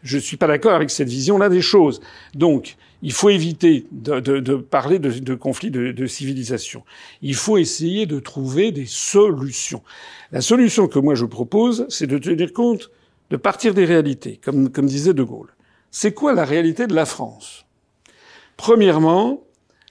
je 0.02 0.18
suis 0.18 0.36
pas 0.36 0.46
d'accord 0.46 0.74
avec 0.74 0.90
cette 0.90 1.08
vision-là 1.08 1.48
des 1.48 1.62
choses. 1.62 2.02
Donc, 2.34 2.76
il 3.02 3.12
faut 3.12 3.28
éviter 3.28 3.86
de, 3.92 4.56
parler 4.56 4.98
de, 4.98 5.34
conflits 5.34 5.70
de, 5.70 6.06
civilisation. 6.06 6.82
Il 7.22 7.34
faut 7.34 7.58
essayer 7.58 8.06
de 8.06 8.18
trouver 8.20 8.72
des 8.72 8.86
solutions. 8.86 9.82
La 10.32 10.40
solution 10.40 10.88
que 10.88 10.98
moi 10.98 11.14
je 11.14 11.24
propose, 11.24 11.86
c'est 11.88 12.06
de 12.06 12.18
tenir 12.18 12.52
compte, 12.52 12.90
de 13.30 13.36
partir 13.36 13.74
des 13.74 13.84
réalités, 13.84 14.40
comme 14.42 14.86
disait 14.86 15.14
De 15.14 15.22
Gaulle. 15.22 15.54
C'est 15.90 16.12
quoi 16.12 16.34
la 16.34 16.44
réalité 16.44 16.86
de 16.86 16.94
la 16.94 17.06
France? 17.06 17.64
Premièrement, 18.56 19.42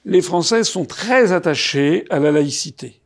les 0.05 0.21
Français 0.21 0.63
sont 0.63 0.85
très 0.85 1.31
attachés 1.31 2.05
à 2.09 2.19
la 2.19 2.31
laïcité. 2.31 3.01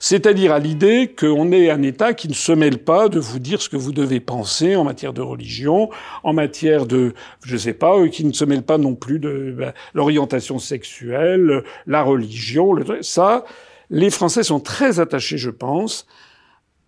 C'est-à-dire 0.00 0.52
à, 0.52 0.58
l'idée 0.58 1.14
qu'on 1.18 1.52
est 1.52 1.70
un 1.70 1.82
État 1.82 2.14
qui 2.14 2.28
ne 2.28 2.34
se 2.34 2.52
mêle 2.52 2.78
pas 2.78 3.08
de 3.08 3.18
vous 3.18 3.38
dire 3.38 3.62
ce 3.62 3.68
que 3.68 3.76
vous 3.76 3.92
devez 3.92 4.20
penser 4.20 4.76
en 4.76 4.84
matière 4.84 5.12
de 5.12 5.20
religion, 5.20 5.90
en 6.22 6.32
matière 6.32 6.86
de, 6.86 7.14
je 7.44 7.56
sais 7.56 7.72
pas, 7.72 7.96
euh, 7.96 8.08
qui 8.08 8.24
ne 8.24 8.32
se 8.32 8.44
mêle 8.44 8.62
pas 8.62 8.78
non 8.78 8.94
plus 8.94 9.18
de 9.18 9.54
ben, 9.56 9.72
l'orientation 9.94 10.58
sexuelle, 10.58 11.62
la 11.86 12.02
religion, 12.02 12.72
le, 12.72 13.02
ça, 13.02 13.44
les 13.90 14.10
Français 14.10 14.42
sont 14.42 14.60
très 14.60 15.00
attachés, 15.00 15.38
je 15.38 15.50
pense, 15.50 16.06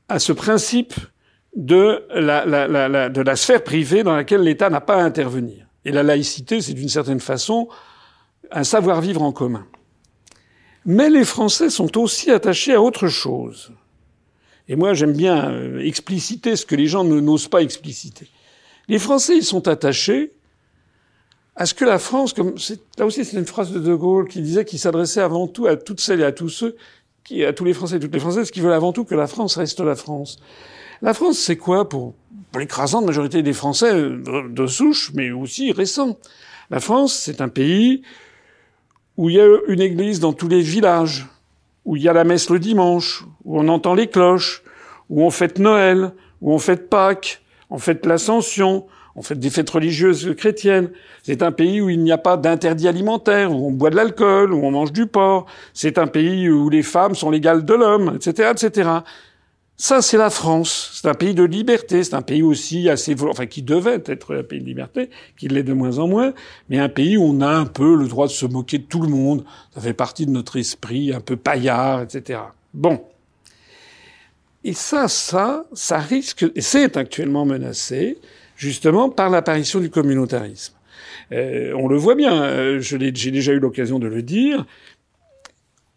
à 0.09 0.19
ce 0.19 0.33
principe 0.33 0.95
de 1.57 2.05
la, 2.15 2.45
la, 2.45 2.69
la, 2.69 3.09
de 3.09 3.21
la 3.21 3.37
sphère 3.37 3.65
privée 3.65 4.03
dans 4.03 4.15
laquelle 4.15 4.43
l'État 4.43 4.71
n'a 4.71 4.81
pas 4.81 4.97
à 4.97 5.03
intervenir. 5.03 5.67
Et 5.85 5.93
la 5.93 6.03
laïcité, 6.03 6.61
c'est 6.61 6.75
d'une 6.75 6.89
certaine 6.89 7.21
façon 7.21 7.69
un 8.51 8.65
savoir-vivre 8.65 9.23
en 9.23 9.33
commun. 9.33 9.67
Mais 10.87 11.11
les 11.11 11.25
Français 11.25 11.71
sont 11.71 11.99
aussi 11.99 12.31
attachés 12.31 12.75
à 12.75 12.81
autre 12.81 13.09
chose. 13.09 13.73
Et 14.69 14.77
moi, 14.77 14.95
j'aime 14.95 15.13
bien 15.13 15.51
euh, 15.51 15.81
expliciter 15.81 16.57
ce 16.57 16.65
que 16.65 16.75
les 16.75 16.87
gens 16.87 17.05
n'osent 17.05 17.49
pas 17.49 17.63
expliciter. 17.63 18.29
Les 18.89 18.99
Français, 18.99 19.37
ils 19.37 19.45
sont 19.45 19.69
attachés 19.69 20.33
à 21.57 21.67
ce 21.67 21.75
que 21.75 21.85
la 21.85 21.99
France, 21.99 22.33
comme 22.33 22.55
là 22.97 23.05
aussi 23.05 23.25
c'est 23.25 23.37
une 23.37 23.47
phrase 23.47 23.71
de 23.71 23.81
De 23.81 23.95
Gaulle 23.95 24.29
qui 24.29 24.41
disait 24.41 24.65
qu'il 24.65 24.79
s'adressait 24.79 25.21
avant 25.21 25.47
tout 25.47 25.67
à 25.67 25.77
toutes 25.77 26.01
celles 26.01 26.21
et 26.21 26.25
à 26.25 26.33
tous 26.33 26.49
ceux 26.49 26.77
qui, 27.25 27.45
à 27.45 27.53
tous 27.53 27.65
les 27.65 27.75
Français 27.75 27.97
et 27.97 28.01
toutes 28.01 28.15
les 28.15 28.21
Françaises 28.21 28.51
qui 28.51 28.61
veulent 28.61 28.73
avant 28.73 28.93
tout 28.93 29.05
que 29.05 29.15
la 29.15 29.27
France 29.27 29.57
reste 29.57 29.81
la 29.81 29.95
France. 29.95 30.39
La 31.03 31.13
France, 31.13 31.39
c'est 31.39 31.57
quoi 31.57 31.89
pour, 31.89 32.15
l'écrasante 32.57 33.05
majorité 33.05 33.43
des 33.43 33.53
Français 33.53 33.93
de, 33.93 34.49
de 34.49 34.67
souche, 34.67 35.13
mais 35.15 35.31
aussi 35.31 35.73
récents 35.73 36.19
La 36.71 36.81
France, 36.81 37.15
c'est 37.15 37.41
un 37.41 37.49
pays 37.49 38.03
où 39.21 39.29
il 39.29 39.37
y 39.37 39.41
a 39.41 39.47
une 39.69 39.83
église 39.83 40.19
dans 40.19 40.33
tous 40.33 40.49
les 40.49 40.63
villages, 40.63 41.27
où 41.85 41.95
il 41.95 42.03
y 42.03 42.09
a 42.09 42.15
la 42.15 42.25
messe 42.25 42.49
le 42.49 42.59
dimanche, 42.59 43.23
où 43.45 43.61
on 43.61 43.69
entend 43.69 43.93
les 43.93 44.07
cloches, 44.07 44.63
où 45.11 45.23
on 45.23 45.31
fête 45.31 45.59
Noël, 45.59 46.13
où 46.41 46.55
on 46.55 46.59
fête 46.59 46.89
Pâques, 46.89 47.43
on 47.69 47.77
fête 47.77 48.07
l'Ascension, 48.07 48.87
on 49.15 49.21
fait 49.21 49.39
des 49.39 49.51
fêtes 49.51 49.69
religieuses 49.69 50.35
chrétiennes. 50.39 50.89
C'est 51.23 51.43
un 51.43 51.53
pays 51.53 51.83
où 51.83 51.91
il 51.91 52.03
n'y 52.03 52.13
a 52.13 52.17
pas 52.17 52.39
d'interdit 52.39 52.89
alimentaire, 52.89 53.53
où 53.53 53.69
on 53.69 53.73
boit 53.73 53.91
de 53.91 53.97
l'alcool, 53.97 54.55
où 54.55 54.65
on 54.65 54.71
mange 54.71 54.91
du 54.91 55.07
porc. 55.07 55.45
C'est 55.75 55.99
un 55.99 56.07
pays 56.07 56.49
où 56.49 56.71
les 56.71 56.83
femmes 56.83 57.15
sont 57.15 57.31
l'égale 57.31 57.67
de 57.67 57.75
l'homme, 57.75 58.17
etc., 58.17 58.53
etc. 58.53 58.89
Ça, 59.83 60.03
c'est 60.03 60.19
la 60.19 60.29
France. 60.29 60.91
C'est 60.93 61.09
un 61.09 61.15
pays 61.15 61.33
de 61.33 61.43
liberté. 61.43 62.05
C'est 62.05 62.13
un 62.13 62.21
pays 62.21 62.43
aussi 62.43 62.91
assez, 62.91 63.17
enfin, 63.23 63.47
qui 63.47 63.63
devait 63.63 64.03
être 64.05 64.37
un 64.37 64.43
pays 64.43 64.61
de 64.61 64.67
liberté, 64.67 65.09
qui 65.39 65.49
l'est 65.49 65.63
de 65.63 65.73
moins 65.73 65.97
en 65.97 66.07
moins, 66.07 66.35
mais 66.69 66.79
un 66.79 66.91
pays 66.91 67.17
où 67.17 67.23
on 67.23 67.41
a 67.41 67.49
un 67.49 67.65
peu 67.65 67.97
le 67.97 68.07
droit 68.07 68.27
de 68.27 68.33
se 68.33 68.45
moquer 68.45 68.77
de 68.77 68.83
tout 68.83 69.01
le 69.01 69.09
monde. 69.09 69.43
Ça 69.75 69.81
fait 69.81 69.95
partie 69.95 70.27
de 70.27 70.33
notre 70.33 70.59
esprit, 70.59 71.15
un 71.15 71.23
peu 71.23 71.37
paillard, 71.37 72.03
etc. 72.03 72.41
Bon. 72.75 73.03
Et 74.65 74.75
ça, 74.75 75.09
ça, 75.09 75.65
ça 75.73 75.97
risque, 75.99 76.45
et 76.55 76.61
c'est 76.61 76.99
actuellement 76.99 77.47
menacé, 77.47 78.19
justement 78.57 79.09
par 79.09 79.31
l'apparition 79.31 79.81
du 79.81 79.89
communautarisme. 79.89 80.75
Euh, 81.33 81.73
on 81.75 81.89
le 81.89 81.97
voit 81.97 82.17
bien, 82.17 82.43
euh, 82.43 82.81
j'ai 82.81 83.11
déjà 83.31 83.53
eu 83.53 83.61
l'occasion 83.61 83.99
de 83.99 84.09
le 84.09 84.21
dire, 84.21 84.67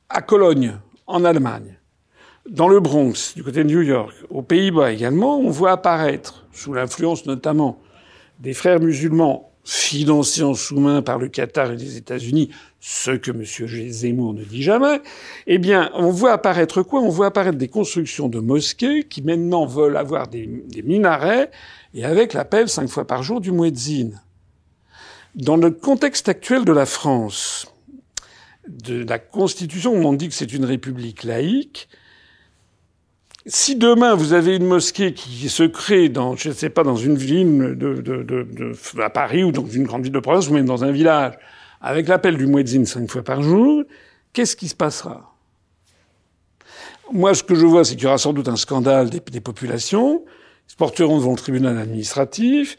à 0.08 0.22
Cologne, 0.22 0.78
en 1.06 1.26
Allemagne, 1.26 1.76
dans 2.50 2.68
le 2.68 2.80
Bronx, 2.80 3.34
du 3.36 3.44
côté 3.44 3.64
de 3.64 3.70
New 3.70 3.82
York, 3.82 4.14
aux 4.30 4.42
Pays-Bas 4.42 4.92
également, 4.92 5.40
on 5.40 5.50
voit 5.50 5.72
apparaître, 5.72 6.46
sous 6.52 6.74
l'influence 6.74 7.26
notamment 7.26 7.80
des 8.40 8.54
frères 8.54 8.80
musulmans 8.80 9.54
financés 9.64 10.44
en 10.44 10.54
sous-main 10.54 11.02
par 11.02 11.18
le 11.18 11.30
Qatar 11.30 11.72
et 11.72 11.78
les 11.78 11.96
États-Unis, 11.96 12.50
ce 12.82 13.12
que 13.12 13.32
M. 13.32 13.46
Zemmour 13.90 14.34
ne 14.34 14.44
dit 14.44 14.62
jamais, 14.62 15.02
eh 15.48 15.58
bien, 15.58 15.90
on 15.94 16.10
voit 16.10 16.34
apparaître 16.34 16.84
quoi? 16.84 17.00
On 17.00 17.10
voit 17.10 17.28
apparaître 17.28 17.58
des 17.58 17.70
constructions 17.70 18.28
de 18.28 18.40
mosquées 18.40 19.04
qui 19.04 19.22
maintenant 19.22 19.66
veulent 19.66 19.96
avoir 19.96 20.28
des, 20.28 20.48
minarets 20.84 21.50
et 21.94 22.04
avec 22.04 22.34
l'appel 22.34 22.68
cinq 22.68 22.90
fois 22.90 23.08
par 23.08 23.24
jour 23.24 23.40
du 23.40 23.54
muezzin. 23.54 24.12
Dans 25.36 25.56
le 25.56 25.72
contexte 25.72 26.28
actuel 26.28 26.66
de 26.66 26.74
la 26.74 26.86
France, 26.86 27.74
de 28.68 29.06
la 29.06 29.18
Constitution, 29.18 29.94
on 29.94 30.14
dit 30.14 30.28
que 30.28 30.36
c'est 30.36 30.54
une 30.54 30.66
république 30.66 31.24
laïque, 31.24 31.88
si 33.46 33.76
demain 33.76 34.16
vous 34.16 34.34
avez 34.34 34.56
une 34.56 34.66
mosquée 34.66 35.14
qui 35.14 35.50
se 35.50 35.64
crée 35.64 36.10
dans, 36.10 36.36
je 36.36 36.50
ne 36.50 36.54
sais 36.54 36.70
pas, 36.70 36.84
dans 36.84 36.96
une 36.96 37.16
ville 37.16 37.76
de, 37.76 37.96
de, 37.96 38.24
de, 38.24 39.02
à 39.02 39.10
Paris 39.10 39.44
ou 39.44 39.52
dans 39.52 39.66
une 39.66 39.84
grande 39.84 40.04
ville 40.04 40.14
de 40.14 40.20
province 40.20 40.48
ou 40.50 40.54
même 40.54 40.66
dans 40.66 40.84
un 40.84 40.92
village, 40.92 41.34
avec 41.82 42.08
l'appel 42.08 42.38
du 42.38 42.48
muezzin 42.48 42.86
cinq 42.86 43.10
fois 43.10 43.24
par 43.24 43.42
jour, 43.42 43.84
qu'est-ce 44.32 44.56
qui 44.56 44.70
se 44.70 44.76
passera? 44.76 45.36
Moi, 47.12 47.36
ce 47.36 47.44
que 47.44 47.56
je 47.56 47.66
vois, 47.66 47.84
c'est 47.84 47.96
qu'il 47.96 48.06
y 48.06 48.08
aura 48.08 48.18
sans 48.18 48.32
doute 48.32 48.48
un 48.48 48.56
scandale 48.56 49.10
des, 49.10 49.20
des 49.20 49.42
populations, 49.42 50.24
se 50.68 50.76
porteront 50.76 51.18
devant 51.18 51.32
le 51.32 51.38
tribunal 51.38 51.78
administratif, 51.78 52.78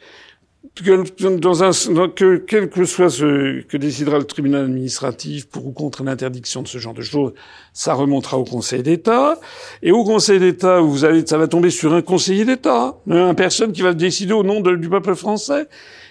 que, 0.74 1.36
dans 1.36 1.62
un, 1.62 1.70
que, 2.08 2.36
quel 2.36 2.68
que 2.68 2.84
soit 2.84 3.10
ce 3.10 3.62
que 3.62 3.76
décidera 3.76 4.18
le 4.18 4.24
tribunal 4.24 4.64
administratif 4.64 5.46
pour 5.46 5.66
ou 5.66 5.72
contre 5.72 6.02
l'interdiction 6.02 6.62
de 6.62 6.68
ce 6.68 6.78
genre 6.78 6.94
de 6.94 7.02
choses, 7.02 7.32
ça 7.72 7.94
remontera 7.94 8.38
au 8.38 8.44
Conseil 8.44 8.82
d'État. 8.82 9.38
Et 9.82 9.92
au 9.92 10.04
Conseil 10.04 10.40
d'État, 10.40 10.80
vous 10.80 11.04
allez, 11.04 11.26
ça 11.26 11.38
va 11.38 11.48
tomber 11.48 11.70
sur 11.70 11.94
un 11.94 12.02
conseiller 12.02 12.44
d'État, 12.44 12.96
une 13.06 13.34
personne 13.34 13.72
qui 13.72 13.82
va 13.82 13.92
décider 13.92 14.32
au 14.32 14.42
nom 14.42 14.60
du 14.60 14.88
peuple 14.88 15.14
français. 15.14 15.68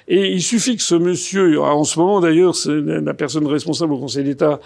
Et 0.07 0.33
il 0.33 0.41
suffit 0.41 0.75
que 0.75 0.83
ce 0.83 0.95
monsieur, 0.95 1.61
en 1.61 1.83
ce 1.83 1.99
moment 1.99 2.19
d'ailleurs, 2.19 2.55
la 2.67 3.13
personne 3.13 3.47
responsable 3.47 3.93
au 3.93 3.99
Conseil 3.99 4.23
d'État, 4.23 4.59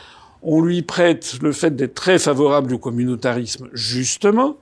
on 0.44 0.62
lui 0.62 0.82
prête 0.82 1.38
le 1.42 1.52
fait 1.52 1.76
d'être 1.76 1.96
très 1.96 2.20
favorable 2.20 2.74
au 2.74 2.78
communautarisme, 2.78 3.70
justement. 3.74 4.58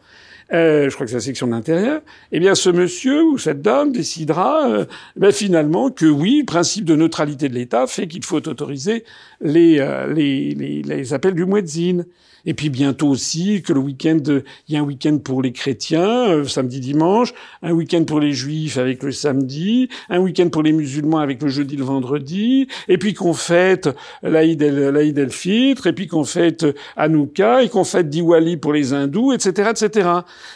Euh, 0.54 0.90
je 0.90 0.94
crois 0.94 1.06
que 1.06 1.10
c'est 1.10 1.18
la 1.18 1.22
section 1.22 1.48
de 1.48 1.54
l'intérieur, 1.54 2.02
eh 2.32 2.40
bien 2.40 2.54
ce 2.54 2.70
monsieur 2.70 3.24
ou 3.24 3.40
cette 3.40 3.64
dame 3.64 3.92
décidera 3.92 4.70
euh, 4.70 4.86
ben, 5.16 5.32
finalement 5.32 5.90
que 5.90 6.06
oui, 6.06 6.40
le 6.42 6.46
principe 6.46 6.86
de 6.86 6.96
neutralité 6.96 7.50
de 7.50 7.56
l'État 7.56 7.88
fait 7.88 8.08
qu'il 8.08 8.24
faut 8.24 8.48
autoriser 8.48 9.04
les, 9.42 9.80
euh, 9.80 10.14
les, 10.14 10.54
les, 10.54 11.14
appels 11.14 11.34
du 11.34 11.46
muezzin. 11.46 12.04
Et 12.46 12.54
puis 12.54 12.70
bientôt 12.70 13.08
aussi 13.08 13.64
que 13.64 13.74
le 13.74 13.80
week-end, 13.80 14.20
il 14.68 14.76
y 14.76 14.78
a 14.78 14.82
un 14.82 14.84
week-end 14.84 15.18
pour 15.18 15.42
les 15.42 15.52
chrétiens, 15.52 16.30
euh, 16.30 16.44
samedi, 16.46 16.80
dimanche, 16.80 17.34
un 17.64 17.72
week-end 17.72 18.04
pour 18.04 18.20
les 18.20 18.34
juifs 18.34 18.78
avec 18.78 19.02
le 19.02 19.12
samedi, 19.12 19.90
un 20.10 20.20
week-end 20.20 20.50
pour 20.50 20.62
les 20.62 20.72
musulmans 20.72 21.18
avec 21.18 21.42
le 21.42 21.50
jeudi, 21.50 21.76
le 21.76 21.84
vendredi, 21.84 22.68
et 22.88 22.98
puis 22.98 23.14
qu'on 23.14 23.34
fête 23.34 23.90
l'Aïd 24.22 24.62
el, 24.62 24.96
el 24.96 25.18
et 25.18 25.94
puis 25.94 26.08
qu'on 26.08 26.24
fête 26.24 26.66
Hanouka, 26.96 27.64
et 27.64 27.70
qu'on 27.70 27.84
fête 27.84 28.10
Diwali 28.10 28.58
pour 28.58 28.74
les 28.74 28.94
hindous, 28.94 29.34
etc., 29.34 29.72
etc. 29.72 30.10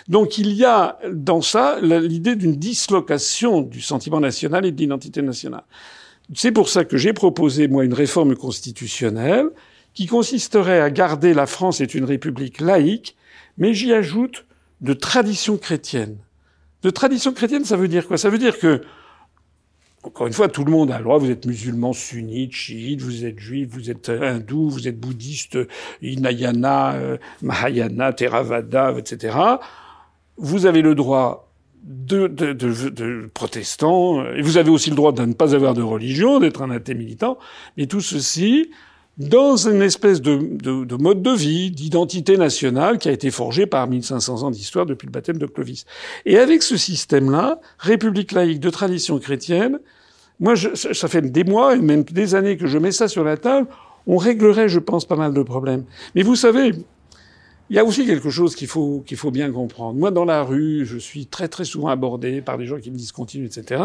Donc 0.08 0.38
il 0.38 0.54
y 0.54 0.66
a 0.66 0.98
dans 1.12 1.42
ça 1.42 1.80
l'idée 1.82 2.36
d'une 2.36 2.56
dislocation 2.56 3.62
du 3.62 3.82
sentiment 3.82 4.20
national 4.20 4.66
et 4.66 4.72
de 4.72 4.80
l'identité 4.80 5.22
nationale. 5.22 5.64
C'est 6.36 6.52
pour 6.52 6.70
ça 6.70 6.86
que 6.86 6.98
j'ai 6.98 7.14
proposé, 7.14 7.68
moi, 7.68 7.84
une 7.84 7.94
réforme 7.94 8.36
constitutionnelle 8.36 9.48
qui 9.94 10.06
consisterait 10.06 10.80
à 10.80 10.92
garder 10.92 11.34
la 11.34 11.48
France 11.48 11.82
est 11.82 11.96
une 11.96 12.06
république 12.06 12.62
laïque, 12.62 13.16
mais 13.58 13.74
j'y 13.74 13.94
ajoute 13.94 14.46
de 14.82 14.94
tradition 14.94 15.58
chrétienne. 15.58 16.18
De 16.84 16.90
tradition 16.90 17.34
chrétienne, 17.34 17.66
ça 17.66 17.76
veut 17.76 17.88
dire 17.88 18.08
quoi? 18.08 18.18
Ça 18.18 18.30
veut 18.30 18.38
dire 18.38 18.60
que, 18.60 18.82
encore 20.04 20.28
une 20.28 20.34
fois, 20.34 20.48
tout 20.48 20.64
le 20.64 20.72
monde 20.72 20.92
a 20.92 20.98
le 20.98 21.04
droit, 21.04 21.18
vous 21.18 21.30
êtes 21.30 21.46
musulman, 21.46 21.92
sunnite, 21.92 22.54
chiite, 22.54 23.02
vous 23.02 23.26
êtes 23.26 23.40
juif, 23.40 23.70
vous 23.72 23.92
êtes 23.92 24.10
hindou, 24.10 24.70
vous 24.70 24.88
êtes 24.88 24.98
bouddhiste, 25.00 25.58
Hinayana, 26.02 26.94
euh, 26.94 27.18
Mahayana, 27.42 28.14
Theravada, 28.14 28.94
etc. 28.98 29.38
Vous 30.38 30.66
avez 30.66 30.82
le 30.82 30.96
droit 30.96 31.52
de, 31.84 32.28
de, 32.28 32.54
de, 32.54 32.90
de, 32.90 33.30
protestants, 33.34 34.26
et 34.26 34.42
vous 34.42 34.58
avez 34.58 34.70
aussi 34.70 34.90
le 34.90 34.96
droit 34.96 35.12
de 35.12 35.26
ne 35.26 35.34
pas 35.34 35.54
avoir 35.54 35.74
de 35.74 35.82
religion, 35.82 36.40
d'être 36.40 36.62
un 36.62 36.72
athée 36.72 36.94
militant, 36.94 37.38
mais 37.76 37.86
tout 37.86 38.02
ceci 38.02 38.72
dans 39.20 39.58
une 39.58 39.82
espèce 39.82 40.22
de, 40.22 40.38
de, 40.38 40.86
de 40.86 40.96
mode 40.96 41.22
de 41.22 41.32
vie, 41.32 41.72
d'identité 41.72 42.38
nationale 42.38 42.98
qui 42.98 43.10
a 43.10 43.12
été 43.12 43.32
forgée 43.32 43.66
par 43.66 43.86
1500 43.88 44.44
ans 44.44 44.52
d'histoire 44.52 44.86
depuis 44.86 45.06
le 45.06 45.12
baptême 45.12 45.38
de 45.38 45.46
Clovis. 45.46 45.86
Et 46.26 46.38
avec 46.38 46.64
ce 46.64 46.78
système-là, 46.78 47.60
république 47.80 48.32
laïque 48.32 48.62
de 48.62 48.70
tradition 48.70 49.20
chrétienne, 49.20 49.80
moi, 50.40 50.56
je, 50.56 50.74
ça 50.74 51.08
fait 51.10 51.22
des 51.22 51.44
mois 51.44 51.76
et 51.76 51.80
même 51.80 52.04
des 52.04 52.34
années 52.34 52.56
que 52.56 52.66
je 52.66 52.78
mets 52.78 52.94
ça 52.94 53.10
sur 53.10 53.26
la 53.26 53.36
table, 53.36 53.68
on 54.08 54.16
réglerait, 54.16 54.70
je 54.70 54.80
pense, 54.80 55.06
pas 55.06 55.18
mal 55.18 55.34
de 55.34 55.44
problèmes. 55.44 55.84
Mais 56.16 56.24
vous 56.24 56.38
savez, 56.38 56.72
il 57.70 57.76
y 57.76 57.80
a 57.80 57.86
aussi 57.86 58.06
quelque 58.06 58.32
chose 58.32 58.56
qu'il 58.56 58.68
faut, 58.68 59.04
qu'il 59.06 59.18
faut 59.18 59.30
bien 59.30 59.52
comprendre. 59.52 59.98
Moi, 59.98 60.10
dans 60.10 60.26
la 60.26 60.44
rue, 60.44 60.86
je 60.86 60.98
suis 60.98 61.28
très 61.28 61.48
très 61.48 61.66
souvent 61.66 61.90
abordé 61.90 62.42
par 62.42 62.58
des 62.58 62.66
gens 62.66 62.80
qui 62.80 62.90
me 62.90 62.98
disent 62.98 63.12
continue, 63.12 63.46
etc. 63.46 63.84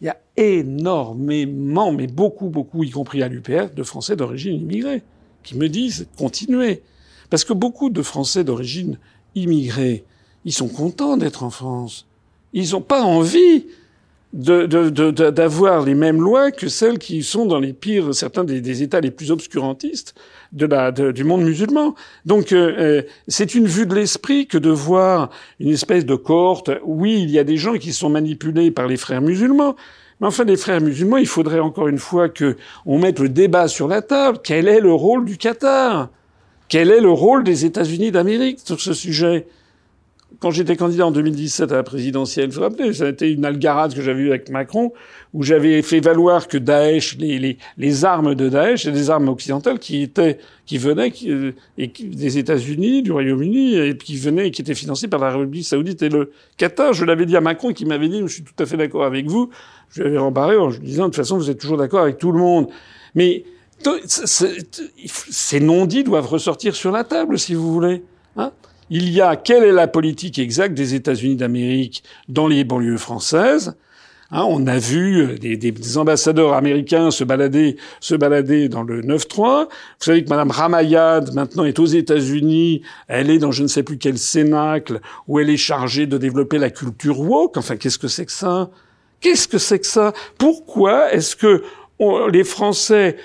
Il 0.00 0.06
y 0.06 0.08
a 0.08 0.18
énormément, 0.36 1.92
mais 1.92 2.06
beaucoup, 2.06 2.48
beaucoup, 2.48 2.84
y 2.84 2.90
compris 2.90 3.22
à 3.22 3.28
l'UPR, 3.28 3.74
de 3.74 3.82
Français 3.82 4.16
d'origine 4.16 4.60
immigrée, 4.62 5.02
qui 5.42 5.56
me 5.56 5.68
disent 5.68 6.08
continuez. 6.16 6.82
Parce 7.28 7.44
que 7.44 7.52
beaucoup 7.52 7.90
de 7.90 8.00
Français 8.00 8.44
d'origine 8.44 8.98
immigrée, 9.34 10.04
ils 10.46 10.54
sont 10.54 10.68
contents 10.68 11.18
d'être 11.18 11.42
en 11.42 11.50
France. 11.50 12.06
Ils 12.54 12.70
n'ont 12.70 12.80
pas 12.80 13.02
envie 13.02 13.66
d'avoir 14.32 15.82
les 15.82 15.94
mêmes 15.94 16.20
lois 16.20 16.50
que 16.50 16.68
celles 16.68 16.98
qui 16.98 17.22
sont 17.22 17.46
dans 17.46 17.58
les 17.58 17.72
pires, 17.72 18.14
certains 18.14 18.44
des, 18.44 18.60
des 18.60 18.82
États 18.82 19.00
les 19.00 19.10
plus 19.10 19.30
obscurantistes 19.30 20.14
de 20.52 20.66
la, 20.66 20.92
du 20.92 21.24
monde 21.24 21.42
musulman. 21.42 21.94
Donc 22.26 22.52
euh, 22.52 22.74
euh, 22.78 23.02
c'est 23.26 23.54
une 23.54 23.66
vue 23.66 23.86
de 23.86 23.94
l'esprit 23.94 24.46
que 24.46 24.58
de 24.58 24.70
voir 24.70 25.30
une 25.60 25.70
espèce 25.70 26.04
de 26.04 26.14
cohorte. 26.14 26.70
Oui, 26.84 27.20
il 27.22 27.30
y 27.30 27.38
a 27.38 27.44
des 27.44 27.56
gens 27.56 27.74
qui 27.74 27.92
sont 27.92 28.10
manipulés 28.10 28.70
par 28.70 28.86
les 28.86 28.98
frères 28.98 29.22
musulmans. 29.22 29.76
Mais 30.20 30.26
enfin, 30.26 30.44
les 30.44 30.56
frères 30.56 30.80
musulmans, 30.80 31.16
il 31.16 31.28
faudrait 31.28 31.60
encore 31.60 31.88
une 31.88 31.98
fois 31.98 32.28
que 32.28 32.56
on 32.86 32.98
mette 32.98 33.20
le 33.20 33.28
débat 33.28 33.68
sur 33.68 33.88
la 33.88 34.02
table. 34.02 34.38
Quel 34.42 34.68
est 34.68 34.80
le 34.80 34.92
rôle 34.92 35.24
du 35.24 35.38
Qatar? 35.38 36.08
Quel 36.68 36.90
est 36.90 37.00
le 37.00 37.10
rôle 37.10 37.44
des 37.44 37.64
États-Unis 37.64 38.10
d'Amérique 38.10 38.58
sur 38.62 38.80
ce 38.80 38.92
sujet? 38.92 39.46
Quand 40.40 40.50
j'étais 40.50 40.76
candidat 40.76 41.06
en 41.06 41.10
2017 41.10 41.72
à 41.72 41.76
la 41.76 41.82
présidentielle, 41.82 42.50
vous 42.50 42.56
vous 42.56 42.60
rappelez, 42.60 42.92
ça 42.92 43.06
a 43.06 43.08
été 43.08 43.30
une 43.30 43.44
algarade 43.44 43.94
que 43.94 44.02
j'avais 44.02 44.22
eue 44.22 44.28
avec 44.28 44.50
Macron, 44.50 44.92
où 45.34 45.42
j'avais 45.42 45.82
fait 45.82 46.00
valoir 46.00 46.48
que 46.48 46.58
Daesh, 46.58 47.16
les, 47.18 47.38
les, 47.38 47.58
les 47.76 48.04
armes 48.04 48.34
de 48.34 48.48
Daesh, 48.48 48.84
c'est 48.84 48.92
des 48.92 49.10
armes 49.10 49.28
occidentales 49.28 49.78
qui 49.78 50.02
étaient, 50.02 50.38
qui 50.66 50.78
venaient 50.78 51.12
euh, 51.26 51.52
et 51.76 51.88
des 51.88 52.38
États-Unis, 52.38 53.02
du 53.02 53.10
Royaume-Uni, 53.10 53.76
et 53.76 53.96
qui 53.96 54.16
venaient 54.16 54.48
et 54.48 54.50
qui 54.50 54.62
étaient 54.62 54.74
financées 54.74 55.08
par 55.08 55.20
la 55.20 55.30
République 55.30 55.64
Saoudite 55.64 56.02
et 56.02 56.08
le 56.08 56.30
Qatar. 56.56 56.92
Je 56.92 57.04
l'avais 57.04 57.26
dit 57.26 57.36
à 57.36 57.40
Macron, 57.40 57.72
qui 57.72 57.84
m'avait 57.84 58.08
dit, 58.08 58.20
je 58.20 58.26
suis 58.26 58.44
tout 58.44 58.62
à 58.62 58.66
fait 58.66 58.76
d'accord 58.76 59.04
avec 59.04 59.26
vous. 59.26 59.50
Je 59.90 60.02
lui 60.02 60.10
avais 60.10 60.18
rembarré 60.18 60.56
en 60.56 60.68
lui 60.68 60.78
disant, 60.80 61.04
de 61.04 61.08
toute 61.08 61.16
façon, 61.16 61.38
vous 61.38 61.50
êtes 61.50 61.58
toujours 61.58 61.78
d'accord 61.78 62.00
avec 62.00 62.18
tout 62.18 62.32
le 62.32 62.38
monde. 62.38 62.68
Mais 63.14 63.44
Ces 64.04 65.60
non-dits 65.60 66.04
doivent 66.04 66.28
ressortir 66.28 66.76
sur 66.76 66.92
la 66.92 67.02
table, 67.02 67.38
si 67.38 67.54
vous 67.54 67.72
voulez. 67.72 68.04
Hein 68.36 68.52
il 68.90 69.10
y 69.10 69.20
a 69.20 69.36
quelle 69.36 69.64
est 69.64 69.72
la 69.72 69.88
politique 69.88 70.38
exacte 70.38 70.74
des 70.74 70.94
États-Unis 70.94 71.36
d'Amérique 71.36 72.02
dans 72.28 72.46
les 72.46 72.64
banlieues 72.64 72.96
françaises? 72.96 73.76
Hein, 74.30 74.44
on 74.46 74.66
a 74.66 74.78
vu 74.78 75.22
euh, 75.22 75.38
des, 75.38 75.56
des, 75.56 75.96
ambassadeurs 75.96 76.52
américains 76.52 77.10
se 77.10 77.24
balader, 77.24 77.76
se 78.00 78.14
balader 78.14 78.68
dans 78.68 78.82
le 78.82 79.00
9-3. 79.00 79.64
Vous 79.64 79.70
savez 80.00 80.22
que 80.22 80.28
Madame 80.28 80.50
Ramayad, 80.50 81.32
maintenant, 81.32 81.64
est 81.64 81.78
aux 81.78 81.86
États-Unis. 81.86 82.82
Elle 83.06 83.30
est 83.30 83.38
dans 83.38 83.52
je 83.52 83.62
ne 83.62 83.68
sais 83.68 83.82
plus 83.82 83.96
quel 83.96 84.18
cénacle 84.18 85.00
où 85.28 85.38
elle 85.38 85.48
est 85.48 85.56
chargée 85.56 86.06
de 86.06 86.18
développer 86.18 86.58
la 86.58 86.68
culture 86.68 87.20
woke. 87.20 87.56
Enfin, 87.56 87.76
qu'est-ce 87.76 87.98
que 87.98 88.08
c'est 88.08 88.26
que 88.26 88.32
ça? 88.32 88.68
Qu'est-ce 89.20 89.48
que 89.48 89.56
c'est 89.56 89.78
que 89.78 89.86
ça? 89.86 90.12
Pourquoi 90.36 91.10
est-ce 91.12 91.34
que 91.34 91.62
les 92.30 92.44
Français 92.44 93.16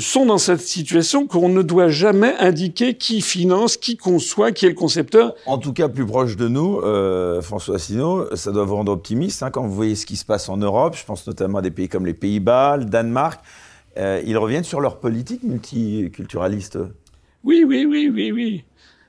sont 0.00 0.26
dans 0.26 0.38
cette 0.38 0.60
situation 0.60 1.26
qu'on 1.26 1.48
ne 1.48 1.62
doit 1.62 1.88
jamais 1.88 2.34
indiquer 2.38 2.94
qui 2.94 3.20
finance, 3.20 3.76
qui 3.76 3.96
conçoit, 3.96 4.52
qui 4.52 4.66
est 4.66 4.70
le 4.70 4.74
concepteur. 4.74 5.34
En 5.46 5.58
tout 5.58 5.72
cas, 5.72 5.88
plus 5.88 6.06
proche 6.06 6.36
de 6.36 6.48
nous, 6.48 6.80
euh, 6.80 7.40
François 7.40 7.76
Asselineau, 7.76 8.34
ça 8.34 8.50
doit 8.50 8.64
vous 8.64 8.76
rendre 8.76 8.92
optimiste 8.92 9.42
hein, 9.42 9.50
quand 9.50 9.62
vous 9.62 9.74
voyez 9.74 9.94
ce 9.94 10.06
qui 10.06 10.16
se 10.16 10.24
passe 10.24 10.48
en 10.48 10.56
Europe. 10.56 10.96
Je 10.96 11.04
pense 11.04 11.26
notamment 11.26 11.58
à 11.58 11.62
des 11.62 11.70
pays 11.70 11.88
comme 11.88 12.06
les 12.06 12.14
Pays-Bas, 12.14 12.78
le 12.78 12.84
Danemark. 12.84 13.40
Euh, 13.96 14.20
ils 14.26 14.36
reviennent 14.36 14.64
sur 14.64 14.80
leur 14.80 14.98
politique 14.98 15.42
multiculturaliste. 15.42 16.78
Oui, 17.44 17.64
oui, 17.66 17.86
oui, 17.88 18.10
oui, 18.12 18.32
oui. 18.32 18.64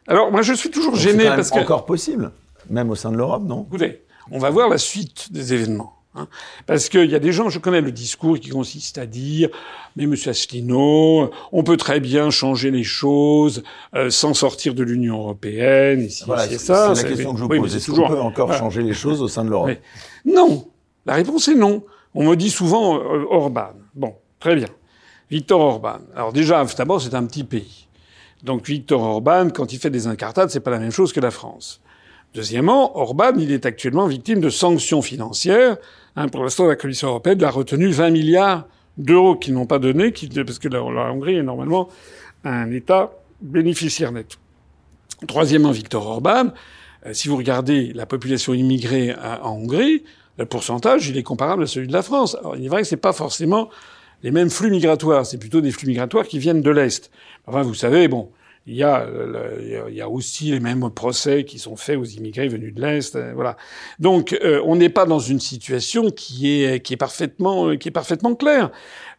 Alors 0.07 0.31
moi, 0.31 0.41
je 0.41 0.53
suis 0.53 0.69
toujours 0.69 0.95
gêné 0.95 1.25
parce 1.25 1.51
que 1.51 1.59
encore 1.59 1.85
possible, 1.85 2.31
même 2.69 2.89
au 2.89 2.95
sein 2.95 3.11
de 3.11 3.17
l'Europe, 3.17 3.43
non? 3.43 3.65
Écoutez, 3.67 4.03
on 4.31 4.39
va 4.39 4.49
voir 4.49 4.69
la 4.69 4.77
suite 4.77 5.33
des 5.33 5.53
événements. 5.53 5.96
Hein. 6.17 6.27
Parce 6.65 6.89
qu'il 6.89 7.09
y 7.09 7.15
a 7.15 7.19
des 7.19 7.31
gens, 7.31 7.49
je 7.49 7.59
connais 7.59 7.81
le 7.81 7.91
discours 7.91 8.39
qui 8.39 8.49
consiste 8.49 8.97
à 8.97 9.05
dire, 9.05 9.49
mais 9.95 10.05
Monsieur 10.05 10.31
Asselineau, 10.31 11.31
on 11.51 11.63
peut 11.63 11.77
très 11.77 11.99
bien 11.99 12.29
changer 12.29 12.71
les 12.71 12.83
choses 12.83 13.63
euh, 13.95 14.09
sans 14.09 14.33
sortir 14.33 14.73
de 14.73 14.83
l'Union 14.83 15.19
européenne. 15.19 16.01
Ici, 16.01 16.23
c'est 16.49 16.57
ça. 16.57 16.95
C'est 16.95 17.03
la 17.03 17.09
question 17.09 17.33
que 17.33 17.37
je 17.37 17.43
vous 17.43 17.49
pose. 17.49 17.75
Est-ce 17.75 17.91
qu'on 17.91 18.07
peut 18.07 18.19
encore 18.19 18.53
changer 18.53 18.81
les 18.81 18.93
choses 18.93 19.21
au 19.21 19.27
sein 19.27 19.45
de 19.45 19.49
l'Europe? 19.49 19.71
Non. 20.25 20.67
La 21.05 21.13
réponse 21.13 21.47
est 21.47 21.55
non. 21.55 21.83
On 22.13 22.29
me 22.29 22.35
dit 22.35 22.49
souvent 22.49 22.97
euh, 22.97 23.25
Orban. 23.29 23.69
Bon, 23.95 24.15
très 24.39 24.55
bien. 24.55 24.67
Victor 25.29 25.59
Orban. 25.61 25.99
Alors 26.15 26.33
déjà, 26.33 26.65
d'abord, 26.77 27.01
c'est 27.01 27.13
un 27.13 27.25
petit 27.25 27.43
pays. 27.43 27.87
Donc 28.43 28.65
Victor 28.67 29.01
Orban, 29.01 29.49
quand 29.49 29.73
il 29.73 29.79
fait 29.79 29.89
des 29.89 30.07
incartades, 30.07 30.49
c'est 30.49 30.59
pas 30.59 30.71
la 30.71 30.79
même 30.79 30.91
chose 30.91 31.11
que 31.13 31.19
la 31.19 31.31
France. 31.31 31.81
Deuxièmement, 32.33 32.97
Orban, 32.97 33.33
il 33.37 33.51
est 33.51 33.65
actuellement 33.65 34.07
victime 34.07 34.41
de 34.41 34.49
sanctions 34.49 35.01
financières 35.01 35.77
Hein, 36.17 36.29
pour 36.29 36.43
l'instant, 36.43 36.65
la 36.65 36.75
Commission 36.75 37.09
européenne 37.09 37.43
a 37.43 37.51
retenu 37.51 37.91
20 37.91 38.09
milliards 38.09 38.67
d'euros 38.97 39.35
qu'ils 39.35 39.53
n'ont 39.53 39.67
pas 39.67 39.77
donnés, 39.77 40.11
parce 40.11 40.57
que 40.57 40.67
la, 40.67 40.81
Hongrie 40.81 41.35
est 41.35 41.43
normalement 41.43 41.89
un 42.43 42.71
État 42.71 43.11
bénéficiaire 43.39 44.11
net. 44.11 44.39
Troisièmement, 45.27 45.69
Victor 45.69 46.07
Orban, 46.07 46.47
euh, 47.05 47.13
si 47.13 47.27
vous 47.27 47.37
regardez 47.37 47.93
la 47.93 48.07
population 48.07 48.55
immigrée 48.55 49.13
en 49.43 49.51
Hongrie, 49.51 50.03
le 50.39 50.45
pourcentage, 50.47 51.07
il 51.07 51.17
est 51.17 51.23
comparable 51.23 51.63
à 51.63 51.67
celui 51.67 51.87
de 51.87 51.93
la 51.93 52.01
France. 52.01 52.35
Alors, 52.39 52.57
il 52.57 52.65
est 52.65 52.69
vrai 52.69 52.81
que 52.81 52.87
c'est 52.87 52.97
pas 52.97 53.13
forcément 53.13 53.69
les 54.23 54.31
mêmes 54.31 54.49
flux 54.49 54.71
migratoires, 54.71 55.23
c'est 55.23 55.37
plutôt 55.37 55.61
des 55.61 55.71
flux 55.71 55.87
migratoires 55.87 56.25
qui 56.25 56.39
viennent 56.39 56.63
de 56.63 56.71
l'Est. 56.71 57.11
Enfin, 57.45 57.61
vous 57.61 57.75
savez, 57.75 58.07
bon, 58.07 58.31
il 58.67 58.75
y, 58.75 58.83
a, 58.83 59.07
il 59.87 59.95
y 59.95 60.01
a 60.01 60.09
aussi 60.09 60.51
les 60.51 60.59
mêmes 60.59 60.89
procès 60.89 61.45
qui 61.45 61.57
sont 61.57 61.77
faits 61.77 61.97
aux 61.97 62.03
immigrés 62.03 62.49
venus 62.49 62.73
de 62.73 62.81
l'est, 62.81 63.15
euh, 63.15 63.31
voilà. 63.33 63.55
Donc 63.99 64.37
euh, 64.43 64.61
on 64.65 64.75
n'est 64.75 64.89
pas 64.89 65.05
dans 65.05 65.19
une 65.19 65.39
situation 65.39 66.09
qui 66.09 66.51
est 66.51 66.81
qui 66.81 66.93
est 66.93 66.97
parfaitement 66.97 67.77
qui 67.77 67.87
est 67.87 67.91
parfaitement 67.91 68.35
claire. 68.35 68.71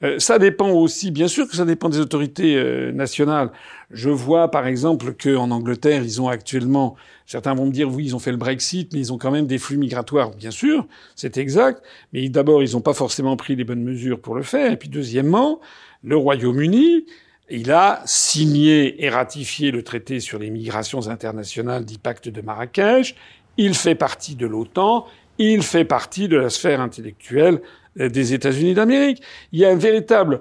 Euh, 0.03 0.19
ça 0.19 0.39
dépend 0.39 0.71
aussi, 0.71 1.11
bien 1.11 1.29
sûr 1.29 1.49
que 1.49 1.57
ça 1.57 1.65
dépend 1.65 1.89
des 1.89 1.99
autorités 1.99 2.63
nationales. 2.93 3.51
Je 3.91 4.11
vois 4.11 4.51
par 4.51 4.67
exemple 4.67 5.15
qu'en 5.15 5.51
Angleterre, 5.51 6.03
ils 6.03 6.21
ont 6.21 6.29
actuellement, 6.29 6.95
certains 7.25 7.55
vont 7.55 7.65
me 7.65 7.73
dire 7.73 7.91
oui, 7.91 8.05
ils 8.05 8.15
ont 8.15 8.19
fait 8.19 8.33
le 8.33 8.37
Brexit, 8.37 8.93
mais 8.93 8.99
ils 8.99 9.13
ont 9.15 9.19
quand 9.19 9.31
même 9.31 9.47
des 9.47 9.57
flux 9.57 9.79
migratoires, 9.79 10.31
bien 10.33 10.51
sûr, 10.51 10.87
c'est 11.17 11.39
exact. 11.39 11.83
Mais 12.13 12.29
d'abord, 12.29 12.63
ils 12.63 12.73
n'ont 12.73 12.83
pas 12.83 12.93
forcément 12.93 13.37
pris 13.39 13.57
les 13.57 13.65
bonnes 13.65 13.83
mesures 13.83 14.21
pour 14.21 14.35
le 14.35 14.43
faire. 14.43 14.71
Et 14.73 14.77
puis 14.77 14.91
deuxièmement, 14.91 15.61
le 16.05 16.19
Royaume-Uni 16.19 17.07
il 17.51 17.73
a 17.73 18.03
signé 18.05 19.05
et 19.05 19.09
ratifié 19.09 19.71
le 19.71 19.83
traité 19.83 20.21
sur 20.21 20.39
les 20.39 20.51
migrations 20.51 21.09
internationales 21.09 21.85
dit 21.85 21.99
pacte 21.99 22.29
de 22.29 22.41
Marrakech. 22.41 23.15
Il 23.57 23.75
fait 23.75 23.95
partie 23.95 24.37
de 24.37 24.47
l'OTAN. 24.47 25.07
Il 25.39 25.63
fait 25.63 25.85
partie 25.85 26.29
de 26.29 26.37
la 26.37 26.51
sphère 26.51 26.81
intellectuelle 26.81 27.61
des 27.97 28.35
États-Unis 28.35 28.75
d'Amérique. 28.75 29.23
Il 29.53 29.61
y 29.61 29.65
a 29.65 29.73
une 29.73 29.79
véritable, 29.79 30.41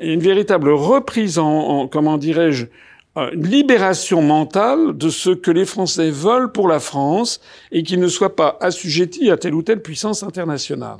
une 0.00 0.20
véritable 0.20 0.70
reprise 0.70 1.38
en, 1.38 1.88
comment 1.88 2.16
dirais-je, 2.16 2.66
euh, 3.16 3.30
une 3.32 3.46
libération 3.46 4.20
mentale 4.20 4.96
de 4.96 5.08
ce 5.08 5.30
que 5.30 5.50
les 5.50 5.64
Français 5.64 6.10
veulent 6.10 6.52
pour 6.52 6.68
la 6.68 6.80
France 6.80 7.40
et 7.72 7.82
qu'ils 7.82 8.00
ne 8.00 8.08
soient 8.08 8.36
pas 8.36 8.58
assujettis 8.60 9.30
à 9.30 9.36
telle 9.36 9.54
ou 9.54 9.62
telle 9.62 9.80
puissance 9.80 10.22
internationale. 10.22 10.98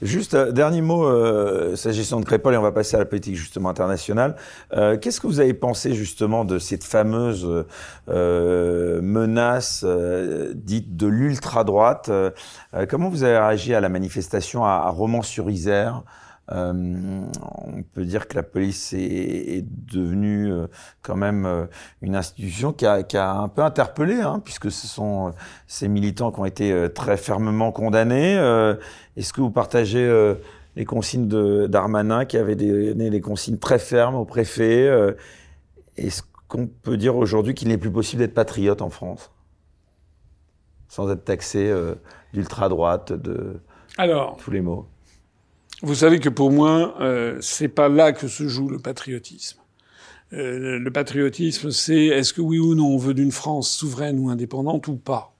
Juste, 0.00 0.34
euh, 0.34 0.52
dernier 0.52 0.80
mot, 0.80 1.04
euh, 1.04 1.74
s'agissant 1.74 2.20
de 2.20 2.24
Crépol, 2.24 2.54
et 2.54 2.56
on 2.56 2.62
va 2.62 2.70
passer 2.70 2.94
à 2.94 3.00
la 3.00 3.04
politique 3.04 3.34
justement 3.34 3.68
internationale. 3.68 4.36
Euh, 4.72 4.96
Qu'est-ce 4.96 5.20
que 5.20 5.26
vous 5.26 5.40
avez 5.40 5.54
pensé 5.54 5.94
justement 5.94 6.44
de 6.44 6.60
cette 6.60 6.84
fameuse 6.84 7.64
euh, 8.08 9.00
menace 9.02 9.82
euh, 9.84 10.52
dite 10.54 10.96
de 10.96 11.08
l'ultra-droite? 11.08 12.10
Comment 12.88 13.08
vous 13.08 13.24
avez 13.24 13.38
réagi 13.38 13.74
à 13.74 13.80
la 13.80 13.88
manifestation 13.88 14.64
à, 14.64 14.84
à 14.86 14.90
Romans-sur-Isère? 14.90 16.02
Euh, 16.50 16.72
on 17.42 17.82
peut 17.82 18.04
dire 18.04 18.26
que 18.26 18.34
la 18.34 18.42
police 18.42 18.94
est, 18.94 18.98
est 18.98 19.64
devenue 19.66 20.50
euh, 20.50 20.66
quand 21.02 21.16
même 21.16 21.44
euh, 21.44 21.66
une 22.00 22.16
institution 22.16 22.72
qui 22.72 22.86
a, 22.86 23.02
qui 23.02 23.18
a 23.18 23.34
un 23.34 23.48
peu 23.48 23.62
interpellé, 23.62 24.14
hein, 24.14 24.40
puisque 24.42 24.70
ce 24.70 24.86
sont 24.86 25.34
ces 25.66 25.88
militants 25.88 26.32
qui 26.32 26.40
ont 26.40 26.46
été 26.46 26.88
très 26.94 27.16
fermement 27.16 27.72
condamnés. 27.72 28.34
Est-ce 29.16 29.32
que 29.32 29.40
vous 29.40 29.50
partagez 29.50 30.34
les 30.76 30.84
consignes 30.84 31.28
de 31.28 31.66
d'Armanin 31.66 32.24
qui 32.24 32.36
avait 32.36 32.56
donné 32.56 33.10
des 33.10 33.20
consignes 33.20 33.58
très 33.58 33.78
fermes 33.78 34.14
au 34.14 34.24
préfet 34.24 34.88
Est-ce 35.96 36.22
qu'on 36.48 36.66
peut 36.66 36.96
dire 36.96 37.16
aujourd'hui 37.16 37.54
qu'il 37.54 37.68
n'est 37.68 37.78
plus 37.78 37.90
possible 37.90 38.20
d'être 38.20 38.34
patriote 38.34 38.82
en 38.82 38.90
France 38.90 39.30
sans 40.88 41.10
être 41.10 41.24
taxé 41.24 41.70
d'ultra-droite, 42.32 43.12
de 43.12 43.60
Alors, 43.98 44.38
tous 44.38 44.50
les 44.50 44.62
mots? 44.62 44.86
Vous 45.82 45.94
savez 45.94 46.18
que 46.18 46.28
pour 46.28 46.50
moi, 46.50 46.96
euh, 47.00 47.38
c'est 47.40 47.68
pas 47.68 47.88
là 47.88 48.12
que 48.12 48.26
se 48.26 48.48
joue 48.48 48.68
le 48.68 48.78
patriotisme. 48.78 49.58
Euh, 50.32 50.78
le 50.78 50.90
patriotisme, 50.90 51.70
c'est 51.70 52.06
est-ce 52.06 52.32
que 52.32 52.40
oui 52.40 52.58
ou 52.58 52.74
non 52.74 52.88
on 52.88 52.98
veut 52.98 53.14
d'une 53.14 53.32
France 53.32 53.70
souveraine 53.70 54.18
ou 54.18 54.28
indépendante 54.28 54.88
ou 54.88 54.96
pas. 54.96 55.34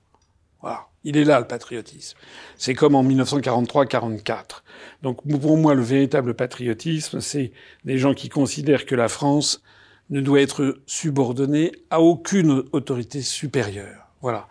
Voilà. 0.61 0.87
Il 1.05 1.17
est 1.17 1.25
là 1.25 1.41
le 1.41 1.47
patriotisme. 1.47 2.17
C'est 2.57 2.75
comme 2.75 2.95
en 2.95 3.05
1943-44. 3.05 4.63
Donc 5.03 5.27
pour 5.41 5.57
moi, 5.57 5.75
le 5.75 5.83
véritable 5.83 6.35
patriotisme, 6.35 7.21
c'est 7.21 7.53
des 7.85 7.99
gens 7.99 8.15
qui 8.15 8.29
considèrent 8.29 8.85
que 8.85 8.95
la 8.95 9.09
France 9.09 9.63
ne 10.11 10.21
doit 10.21 10.41
être 10.41 10.81
subordonnée 10.87 11.73
à 11.91 12.01
aucune 12.01 12.65
autorité 12.73 13.23
supérieure. 13.23 14.09
Voilà. 14.23 14.49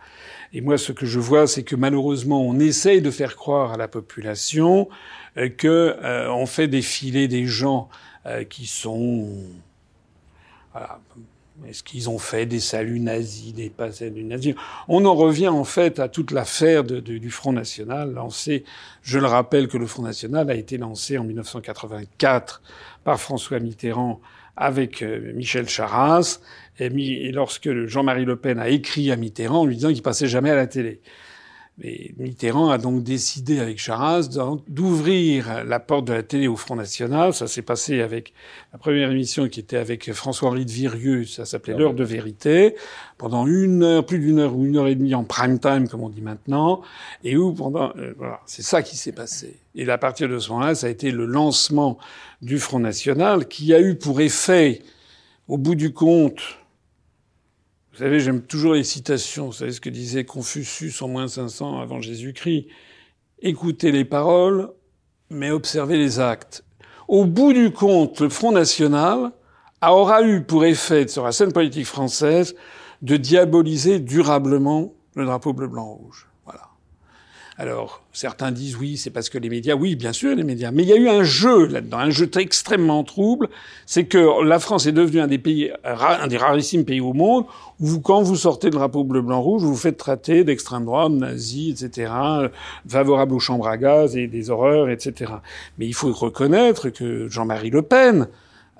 Et 0.52 0.62
moi, 0.62 0.78
ce 0.78 0.92
que 0.92 1.04
je 1.04 1.18
vois, 1.18 1.46
c'est 1.46 1.62
que 1.62 1.76
malheureusement, 1.76 2.40
on 2.40 2.58
essaye 2.58 3.02
de 3.02 3.10
faire 3.10 3.36
croire 3.36 3.72
à 3.72 3.76
la 3.76 3.88
population 3.88 4.88
que 5.46 5.96
euh, 6.02 6.30
on 6.30 6.46
fait 6.46 6.68
défiler 6.68 7.28
des 7.28 7.46
gens 7.46 7.88
euh, 8.26 8.44
qui 8.44 8.66
sont 8.66 9.28
voilà, 10.72 11.00
est-ce 11.66 11.82
qu'ils 11.82 12.08
ont 12.10 12.18
fait 12.18 12.46
des 12.46 12.60
saluts 12.60 13.00
nazis, 13.00 13.52
des 13.52 13.70
pas 13.70 13.92
saluts 13.92 14.24
nazis? 14.24 14.54
On 14.88 15.04
en 15.04 15.14
revient 15.14 15.48
en 15.48 15.64
fait 15.64 15.98
à 15.98 16.08
toute 16.08 16.30
l'affaire 16.30 16.84
du 16.84 17.30
Front 17.30 17.52
National 17.52 18.12
lancé. 18.12 18.64
Je 19.02 19.18
le 19.18 19.26
rappelle 19.26 19.68
que 19.68 19.78
le 19.78 19.86
Front 19.86 20.02
National 20.02 20.50
a 20.50 20.54
été 20.54 20.76
lancé 20.78 21.18
en 21.18 21.24
1984 21.24 22.62
par 23.04 23.20
François 23.20 23.58
Mitterrand 23.60 24.20
avec 24.56 25.02
Michel 25.02 25.68
Charras, 25.68 26.40
et, 26.80 27.32
lorsque 27.32 27.86
Jean-Marie 27.86 28.24
Le 28.24 28.36
Pen 28.36 28.58
a 28.58 28.68
écrit 28.68 29.12
à 29.12 29.16
Mitterrand 29.16 29.60
en 29.60 29.66
lui 29.66 29.76
disant 29.76 29.92
qu'il 29.92 30.02
passait 30.02 30.26
jamais 30.26 30.50
à 30.50 30.56
la 30.56 30.66
télé. 30.66 31.00
Mais 31.80 32.12
Mitterrand 32.18 32.70
a 32.70 32.78
donc 32.78 33.04
décidé 33.04 33.60
avec 33.60 33.78
Charras 33.78 34.28
d'ouvrir 34.66 35.64
la 35.64 35.78
porte 35.78 36.06
de 36.06 36.12
la 36.12 36.24
télé 36.24 36.48
au 36.48 36.56
Front 36.56 36.74
National. 36.74 37.32
Ça 37.32 37.46
s'est 37.46 37.62
passé 37.62 38.00
avec 38.00 38.32
la 38.72 38.80
première 38.80 39.12
émission 39.12 39.48
qui 39.48 39.60
était 39.60 39.76
avec 39.76 40.12
François-Henri 40.12 40.64
de 40.64 40.72
Virieux. 40.72 41.24
Ça 41.24 41.44
s'appelait 41.44 41.74
ah 41.76 41.78
L'heure 41.78 41.94
de 41.94 42.02
vérité. 42.02 42.74
Pendant 43.16 43.46
une 43.46 43.84
heure, 43.84 44.04
plus 44.04 44.18
d'une 44.18 44.40
heure 44.40 44.56
ou 44.56 44.64
une 44.64 44.76
heure 44.76 44.88
et 44.88 44.96
demie 44.96 45.14
en 45.14 45.22
prime 45.22 45.60
time, 45.60 45.86
comme 45.88 46.02
on 46.02 46.08
dit 46.08 46.20
maintenant. 46.20 46.82
Et 47.22 47.36
où 47.36 47.52
pendant, 47.52 47.92
euh, 47.96 48.12
voilà. 48.18 48.40
C'est 48.46 48.62
ça 48.62 48.82
qui 48.82 48.96
s'est 48.96 49.12
passé. 49.12 49.60
Et 49.76 49.88
à 49.88 49.98
partir 49.98 50.28
de 50.28 50.40
ce 50.40 50.50
moment-là, 50.50 50.74
ça 50.74 50.88
a 50.88 50.90
été 50.90 51.12
le 51.12 51.26
lancement 51.26 51.96
du 52.42 52.58
Front 52.58 52.80
National 52.80 53.46
qui 53.46 53.72
a 53.72 53.80
eu 53.80 53.94
pour 53.94 54.20
effet, 54.20 54.82
au 55.46 55.58
bout 55.58 55.76
du 55.76 55.92
compte, 55.92 56.57
vous 57.98 58.04
savez, 58.04 58.20
j'aime 58.20 58.42
toujours 58.42 58.74
les 58.74 58.84
citations. 58.84 59.46
Vous 59.46 59.52
savez 59.52 59.72
ce 59.72 59.80
que 59.80 59.90
disait 59.90 60.22
Confucius 60.22 61.02
en 61.02 61.08
moins 61.08 61.26
500 61.26 61.80
avant 61.80 62.00
Jésus-Christ. 62.00 62.68
Écoutez 63.40 63.90
les 63.90 64.04
paroles, 64.04 64.70
mais 65.30 65.50
observez 65.50 65.96
les 65.96 66.20
actes. 66.20 66.62
Au 67.08 67.24
bout 67.24 67.52
du 67.52 67.72
compte, 67.72 68.20
le 68.20 68.28
Front 68.28 68.52
National 68.52 69.32
aura 69.82 70.22
eu 70.22 70.44
pour 70.44 70.64
effet 70.64 71.08
sur 71.08 71.24
la 71.24 71.32
scène 71.32 71.52
politique 71.52 71.86
française 71.86 72.54
de 73.02 73.16
diaboliser 73.16 73.98
durablement 73.98 74.94
le 75.16 75.24
drapeau 75.24 75.52
bleu, 75.52 75.66
blanc, 75.66 75.94
rouge. 75.94 76.27
Alors, 77.60 78.04
certains 78.12 78.52
disent 78.52 78.76
oui, 78.76 78.96
c'est 78.96 79.10
parce 79.10 79.28
que 79.28 79.36
les 79.36 79.48
médias, 79.50 79.74
oui, 79.74 79.96
bien 79.96 80.12
sûr, 80.12 80.36
les 80.36 80.44
médias. 80.44 80.70
Mais 80.70 80.84
il 80.84 80.88
y 80.88 80.92
a 80.92 80.96
eu 80.96 81.08
un 81.08 81.24
jeu 81.24 81.66
là-dedans, 81.66 81.98
un 81.98 82.10
jeu 82.10 82.30
extrêmement 82.36 83.02
trouble. 83.02 83.48
C'est 83.84 84.04
que 84.04 84.44
la 84.44 84.60
France 84.60 84.86
est 84.86 84.92
devenue 84.92 85.20
un 85.20 85.26
des 85.26 85.38
pays, 85.38 85.72
un 85.82 86.28
des 86.28 86.36
rarissimes 86.36 86.84
pays 86.84 87.00
au 87.00 87.14
monde 87.14 87.46
où, 87.80 87.98
quand 87.98 88.22
vous 88.22 88.36
sortez 88.36 88.68
le 88.68 88.74
drapeau 88.74 89.02
bleu, 89.02 89.22
blanc, 89.22 89.42
rouge, 89.42 89.62
vous 89.62 89.72
vous 89.72 89.76
faites 89.76 89.96
traiter 89.96 90.44
d'extrême 90.44 90.84
droite, 90.84 91.10
nazi, 91.10 91.70
etc., 91.70 92.12
favorable 92.86 93.34
aux 93.34 93.40
chambres 93.40 93.66
à 93.66 93.76
gaz 93.76 94.16
et 94.16 94.28
des 94.28 94.50
horreurs, 94.50 94.88
etc. 94.88 95.32
Mais 95.78 95.86
il 95.86 95.94
faut 95.94 96.12
reconnaître 96.12 96.90
que 96.90 97.26
Jean-Marie 97.26 97.70
Le 97.70 97.82
Pen, 97.82 98.28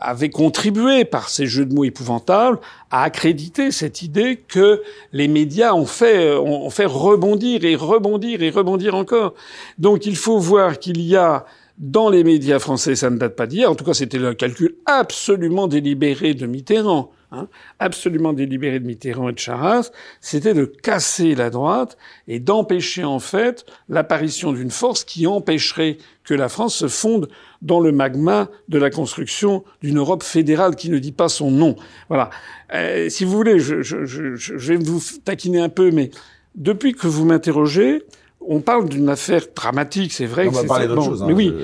avait 0.00 0.30
contribué 0.30 1.04
par 1.04 1.28
ces 1.28 1.46
jeux 1.46 1.66
de 1.66 1.74
mots 1.74 1.84
épouvantables 1.84 2.58
à 2.90 3.02
accréditer 3.02 3.70
cette 3.70 4.02
idée 4.02 4.36
que 4.36 4.82
les 5.12 5.28
médias 5.28 5.74
ont 5.74 5.86
fait, 5.86 6.34
ont 6.34 6.70
fait 6.70 6.86
rebondir 6.86 7.64
et 7.64 7.74
rebondir 7.74 8.42
et 8.42 8.50
rebondir 8.50 8.94
encore. 8.94 9.34
Donc 9.78 10.06
il 10.06 10.16
faut 10.16 10.38
voir 10.38 10.78
qu'il 10.78 11.00
y 11.00 11.16
a 11.16 11.44
dans 11.78 12.10
les 12.10 12.24
médias 12.24 12.58
français, 12.58 12.96
ça 12.96 13.08
ne 13.08 13.18
date 13.18 13.36
pas 13.36 13.46
d'hier, 13.46 13.70
en 13.70 13.74
tout 13.74 13.84
cas 13.84 13.94
c'était 13.94 14.18
le 14.18 14.34
calcul 14.34 14.74
absolument 14.86 15.68
délibéré 15.68 16.34
de 16.34 16.46
Mitterrand, 16.46 17.12
hein, 17.32 17.48
absolument 17.78 18.32
délibéré 18.32 18.80
de 18.80 18.86
Mitterrand 18.86 19.28
et 19.28 19.32
de 19.32 19.38
Charras, 19.38 19.90
c'était 20.20 20.54
de 20.54 20.64
casser 20.64 21.34
la 21.34 21.50
droite 21.50 21.96
et 22.26 22.40
d'empêcher 22.40 23.04
en 23.04 23.18
fait 23.18 23.66
l'apparition 23.88 24.52
d'une 24.52 24.70
force 24.70 25.04
qui 25.04 25.26
empêcherait 25.26 25.98
que 26.24 26.34
la 26.34 26.48
France 26.48 26.76
se 26.76 26.88
fonde 26.88 27.28
dans 27.62 27.80
le 27.80 27.90
magma 27.90 28.48
de 28.68 28.78
la 28.78 28.90
construction 28.90 29.64
d'une 29.82 29.98
Europe 29.98 30.22
fédérale 30.22 30.76
qui 30.76 30.90
ne 30.90 30.98
dit 30.98 31.12
pas 31.12 31.28
son 31.28 31.50
nom. 31.50 31.76
Voilà. 32.08 32.30
Euh, 32.74 33.08
si 33.08 33.24
vous 33.24 33.32
voulez, 33.32 33.58
je, 33.58 33.82
je, 33.82 34.04
je, 34.04 34.36
je, 34.36 34.72
vais 34.72 34.76
vous 34.76 35.00
taquiner 35.24 35.60
un 35.60 35.70
peu, 35.70 35.90
mais 35.90 36.10
depuis 36.54 36.92
que 36.92 37.06
vous 37.06 37.24
m'interrogez, 37.24 38.02
on 38.40 38.60
parle 38.60 38.88
d'une 38.88 39.08
affaire 39.08 39.42
dramatique, 39.54 40.12
c'est 40.12 40.26
vrai. 40.26 40.48
On 40.48 40.52
va 40.52 40.64
parler 40.64 40.86
d'autres 40.86 41.04
choses. 41.04 41.22
Hein, 41.22 41.26
mais 41.28 41.34
oui, 41.34 41.54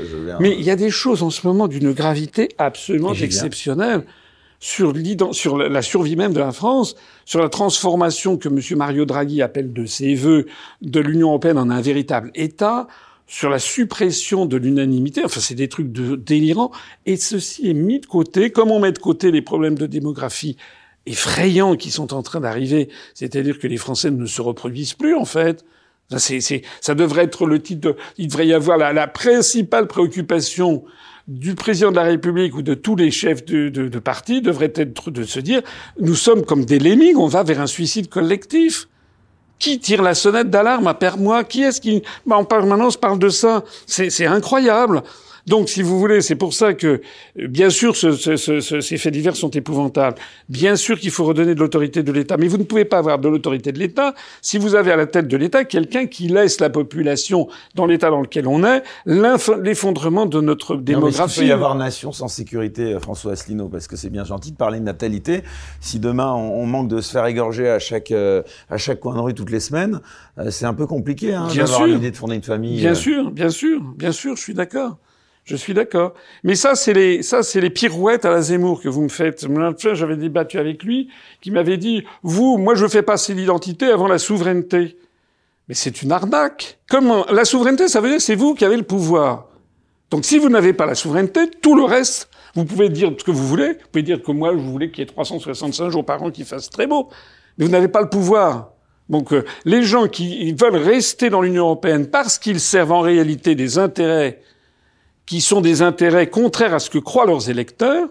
mais 0.40 0.52
il 0.52 0.62
y 0.62 0.70
a 0.70 0.76
des 0.76 0.90
choses 0.90 1.22
en 1.22 1.30
ce 1.30 1.46
moment 1.46 1.68
d'une 1.68 1.92
gravité 1.92 2.48
absolument 2.58 3.14
exceptionnelle 3.14 4.04
sur, 4.64 4.94
sur 5.34 5.58
la 5.58 5.82
survie 5.82 6.16
même 6.16 6.32
de 6.32 6.38
la 6.38 6.50
France, 6.50 6.96
sur 7.26 7.38
la 7.38 7.50
transformation 7.50 8.38
que 8.38 8.48
M. 8.48 8.78
Mario 8.78 9.04
Draghi 9.04 9.42
appelle 9.42 9.74
de 9.74 9.84
ses 9.84 10.14
voeux 10.14 10.46
de 10.80 11.00
l'Union 11.00 11.28
européenne 11.28 11.58
en 11.58 11.68
un 11.68 11.82
véritable 11.82 12.30
État, 12.34 12.86
sur 13.26 13.50
la 13.50 13.58
suppression 13.58 14.46
de 14.46 14.56
l'unanimité. 14.56 15.22
Enfin, 15.22 15.40
c'est 15.40 15.54
des 15.54 15.68
trucs 15.68 15.92
délirants. 15.92 16.70
Et 17.04 17.18
ceci 17.18 17.68
est 17.68 17.74
mis 17.74 18.00
de 18.00 18.06
côté, 18.06 18.50
comme 18.50 18.70
on 18.70 18.80
met 18.80 18.92
de 18.92 18.98
côté 18.98 19.30
les 19.30 19.42
problèmes 19.42 19.76
de 19.76 19.84
démographie 19.84 20.56
effrayants 21.04 21.76
qui 21.76 21.90
sont 21.90 22.14
en 22.14 22.22
train 22.22 22.40
d'arriver. 22.40 22.88
C'est-à-dire 23.12 23.58
que 23.58 23.66
les 23.66 23.76
Français 23.76 24.10
ne 24.10 24.24
se 24.24 24.40
reproduisent 24.40 24.94
plus, 24.94 25.14
en 25.14 25.26
fait. 25.26 25.62
Ça, 26.08 26.18
ça 26.80 26.94
devrait 26.94 27.24
être 27.24 27.44
le 27.44 27.60
titre. 27.60 27.90
De, 27.90 27.96
il 28.16 28.28
devrait 28.28 28.46
y 28.46 28.54
avoir 28.54 28.78
la, 28.78 29.06
principale 29.08 29.88
préoccupation 29.88 30.84
du 31.26 31.54
président 31.54 31.90
de 31.90 31.96
la 31.96 32.02
République 32.02 32.54
ou 32.54 32.62
de 32.62 32.74
tous 32.74 32.96
les 32.96 33.10
chefs 33.10 33.44
de, 33.44 33.68
de, 33.68 33.88
de 33.88 33.98
parti 33.98 34.42
devrait 34.42 34.72
être 34.74 35.10
de 35.10 35.24
se 35.24 35.40
dire 35.40 35.62
nous 35.98 36.14
sommes 36.14 36.44
comme 36.44 36.64
des 36.64 36.78
lemmings, 36.78 37.16
on 37.16 37.28
va 37.28 37.42
vers 37.42 37.60
un 37.60 37.66
suicide 37.66 38.08
collectif. 38.08 38.88
Qui 39.60 39.78
tire 39.78 40.02
la 40.02 40.14
sonnette 40.14 40.50
d'alarme 40.50 40.88
à 40.88 40.98
moi? 41.16 41.44
Qui 41.44 41.62
est-ce 41.62 41.80
qui 41.80 42.02
bah, 42.26 42.36
en 42.36 42.44
permanence 42.44 42.96
parle 42.96 43.20
de 43.20 43.28
ça? 43.28 43.62
C'est 43.86 44.26
incroyable. 44.26 45.02
Donc, 45.46 45.68
si 45.68 45.82
vous 45.82 45.98
voulez, 45.98 46.20
c'est 46.20 46.36
pour 46.36 46.54
ça 46.54 46.74
que, 46.74 47.02
bien 47.36 47.70
sûr, 47.70 47.96
ce, 47.96 48.12
ce, 48.12 48.36
ce, 48.36 48.80
ces 48.80 48.96
faits 48.96 49.12
divers 49.12 49.36
sont 49.36 49.50
épouvantables. 49.50 50.16
Bien 50.48 50.76
sûr 50.76 50.98
qu'il 50.98 51.10
faut 51.10 51.24
redonner 51.24 51.54
de 51.54 51.60
l'autorité 51.60 52.02
de 52.02 52.12
l'État, 52.12 52.36
mais 52.36 52.48
vous 52.48 52.58
ne 52.58 52.64
pouvez 52.64 52.84
pas 52.84 52.98
avoir 52.98 53.18
de 53.18 53.28
l'autorité 53.28 53.72
de 53.72 53.78
l'État 53.78 54.14
si 54.40 54.58
vous 54.58 54.74
avez 54.74 54.92
à 54.92 54.96
la 54.96 55.06
tête 55.06 55.28
de 55.28 55.36
l'État 55.36 55.64
quelqu'un 55.64 56.06
qui 56.06 56.28
laisse 56.28 56.60
la 56.60 56.70
population 56.70 57.48
dans 57.74 57.86
l'État 57.86 58.10
dans 58.10 58.20
lequel 58.20 58.46
on 58.46 58.64
est, 58.64 58.82
l'effondrement 59.06 60.26
de 60.26 60.40
notre 60.40 60.76
démographie. 60.76 61.40
il 61.40 61.42
peut 61.42 61.48
y 61.48 61.52
avoir 61.52 61.74
nation 61.74 62.12
sans 62.12 62.28
sécurité, 62.28 62.96
François 63.00 63.32
Asselineau, 63.32 63.68
parce 63.68 63.86
que 63.86 63.96
c'est 63.96 64.10
bien 64.10 64.24
gentil 64.24 64.52
de 64.52 64.56
parler 64.56 64.78
de 64.78 64.84
natalité. 64.84 65.42
Si 65.80 65.98
demain 65.98 66.32
on, 66.32 66.64
manque 66.66 66.88
de 66.88 67.00
se 67.00 67.12
faire 67.12 67.26
égorger 67.26 67.68
à 67.68 67.78
chaque 67.78 68.10
euh, 68.10 68.42
à 68.70 68.78
chaque 68.78 69.00
coin 69.00 69.14
de 69.14 69.20
rue 69.20 69.34
toutes 69.34 69.50
les 69.50 69.60
semaines, 69.60 70.00
euh, 70.38 70.50
c'est 70.50 70.64
un 70.64 70.74
peu 70.74 70.86
compliqué 70.86 71.34
hein, 71.34 71.48
d'avoir 71.54 71.86
l'idée 71.86 72.10
de 72.10 72.16
fonder 72.16 72.36
une 72.36 72.42
famille. 72.42 72.78
Bien 72.78 72.92
euh. 72.92 72.94
sûr, 72.94 73.30
bien 73.30 73.50
sûr, 73.50 73.80
bien 73.96 74.12
sûr, 74.12 74.36
je 74.36 74.42
suis 74.42 74.54
d'accord. 74.54 74.96
Je 75.44 75.56
suis 75.56 75.74
d'accord. 75.74 76.14
Mais 76.42 76.54
ça, 76.54 76.74
c'est 76.74 76.94
les, 76.94 77.22
ça, 77.22 77.42
c'est 77.42 77.60
les 77.60 77.68
pirouettes 77.68 78.24
à 78.24 78.30
la 78.30 78.40
Zemmour 78.40 78.80
que 78.80 78.88
vous 78.88 79.02
me 79.02 79.08
faites. 79.08 79.46
J'avais 79.92 80.16
débattu 80.16 80.58
avec 80.58 80.82
lui, 80.82 81.10
qui 81.42 81.50
m'avait 81.50 81.76
dit, 81.76 82.04
vous, 82.22 82.56
moi, 82.56 82.74
je 82.74 82.86
fais 82.88 83.02
passer 83.02 83.34
l'identité 83.34 83.86
avant 83.86 84.08
la 84.08 84.18
souveraineté. 84.18 84.96
Mais 85.68 85.74
c'est 85.74 86.02
une 86.02 86.12
arnaque. 86.12 86.78
Comment? 86.88 87.26
La 87.30 87.44
souveraineté, 87.44 87.88
ça 87.88 88.00
veut 88.00 88.08
dire 88.08 88.20
c'est 88.20 88.34
vous 88.34 88.54
qui 88.54 88.64
avez 88.64 88.76
le 88.76 88.82
pouvoir. 88.82 89.48
Donc, 90.10 90.24
si 90.24 90.38
vous 90.38 90.48
n'avez 90.48 90.72
pas 90.72 90.86
la 90.86 90.94
souveraineté, 90.94 91.50
tout 91.50 91.74
le 91.74 91.84
reste, 91.84 92.30
vous 92.54 92.64
pouvez 92.64 92.88
dire 92.88 93.12
ce 93.18 93.24
que 93.24 93.30
vous 93.30 93.46
voulez. 93.46 93.72
Vous 93.72 93.88
pouvez 93.92 94.02
dire 94.02 94.22
que 94.22 94.32
moi, 94.32 94.52
je 94.52 94.58
voulais 94.58 94.90
qu'il 94.90 95.00
y 95.00 95.02
ait 95.02 95.06
365 95.06 95.90
jours 95.90 96.04
par 96.06 96.22
an 96.22 96.30
qui 96.30 96.44
fassent 96.44 96.70
très 96.70 96.86
beau. 96.86 97.10
Mais 97.58 97.66
vous 97.66 97.70
n'avez 97.70 97.88
pas 97.88 98.00
le 98.00 98.08
pouvoir. 98.08 98.70
Donc, 99.10 99.32
euh, 99.32 99.44
les 99.66 99.82
gens 99.82 100.08
qui 100.08 100.52
veulent 100.52 100.76
rester 100.76 101.28
dans 101.28 101.42
l'Union 101.42 101.64
européenne 101.64 102.06
parce 102.06 102.38
qu'ils 102.38 102.60
servent 102.60 102.92
en 102.92 103.00
réalité 103.00 103.54
des 103.54 103.76
intérêts 103.78 104.40
qui 105.26 105.40
sont 105.40 105.60
des 105.60 105.82
intérêts 105.82 106.28
contraires 106.28 106.74
à 106.74 106.78
ce 106.78 106.90
que 106.90 106.98
croient 106.98 107.26
leurs 107.26 107.48
électeurs, 107.50 108.08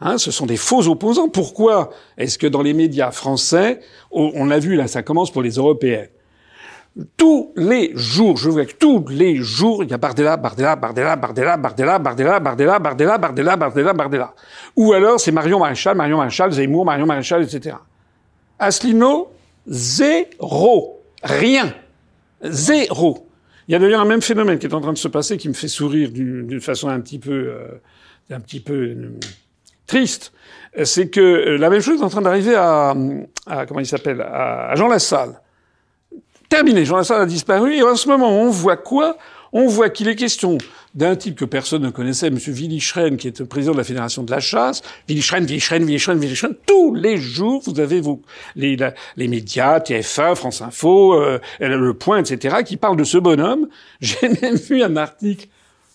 hein, 0.00 0.18
ce 0.18 0.30
sont 0.30 0.46
des 0.46 0.56
faux 0.56 0.88
opposants. 0.88 1.28
Pourquoi 1.28 1.90
est-ce 2.18 2.38
que 2.38 2.46
dans 2.46 2.62
les 2.62 2.74
médias 2.74 3.10
français, 3.10 3.80
on 4.10 4.44
l'a 4.44 4.58
vu 4.58 4.76
là, 4.76 4.86
ça 4.86 5.02
commence 5.02 5.30
pour 5.30 5.42
les 5.42 5.52
européennes, 5.52 6.08
tous 7.16 7.52
les 7.56 7.92
jours, 7.94 8.36
je 8.36 8.50
veux 8.50 8.64
dire, 8.64 8.74
tous 8.78 9.04
les 9.08 9.36
jours, 9.36 9.84
il 9.84 9.90
y 9.90 9.94
a 9.94 9.98
Bardella, 9.98 10.36
Bardella, 10.36 10.76
Bardella, 10.76 11.16
Bardella, 11.16 11.56
Bardella, 11.56 11.98
Bardella, 11.98 12.38
Bardella, 12.38 12.78
Bardella, 12.78 13.18
Bardella, 13.18 13.56
Bardella, 13.56 13.92
Bardella. 13.92 14.34
Ou 14.76 14.92
alors 14.92 15.20
c'est 15.20 15.32
Marion 15.32 15.60
Maréchal, 15.60 15.96
Marion 15.96 16.18
Maréchal, 16.18 16.50
Zemmour, 16.50 16.84
Marion 16.84 17.06
Maréchal, 17.06 17.42
etc. 17.42 17.76
Asselineau, 18.58 19.30
zéro. 19.66 21.00
Rien. 21.22 21.74
Zéro. 22.42 23.26
Il 23.68 23.72
y 23.72 23.74
a 23.74 23.78
d'ailleurs 23.78 24.00
un 24.00 24.06
même 24.06 24.22
phénomène 24.22 24.58
qui 24.58 24.66
est 24.66 24.74
en 24.74 24.80
train 24.80 24.92
de 24.92 24.98
se 24.98 25.08
passer 25.08 25.36
qui 25.36 25.48
me 25.48 25.54
fait 25.54 25.68
sourire 25.68 26.10
d'une 26.10 26.60
façon 26.60 26.88
un 26.88 27.00
petit 27.00 27.18
peu, 27.18 27.54
euh, 28.30 28.38
petit 28.40 28.60
peu 28.60 28.74
euh, 28.74 29.20
triste. 29.86 30.32
C'est 30.84 31.08
que 31.08 31.20
euh, 31.20 31.56
la 31.56 31.70
même 31.70 31.80
chose 31.80 32.00
est 32.00 32.04
en 32.04 32.08
train 32.08 32.22
d'arriver 32.22 32.54
à, 32.54 32.94
à, 33.46 33.66
comment 33.66 33.80
il 33.80 33.86
s'appelle, 33.86 34.20
à, 34.20 34.74
Jean 34.76 34.88
Lassalle. 34.88 35.40
Terminé, 36.48 36.84
Jean 36.84 36.96
Lassalle 36.96 37.22
a 37.22 37.26
disparu 37.26 37.74
et 37.74 37.82
en 37.82 37.96
ce 37.96 38.08
moment 38.08 38.30
on 38.30 38.50
voit 38.50 38.76
quoi? 38.76 39.16
On 39.52 39.66
voit 39.66 39.90
qu'il 39.90 40.08
est 40.08 40.16
question 40.16 40.58
d'un 40.94 41.16
type 41.16 41.36
que 41.36 41.44
personne 41.44 41.82
ne 41.82 41.90
connaissait, 41.90 42.28
M. 42.28 42.36
Willy 42.36 42.80
Schren, 42.80 43.16
qui 43.16 43.28
est 43.28 43.44
président 43.44 43.72
de 43.72 43.78
la 43.78 43.84
Fédération 43.84 44.22
de 44.22 44.30
la 44.30 44.40
chasse. 44.40 44.82
Willy 45.08 45.22
Schren, 45.22 45.44
Willy 45.44 45.98
Schren. 45.98 46.54
Tous 46.66 46.94
les 46.94 47.16
jours, 47.16 47.62
vous 47.66 47.78
avez 47.80 48.00
vos, 48.00 48.22
les, 48.56 48.76
les 49.16 49.28
médias, 49.28 49.78
TF1, 49.78 50.34
France 50.34 50.62
Info, 50.62 51.14
euh, 51.14 51.38
Le 51.60 51.94
Point, 51.94 52.22
etc., 52.24 52.56
qui 52.64 52.76
parlent 52.76 52.96
de 52.96 53.04
ce 53.04 53.18
bonhomme. 53.18 53.68
J'ai 54.00 54.28
même 54.42 54.56
vu 54.56 54.82
un 54.82 54.96
article 54.96 55.48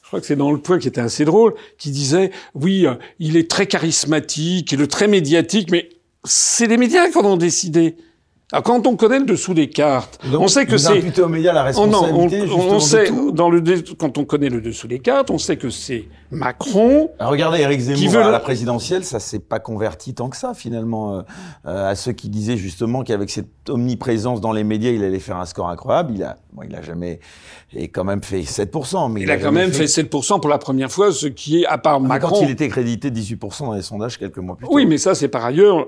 je 0.05 0.09
crois 0.09 0.19
que 0.19 0.27
c'est 0.27 0.35
dans 0.35 0.51
le 0.51 0.59
point 0.59 0.77
qui 0.77 0.87
était 0.87 1.01
assez 1.01 1.25
drôle, 1.25 1.55
qui 1.79 1.89
disait 1.89 2.29
oui, 2.53 2.85
euh, 2.85 2.93
il 3.17 3.37
est 3.37 3.49
très 3.49 3.65
charismatique, 3.65 4.71
il 4.71 4.79
est 4.79 4.87
très 4.87 5.07
médiatique, 5.07 5.71
mais 5.71 5.89
c'est 6.23 6.67
les 6.67 6.77
médias 6.77 7.09
qui 7.09 7.17
en 7.17 7.25
ont 7.25 7.37
décidé. 7.37 7.95
Alors, 8.51 8.61
quand 8.61 8.85
on 8.85 8.95
connaît 8.95 9.17
le 9.17 9.25
dessous 9.25 9.55
des 9.55 9.69
cartes, 9.69 10.19
on 10.31 10.47
sait 10.47 10.67
que 10.67 10.77
c'est. 10.77 11.19
aux 11.19 11.27
médias 11.27 11.51
la 11.51 11.63
responsabilité. 11.63 12.43
Oh 12.43 12.45
non, 12.45 12.75
on, 12.75 12.79
sait 12.79 13.09
dans 13.33 13.49
le 13.49 13.63
quand 13.97 14.19
on 14.19 14.25
connaît 14.25 14.49
le 14.49 14.61
dessous 14.61 14.87
des 14.87 14.99
cartes, 14.99 15.31
on 15.31 15.39
sait 15.39 15.57
que 15.57 15.71
c'est 15.71 16.07
Macron. 16.29 17.09
Alors, 17.17 17.31
regardez, 17.31 17.61
Eric 17.61 17.79
Zemmour 17.79 18.11
veut... 18.11 18.21
à 18.21 18.29
la 18.29 18.39
présidentielle, 18.39 19.03
ça 19.03 19.19
s'est 19.19 19.39
pas 19.39 19.57
converti 19.57 20.13
tant 20.13 20.29
que 20.29 20.37
ça 20.37 20.53
finalement 20.53 21.17
euh, 21.17 21.21
euh, 21.65 21.89
à 21.89 21.95
ceux 21.95 22.11
qui 22.11 22.29
disaient 22.29 22.55
justement 22.55 23.03
qu'avec 23.03 23.31
cette 23.31 23.67
omniprésence 23.67 24.41
dans 24.41 24.51
les 24.51 24.63
médias, 24.63 24.91
il 24.91 25.03
allait 25.03 25.17
faire 25.17 25.37
un 25.37 25.45
score 25.45 25.69
incroyable. 25.69 26.13
Il 26.13 26.23
a, 26.23 26.37
bon, 26.53 26.61
il 26.69 26.75
a 26.75 26.83
jamais, 26.83 27.19
et 27.73 27.87
quand 27.87 28.03
même 28.03 28.21
fait 28.21 28.41
7%. 28.41 29.11
Mais 29.11 29.21
il, 29.21 29.31
a, 29.31 29.37
quand 29.37 29.51
même 29.51 29.73
fait... 29.73 29.85
7% 29.85 30.39
pour 30.39 30.51
la 30.51 30.59
première 30.59 30.91
fois, 30.91 31.11
ce 31.11 31.25
qui 31.25 31.63
est 31.63 31.65
à 31.65 31.79
part 31.79 31.95
ah, 31.95 31.99
Macron. 31.99 32.29
Quand 32.29 32.41
il 32.43 32.51
était 32.51 32.67
crédité 32.67 33.09
18% 33.09 33.65
dans 33.65 33.73
les 33.73 33.81
sondages 33.81 34.19
quelques 34.19 34.37
mois 34.37 34.55
plus 34.55 34.67
tôt. 34.67 34.71
Oui, 34.71 34.85
mais 34.85 34.99
ça 34.99 35.15
c'est 35.15 35.29
par 35.29 35.43
ailleurs 35.43 35.87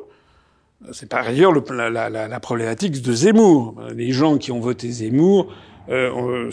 c'est 0.91 1.09
par 1.09 1.28
ailleurs 1.28 1.51
le, 1.51 1.63
la, 1.71 1.89
la, 2.09 2.28
la, 2.28 2.39
problématique 2.39 3.01
de 3.01 3.13
Zemmour. 3.13 3.75
Les 3.95 4.11
gens 4.11 4.38
qui 4.38 4.51
ont 4.51 4.59
voté 4.59 4.89
Zemmour, 4.91 5.47
euh, 5.89 6.49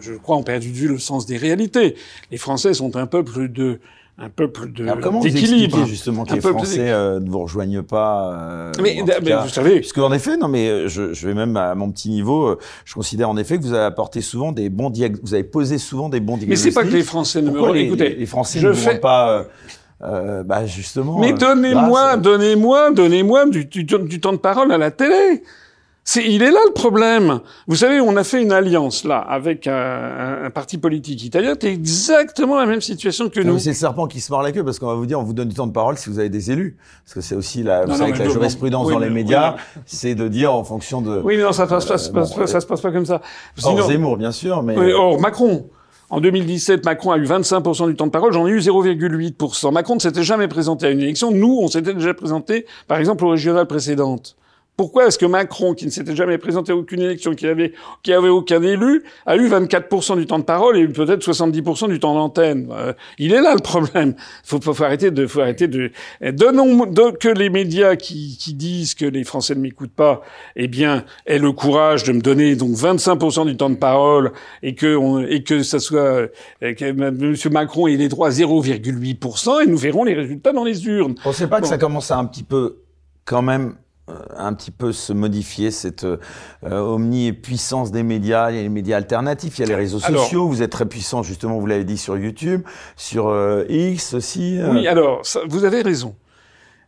je 0.00 0.14
crois, 0.14 0.36
ont 0.36 0.42
perdu 0.42 0.68
de 0.70 0.74
vue 0.76 0.88
le 0.88 0.98
sens 0.98 1.26
des 1.26 1.36
réalités. 1.36 1.94
Les 2.30 2.36
Français 2.38 2.74
sont 2.74 2.96
un 2.96 3.06
peuple 3.06 3.48
de 3.48 3.78
un 4.22 4.28
peuple 4.28 4.70
de 4.70 4.82
Alors, 4.82 5.00
comment 5.00 5.20
vous 5.20 5.26
expliquez 5.28 5.86
justement 5.86 6.24
que 6.26 6.32
Un 6.32 6.34
les 6.34 6.40
Français 6.42 6.90
euh, 6.90 7.20
ne 7.20 7.30
vous 7.30 7.38
rejoignent 7.38 7.80
pas 7.82 8.34
euh, 8.34 8.72
Mais, 8.82 9.02
mais 9.22 9.30
cas, 9.30 9.42
vous 9.44 9.48
savez, 9.48 9.76
Puisque 9.80 9.96
en 9.96 10.12
effet, 10.12 10.36
non 10.36 10.48
mais 10.48 10.68
euh, 10.68 10.88
je, 10.88 11.14
je 11.14 11.26
vais 11.26 11.32
même 11.32 11.56
à 11.56 11.74
mon 11.74 11.90
petit 11.90 12.10
niveau, 12.10 12.48
euh, 12.48 12.58
je 12.84 12.92
considère 12.92 13.30
en 13.30 13.38
effet 13.38 13.56
que 13.56 13.62
vous 13.62 13.72
avez 13.72 13.84
apporté 13.86 14.20
souvent 14.20 14.52
des 14.52 14.68
bons 14.68 14.90
diag- 14.90 15.16
vous 15.22 15.32
avez 15.32 15.44
posé 15.44 15.78
souvent 15.78 16.10
des 16.10 16.20
bons 16.20 16.34
mais 16.34 16.40
diagnostics. 16.40 16.70
c'est 16.72 16.78
pas 16.78 16.86
que 16.86 16.92
les 16.92 17.02
Français 17.02 17.40
ne 17.40 17.46
me 17.46 17.52
Pourquoi 17.52 17.70
re- 17.70 17.74
les, 17.76 17.80
écoutez, 17.84 18.14
les- 18.14 18.26
Français 18.26 18.58
je 18.58 18.68
ne 18.68 18.72
fais- 18.74 18.98
pas 18.98 19.30
euh, 19.38 19.44
euh, 20.02 20.42
bah 20.42 20.64
justement 20.66 21.18
Mais 21.18 21.32
euh, 21.32 21.36
donnez-moi, 21.36 22.16
donnez-moi, 22.16 22.90
donnez-moi 22.92 23.46
du, 23.46 23.64
du, 23.66 23.84
du 23.84 24.20
temps 24.20 24.32
de 24.32 24.38
parole 24.38 24.72
à 24.72 24.78
la 24.78 24.90
télé. 24.90 25.42
C'est, 26.02 26.24
il 26.26 26.42
est 26.42 26.50
là 26.50 26.58
le 26.66 26.72
problème. 26.72 27.40
Vous 27.68 27.76
savez, 27.76 28.00
on 28.00 28.16
a 28.16 28.24
fait 28.24 28.42
une 28.42 28.50
alliance 28.52 29.04
là 29.04 29.18
avec 29.18 29.66
un, 29.66 29.72
un- 29.74 30.44
un 30.46 30.50
parti 30.50 30.78
politique 30.78 31.22
italien. 31.22 31.52
C'est 31.60 31.70
exactement 31.72 32.58
la 32.58 32.64
même 32.66 32.80
situation 32.80 33.28
que 33.28 33.38
Non, 33.40 33.48
nous. 33.48 33.52
mais 33.54 33.60
c'est 33.60 33.68
le 33.70 33.74
serpent 33.76 34.06
qui 34.06 34.20
se 34.20 34.32
mord 34.32 34.42
la 34.42 34.50
queue 34.50 34.64
parce 34.64 34.78
qu'on 34.78 34.86
va 34.86 34.94
vous 34.94 35.04
dire 35.06 35.20
on 35.20 35.22
vous 35.22 35.34
donne 35.34 35.48
du 35.48 35.54
temps 35.54 35.66
de 35.66 35.72
parole 35.72 35.98
si 35.98 36.08
vous 36.08 36.18
avez 36.18 36.30
des 36.30 36.50
élus 36.50 36.78
parce 37.04 37.14
que 37.14 37.20
c'est 37.20 37.34
aussi 37.36 37.62
la 37.62 37.82
vous 37.84 37.88
Non, 37.90 37.94
savez 37.96 38.10
non, 38.12 38.16
que 38.16 38.18
mais 38.18 38.24
la 38.24 38.30
je- 38.30 38.34
jurisprudence 38.34 38.86
oui, 38.88 38.94
dans 38.94 38.98
les 38.98 39.10
médias 39.10 39.54
oui, 39.76 39.82
c'est 39.84 40.14
de 40.14 40.26
dire 40.26 40.52
en 40.54 40.64
fonction 40.64 41.02
de 41.02 41.20
Oui, 41.22 41.36
mais 41.36 41.42
non, 41.42 41.52
ça, 41.52 41.66
passe 41.66 41.84
pas- 41.84 41.98
ça, 41.98 42.10
bon, 42.10 42.20
passe 42.20 42.34
pas- 42.34 42.46
ça 42.46 42.60
se 42.60 42.66
passe 42.66 42.80
pas 42.80 42.90
comme 42.92 43.06
ça. 43.06 43.20
Sinon- 43.56 43.86
Zemmour 43.86 44.16
bien 44.16 44.32
sûr 44.32 44.62
mais 44.62 44.76
Oui, 44.78 44.92
or, 44.92 45.20
Macron. 45.20 45.68
En 46.10 46.20
2017, 46.20 46.84
Macron 46.84 47.12
a 47.12 47.18
eu 47.18 47.24
25% 47.24 47.88
du 47.88 47.94
temps 47.94 48.06
de 48.06 48.10
parole, 48.10 48.32
j'en 48.32 48.46
ai 48.48 48.50
eu 48.50 48.58
0,8%. 48.58 49.72
Macron 49.72 49.94
ne 49.94 50.00
s'était 50.00 50.24
jamais 50.24 50.48
présenté 50.48 50.86
à 50.86 50.90
une 50.90 51.00
élection. 51.00 51.30
Nous, 51.30 51.60
on 51.62 51.68
s'était 51.68 51.94
déjà 51.94 52.12
présenté, 52.14 52.66
par 52.88 52.98
exemple, 52.98 53.24
aux 53.24 53.30
régionales 53.30 53.68
précédentes. 53.68 54.36
Pourquoi 54.80 55.08
est-ce 55.08 55.18
que 55.18 55.26
Macron, 55.26 55.74
qui 55.74 55.84
ne 55.84 55.90
s'était 55.90 56.16
jamais 56.16 56.38
présenté 56.38 56.72
à 56.72 56.74
aucune 56.76 57.00
élection, 57.02 57.34
qui 57.34 57.46
avait, 57.46 57.74
qui 58.02 58.14
avait 58.14 58.30
aucun 58.30 58.62
élu, 58.62 59.02
a 59.26 59.36
eu 59.36 59.46
24% 59.46 60.16
du 60.16 60.24
temps 60.24 60.38
de 60.38 60.44
parole 60.44 60.78
et 60.78 60.88
peut-être 60.88 61.20
70% 61.22 61.90
du 61.90 62.00
temps 62.00 62.14
d'antenne? 62.14 62.66
Euh, 62.72 62.94
Il 63.18 63.34
est 63.34 63.42
là 63.42 63.52
le 63.54 63.60
problème. 63.60 64.14
Faut, 64.42 64.58
faut, 64.58 64.72
faut 64.72 64.84
arrêter 64.84 65.10
de, 65.10 65.26
faut 65.26 65.40
arrêter 65.42 65.68
de. 65.68 65.90
eh, 66.22 66.32
Donnons 66.32 66.86
don- 66.86 67.12
que 67.12 67.28
les 67.28 67.50
médias 67.50 67.96
qui, 67.96 68.38
qui 68.40 68.54
disent 68.54 68.94
que 68.94 69.04
les 69.04 69.22
Français 69.24 69.54
ne 69.54 69.60
m'écoutent 69.60 69.92
pas, 69.92 70.22
eh 70.56 70.66
bien, 70.66 71.04
aient 71.26 71.38
le 71.38 71.52
courage 71.52 72.04
de 72.04 72.12
me 72.12 72.22
donner 72.22 72.56
donc 72.56 72.70
25% 72.70 73.44
du 73.44 73.58
temps 73.58 73.68
de 73.68 73.74
parole 73.76 74.32
et 74.62 74.74
que 74.74 74.96
on, 74.96 75.20
et 75.20 75.42
que 75.42 75.62
ça 75.62 75.78
soit 75.78 76.00
euh, 76.00 76.28
que 76.62 76.84
M. 76.86 77.36
Macron 77.52 77.86
ait 77.86 77.96
les 77.96 78.08
droits 78.08 78.28
à 78.28 78.30
0,8% 78.30 79.62
et 79.62 79.66
nous 79.66 79.76
verrons 79.76 80.04
les 80.04 80.14
résultats 80.14 80.52
dans 80.52 80.64
les 80.64 80.86
urnes. 80.86 81.16
On 81.26 81.28
ne 81.28 81.34
sait 81.34 81.48
pas 81.48 81.60
que 81.60 81.66
ça 81.66 81.76
commence 81.76 82.10
à 82.10 82.16
un 82.16 82.24
petit 82.24 82.44
peu, 82.44 82.78
quand 83.26 83.42
même, 83.42 83.74
un 84.36 84.52
petit 84.54 84.70
peu 84.70 84.92
se 84.92 85.12
modifier 85.12 85.70
cette 85.70 86.04
euh, 86.04 86.18
omnipuissance 86.64 87.90
des 87.90 88.02
médias. 88.02 88.50
Il 88.50 88.56
y 88.56 88.58
a 88.58 88.62
les 88.62 88.68
médias 88.68 88.96
alternatifs, 88.96 89.58
il 89.58 89.62
y 89.62 89.64
a 89.64 89.68
les 89.68 89.74
réseaux 89.74 90.00
Alors- 90.04 90.22
sociaux. 90.24 90.48
Vous 90.48 90.62
êtes 90.62 90.70
très 90.72 90.86
puissant, 90.86 91.22
justement, 91.22 91.58
vous 91.58 91.66
l'avez 91.66 91.84
dit 91.84 91.98
sur 91.98 92.16
YouTube, 92.18 92.62
sur 92.96 93.28
euh, 93.28 93.64
X 93.68 94.14
aussi. 94.14 94.58
euh. 94.58 94.70
Oui, 94.72 94.86
alors, 94.86 95.24
ça, 95.24 95.40
vous 95.48 95.64
avez 95.64 95.82
raison. 95.82 96.14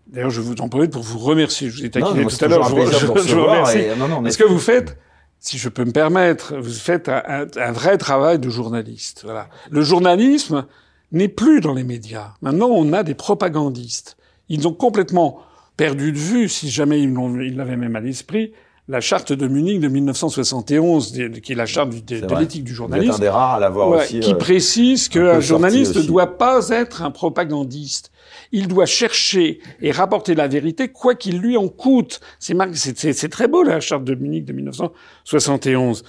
D'ailleurs, 0.07 0.31
je 0.31 0.41
vous 0.41 0.55
en 0.61 0.68
profite 0.68 0.91
pour 0.93 1.03
vous 1.03 1.18
remercier. 1.18 1.70
Je 1.70 1.77
vous 1.79 1.83
ai 1.87 1.91
Non, 2.01 2.07
taquiné 2.09 2.25
mais 2.25 2.31
tout 2.31 2.45
à 2.45 2.49
l'heure. 2.49 2.68
Je, 2.68 2.75
vous- 3.07 3.16
je- 3.18 3.29
je 3.29 3.37
remercie. 3.37 3.79
et- 3.79 3.97
non, 3.97 4.09
non, 4.09 4.16
mais- 4.20 4.25
Parce 4.31 4.37
que 4.37 4.45
vous 4.45 4.59
faites, 4.59 4.99
si 5.39 5.59
je 5.59 5.68
peux 5.68 5.85
me 5.85 5.93
permettre, 5.93 6.55
vous 6.59 6.70
faites 6.73 7.09
un, 7.09 7.23
un- 7.27 7.47
un 7.57 7.73
vrai 7.73 7.97
travail 7.99 8.39
de 8.39 8.49
journaliste. 8.51 9.23
Voilà. 9.25 9.49
Le 9.70 9.83
journalisme 9.83 10.66
n'est 11.12 11.29
plus 11.29 11.61
dans 11.61 11.73
les 11.75 11.85
médias. 11.85 12.35
Maintenant, 12.43 12.68
on 12.68 12.93
a 12.93 13.03
des 13.03 13.14
propagandistes. 13.14 14.16
Ils 14.49 14.66
ont 14.68 14.73
complètement 14.75 15.39
perdu 15.83 16.12
de 16.12 16.18
vue, 16.18 16.49
si 16.49 16.70
jamais 16.70 17.01
ils 17.03 17.57
l'avaient 17.57 17.76
même 17.76 17.97
à 17.97 18.01
l'esprit, 18.01 18.53
la 18.89 19.01
charte 19.01 19.33
de 19.33 19.49
Munich 19.49 19.80
de 19.80 19.89
1971, 19.89 21.12
qui 21.43 21.53
est 21.53 21.55
la 21.57 21.66
charte 21.66 21.91
du- 21.91 22.03
de, 22.03 22.39
l'éthique 22.39 22.62
du 22.64 22.74
journalisme. 22.74 23.14
un 23.14 23.18
des 23.18 23.28
rares 23.28 23.55
à 23.55 23.61
l'avoir 23.61 23.89
Ouais, 23.89 23.99
aussi. 24.03 24.20
qui 24.20 24.33
euh, 24.33 24.37
précise 24.37 25.09
qu'un 25.09 25.41
journaliste 25.41 25.97
ne 25.97 26.03
doit 26.03 26.37
pas 26.39 26.68
être 26.70 27.03
un 27.03 27.11
propagandiste. 27.11 28.11
Il 28.53 28.68
doit 28.68 28.87
chercher 28.87 29.59
et 29.80 29.91
rapporter 29.93 30.35
la 30.35 30.47
vérité, 30.47 30.89
quoi 30.89 31.14
qu'il 31.16 31.39
lui 31.41 31.57
en 31.57 31.68
coûte. 31.68 32.20
C'est 32.39 33.28
très 33.28 33.49
beau, 33.49 33.62
la 33.64 33.80
charte 33.80 34.05
de 34.05 34.14
Munich 34.14 34.45
de 34.45 34.53
1971. 34.53 36.05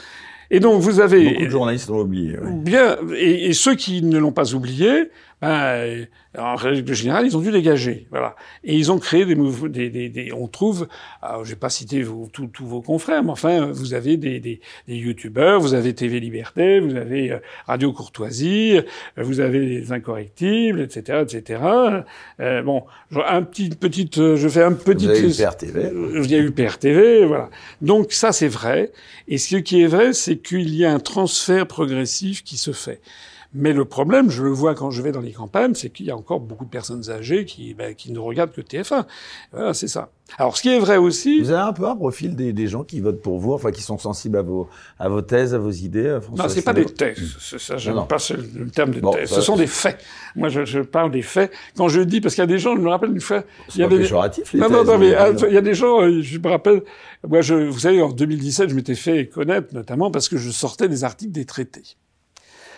Et 0.52 0.60
donc, 0.60 0.82
vous 0.82 1.00
avez... 1.00 1.30
Beaucoup 1.32 1.46
de 1.46 1.50
journalistes 1.50 1.90
l'ont 1.90 2.02
oublié. 2.02 2.38
ouais. 2.38 2.52
Bien, 2.52 2.98
et, 3.18 3.48
et 3.48 3.54
ceux 3.54 3.76
qui 3.76 4.04
ne 4.04 4.18
l'ont 4.20 4.32
pas 4.34 4.54
oublié, 4.54 5.10
ben, 5.44 5.50
euh, 5.54 6.06
en 6.38 6.56
règle 6.56 6.94
générale, 6.94 7.26
ils 7.28 7.38
ont 7.38 7.42
dû 7.42 7.52
dégager. 7.52 8.08
Voilà. 8.10 8.36
Et 8.64 8.76
ils 8.76 8.92
ont 8.92 8.98
créé 8.98 9.26
des 9.26 9.36
mouvements, 9.36 9.68
des, 9.68 9.90
des, 9.90 10.10
des- 10.10 10.32
on 10.34 10.48
trouve, 10.48 10.88
alors, 11.22 11.44
je 11.46 11.50
vais 11.52 11.56
pas 11.56 11.70
citer 11.70 12.02
vos- 12.02 12.28
tous 12.32 12.66
vos 12.66 12.82
confrères, 12.82 13.24
mais 13.24 13.30
enfin, 13.32 13.68
vous 13.72 13.94
avez 13.94 14.18
des, 14.18 14.40
des, 14.40 14.62
des 14.88 14.96
youtubeurs, 14.96 15.60
vous 15.60 15.74
avez 15.74 15.94
TV 15.94 16.20
Liberté, 16.20 16.80
vous 16.80 16.96
avez 16.96 17.32
euh, 17.34 17.38
Radio 17.68 17.92
Courtoisie, 17.94 18.78
euh, 18.78 18.84
vous 19.24 19.40
avez 19.42 19.60
les 19.60 19.92
Incorrectibles, 19.92 20.82
etc., 20.82 21.20
etc. 21.22 21.62
Euh, 22.40 22.62
bon, 22.64 22.84
un 23.28 23.44
petit, 23.44 23.70
petite, 23.70 24.16
je 24.36 24.48
fais 24.48 24.64
un 24.64 24.74
petit. 24.74 25.06
Vous 25.06 25.12
avez 25.12 25.20
eu 25.20 25.24
PRTV. 25.44 25.84
Euh, 25.86 26.22
Il 26.24 26.32
y 26.32 26.36
a 26.36 26.40
eu 26.40 26.52
PRTV, 26.52 27.26
voilà. 27.26 27.50
Donc 27.82 28.12
ça, 28.12 28.32
c'est 28.32 28.48
vrai. 28.48 28.92
Et 29.28 29.38
ce 29.38 29.58
qui 29.58 29.82
est 29.84 29.88
vrai, 29.88 30.14
c'est 30.14 30.38
qu'il 30.38 30.74
y 30.76 30.86
a 30.86 30.92
un 30.94 31.00
transfert 31.00 31.68
progressif 31.68 32.44
qui 32.44 32.58
se 32.58 32.72
fait. 32.72 33.02
Mais 33.56 33.72
le 33.74 33.86
problème, 33.86 34.30
je 34.32 34.42
le 34.44 34.50
vois 34.50 34.74
quand 34.74 34.90
je 34.90 35.02
vais 35.04 35.12
dans 35.12 35.20
les 35.22 35.32
campagnes, 35.32 35.76
c'est 35.76 35.90
qu'il 35.90 36.08
y 36.08 36.12
a 36.12 36.18
encore 36.18 36.40
beaucoup 36.40 36.66
de 36.66 36.70
personnes 36.72 37.10
âgées 37.12 37.46
qui, 37.46 37.74
ben, 37.76 37.94
qui 37.94 38.12
ne 38.12 38.18
regardent 38.20 38.52
que 38.52 38.62
TF1. 38.62 39.06
Voilà, 39.52 39.74
c'est 39.76 39.88
ça. 39.88 40.10
Alors, 40.40 40.58
ce 40.58 40.64
qui 40.64 40.70
est 40.70 40.80
vrai 40.80 40.98
aussi, 40.98 41.40
Vous 41.42 41.52
avez 41.52 41.62
un 41.62 41.74
peu 41.74 41.88
un 41.88 41.96
profil 41.96 42.36
des, 42.36 42.52
des 42.54 42.66
gens 42.68 42.84
qui 42.84 43.00
votent 43.00 43.22
pour 43.22 43.38
vous, 43.40 43.54
enfin 43.54 43.72
qui 43.72 43.84
sont 43.84 44.00
sensibles 44.00 44.38
à 44.38 44.42
vos, 44.42 44.68
à 44.98 45.08
vos 45.10 45.22
thèses, 45.22 45.54
à 45.54 45.60
vos 45.60 45.70
idées. 45.70 46.06
euh, 46.08 46.22
François 46.22 46.48
non, 46.48 46.50
c'est 46.54 46.62
pas 46.64 46.74
des 46.74 46.86
thèses. 46.86 47.36
Ça, 47.40 47.78
j'aime 47.78 48.08
pas 48.08 48.18
ce- 48.18 48.34
le 48.34 48.70
terme 48.72 48.92
de 48.92 49.02
Bon, 49.02 49.12
thèse. 49.12 49.30
ça- 49.30 49.36
Ce 49.36 49.42
sont 49.42 49.56
des 49.58 49.68
faits. 49.68 50.00
Moi, 50.36 50.50
je, 50.50 50.66
je 50.66 50.80
parle 50.80 51.12
des 51.12 51.22
faits. 51.22 51.52
Quand 51.78 51.90
je 51.90 52.02
dis, 52.02 52.22
parce 52.22 52.34
qu'il 52.34 52.42
y 52.42 52.46
a 52.46 52.48
des 52.48 52.58
gens, 52.58 52.76
je 52.76 52.82
me 52.82 52.90
rappelle 52.90 53.12
une 53.12 53.22
fois, 53.22 53.44
il 53.76 53.82
y 53.82 53.84
avait 53.84 53.98
des- 53.98 54.04
les 54.04 54.10
Non, 54.60 54.70
non, 54.70 54.84
non, 54.84 54.98
mais 54.98 55.10
il 55.48 55.54
y 55.54 55.58
a 55.58 55.62
des 55.62 55.76
gens, 55.76 56.02
euh, 56.02 56.22
je 56.22 56.40
me 56.40 56.48
rappelle, 56.50 56.82
moi, 57.28 57.42
je, 57.42 57.54
vous 57.54 57.80
savez, 57.80 58.02
en 58.02 58.10
2017, 58.12 58.70
je 58.70 58.76
m'étais 58.76 58.96
fait 58.96 59.28
connaître, 59.28 59.76
notamment 59.76 60.10
parce 60.10 60.28
que 60.28 60.38
je 60.38 60.50
sortais 60.50 60.88
des 60.88 61.04
articles 61.04 61.32
des 61.34 61.46
traités. 61.46 61.84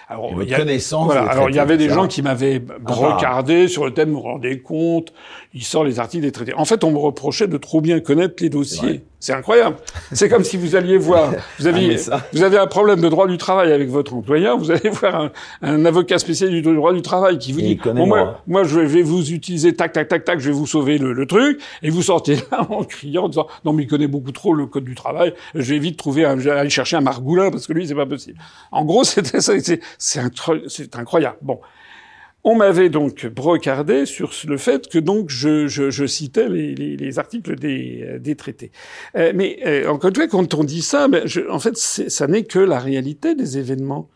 Alors, 0.08 0.32
il 0.42 0.50
y 0.50 0.54
a- 0.54 0.58
connaissance 0.58 1.06
voilà. 1.06 1.24
des 1.24 1.30
Alors, 1.30 1.50
il 1.50 1.54
y 1.54 1.56
traités, 1.58 1.74
avait 1.74 1.78
des 1.78 1.90
gens 1.94 2.08
qui 2.08 2.22
m'avaient 2.22 2.62
regardé 2.86 3.68
sur 3.68 3.86
le 3.86 3.92
thème, 3.94 4.10
vous 4.10 4.16
vous 4.18 4.22
rendez 4.22 4.60
compte, 4.62 5.12
il 5.54 5.64
sort 5.64 5.84
les 5.84 6.00
articles 6.00 6.24
des 6.24 6.32
traités. 6.32 6.54
En 6.56 6.66
fait, 6.66 6.84
on 6.84 6.92
me 6.92 6.98
reprochait 6.98 7.48
de 7.48 7.58
trop 7.58 7.82
bien 7.82 8.00
connaître 8.00 8.36
les 8.44 8.50
dossiers. 8.50 9.04
C'est 9.20 9.34
incroyable. 9.34 9.78
C'est 10.12 10.30
comme 10.30 10.44
si 10.44 10.56
vous 10.56 10.76
alliez 10.76 10.98
voir, 11.00 11.32
vous 11.60 11.66
Ah, 11.66 11.70
aviez, 11.70 11.98
vous 12.34 12.44
avez 12.44 12.60
un 12.60 12.68
problème 12.68 13.02
de 13.02 13.10
droit 13.10 13.26
du 13.28 13.38
travail 13.38 13.72
avec 13.72 13.90
votre 13.90 14.14
employeur, 14.14 14.56
vous 14.60 14.70
allez 14.70 14.90
voir 14.90 15.16
un, 15.16 15.32
un 15.64 15.84
avocat 15.86 16.20
spécialiste 16.20 16.68
du 16.68 16.76
droit 16.76 16.94
du 16.94 17.02
travail 17.02 17.40
qui 17.40 17.52
vous 17.52 17.62
dit, 17.62 17.80
bon, 17.84 17.94
moi. 17.96 18.06
moi, 18.06 18.42
moi, 18.46 18.64
je 18.66 18.80
vais 18.82 19.02
vous 19.02 19.32
utiliser 19.32 19.74
tac, 19.74 19.94
tac, 19.94 20.10
tac, 20.10 20.26
tac, 20.26 20.40
je 20.40 20.50
vais 20.50 20.56
vous 20.56 20.68
sauver 20.68 21.00
le, 21.00 21.12
le 21.14 21.26
truc, 21.26 21.60
et 21.82 21.90
vous 21.90 22.04
sortez 22.04 22.36
là 22.52 22.68
en 22.70 22.84
criant, 22.84 23.24
en 23.24 23.30
disant, 23.30 23.48
non, 23.64 23.74
mais 23.74 23.84
il 23.84 23.88
connaît 23.88 24.08
beaucoup 24.08 24.32
trop 24.32 24.54
le 24.54 24.68
code 24.68 24.84
du 24.84 24.94
travail, 24.94 25.34
je 25.56 25.74
vais 25.74 25.80
vite 25.80 25.98
trouver 25.98 26.26
un, 26.26 26.38
je 26.38 26.50
vais 26.50 26.52
aller 26.52 26.70
chercher 26.70 26.98
un 26.98 27.02
margoulin, 27.02 27.50
parce 27.50 27.66
que 27.66 27.74
lui, 27.74 27.88
c'est 27.88 27.96
pas 27.96 28.06
possible. 28.06 28.38
En 28.72 28.86
gros, 28.86 29.04
c'était 29.06 29.42
ça, 29.42 29.54
c'est, 29.98 30.20
c'est 30.20 30.26
incro- 30.28 30.68
c'est 30.70 30.96
incroyable. 30.96 31.38
Bon. 31.42 31.60
On 32.48 32.56
m'avait 32.56 32.90
donc 32.90 33.26
brocardé 33.26 34.06
sur 34.06 34.32
le 34.48 34.58
fait 34.58 34.88
que 34.88 35.00
donc 35.00 35.32
je, 35.32 35.68
je, 35.68 35.90
je 35.90 36.06
citais 36.06 36.48
les, 36.48 36.76
les, 36.76 36.96
les 36.96 37.20
articles 37.20 37.56
des, 37.56 38.04
euh, 38.04 38.20
des 38.20 38.36
traités. 38.36 38.72
Euh, 39.16 39.32
mais 39.34 39.60
euh, 39.66 39.88
encore 39.90 40.10
une 40.10 40.16
fois, 40.16 40.28
quand 40.28 40.54
on 40.54 40.64
dit 40.64 40.84
ça, 40.84 41.08
ben, 41.08 41.26
je, 41.26 41.42
en 41.50 41.58
fait, 41.60 41.76
ça 41.76 42.28
n'est 42.28 42.44
que 42.44 42.60
la 42.60 42.80
réalité 42.80 43.34
des 43.34 43.58
événements. 43.58 44.10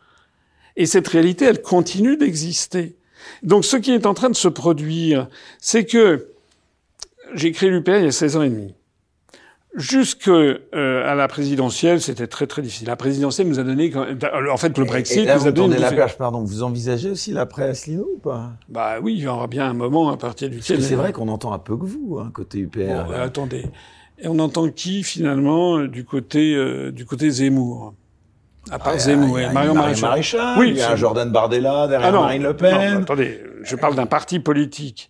Et 0.78 0.86
cette 0.86 1.08
réalité, 1.08 1.46
elle 1.46 1.62
continue 1.64 2.18
d'exister. 2.18 2.96
Donc 3.42 3.66
ce 3.66 3.78
qui 3.78 3.92
est 3.92 4.06
en 4.06 4.14
train 4.14 4.30
de 4.30 4.36
se 4.36 4.48
produire, 4.48 5.28
c'est 5.60 5.86
que 5.86 6.28
j'ai 7.34 7.52
créé 7.52 7.70
l'UPR 7.70 7.98
il 7.98 8.06
y 8.06 8.08
a 8.08 8.12
16 8.12 8.38
ans 8.38 8.44
et 8.44 8.50
demi. 8.50 8.76
Jusque 9.76 10.28
euh, 10.28 10.58
à 10.74 11.14
la 11.14 11.28
présidentielle, 11.28 12.02
c'était 12.02 12.26
très 12.26 12.48
très 12.48 12.64
difficile. 12.64 12.88
La 12.88 12.96
présidentielle 12.96 13.48
nous 13.48 13.60
a 13.60 13.64
donné, 13.64 13.92
quand- 13.92 14.06
en 14.52 14.58
fait, 14.58 14.76
le 14.78 14.84
Brexit 14.86 15.20
Et 15.20 15.26
là, 15.26 15.36
nous 15.36 15.42
a 15.42 15.46
vous 15.46 15.52
donné. 15.52 15.76
une 15.76 15.82
la 15.82 15.92
perche, 15.92 16.18
pardon. 16.18 16.44
Vous 16.44 16.64
envisagez 16.64 17.12
aussi 17.12 17.32
l'après 17.32 17.70
Asselineau 17.70 18.10
ou 18.16 18.20
pas? 18.20 18.54
Bah 18.68 18.96
oui, 19.02 19.14
il 19.18 19.24
y 19.24 19.28
aura 19.28 19.46
bien 19.46 19.70
un 19.70 19.74
moment 19.74 20.10
à 20.10 20.18
partir 20.18 20.50
du. 20.50 20.60
C'est 20.62 20.76
vrai 20.96 21.14
qu'on 21.14 21.28
entend 21.28 21.54
un 21.54 21.60
peu 21.60 21.78
que 21.78 21.86
vous, 21.86 22.18
hein, 22.20 22.32
côté 22.34 22.58
UPR. 22.60 22.80
Bon, 23.06 23.12
euh, 23.12 23.26
attendez. 23.26 23.66
Et 24.18 24.28
on 24.28 24.40
entend 24.40 24.70
qui 24.70 25.04
finalement 25.04 25.78
euh, 25.78 25.88
du 25.88 26.04
côté 26.04 26.56
euh, 26.56 26.92
du 26.92 27.06
côté 27.06 27.30
Zemmour? 27.30 27.94
À 28.72 28.80
part 28.80 28.94
Ah, 28.96 28.98
Zemmour, 28.98 29.40
y 29.40 29.46
a 29.46 29.52
et 29.52 29.54
Marion 29.54 29.74
Maréchal. 29.76 30.10
Maréchal, 30.10 30.60
Oui, 30.60 30.70
il 30.72 30.78
y 30.78 30.82
a 30.82 30.96
Jordan 30.96 31.32
Bardella 31.32 31.88
derrière 31.88 32.10
Ah 32.10 32.12
non, 32.12 32.22
Marine 32.24 32.42
Le 32.44 32.50
non, 32.50 32.56
Pen. 32.56 33.02
attendez, 33.04 33.40
je 33.64 33.76
parle 33.76 33.96
d'un 33.96 34.06
parti 34.08 34.40
politique. 34.40 35.10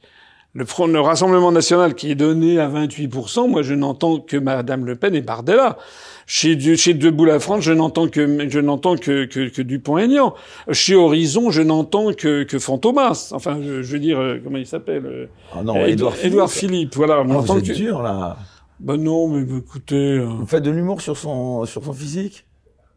Le, 0.55 0.65
Front, 0.65 0.87
le 0.87 0.99
Rassemblement 0.99 1.51
national 1.51 1.93
qui 1.93 2.09
est 2.11 2.15
donné 2.15 2.59
à 2.59 2.67
28%, 2.67 3.47
moi 3.49 3.61
je 3.61 3.75
n'entends 3.75 4.19
que 4.19 4.35
Madame 4.35 4.83
Le 4.85 4.95
Pen 4.95 5.13
et 5.15 5.21
Bardella. 5.21 5.77
Chez, 6.25 6.55
Du- 6.55 6.75
chez 6.77 6.93
Debout 6.95 7.25
la 7.25 7.39
France, 7.39 7.63
je 7.63 7.71
n'entends 7.73 8.07
que 8.07 8.49
je 8.49 8.59
n'entends 8.59 8.95
que, 8.95 9.25
que, 9.25 9.47
que 9.49 9.61
Dupont-Aignan. 9.61 10.33
Chez 10.71 10.95
Horizon, 10.95 11.49
je 11.51 11.61
n'entends 11.61 12.13
que, 12.13 12.43
que 12.43 12.57
Fantomas. 12.59 13.29
Enfin, 13.33 13.59
je, 13.61 13.81
je 13.83 13.91
veux 13.93 13.99
dire, 13.99 14.19
euh, 14.19 14.39
comment 14.43 14.57
il 14.57 14.65
s'appelle 14.67 15.05
euh, 15.05 15.25
Ah 15.53 15.63
non, 15.63 15.85
Édouard 15.85 16.13
Philippe. 16.15 16.33
Édouard 16.33 16.51
Philippe. 16.51 16.95
Voilà, 16.95 17.21
on 17.21 17.31
Ah, 17.31 17.37
entend 17.37 17.53
vous 17.55 17.59
êtes 17.59 17.67
que. 17.67 17.73
dur, 17.73 18.01
là. 18.01 18.37
Ben 18.79 18.97
non, 18.97 19.27
mais 19.27 19.41
écoutez, 19.57 19.95
euh, 20.19 20.25
Vous 20.25 20.45
faites 20.47 20.63
de 20.63 20.71
l'humour 20.71 21.01
sur 21.01 21.17
son, 21.17 21.65
sur 21.65 21.83
son 21.83 21.93
physique? 21.93 22.45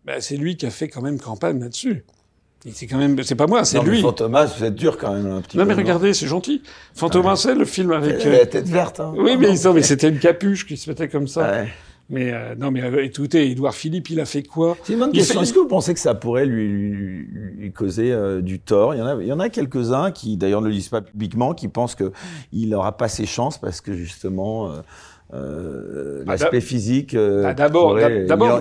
Ben, 0.04 0.20
c'est 0.20 0.36
lui 0.36 0.56
qui 0.56 0.66
a 0.66 0.70
fait 0.70 0.88
quand 0.88 1.00
même 1.02 1.18
campagne 1.18 1.58
là-dessus. 1.60 2.04
C'est 2.70 2.86
quand 2.86 2.98
même, 2.98 3.20
c'est 3.24 3.34
pas 3.34 3.48
moi, 3.48 3.64
c'est 3.64 3.82
lui. 3.82 4.00
Fantomas, 4.00 4.46
vous 4.56 4.64
êtes 4.64 4.76
dur 4.76 4.96
quand 4.96 5.12
même 5.12 5.26
un 5.26 5.40
petit 5.40 5.56
non, 5.58 5.64
peu. 5.64 5.70
mais 5.70 5.74
regardez, 5.74 6.14
c'est 6.14 6.28
gentil. 6.28 6.62
Fantomas, 6.94 7.34
c'est 7.36 7.54
le 7.56 7.64
film 7.64 7.90
avec. 7.90 8.24
Euh, 8.24 8.38
La 8.38 8.46
tête 8.46 8.68
verte. 8.68 9.00
Hein. 9.00 9.12
Oui, 9.16 9.36
mais, 9.36 9.54
non, 9.64 9.72
mais 9.74 9.82
c'était 9.82 10.08
une 10.10 10.20
capuche 10.20 10.64
qui 10.66 10.76
se 10.76 10.88
mettait 10.88 11.08
comme 11.08 11.26
ça. 11.26 11.40
Ouais. 11.42 11.68
Mais 12.08 12.30
euh, 12.32 12.54
non, 12.56 12.70
mais 12.70 12.82
euh, 12.82 13.04
écoutez, 13.04 13.50
Édouard 13.50 13.74
Philippe, 13.74 14.10
il 14.10 14.20
a 14.20 14.26
fait 14.26 14.42
quoi? 14.42 14.76
C'est 14.84 14.92
une 14.92 14.98
bonne 15.00 15.12
question. 15.12 15.38
fait- 15.40 15.42
Est-ce 15.44 15.52
que 15.54 15.58
vous 15.60 15.66
pensez 15.66 15.92
que 15.94 16.00
ça 16.00 16.14
pourrait 16.14 16.46
lui, 16.46 16.68
lui, 16.68 17.28
lui 17.58 17.72
causer 17.72 18.12
euh, 18.12 18.40
du 18.42 18.60
tort? 18.60 18.94
Il 18.94 18.98
y 18.98 19.02
en 19.02 19.06
a, 19.06 19.14
il 19.20 19.26
y 19.26 19.32
en 19.32 19.40
a 19.40 19.48
quelques-uns 19.48 20.10
qui, 20.12 20.36
d'ailleurs, 20.36 20.60
ne 20.60 20.68
le 20.68 20.74
disent 20.74 20.88
pas 20.90 21.00
publiquement, 21.00 21.54
qui 21.54 21.66
pensent 21.68 21.94
que 21.96 22.12
il 22.52 22.68
n'aura 22.68 22.96
pas 22.96 23.08
ses 23.08 23.26
chances 23.26 23.58
parce 23.58 23.80
que 23.80 23.92
justement. 23.94 24.70
Euh, 25.32 26.22
Ah, 26.26 26.32
L'aspect 26.32 26.60
physique, 26.60 27.14
euh, 27.14 27.44
Ah, 27.46 27.54
d'abord- 27.54 27.96
d'abord- 27.96 28.60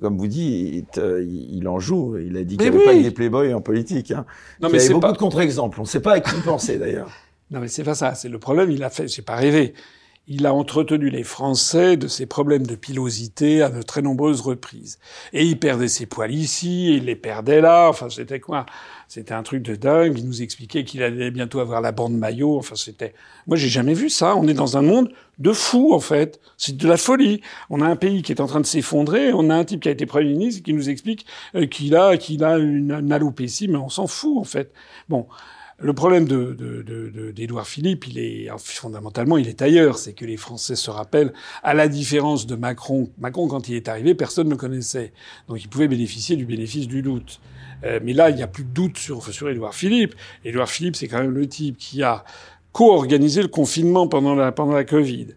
comme 0.00 0.16
vous 0.18 0.26
dites, 0.26 1.00
il, 1.20 1.68
en 1.68 1.78
joue. 1.78 2.16
Il 2.18 2.36
a 2.36 2.44
dit 2.44 2.56
qu'il 2.56 2.70
n'y 2.70 2.76
avait 2.76 2.84
pas 2.84 2.94
que 2.94 3.02
des 3.02 3.10
playboys 3.10 3.52
en 3.54 3.60
politique. 3.60 4.10
Hein. 4.10 4.24
Non, 4.60 4.68
il 4.68 4.70
y 4.70 4.72
mais 4.72 4.78
avait 4.78 4.86
c'est 4.86 4.92
beaucoup 4.94 5.06
pas. 5.06 5.12
de 5.12 5.18
contre-exemples. 5.18 5.78
On 5.80 5.84
ne 5.84 5.88
sait 5.88 6.00
pas 6.00 6.14
à 6.14 6.20
qui 6.20 6.34
penser 6.40 6.78
d'ailleurs. 6.78 7.10
Non, 7.50 7.60
mais 7.60 7.68
c'est 7.68 7.82
pas 7.82 7.94
ça. 7.94 8.14
C'est 8.14 8.28
le 8.28 8.38
problème. 8.38 8.70
Il 8.70 8.84
a 8.84 8.90
fait. 8.90 9.08
J'ai 9.08 9.22
pas 9.22 9.34
rêvé. 9.36 9.72
Il 10.26 10.44
a 10.44 10.52
entretenu 10.52 11.08
les 11.08 11.22
Français 11.22 11.96
de 11.96 12.06
ces 12.06 12.26
problèmes 12.26 12.66
de 12.66 12.74
pilosité 12.74 13.62
à 13.62 13.70
de 13.70 13.80
très 13.80 14.02
nombreuses 14.02 14.42
reprises. 14.42 14.98
Et 15.32 15.46
il 15.46 15.58
perdait 15.58 15.88
ses 15.88 16.04
poils 16.04 16.30
ici, 16.34 16.90
et 16.90 16.96
il 16.96 17.06
les 17.06 17.16
perdait 17.16 17.62
là. 17.62 17.88
Enfin, 17.88 18.10
c'était 18.10 18.38
quoi? 18.38 18.66
C'était 19.08 19.32
un 19.32 19.42
truc 19.42 19.62
de 19.62 19.74
dingue. 19.74 20.18
Il 20.18 20.26
nous 20.26 20.42
expliquait 20.42 20.84
qu'il 20.84 21.02
allait 21.02 21.30
bientôt 21.30 21.60
avoir 21.60 21.80
la 21.80 21.92
bande 21.92 22.12
maillot. 22.16 22.58
Enfin, 22.58 22.76
c'était. 22.76 23.14
Moi, 23.46 23.56
j'ai 23.56 23.70
jamais 23.70 23.94
vu 23.94 24.10
ça. 24.10 24.36
On 24.36 24.46
est 24.46 24.54
dans 24.54 24.76
un 24.76 24.82
monde 24.82 25.10
de 25.38 25.52
fous, 25.52 25.94
en 25.94 26.00
fait. 26.00 26.38
C'est 26.58 26.76
de 26.76 26.86
la 26.86 26.98
folie. 26.98 27.40
On 27.70 27.80
a 27.80 27.86
un 27.86 27.96
pays 27.96 28.20
qui 28.20 28.32
est 28.32 28.40
en 28.42 28.46
train 28.46 28.60
de 28.60 28.66
s'effondrer. 28.66 29.32
On 29.32 29.48
a 29.48 29.54
un 29.54 29.64
type 29.64 29.80
qui 29.80 29.88
a 29.88 29.92
été 29.92 30.04
premier 30.04 30.34
ministre 30.34 30.62
qui 30.62 30.74
nous 30.74 30.90
explique 30.90 31.24
euh, 31.54 31.66
qu'il 31.66 31.96
a, 31.96 32.18
qu'il 32.18 32.44
a 32.44 32.58
une, 32.58 32.92
une 32.92 33.12
alopécie, 33.12 33.66
mais 33.66 33.78
on 33.78 33.88
s'en 33.88 34.06
fout, 34.06 34.36
en 34.36 34.44
fait. 34.44 34.72
Bon. 35.08 35.26
Le 35.80 35.92
problème 35.92 36.24
de, 36.26 36.56
de, 36.58 36.82
de, 36.82 37.30
d'Édouard 37.30 37.68
Philippe, 37.68 38.08
il 38.08 38.18
est 38.18 38.48
fondamentalement, 38.58 39.38
il 39.38 39.46
est 39.46 39.62
ailleurs. 39.62 39.96
C'est 39.96 40.12
que 40.12 40.24
les 40.24 40.36
Français 40.36 40.74
se 40.74 40.90
rappellent, 40.90 41.32
à 41.62 41.72
la 41.72 41.86
différence 41.86 42.48
de 42.48 42.56
Macron. 42.56 43.10
Macron, 43.16 43.46
quand 43.46 43.68
il 43.68 43.76
est 43.76 43.88
arrivé, 43.88 44.16
personne 44.16 44.48
ne 44.48 44.50
le 44.50 44.56
connaissait, 44.56 45.12
donc 45.46 45.62
il 45.62 45.68
pouvait 45.68 45.86
bénéficier 45.86 46.34
du 46.34 46.46
bénéfice 46.46 46.88
du 46.88 47.00
doute. 47.00 47.40
Euh, 47.84 48.00
mais 48.02 48.12
là, 48.12 48.30
il 48.30 48.36
n'y 48.36 48.42
a 48.42 48.46
plus 48.46 48.64
de 48.64 48.70
doute 48.70 48.98
sur 48.98 49.22
sur 49.32 49.48
Édouard 49.48 49.74
Philippe. 49.74 50.14
Édouard 50.44 50.68
Philippe, 50.68 50.96
c'est 50.96 51.08
quand 51.08 51.20
même 51.20 51.34
le 51.34 51.46
type 51.46 51.76
qui 51.78 52.02
a 52.02 52.24
co-organisé 52.72 53.42
le 53.42 53.48
confinement 53.48 54.08
pendant 54.08 54.34
la 54.34 54.52
pendant 54.52 54.72
la 54.72 54.84
Covid, 54.84 55.28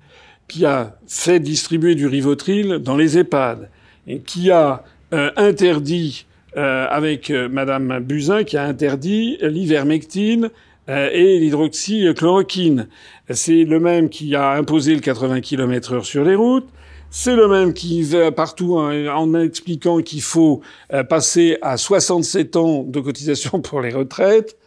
qui 0.47 0.65
a 0.65 0.97
fait 1.07 1.39
distribuer 1.39 1.95
du 1.95 2.07
Rivotril 2.07 2.79
dans 2.79 2.97
les 2.97 3.17
EHPAD, 3.17 3.69
et 4.07 4.19
qui 4.19 4.51
a 4.51 4.83
euh, 5.13 5.29
interdit 5.35 6.25
euh, 6.55 6.87
avec 6.89 7.31
euh, 7.31 7.49
Madame 7.49 7.99
Buzyn 7.99 8.45
qui 8.45 8.55
a 8.55 8.63
interdit 8.63 9.37
l'ivermectine 9.41 10.49
et 10.87 11.39
l'hydroxychloroquine. 11.39 12.87
C'est 13.29 13.63
le 13.63 13.79
même 13.79 14.09
qui 14.09 14.35
a 14.35 14.51
imposé 14.51 14.93
le 14.93 14.99
80 14.99 15.39
km 15.39 15.93
heure 15.93 16.05
sur 16.05 16.25
les 16.25 16.35
routes. 16.35 16.67
C'est 17.14 17.36
le 17.36 17.49
même 17.49 17.74
qui 17.74 18.03
va 18.03 18.32
partout 18.32 18.78
en, 18.78 18.89
en 19.07 19.34
expliquant 19.41 20.01
qu'il 20.01 20.22
faut 20.22 20.62
euh, 20.93 21.03
passer 21.03 21.57
à 21.62 21.76
67 21.76 22.55
ans 22.55 22.84
de 22.84 23.01
cotisation 23.01 23.59
pour 23.62 23.82
les 23.82 23.89
retraites. 23.89 24.57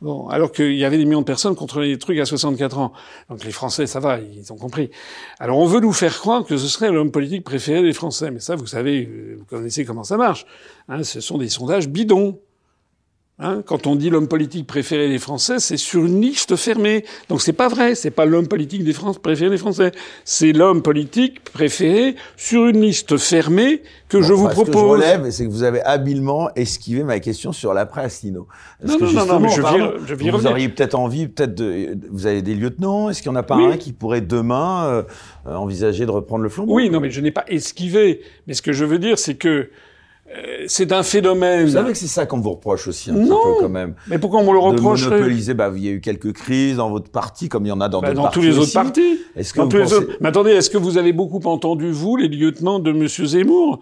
Bon, 0.00 0.28
alors 0.28 0.52
qu'il 0.52 0.76
y 0.76 0.84
avait 0.84 0.98
des 0.98 1.04
millions 1.04 1.22
de 1.22 1.26
personnes 1.26 1.56
contre 1.56 1.80
les 1.80 1.98
trucs 1.98 2.18
à 2.20 2.26
64 2.26 2.78
ans. 2.78 2.92
Donc 3.28 3.42
les 3.42 3.50
Français, 3.50 3.88
ça 3.88 3.98
va, 3.98 4.20
ils 4.20 4.52
ont 4.52 4.56
compris. 4.56 4.90
Alors 5.40 5.58
on 5.58 5.66
veut 5.66 5.80
nous 5.80 5.92
faire 5.92 6.16
croire 6.16 6.44
que 6.44 6.56
ce 6.56 6.68
serait 6.68 6.92
l'homme 6.92 7.10
politique 7.10 7.42
préféré 7.42 7.82
des 7.82 7.92
Français. 7.92 8.30
Mais 8.30 8.38
ça, 8.38 8.54
vous 8.54 8.68
savez, 8.68 9.08
euh, 9.10 9.34
vous 9.38 9.44
connaissez 9.44 9.84
comment 9.84 10.04
ça 10.04 10.16
marche. 10.16 10.46
Hein, 10.88 11.02
ce 11.02 11.20
sont 11.20 11.38
des 11.38 11.48
sondages 11.48 11.88
bidons. 11.88 12.38
Hein, 13.40 13.62
quand 13.66 13.88
on 13.88 13.96
dit 13.96 14.10
l'homme 14.10 14.28
politique 14.28 14.64
préféré 14.64 15.08
des 15.08 15.18
Français, 15.18 15.58
c'est 15.58 15.76
sur 15.76 16.04
une 16.04 16.20
liste 16.20 16.54
fermée. 16.54 17.04
Donc 17.28 17.42
c'est 17.42 17.52
pas 17.52 17.66
vrai, 17.66 17.96
c'est 17.96 18.12
pas 18.12 18.26
l'homme 18.26 18.46
politique 18.46 18.84
des 18.84 18.92
France 18.92 19.18
préféré 19.18 19.50
des 19.50 19.56
Français. 19.58 19.90
C'est 20.24 20.52
l'homme 20.52 20.82
politique 20.82 21.42
préféré 21.42 22.14
sur 22.36 22.66
une 22.68 22.80
liste 22.80 23.16
fermée 23.16 23.82
que 24.08 24.22
je 24.22 24.32
vous 24.32 24.44
Enfin, 24.44 24.54
Ce 24.54 24.60
que 24.60 24.66
je 24.66 24.70
propose. 24.70 24.90
relève, 25.00 25.30
c'est 25.30 25.46
que 25.46 25.50
vous 25.50 25.64
avez 25.64 25.82
habilement 25.82 26.48
esquivé 26.54 27.02
ma 27.02 27.18
question 27.18 27.50
sur 27.50 27.74
l'après 27.74 28.02
Asselineau. 28.04 28.46
Parce 28.80 28.92
Non, 28.92 28.98
que 29.00 29.04
non, 29.12 29.12
non, 29.12 29.26
non, 29.26 29.40
mais 29.40 29.48
je 29.48 29.60
pardon, 29.62 29.92
je 30.06 30.14
y 30.14 30.30
vous 30.30 30.46
auriez 30.46 30.68
peut-être 30.68 30.94
envie, 30.94 31.26
peut-être 31.26 31.56
de, 31.56 31.98
vous 32.12 32.26
avez 32.26 32.40
des 32.40 32.54
lieutenants. 32.54 33.10
Est-ce 33.10 33.20
qu'il 33.20 33.32
n'y 33.32 33.36
en 33.36 33.40
a 33.40 33.42
pas 33.42 33.56
Oui. 33.56 33.64
un 33.66 33.76
qui 33.78 33.92
pourrait 33.92 34.20
demain 34.20 34.84
euh, 34.86 35.02
euh, 35.48 35.56
envisager 35.56 36.06
de 36.06 36.10
reprendre 36.12 36.44
le 36.44 36.48
flambeau? 36.48 36.72
Oui, 36.72 36.88
non, 36.88 37.00
mais 37.00 37.10
je 37.10 37.20
n'ai 37.20 37.32
pas 37.32 37.44
esquivé. 37.48 38.20
Mais 38.46 38.54
ce 38.54 38.62
que 38.62 38.72
je 38.72 38.84
veux 38.84 39.00
dire, 39.00 39.18
c'est 39.18 39.34
que 39.34 39.70
c'est 40.66 40.92
un 40.92 41.02
phénomène. 41.02 41.64
Vous 41.66 41.72
savez 41.72 41.92
que 41.92 41.98
c'est 41.98 42.06
ça 42.06 42.26
qu'on 42.26 42.40
vous 42.40 42.50
reproche 42.52 42.88
aussi 42.88 43.10
un 43.10 43.14
Non. 43.14 43.20
petit 43.22 43.28
peu 43.58 43.62
quand 43.64 43.68
même. 43.68 43.94
Mais 44.08 44.18
pourquoi 44.18 44.40
on 44.40 44.44
me 44.44 44.52
le 44.52 44.58
De 44.60 44.64
reprocherait 44.64 45.10
monopoliser, 45.16 45.54
bah, 45.54 45.72
il 45.74 45.84
y 45.84 45.88
a 45.88 45.92
eu 45.92 46.00
quelques 46.00 46.32
crises 46.32 46.76
dans 46.76 46.90
votre 46.90 47.10
parti, 47.10 47.48
comme 47.48 47.66
il 47.66 47.68
y 47.68 47.72
en 47.72 47.80
a 47.80 47.88
dans 47.88 48.00
Bah, 48.00 48.08
d'autres 48.08 48.22
Dans 48.22 48.30
tous 48.30 48.42
les 48.42 48.58
autres 48.58 48.72
partis. 48.72 49.18
Est-ce 49.36 49.52
que 49.52 49.58
Dans 49.58 49.64
vous 49.64 49.70
tous 49.70 49.76
les 49.78 49.92
autres. 49.92 50.12
Mais 50.20 50.28
attendez, 50.28 50.50
est-ce 50.52 50.70
que 50.70 50.78
vous 50.78 50.98
avez 50.98 51.12
beaucoup 51.12 51.40
entendu, 51.44 51.90
vous, 51.90 52.16
les 52.16 52.28
lieutenants 52.28 52.78
de 52.78 52.92
Monsieur 52.92 53.26
Zemmour? 53.26 53.80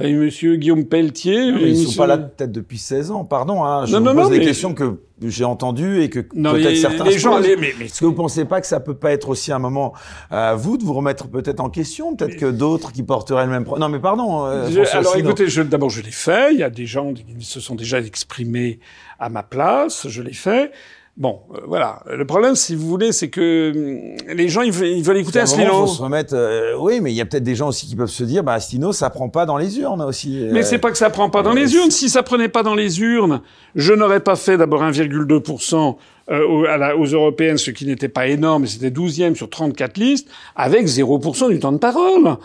Enfin, 0.00 0.10
Monsieur 0.10 0.56
Guillaume 0.56 0.86
Pelletier. 0.86 1.52
Non, 1.52 1.58
mais 1.58 1.62
ils 1.64 1.70
monsieur- 1.72 1.88
sont 1.88 1.98
pas 1.98 2.06
là 2.06 2.16
peut-être 2.16 2.50
depuis 2.50 2.78
16 2.78 3.10
ans, 3.10 3.24
pardon. 3.26 3.62
Hein, 3.62 3.84
je 3.84 3.92
Non, 3.92 3.98
vous 3.98 4.04
non, 4.06 4.22
pose 4.22 4.30
des 4.30 4.38
mais- 4.38 4.44
questions 4.46 4.72
que 4.72 5.00
j'ai 5.20 5.44
entendues 5.44 6.00
et 6.02 6.08
que 6.08 6.20
Non, 6.34 6.52
peut-être 6.52 6.64
mais 6.70 6.76
certains 6.76 7.04
les 7.04 7.12
se 7.12 7.18
gens, 7.18 7.36
posent. 7.36 7.46
les- 7.46 7.56
mais, 7.56 7.74
mais 7.78 7.84
Est-ce 7.84 8.00
que 8.00 8.06
vous 8.06 8.14
pensez 8.14 8.46
pas 8.46 8.62
que 8.62 8.66
ça 8.66 8.80
peut 8.80 8.94
pas 8.94 9.12
être 9.12 9.28
aussi 9.28 9.52
un 9.52 9.58
moment 9.58 9.92
à 10.30 10.54
vous 10.54 10.78
de 10.78 10.82
vous 10.84 10.94
remettre 10.94 11.28
peut-être 11.28 11.60
en 11.60 11.68
question 11.68 12.16
Peut-être 12.16 12.36
que 12.38 12.46
d'autres 12.50 12.90
qui 12.92 13.02
porteraient 13.02 13.44
le 13.44 13.50
même... 13.52 13.66
Non, 13.78 13.90
mais 13.90 13.98
pardon. 14.00 14.46
euh, 14.46 14.70
Je- 14.70 14.80
alors 14.96 15.10
Asselineau. 15.12 15.28
écoutez, 15.28 15.48
je, 15.48 15.60
d'abord 15.60 15.90
je 15.90 16.00
l'ai 16.00 16.10
fait. 16.10 16.54
Il 16.54 16.58
y 16.60 16.62
a 16.64 16.70
des 16.70 16.86
gens 16.86 17.12
qui 17.12 17.24
se 17.40 17.60
sont 17.60 17.74
déjà 17.74 18.00
exprimés 18.00 18.80
à 19.18 19.28
ma 19.28 19.42
place. 19.42 20.08
Je 20.08 20.22
l'ai 20.22 20.32
fait. 20.32 20.72
Bon, 21.18 21.40
euh, 21.54 21.58
voilà. 21.68 22.02
Le 22.10 22.24
problème, 22.24 22.54
si 22.56 22.74
vous 22.74 22.88
voulez, 22.88 23.12
c'est 23.12 23.28
que 23.28 23.70
hum, 23.74 24.34
les 24.34 24.48
gens 24.48 24.62
ils 24.62 24.72
veulent, 24.72 24.88
ils 24.88 25.02
veulent 25.04 25.18
écouter 25.18 25.40
Asselineau. 25.40 25.86
se 25.86 26.00
remettre. 26.00 26.34
euh, 26.34 26.74
oui, 26.80 27.00
mais 27.02 27.12
il 27.12 27.14
y 27.14 27.20
a 27.20 27.26
peut-être 27.26 27.42
des 27.44 27.54
gens 27.54 27.68
aussi 27.68 27.86
qui 27.86 27.94
peuvent 27.96 28.08
se 28.08 28.24
dire, 28.24 28.42
bah, 28.42 28.54
Astino, 28.54 28.92
ça 28.92 29.10
prend 29.10 29.28
pas 29.28 29.44
dans 29.44 29.58
les 29.58 29.78
urnes 29.78 30.00
aussi. 30.00 30.46
Mais 30.50 30.60
Euh, 30.60 30.62
c'est 30.62 30.78
pas 30.78 30.90
que 30.90 30.96
ça 30.96 31.10
prend 31.10 31.28
pas 31.28 31.42
dans 31.42 31.52
les 31.52 31.74
urnes. 31.74 31.90
Si 31.90 32.08
ça 32.08 32.22
prenait 32.22 32.48
pas 32.48 32.62
dans 32.62 32.74
les 32.74 33.00
urnes, 33.00 33.42
je 33.74 33.92
n'aurais 33.92 34.20
pas 34.20 34.36
fait 34.36 34.56
d'abord 34.56 34.82
1,2% 34.82 35.96
euh, 36.30 36.46
aux, 36.48 36.64
à 36.64 36.78
la- 36.78 36.96
aux 36.96 37.04
européennes, 37.06 37.58
ce 37.58 37.70
qui 37.72 37.84
n'était 37.84 38.08
pas 38.08 38.26
énorme, 38.28 38.62
mais 38.62 38.68
c'était 38.68 38.90
12e 38.90 39.34
sur 39.34 39.50
34 39.50 39.98
listes, 39.98 40.28
avec 40.56 40.86
0% 40.86 41.50
du 41.50 41.58
temps 41.58 41.72
de 41.72 41.78
parole. 41.78 42.36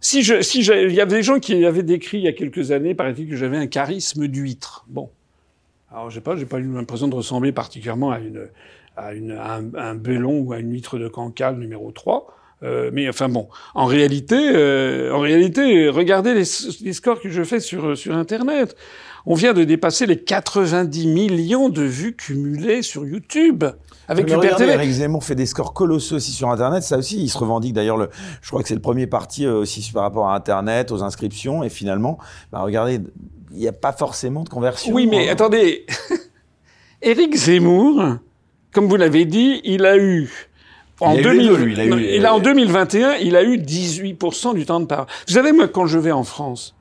Si 0.00 0.22
je, 0.22 0.42
si 0.42 0.58
il 0.60 0.92
y 0.92 1.00
avait 1.00 1.16
des 1.16 1.22
gens 1.22 1.38
qui 1.38 1.64
avaient 1.64 1.82
décrit 1.84 2.18
il 2.18 2.24
y 2.24 2.28
a 2.28 2.32
quelques 2.32 2.72
années, 2.72 2.94
paraît-il 2.94 3.28
que 3.28 3.36
j'avais 3.36 3.56
un 3.56 3.68
charisme 3.68 4.26
d'huître. 4.26 4.84
Bon. 4.88 5.08
Alors, 5.92 6.10
j'ai 6.10 6.20
pas, 6.20 6.36
j'ai 6.36 6.46
pas 6.46 6.58
eu 6.58 6.72
l'impression 6.72 7.08
de 7.08 7.14
ressembler 7.14 7.52
particulièrement 7.52 8.10
à 8.10 8.18
une, 8.18 8.48
à 8.96 9.12
une, 9.12 9.32
à 9.32 9.54
un, 9.54 9.74
à 9.74 9.90
un 9.90 9.94
belon 9.94 10.40
ou 10.40 10.52
à 10.52 10.58
une 10.58 10.72
huître 10.72 10.98
de 10.98 11.08
Cancale 11.08 11.58
numéro 11.58 11.90
3. 11.90 12.26
Euh, 12.62 12.90
mais 12.92 13.08
enfin 13.08 13.28
bon, 13.28 13.48
en 13.74 13.86
réalité, 13.86 14.36
euh, 14.38 15.12
en 15.12 15.18
réalité, 15.18 15.88
regardez 15.88 16.32
les, 16.32 16.44
les 16.82 16.92
scores 16.92 17.20
que 17.20 17.28
je 17.28 17.42
fais 17.42 17.58
sur 17.58 17.98
sur 17.98 18.14
Internet. 18.14 18.76
On 19.26 19.34
vient 19.34 19.52
de 19.52 19.64
dépasser 19.64 20.06
les 20.06 20.22
90 20.22 21.08
millions 21.08 21.68
de 21.68 21.82
vues 21.82 22.14
cumulées 22.14 22.82
sur 22.82 23.04
YouTube 23.04 23.64
avec 24.08 24.28
Super 24.28 24.40
regardez. 24.40 24.64
Eric 24.64 24.90
Zemmour 24.90 25.24
fait 25.24 25.34
des 25.34 25.46
scores 25.46 25.72
colossaux 25.72 26.16
aussi 26.16 26.32
sur 26.32 26.50
Internet. 26.50 26.82
Ça 26.82 26.98
aussi, 26.98 27.22
il 27.22 27.28
se 27.28 27.38
revendique 27.38 27.72
d'ailleurs. 27.72 27.96
Le, 27.96 28.10
je 28.40 28.48
crois 28.48 28.62
que 28.62 28.68
c'est 28.68 28.74
le 28.74 28.80
premier 28.80 29.06
parti 29.06 29.46
euh, 29.46 29.60
aussi 29.60 29.90
par 29.92 30.02
rapport 30.02 30.28
à 30.28 30.34
Internet, 30.34 30.90
aux 30.90 31.02
inscriptions. 31.02 31.62
Et 31.62 31.68
finalement, 31.68 32.18
bah, 32.50 32.60
regardez, 32.62 33.00
il 33.52 33.58
n'y 33.60 33.68
a 33.68 33.72
pas 33.72 33.92
forcément 33.92 34.44
de 34.44 34.48
conversion. 34.48 34.92
Oui, 34.92 35.06
mais 35.06 35.28
hein. 35.28 35.32
attendez. 35.32 35.86
Éric 37.02 37.34
Zemmour, 37.34 38.16
comme 38.72 38.86
vous 38.88 38.96
l'avez 38.96 39.24
dit, 39.24 39.60
il 39.64 39.84
a 39.86 39.96
eu 39.96 40.30
en, 41.00 41.14
Il 41.16 41.26
a 41.26 41.32
eu 41.34 41.38
les 41.38 41.44
2000 41.44 41.48
deux, 41.48 41.56
lui. 41.64 41.72
Il 41.72 41.80
a 41.80 41.84
eu- 41.84 41.90
non, 41.90 41.98
il 41.98 42.26
a- 42.26 42.34
en 42.34 42.38
2021, 42.38 43.14
il 43.16 43.36
a 43.36 43.42
eu 43.42 43.56
18% 43.58 44.54
du 44.54 44.64
temps 44.66 44.80
de 44.80 44.86
parole. 44.86 45.06
Vous 45.26 45.34
savez, 45.34 45.52
moi, 45.52 45.66
quand 45.68 45.86
je 45.86 45.98
vais 45.98 46.12
en 46.12 46.22
France, 46.24 46.74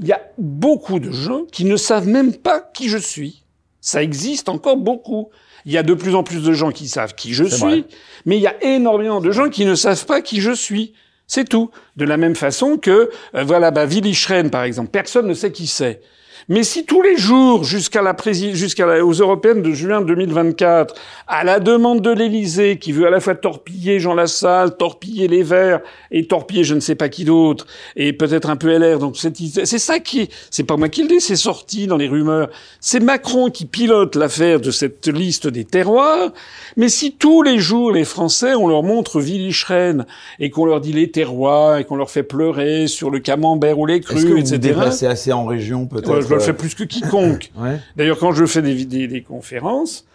il 0.00 0.06
y 0.06 0.12
a 0.12 0.22
beaucoup 0.38 0.98
de 0.98 1.10
gens 1.12 1.44
qui 1.52 1.64
ne 1.66 1.76
savent 1.76 2.08
même 2.08 2.34
pas 2.34 2.60
qui 2.60 2.88
je 2.88 2.98
suis. 2.98 3.44
Ça 3.80 4.02
existe 4.02 4.48
encore 4.48 4.76
beaucoup. 4.78 5.28
Il 5.66 5.72
y 5.72 5.78
a 5.78 5.82
de 5.82 5.94
plus 5.94 6.14
en 6.14 6.22
plus 6.22 6.42
de 6.42 6.52
gens 6.52 6.72
qui 6.72 6.88
savent 6.88 7.14
qui 7.14 7.32
je 7.32 7.44
suis, 7.44 7.58
vrai. 7.60 7.84
mais 8.26 8.36
il 8.36 8.42
y 8.42 8.46
a 8.46 8.62
énormément 8.64 9.20
de 9.20 9.30
gens 9.30 9.48
qui 9.50 9.64
ne 9.64 9.74
savent 9.74 10.04
pas 10.06 10.20
qui 10.20 10.40
je 10.40 10.52
suis. 10.52 10.94
C'est 11.26 11.48
tout. 11.48 11.70
De 11.96 12.04
la 12.04 12.16
même 12.16 12.36
façon 12.36 12.76
que, 12.76 13.10
euh, 13.34 13.44
voilà, 13.44 13.70
bah, 13.70 13.86
Willy 13.86 14.16
par 14.50 14.64
exemple, 14.64 14.90
personne 14.90 15.26
ne 15.26 15.34
sait 15.34 15.52
qui 15.52 15.66
c'est. 15.66 16.00
Mais 16.48 16.62
si 16.62 16.84
tous 16.84 17.00
les 17.02 17.16
jours, 17.16 17.64
jusqu'à 17.64 18.02
la 18.02 18.12
prési- 18.14 18.54
jusqu'à 18.54 18.86
la- 18.86 19.04
aux 19.04 19.12
européennes 19.12 19.62
de 19.62 19.72
juin 19.72 20.02
2024, 20.02 20.94
à 21.26 21.42
la 21.44 21.58
demande 21.60 22.00
de 22.02 22.10
l'Élysée, 22.10 22.78
qui 22.78 22.92
veut 22.92 23.06
à 23.06 23.10
la 23.10 23.20
fois 23.20 23.34
torpiller 23.34 23.98
Jean 23.98 24.14
Lassalle, 24.14 24.76
torpiller 24.76 25.26
les 25.28 25.42
Verts 25.42 25.80
et 26.10 26.26
torpiller 26.26 26.64
je 26.64 26.74
ne 26.74 26.80
sais 26.80 26.94
pas 26.94 27.08
qui 27.08 27.24
d'autre, 27.24 27.66
et 27.96 28.12
peut-être 28.12 28.50
un 28.50 28.56
peu 28.56 28.68
LR, 28.76 28.98
donc 28.98 29.16
c'est 29.16 29.34
c'est 29.64 29.78
ça 29.78 29.98
qui, 30.00 30.28
c'est 30.50 30.64
pas 30.64 30.76
moi 30.76 30.88
qui 30.88 31.02
le 31.02 31.08
dis, 31.08 31.20
c'est 31.20 31.36
sorti 31.36 31.86
dans 31.86 31.96
les 31.96 32.08
rumeurs. 32.08 32.48
C'est 32.80 33.00
Macron 33.00 33.50
qui 33.50 33.64
pilote 33.64 34.14
l'affaire 34.16 34.60
de 34.60 34.70
cette 34.70 35.06
liste 35.08 35.46
des 35.46 35.64
terroirs. 35.64 36.30
Mais 36.76 36.88
si 36.88 37.12
tous 37.12 37.42
les 37.42 37.58
jours 37.58 37.90
les 37.90 38.04
Français, 38.04 38.54
on 38.54 38.68
leur 38.68 38.82
montre 38.82 39.20
Willy 39.20 39.52
Schren 39.52 40.04
et 40.40 40.50
qu'on 40.50 40.66
leur 40.66 40.80
dit 40.80 40.92
les 40.92 41.10
terroirs 41.10 41.78
et 41.78 41.84
qu'on 41.84 41.96
leur 41.96 42.10
fait 42.10 42.22
pleurer 42.22 42.86
sur 42.86 43.10
le 43.10 43.18
camembert 43.20 43.78
ou 43.78 43.86
les 43.86 43.96
Est-ce 43.96 44.06
que 44.06 44.12
crues, 44.14 44.20
vous 44.22 44.32
vous 44.34 44.38
etc. 44.40 44.58
déplacez 44.58 45.06
assez 45.06 45.32
en 45.32 45.44
région 45.46 45.86
peut-être 45.86 46.10
Ouais, 46.10 46.20
je 46.34 46.46
le 46.46 46.52
fais 46.52 46.52
plus 46.52 46.74
que 46.74 46.84
quiconque. 46.84 47.50
Ouais. 47.56 47.78
D'ailleurs, 47.96 48.18
quand 48.18 48.32
je 48.32 48.46
fais 48.46 48.62
des, 48.62 48.84
des, 48.84 49.06
des 49.06 49.22
conférences, 49.22 50.06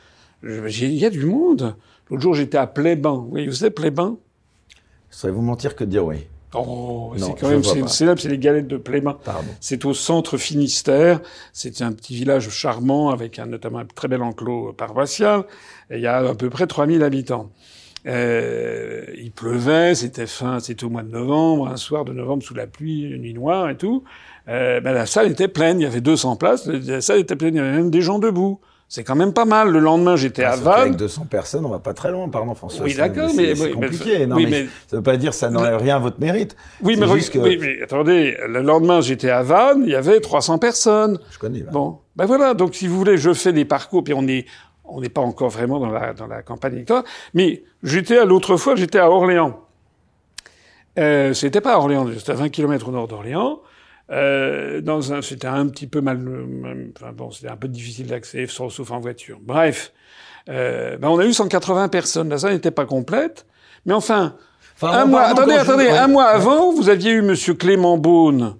il 0.43 0.93
y 0.93 1.05
a 1.05 1.09
du 1.09 1.26
monde. 1.26 1.76
L'autre 2.09 2.22
jour, 2.22 2.34
j'étais 2.34 2.57
à 2.57 2.67
Pléban. 2.67 3.28
Oui, 3.32 3.47
vous 3.47 3.53
savez 3.53 3.72
Pléban 3.72 4.17
Ça 5.09 5.22
serait 5.22 5.34
vous 5.34 5.41
mentir 5.41 5.76
que 5.76 5.84
de 5.84 5.89
dire 5.89 6.05
oui. 6.05 6.28
Oh, 6.55 7.13
Non, 7.17 7.28
c'est 7.28 7.39
quand 7.39 7.49
même 7.49 7.88
célèbre, 7.88 8.20
c'est 8.20 8.30
les 8.30 8.39
galettes 8.39 8.67
de. 8.67 8.78
Pardon. 8.78 9.47
C'est 9.59 9.86
au 9.86 9.93
centre 9.93 10.38
Finistère. 10.38 11.22
C'est 11.53 11.82
un 11.84 11.91
petit 11.91 12.15
village 12.15 12.49
charmant 12.49 13.09
avec 13.09 13.38
un, 13.38 13.45
notamment 13.45 13.80
un 13.80 13.86
très 13.86 14.07
bel 14.07 14.24
enclos 14.24 14.74
paroissial. 14.74 15.43
Et 15.91 15.97
il 15.97 16.01
y 16.01 16.07
a 16.07 16.17
à 16.17 16.36
peu 16.36 16.49
près 16.49 16.65
3000 16.65 17.03
habitants. 17.03 17.51
Euh, 18.07 19.05
il 19.17 19.32
pleuvait, 19.32 19.93
c'était 19.93 20.26
fin, 20.26 20.59
c'était 20.59 20.86
au 20.86 20.89
mois 20.89 21.03
de 21.03 21.09
novembre, 21.09 21.67
un 21.67 21.78
soir 21.78 22.05
de 22.05 22.13
novembre 22.13 22.41
sous 22.41 22.55
la 22.55 22.65
pluie, 22.65 23.01
une 23.01 23.22
nuit 23.22 23.34
noire 23.34 23.70
et 23.70 23.78
tout. 23.78 24.03
Euh, 24.49 24.81
ben 24.81 24.93
la 24.93 25.05
salle 25.05 25.29
était 25.31 25.47
pleine, 25.47 25.79
il 25.79 25.83
y 25.83 25.85
avait 25.85 26.01
200 26.01 26.35
places, 26.35 26.65
la 26.65 27.01
salle 27.01 27.19
était 27.19 27.35
pleine, 27.35 27.53
il 27.53 27.57
y 27.57 27.61
avait 27.61 27.71
même 27.71 27.91
des 27.91 28.01
gens 28.01 28.17
debout. 28.19 28.59
C'est 28.91 29.03
quand 29.03 29.13
même 29.15 29.33
pas 29.33 29.45
mal. 29.45 29.69
Le 29.69 29.77
lendemain, 29.77 30.15
j'étais 30.15 30.43
à 30.43 30.53
Sauf 30.55 30.63
qu'avec 30.63 30.83
Vannes. 30.93 30.95
200 30.95 31.27
personnes, 31.29 31.63
on 31.63 31.69
va 31.69 31.77
pas 31.77 31.93
très 31.93 32.09
loin, 32.09 32.27
pardon 32.27 32.55
François. 32.55 32.85
Oui, 32.85 32.95
d'accord, 32.95 33.29
mais- 33.35 33.53
c'est 33.53 33.61
oui, 33.65 33.67
mais- 33.79 33.87
compliqué. 33.87 34.25
non, 34.25 34.35
oui, 34.35 34.45
mais, 34.45 34.63
mais- 34.63 34.67
ça 34.87 34.97
veut 34.97 35.03
pas 35.03 35.15
dire 35.15 35.29
que 35.29 35.35
ça 35.37 35.51
n'enlève 35.51 35.77
rien 35.77 35.97
à 35.97 35.99
votre 35.99 36.19
mérite. 36.19 36.55
Oui, 36.81 36.97
mais, 36.97 37.07
juste 37.09 37.29
re- 37.29 37.33
que- 37.33 37.39
oui, 37.47 37.59
mais 37.61 37.83
attendez, 37.83 38.35
le 38.47 38.63
lendemain, 38.63 38.99
j'étais 39.01 39.29
à 39.29 39.43
Vannes, 39.43 39.83
il 39.85 39.91
y 39.91 39.95
avait 39.95 40.19
300 40.19 40.57
personnes. 40.57 41.19
Je 41.29 41.37
connais 41.37 41.59
là. 41.59 41.69
Bon, 41.71 41.99
ben 42.15 42.25
voilà. 42.25 42.55
Donc, 42.55 42.73
si 42.73 42.87
vous 42.87 42.97
voulez, 42.97 43.17
je 43.17 43.31
fais 43.35 43.53
des 43.53 43.65
parcours, 43.65 44.03
puis 44.03 44.15
on 44.15 44.27
est, 44.27 44.47
on 44.85 45.01
n'est 45.01 45.09
pas 45.09 45.21
encore 45.21 45.49
vraiment 45.49 45.79
dans 45.79 45.91
la 45.91 46.13
dans 46.13 46.25
la 46.25 46.41
campagne 46.41 46.73
électorale. 46.73 47.03
Mais 47.35 47.61
j'étais 47.83 48.17
à 48.17 48.25
l'autre 48.25 48.57
fois, 48.57 48.75
j'étais 48.75 48.97
à 48.97 49.11
Orléans. 49.11 49.59
Euh, 50.97 51.33
c'était 51.35 51.61
pas 51.61 51.75
à 51.75 51.77
Orléans, 51.77 52.07
c'était 52.17 52.31
à 52.31 52.35
20 52.35 52.49
km 52.49 52.89
au 52.89 52.91
nord 52.91 53.07
d'Orléans. 53.07 53.59
Euh, 54.12 54.82
dans 54.82 55.14
un, 55.14 55.22
c'était 55.22 55.47
un 55.47 55.68
petit 55.68 55.86
peu 55.88 56.01
mal, 56.01 56.18
mal- 56.18 56.88
enfin 56.99 57.12
bon, 57.14 57.30
c'était 57.32 57.49
un 57.49 57.55
peu 57.57 57.68
difficile 57.68 58.07
d'accès, 58.07 58.47
sauf 58.47 58.74
sauf 58.74 58.89
en 58.91 58.99
voiture. 58.99 59.38
Bref, 59.41 59.93
euh, 60.49 60.97
ben 60.97 61.10
on 61.10 61.20
a 61.20 61.26
eu 61.26 61.34
180 61.34 61.89
personnes. 61.89 62.30
La 62.30 62.39
salle 62.39 62.53
n'était 62.53 62.72
pas 62.72 62.86
complète, 62.86 63.45
mais 63.86 63.93
enfin, 63.93 64.36
Enfin, 64.82 64.93
un 64.97 65.05
mois, 65.05 65.24
attendez, 65.24 65.53
je- 65.55 65.60
attendez, 65.60 65.89
un 65.89 66.07
mois 66.07 66.24
avant, 66.26 66.72
vous 66.72 66.88
aviez 66.89 67.12
eu 67.12 67.22
Monsieur 67.22 67.53
Clément 67.53 67.97
Beaune, 67.97 68.55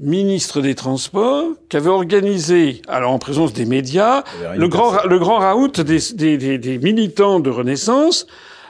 ministre 0.00 0.60
des 0.60 0.74
Transports, 0.74 1.46
qui 1.68 1.76
avait 1.76 1.88
organisé, 1.90 2.82
alors 2.88 3.12
en 3.12 3.18
présence 3.18 3.52
des 3.52 3.64
médias, 3.64 4.22
le 4.56 4.68
grand, 4.68 4.90
personne. 4.92 5.10
le 5.10 5.18
grand 5.20 5.38
raout 5.38 5.68
des, 5.80 5.98
des, 6.14 6.36
des, 6.38 6.58
des 6.58 6.78
militants 6.78 7.38
de 7.40 7.50
Renaissance. 7.50 8.26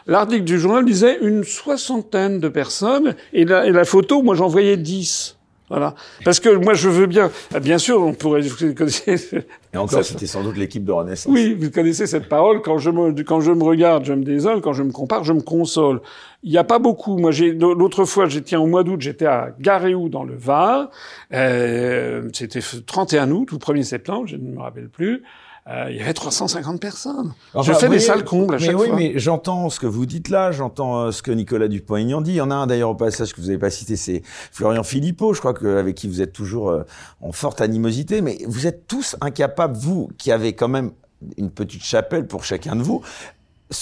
L'article 0.07 0.45
du 0.45 0.59
journal 0.59 0.85
disait 0.85 1.19
une 1.23 1.43
soixantaine 1.45 2.39
de 2.39 2.49
personnes, 2.49 3.15
et 3.33 3.45
la, 3.47 3.67
et 3.67 3.73
la 3.73 3.85
photo, 3.87 4.23
moi 4.23 4.35
j'en 4.35 4.49
voyais 4.49 4.77
dix. 4.77 5.38
Voilà. 5.71 5.95
Parce 6.25 6.41
que 6.41 6.49
moi 6.49 6.75
je 6.75 6.89
veux 6.89 7.07
bien, 7.07 7.31
ah, 7.55 7.61
bien 7.61 7.79
sûr, 7.79 8.03
on 8.03 8.15
pourrait, 8.15 8.41
vous 8.41 8.75
connaissez, 8.75 9.45
Et 9.75 9.77
encore, 9.77 10.03
c'était 10.05 10.27
sans 10.27 10.43
doute 10.43 10.57
l'équipe 10.57 10.85
de 10.85 10.93
Renaissance. 10.93 11.33
oui, 11.33 11.55
vous 11.59 11.71
connaissez 11.71 12.07
cette 12.07 12.29
parole. 12.29 12.63
Quand 12.63 12.79
je 12.79 12.91
me, 12.91 13.13
quand 13.23 13.41
je 13.41 13.53
me 13.53 13.63
regarde, 13.63 14.05
je 14.05 14.13
me 14.15 14.25
désole. 14.25 14.61
Quand 14.61 14.73
je 14.73 14.83
me 14.83 14.93
compare, 14.93 15.25
je 15.25 15.33
me 15.33 15.43
console. 15.43 16.01
Il 16.43 16.51
n'y 16.51 16.59
a 16.59 16.65
pas 16.65 16.79
beaucoup. 16.79 17.19
Moi, 17.19 17.33
j'ai, 17.33 17.53
l'autre 17.53 18.05
fois, 18.05 18.27
j'étais 18.27 18.57
au 18.57 18.67
mois 18.67 18.85
d'août, 18.85 19.01
j'étais 19.01 19.27
à 19.27 19.51
Garéou 19.59 20.09
dans 20.09 20.25
le 20.25 20.37
Var. 20.37 20.91
Euh, 21.33 22.29
c'était 22.33 22.61
31 22.87 23.31
août 23.33 23.53
ou 23.53 23.57
1er 23.57 23.83
septembre, 23.83 24.27
je 24.27 24.37
ne 24.37 24.53
me 24.55 24.61
rappelle 24.61 24.89
plus. 24.89 25.23
Euh, 25.71 25.89
il 25.91 25.97
y 25.97 26.01
avait 26.01 26.15
350 26.15 26.81
personnes. 26.81 27.35
Enfin, 27.53 27.73
je 27.75 27.79
fais 27.79 27.89
des 27.91 27.99
salles 27.99 28.25
combles 28.25 28.55
à 28.55 28.59
mais 28.59 28.65
chaque 28.67 28.79
oui, 28.79 28.87
fois. 28.89 28.97
mais 28.97 29.13
j'entends 29.19 29.69
ce 29.69 29.79
que 29.79 29.87
vous 29.87 30.07
dites 30.07 30.31
là, 30.31 30.51
j'entends 30.51 30.99
euh, 31.01 31.11
ce 31.11 31.21
que 31.23 31.31
Nicolas 31.31 31.69
Dupont-Aignan 31.69 32.23
dit. 32.23 32.31
Il 32.33 32.37
y 32.37 32.41
en 32.41 32.51
a 32.51 32.55
un 32.55 32.67
d'ailleurs 32.67 32.89
au 32.91 32.95
passage 32.95 33.35
que 33.35 33.41
vous 33.43 33.49
n'avez 33.49 33.59
pas 33.59 33.69
cité, 33.69 33.97
c'est 33.97 34.23
Florian 34.51 34.83
Philippot, 34.83 35.35
je 35.35 35.41
crois 35.41 35.53
que 35.53 35.77
avec 35.77 35.95
qui 35.97 36.09
vous 36.09 36.23
êtes 36.23 36.33
toujours 36.33 36.71
euh, 36.71 36.85
en 37.21 37.33
forte 37.33 37.61
animosité. 37.61 38.23
Mais 38.23 38.39
vous 38.47 38.67
êtes 38.67 38.87
tous 38.87 39.15
incapables, 39.21 39.77
vous 39.77 40.09
qui 40.17 40.33
avez 40.33 40.55
quand 40.55 40.69
même 40.69 40.93
une 41.37 41.51
petite 41.51 41.83
chapelle 41.83 42.27
pour 42.27 42.45
chacun 42.45 42.75
de 42.75 42.83
vous. 42.83 43.03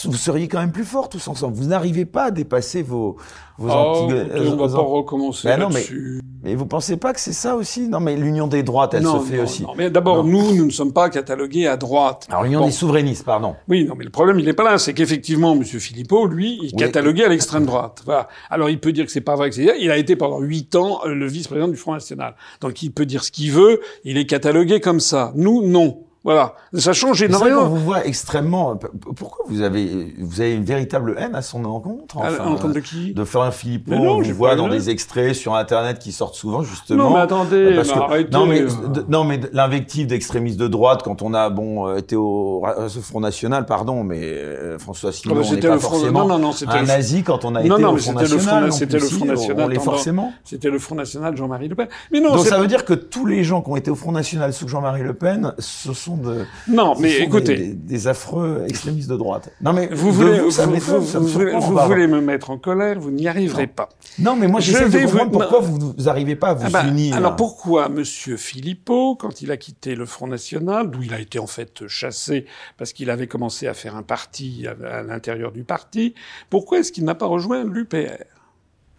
Vous 0.04 0.14
seriez 0.14 0.48
quand 0.48 0.58
même 0.58 0.72
plus 0.72 0.84
forts 0.84 1.08
tous 1.08 1.28
ensemble. 1.28 1.54
Vous 1.54 1.66
n'arrivez 1.66 2.04
pas 2.06 2.24
à 2.24 2.30
dépasser 2.32 2.82
vos 2.82 3.16
vos 3.58 3.68
Oh, 3.70 3.72
anti- 3.72 4.12
euh, 4.14 4.50
on 4.52 4.56
va 4.56 4.66
vos 4.66 4.74
pas 4.76 4.82
recommencer 4.82 5.46
Ben 5.46 5.60
non, 5.60 5.68
mais- 5.68 5.74
là-dessus. 5.74 6.20
Mais 6.46 6.54
vous 6.54 6.64
pensez 6.66 6.96
pas 6.96 7.12
que 7.12 7.18
c'est 7.18 7.32
ça 7.32 7.56
aussi? 7.56 7.88
Non, 7.88 7.98
mais 7.98 8.14
l'union 8.14 8.46
des 8.46 8.62
droites, 8.62 8.94
elle 8.94 9.02
non, 9.02 9.20
se 9.20 9.26
fait 9.26 9.38
non, 9.38 9.42
aussi. 9.42 9.62
non. 9.64 9.72
Mais 9.76 9.90
d'abord, 9.90 10.22
nous, 10.22 10.54
nous 10.54 10.64
ne 10.66 10.70
sommes 10.70 10.92
pas 10.92 11.10
catalogués 11.10 11.66
à 11.66 11.76
droite. 11.76 12.28
Alors 12.30 12.44
l'union 12.44 12.60
Bon. 12.60 12.66
des 12.66 12.72
souverainistes, 12.72 13.24
pardon. 13.24 13.56
Oui, 13.68 13.84
non, 13.84 13.94
mais 13.98 14.04
le 14.04 14.10
problème, 14.10 14.38
il 14.38 14.44
n'est 14.44 14.52
pas 14.52 14.62
là. 14.62 14.78
C'est 14.78 14.94
qu'effectivement, 14.94 15.54
M. 15.54 15.64
Philippot, 15.64 16.26
lui, 16.26 16.56
il 16.62 16.66
est 16.68 16.72
Oui. 16.74 16.78
catalogué 16.78 17.24
à 17.24 17.28
l'extrême 17.28 17.66
droite. 17.66 18.02
Voilà. 18.04 18.28
Alors, 18.48 18.70
il 18.70 18.78
peut 18.78 18.92
dire 18.92 19.06
que 19.06 19.10
c'est 19.10 19.20
pas 19.20 19.34
vrai 19.34 19.50
que 19.50 19.56
c'est 19.56 19.74
Il 19.80 19.90
a 19.90 19.96
été 19.96 20.14
pendant 20.14 20.38
huit 20.40 20.76
ans 20.76 21.00
euh, 21.04 21.14
le 21.14 21.26
vice-président 21.26 21.66
du 21.66 21.76
Front 21.76 21.94
National. 21.94 22.36
Donc, 22.60 22.80
il 22.80 22.92
peut 22.92 23.06
dire 23.06 23.24
ce 23.24 23.32
qu'il 23.32 23.50
veut. 23.50 23.80
Il 24.04 24.16
est 24.16 24.26
catalogué 24.26 24.78
comme 24.78 25.00
ça. 25.00 25.32
Nous, 25.34 25.66
non. 25.66 25.98
Voilà. 26.26 26.54
Ça 26.74 26.92
change 26.92 27.18
C'est 27.20 27.28
vrai 27.28 27.38
qu'on 27.38 27.46
énormément. 27.46 27.68
vous 27.74 27.82
voit 27.84 28.04
extrêmement. 28.04 28.76
Pourquoi 29.16 29.44
vous 29.48 29.62
avez 29.62 30.12
vous 30.18 30.40
avez 30.40 30.54
une 30.54 30.64
véritable 30.64 31.14
haine 31.18 31.34
à 31.36 31.40
son 31.40 31.64
encontre 31.64 32.18
enfin, 32.18 32.26
à 32.26 32.30
l'encontre 32.44 32.74
de 32.74 32.80
qui? 32.80 33.14
de 33.14 33.24
Florian 33.24 33.52
Philippot, 33.52 33.92
Mais 33.92 33.98
non, 33.98 34.16
on 34.16 34.22
vous 34.22 34.34
voit 34.34 34.56
dans 34.56 34.68
des 34.68 34.90
extraits 34.90 35.34
sur 35.34 35.54
Internet 35.54 36.00
qui 36.00 36.10
sortent 36.12 36.34
souvent 36.34 36.62
justement. 36.62 37.04
Non, 37.10 37.14
mais 37.14 37.20
attendez, 37.20 37.74
Parce 37.76 37.88
mais 37.88 37.94
que- 37.94 37.98
arrêtez. 38.00 38.30
non 38.32 38.46
mais 38.46 38.60
euh. 38.62 38.68
non 39.08 39.22
mais 39.24 39.40
l'invective 39.52 40.08
d'extrémistes 40.08 40.58
de 40.58 40.66
droite 40.68 41.02
quand 41.04 41.22
on 41.22 41.32
a 41.32 41.48
bon 41.48 41.86
euh, 41.86 41.96
été 41.98 42.16
au 42.16 42.60
Ra- 42.60 42.88
ce 42.88 42.98
Front 42.98 43.20
National 43.20 43.64
pardon 43.64 44.02
mais 44.02 44.20
euh, 44.22 44.78
François 44.80 45.10
Ah, 45.10 45.14
Asselineau 45.16 45.34
bah, 45.36 45.40
on 45.46 45.48
n'est 45.48 45.54
c'était 45.54 45.68
pas 45.68 45.74
le 45.74 45.80
Front- 45.80 45.90
forcément 45.94 46.20
non, 46.26 46.26
non, 46.26 46.38
non, 46.40 46.52
c'était 46.52 46.72
un 46.72 46.80
le- 46.82 46.86
nazi 46.88 47.22
quand 47.22 47.44
on 47.44 47.54
a 47.54 47.62
Non, 47.62 47.76
été 47.76 47.82
non, 47.84 47.92
au 47.92 47.96
Front 47.98 48.18
c'était 48.18 48.22
le 48.22 48.26
Front- 48.26 48.36
National 48.36 48.64
non 48.66 48.72
c'était 48.72 48.98
le 48.98 49.06
Front 49.06 49.24
National 49.26 49.64
on 49.64 49.68
l'est 49.68 49.78
forcément 49.78 50.32
C'était 50.44 50.70
le 50.70 50.78
Front 50.80 50.94
National 50.96 51.36
Jean-Marie 51.36 51.68
Le 51.68 51.74
Pen. 51.76 51.86
Mais 52.10 52.18
non, 52.20 52.34
donc 52.34 52.46
ça 52.46 52.58
veut 52.58 52.66
dire 52.66 52.84
que 52.84 52.94
tous 52.94 53.26
les 53.26 53.44
gens 53.44 53.62
qui 53.62 53.70
ont 53.70 53.76
été 53.76 53.90
au 53.90 53.94
Front 53.94 54.10
National 54.12 54.52
sous 54.52 54.66
Jean-Marie 54.66 55.02
Le 55.02 55.14
Pen 55.14 55.54
ce 55.58 55.92
sont 55.92 56.15
de 56.16 56.44
non, 56.68 56.94
mais 56.98 57.18
écoutez. 57.20 57.74
des, 57.74 58.08
affreux 58.08 58.64
extrémistes 58.68 59.08
de 59.10 59.16
droite. 59.16 59.50
Non 59.60 59.72
mais 59.72 59.88
Vous 59.92 60.12
voulez, 60.12 60.40
vous, 60.40 60.50
voulez- 60.50 62.06
me 62.06 62.20
mettre 62.20 62.50
en 62.50 62.58
colère, 62.58 62.98
vous 63.00 63.10
n'y 63.10 63.28
arriverez 63.28 63.66
pas. 63.66 63.88
Non, 64.18 64.36
mais 64.36 64.48
moi 64.48 64.60
Je 64.60 64.72
de 64.72 64.78
vais 64.84 65.04
vous- 65.04 65.18
comprendre 65.18 65.30
pourquoi 65.32 65.60
vous 65.60 65.94
n'arrivez 65.98 66.36
pas 66.36 66.48
à 66.48 66.54
vous 66.54 66.64
Ah 66.66 66.70
bah, 66.70 66.86
unir. 66.86 67.16
Alors 67.16 67.36
pourquoi 67.36 67.88
Monsieur 67.88 68.36
Philippot, 68.36 69.16
quand 69.16 69.42
il 69.42 69.50
a 69.50 69.56
quitté 69.56 69.94
le 69.94 70.06
Front 70.06 70.26
National, 70.26 70.90
d'où 70.90 71.02
il 71.02 71.14
a 71.14 71.20
été 71.20 71.38
en 71.38 71.46
fait 71.46 71.86
chassé 71.86 72.46
parce 72.78 72.92
qu'il 72.92 73.10
avait 73.10 73.26
commencé 73.26 73.66
à 73.66 73.74
faire 73.74 73.96
un 73.96 74.02
parti 74.02 74.66
à, 74.66 74.98
à 74.98 75.02
l'intérieur 75.02 75.52
du 75.52 75.64
parti, 75.64 76.14
pourquoi 76.50 76.78
est-ce 76.78 76.92
qu'il 76.92 77.04
n'a 77.04 77.14
pas 77.14 77.26
rejoint 77.26 77.64
l'UPR 77.64 78.24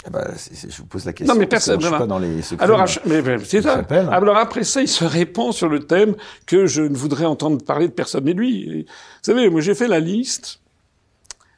Eh 0.08 0.10
ben, 0.10 0.24
c'est- 0.38 0.56
c'est- 0.56 0.72
je 0.72 0.78
vous 0.78 0.86
pose 0.86 1.04
la 1.06 1.12
question. 1.14 1.34
Non, 1.34 1.40
mais 1.40 1.46
parce 1.48 1.66
que 1.66 1.72
personne- 1.72 1.82
Je 1.82 1.86
suis 1.86 1.90
voilà. 1.90 2.04
pas 2.06 2.08
dans 2.08 2.20
les 2.20 2.42
secrets. 2.42 2.64
Alors, 2.64 2.86
mais- 3.06 3.22
mais, 3.22 3.38
c'est 3.44 3.62
Ça 3.62 3.76
s'appelle. 3.76 4.08
Alors 4.12 4.38
après 4.38 4.64
ça, 4.64 4.82
il 4.82 4.88
se 4.88 5.04
répand 5.04 5.52
sur 5.54 5.68
le 5.68 5.80
thème 5.82 6.16
que 6.46 6.66
je 6.66 6.82
ne 6.82 6.96
voudrais 6.96 7.26
entendre 7.26 7.62
parler 7.64 7.88
de 7.90 7.94
personne. 7.94 8.24
Mais 8.24 8.34
lui, 8.34 8.84
vous 8.84 8.94
savez, 9.22 9.50
moi 9.50 9.60
j'ai 9.62 9.76
fait 9.76 9.88
la 9.90 10.00
liste 10.00 10.62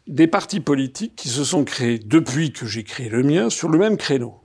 des 0.08 0.26
partis 0.26 0.60
politiques 0.62 1.16
qui 1.16 1.30
se 1.30 1.44
sont 1.44 1.64
créés 1.64 2.00
depuis 2.04 2.52
que 2.52 2.66
j'ai 2.66 2.84
créé 2.84 3.10
le 3.10 3.22
mien 3.22 3.52
sur 3.52 3.70
le 3.70 3.78
même 3.78 3.96
créneau. 3.98 4.39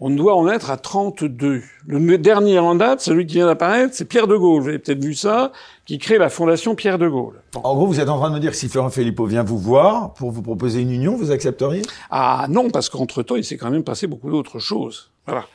On 0.00 0.10
doit 0.10 0.34
en 0.34 0.48
être 0.48 0.70
à 0.70 0.76
32. 0.76 1.62
Le 1.86 2.18
dernier 2.18 2.58
en 2.58 2.74
date, 2.74 3.00
celui 3.00 3.26
qui 3.26 3.34
vient 3.34 3.46
d'apparaître, 3.46 3.94
c'est 3.94 4.04
Pierre 4.04 4.26
de 4.26 4.36
Gaulle. 4.36 4.62
Vous 4.62 4.68
avez 4.68 4.78
peut-être 4.78 5.02
vu 5.02 5.14
ça, 5.14 5.52
qui 5.86 5.98
crée 5.98 6.18
la 6.18 6.28
fondation 6.28 6.74
Pierre 6.74 6.98
de 6.98 7.08
Gaulle. 7.08 7.40
Bon. 7.52 7.60
En 7.62 7.74
gros, 7.76 7.86
vous 7.86 8.00
êtes 8.00 8.08
en 8.08 8.18
train 8.18 8.30
de 8.30 8.34
me 8.34 8.40
dire 8.40 8.50
que 8.50 8.56
si 8.56 8.68
Florent 8.68 8.90
Philippot 8.90 9.26
vient 9.26 9.44
vous 9.44 9.58
voir 9.58 10.12
pour 10.14 10.32
vous 10.32 10.42
proposer 10.42 10.80
une 10.80 10.90
union, 10.90 11.16
vous 11.16 11.30
accepteriez? 11.30 11.82
Ah 12.10 12.46
non, 12.50 12.70
parce 12.70 12.88
qu'entre-temps, 12.88 13.36
il 13.36 13.44
s'est 13.44 13.56
quand 13.56 13.70
même 13.70 13.84
passé 13.84 14.06
beaucoup 14.06 14.30
d'autres 14.30 14.58
choses. 14.58 15.12
Voilà. 15.26 15.46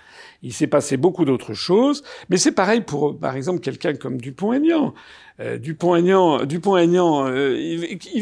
Il 0.42 0.54
s'est 0.54 0.68
passé 0.68 0.96
beaucoup 0.96 1.26
d'autres 1.26 1.54
choses, 1.54 2.02
mais 2.30 2.38
c'est 2.38 2.54
pareil 2.54 2.80
pour, 2.80 3.20
par 3.20 3.36
exemple, 3.36 3.60
quelqu'un 3.60 3.94
comme 3.96 4.22
Dupont-Aignan. 4.22 4.94
Euh, 5.42 5.58
Dupont-Aignan, 5.58 6.46
Dupont-Aignan, 6.46 7.28
euh, 7.28 7.58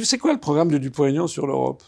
c'est 0.04 0.18
quoi 0.18 0.34
le 0.34 0.40
programme 0.40 0.72
de 0.72 0.80
Dupont-Aignan 0.80 1.28
sur 1.28 1.46
l'Europe? 1.46 1.84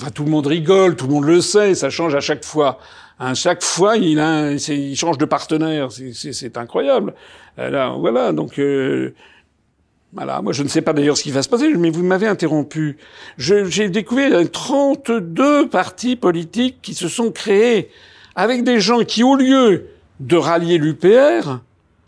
Enfin, 0.00 0.10
tout 0.10 0.24
le 0.24 0.30
monde 0.30 0.46
rigole, 0.46 0.96
tout 0.96 1.06
le 1.06 1.12
monde 1.12 1.24
le 1.26 1.40
sait, 1.40 1.74
ça 1.74 1.90
change 1.90 2.14
à 2.14 2.20
chaque 2.20 2.44
fois. 2.44 2.78
À 3.18 3.34
chaque 3.34 3.62
fois, 3.62 3.98
il, 3.98 4.18
a, 4.18 4.52
il 4.52 4.96
change 4.96 5.18
de 5.18 5.26
partenaire, 5.26 5.88
c'est- 5.92 6.56
incroyable. 6.56 7.12
Là, 7.58 7.94
voilà, 7.98 8.32
donc 8.32 8.58
euh, 8.58 9.12
voilà, 10.14 10.40
moi 10.40 10.54
je 10.54 10.62
ne 10.62 10.68
sais 10.68 10.80
pas 10.80 10.94
d'ailleurs 10.94 11.18
ce 11.18 11.22
qui 11.22 11.30
va 11.30 11.42
se 11.42 11.48
passer, 11.50 11.74
mais 11.74 11.90
vous 11.90 12.02
m'avez 12.02 12.26
interrompu. 12.26 12.96
J'ai 13.36 13.90
découvert 13.90 14.32
euh, 14.34 14.44
32 14.46 15.68
partis 15.68 16.16
politiques 16.16 16.78
qui 16.80 16.94
se 16.94 17.08
sont 17.08 17.30
créés 17.30 17.90
avec 18.34 18.64
des 18.64 18.80
gens 18.80 19.04
qui, 19.04 19.22
au 19.22 19.36
lieu 19.36 19.88
de 20.20 20.36
rallier 20.36 20.78
l'UPR, 20.78 21.60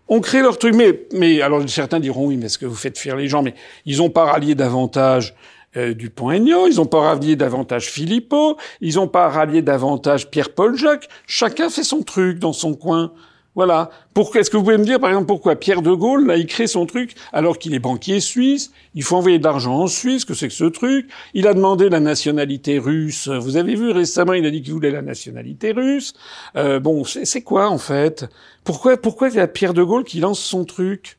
ont 0.09 0.21
créé 0.21 0.41
leur 0.41 0.59
truc. 0.59 0.75
Mais, 1.13 1.43
alors 1.43 1.69
certains 1.69 2.01
diront 2.01 2.27
oui, 2.29 2.39
mais 2.39 2.47
est-ce 2.47 2.59
que 2.59 2.67
vous 2.67 2.75
faites 2.75 2.97
fuir 2.97 3.17
les 3.17 3.29
gens? 3.29 3.43
Mais 3.43 3.55
ils 3.85 3.99
n'ont 3.99 4.11
pas 4.11 4.25
rallié 4.25 4.55
davantage 4.55 5.35
euh, 5.77 5.95
Dupont-Aignan, 5.95 6.67
ils 6.67 6.77
n'ont 6.77 6.87
pas 6.87 7.01
rallié 7.01 7.37
davantage 7.37 7.87
Philippot, 7.91 8.57
ils 8.81 8.97
n'ont 8.97 9.09
pas 9.09 9.29
rallié 9.29 9.63
davantage 9.63 10.31
Pierre-Paul 10.31 10.77
Jacques. 10.77 11.09
Chacun 11.27 11.71
fait 11.71 11.85
son 11.85 12.03
truc 12.03 12.39
dans 12.39 12.53
son 12.53 12.75
coin. 12.75 13.13
Voilà. 13.55 13.91
Pourquoi 14.15 14.41
Est-ce 14.41 14.51
que 14.51 14.57
vous 14.57 14.63
pouvez 14.63 14.79
me 14.79 14.85
dire, 14.85 14.99
par 14.99 15.11
exemple, 15.11 15.27
pourquoi 15.27 15.57
Pierre 15.57 15.83
de 15.83 15.93
Gaulle 15.93 16.31
a 16.31 16.37
écrit 16.37 16.69
son 16.69 16.87
truc 16.87 17.15
alors 17.35 17.59
qu'il 17.59 17.75
est 17.75 17.79
banquier 17.79 18.21
suisse? 18.21 18.73
Il 18.95 19.03
faut 19.03 19.17
envoyer 19.17 19.39
de 19.39 19.45
l'argent 19.45 19.75
en 19.75 19.87
Suisse. 19.89 20.25
Que 20.25 20.33
c'est 20.33 20.49
que 20.49 20.55
ce 20.55 20.65
truc? 20.65 21.11
Il 21.35 21.47
a 21.47 21.53
demandé 21.53 21.91
la 21.91 22.01
nationalité 22.01 22.79
russe. 22.79 23.29
Vous 23.29 23.57
avez 23.59 23.75
vu 23.75 23.91
récemment, 23.91 24.33
il 24.33 24.47
a 24.47 24.51
dit 24.51 24.63
qu'il 24.63 24.73
voulait 24.73 24.91
la 24.91 25.03
nationalité 25.03 25.73
russe. 25.73 26.15
Euh, 26.57 26.81
bon, 26.81 27.05
c'est 27.05 27.43
quoi 27.43 27.69
en 27.69 27.79
fait? 27.79 28.25
Pourquoi 28.65 28.97
Pourquoi 28.97 29.29
il 29.29 29.35
y 29.35 29.41
a 29.41 29.47
Pierre 29.47 29.75
de 29.75 29.83
Gaulle 29.83 30.05
qui 30.05 30.21
lance 30.21 30.41
son 30.41 30.65
truc? 30.65 31.19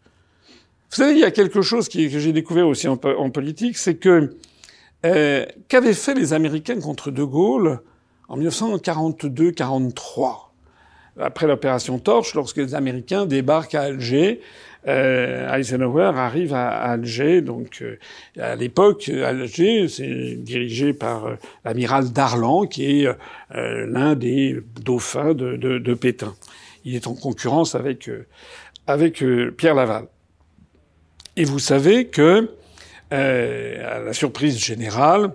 Vous 0.93 1.01
savez, 1.01 1.13
il 1.13 1.19
y 1.21 1.25
a 1.25 1.31
quelque 1.31 1.63
chose 1.63 1.89
qui, 1.89 2.11
que 2.11 2.19
j'ai 2.19 2.33
découvert 2.33 2.67
aussi 2.67 2.87
en, 2.87 2.99
en 3.03 3.31
politique, 3.31 3.79
c'est 3.79 3.95
que 3.95 4.37
euh, 5.07 5.43
qu'avaient 5.67 5.93
fait 5.93 6.13
les 6.13 6.33
Américains 6.33 6.79
contre 6.79 7.09
de 7.09 7.23
Gaulle 7.23 7.79
en 8.29 8.37
1942-43 8.37 10.51
après 11.19 11.47
l'opération 11.47 11.97
Torche, 11.97 12.35
lorsque 12.35 12.57
les 12.57 12.75
Américains 12.75 13.25
débarquent 13.25 13.75
à 13.75 13.83
Alger, 13.83 14.41
euh, 14.87 15.55
Eisenhower 15.55 16.11
arrive 16.15 16.53
à, 16.53 16.69
Alger. 16.69 17.41
Donc, 17.41 17.81
euh, 17.81 17.97
à 18.39 18.55
l'époque, 18.55 19.09
Alger, 19.09 19.87
c'est 19.87 20.35
dirigé 20.37 20.93
par 20.93 21.25
euh, 21.25 21.35
l'amiral 21.65 22.11
Darlan, 22.11 22.65
qui 22.65 23.01
est 23.01 23.07
euh, 23.07 23.85
l'un 23.87 24.15
des 24.15 24.59
dauphins 24.81 25.33
de, 25.33 25.55
de, 25.55 25.77
de, 25.77 25.93
Pétain. 25.93 26.35
Il 26.85 26.95
est 26.95 27.07
en 27.07 27.15
concurrence 27.15 27.75
avec 27.75 28.09
avec 28.85 29.23
Pierre 29.55 29.75
Laval. 29.75 30.07
Et 31.35 31.45
vous 31.45 31.60
savez 31.60 32.07
que, 32.07 32.51
à 33.11 33.99
la 33.99 34.14
surprise 34.14 34.57
générale, 34.57 35.34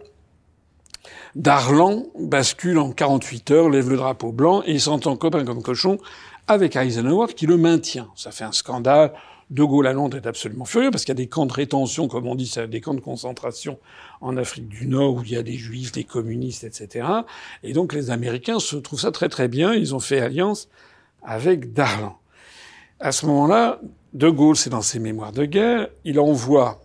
Darlan 1.35 2.07
bascule 2.19 2.79
en 2.79 2.93
48 2.93 3.51
heures, 3.51 3.69
lève 3.69 3.91
le 3.91 3.97
drapeau 3.97 4.33
blanc 4.33 4.63
et 4.67 4.79
s'entend 4.79 5.17
copain 5.17 5.45
comme 5.45 5.63
cochon 5.63 5.99
avec 6.47 6.77
Eisenhower 6.77 7.35
qui 7.35 7.47
le 7.47 7.57
maintient. 7.57 8.09
Ça 8.17 8.31
fait 8.31 8.45
un 8.45 8.53
scandale. 8.53 9.13
De 9.51 9.65
Gaulle 9.65 9.87
à 9.87 9.95
Londres 9.95 10.19
est 10.19 10.27
absolument 10.27 10.67
furieux 10.67 10.91
parce 10.91 11.05
qu'il 11.05 11.13
y 11.13 11.17
a 11.17 11.23
des 11.23 11.27
camps 11.27 11.47
de 11.47 11.53
rétention, 11.55 12.07
comme 12.07 12.27
on 12.27 12.35
dit, 12.35 12.53
des 12.69 12.83
camps 12.83 12.93
de 12.93 13.01
concentration 13.01 13.79
en 14.21 14.37
Afrique 14.37 14.69
du 14.69 14.87
Nord 14.87 15.15
où 15.15 15.23
il 15.23 15.31
y 15.31 15.37
a 15.37 15.43
des 15.43 15.57
juifs, 15.57 15.91
des 15.91 16.05
communistes, 16.05 16.65
etc. 16.65 17.07
Et 17.63 17.73
donc 17.73 17.95
les 17.95 18.11
Américains 18.11 18.61
se 18.61 18.77
trouvent 18.77 19.01
ça 19.01 19.11
très 19.11 19.31
très 19.31 19.49
bien. 19.49 19.73
Ils 19.73 19.95
ont 19.95 20.01
fait 20.01 20.21
alliance 20.21 20.69
avec 21.23 21.73
Darlan. 21.73 22.19
À 23.01 23.13
ce 23.13 23.27
moment-là, 23.27 23.81
De 24.13 24.29
Gaulle, 24.29 24.57
c'est 24.57 24.71
dans 24.71 24.83
ses 24.83 24.99
mémoires 24.99 25.31
de 25.31 25.45
guerre, 25.45 25.89
il 26.05 26.19
envoie 26.19 26.81